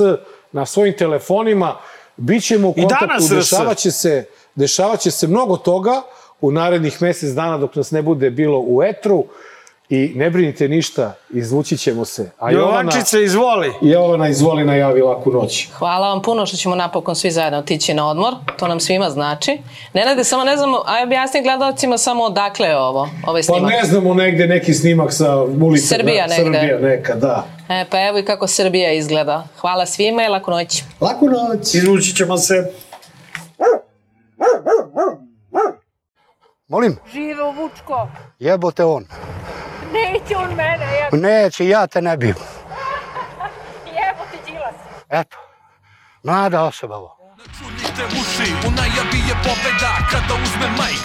na 0.52 0.66
svojim 0.66 0.94
telefonima, 0.98 1.76
Bićemo 2.16 2.68
u 2.68 2.74
I 2.76 2.80
kontaktu, 2.80 3.06
danas 3.06 3.24
RS. 3.24 3.30
dešavat 3.30 3.78
će 3.78 3.90
se, 3.90 4.24
dešavat 4.54 5.00
će 5.00 5.10
se 5.10 5.26
mnogo 5.26 5.56
toga 5.56 6.02
u 6.40 6.50
narednih 6.50 7.02
mesec 7.02 7.30
dana 7.30 7.58
dok 7.58 7.76
nas 7.76 7.90
ne 7.90 8.02
bude 8.02 8.30
bilo 8.30 8.64
u 8.66 8.82
etru 8.82 9.24
i 9.88 10.12
ne 10.14 10.30
brinite 10.30 10.68
ništa, 10.68 11.14
izvući 11.30 11.76
ćemo 11.76 12.04
se. 12.04 12.30
A 12.38 12.50
Jovančice, 12.50 13.22
izvoli. 13.22 13.72
Jovana, 13.82 14.28
izvoli 14.28 14.64
najavi 14.64 15.02
laku 15.02 15.30
noć. 15.32 15.68
Hvala 15.72 16.08
vam 16.08 16.22
puno 16.22 16.46
što 16.46 16.56
ćemo 16.56 16.74
napokon 16.74 17.16
svi 17.16 17.30
zajedno 17.30 17.58
otići 17.58 17.94
na 17.94 18.10
odmor. 18.10 18.34
To 18.58 18.68
nam 18.68 18.80
svima 18.80 19.10
znači. 19.10 19.58
Nenade, 19.92 20.24
samo 20.24 20.44
ne 20.44 20.56
znamo, 20.56 20.82
aj 20.86 21.02
objasni 21.02 21.42
gledalcima 21.42 21.98
samo 21.98 22.24
odakle 22.24 22.66
je 22.66 22.78
ovo, 22.78 23.08
ovaj 23.26 23.42
Pa 23.42 23.54
snimak. 23.54 23.70
ne 23.72 23.84
znamo 23.84 24.14
negde 24.14 24.46
neki 24.46 24.74
snimak 24.74 25.12
sa 25.12 25.36
ulice. 25.42 25.86
Srbija 25.86 26.26
da, 26.26 26.36
negde. 26.36 26.58
Srbija 26.58 26.78
neka, 26.78 27.14
da. 27.14 27.46
E, 27.68 27.84
pa 27.90 28.00
evo 28.06 28.18
i 28.18 28.24
kako 28.24 28.46
Srbija 28.46 28.92
izgleda. 28.92 29.46
Hvala 29.60 29.86
svima 29.86 30.24
i 30.24 30.28
laku 30.28 30.50
noć. 30.50 30.82
Laku 31.00 31.26
noć. 31.26 31.74
Izvući 31.74 32.16
ćemo 32.16 32.38
se. 32.38 32.72
Molim, 36.68 36.96
Živo 37.12 37.50
Vučko. 37.52 38.08
jebote 38.38 38.84
on. 38.84 39.04
Neće 39.92 40.36
on 40.36 40.48
mene, 40.54 40.86
jebo, 40.94 41.16
Neće, 41.16 41.68
ja 41.68 41.86
te 41.86 42.02
ne 42.02 42.16
bijem. 42.16 42.36
jebo 43.86 44.22
ti 44.30 44.38
Đilas. 44.52 44.74
Eto, 45.08 45.36
mlada 46.22 46.62
osoba 46.62 46.96
ovo. 46.96 47.16
Čujte 47.58 48.04
uši, 48.20 48.52
u 48.66 48.70
najavi 48.70 49.18
je 49.28 49.34
pobeda 49.44 49.92
kada 50.10 50.34
uzme 50.42 50.68
majk 50.76 51.04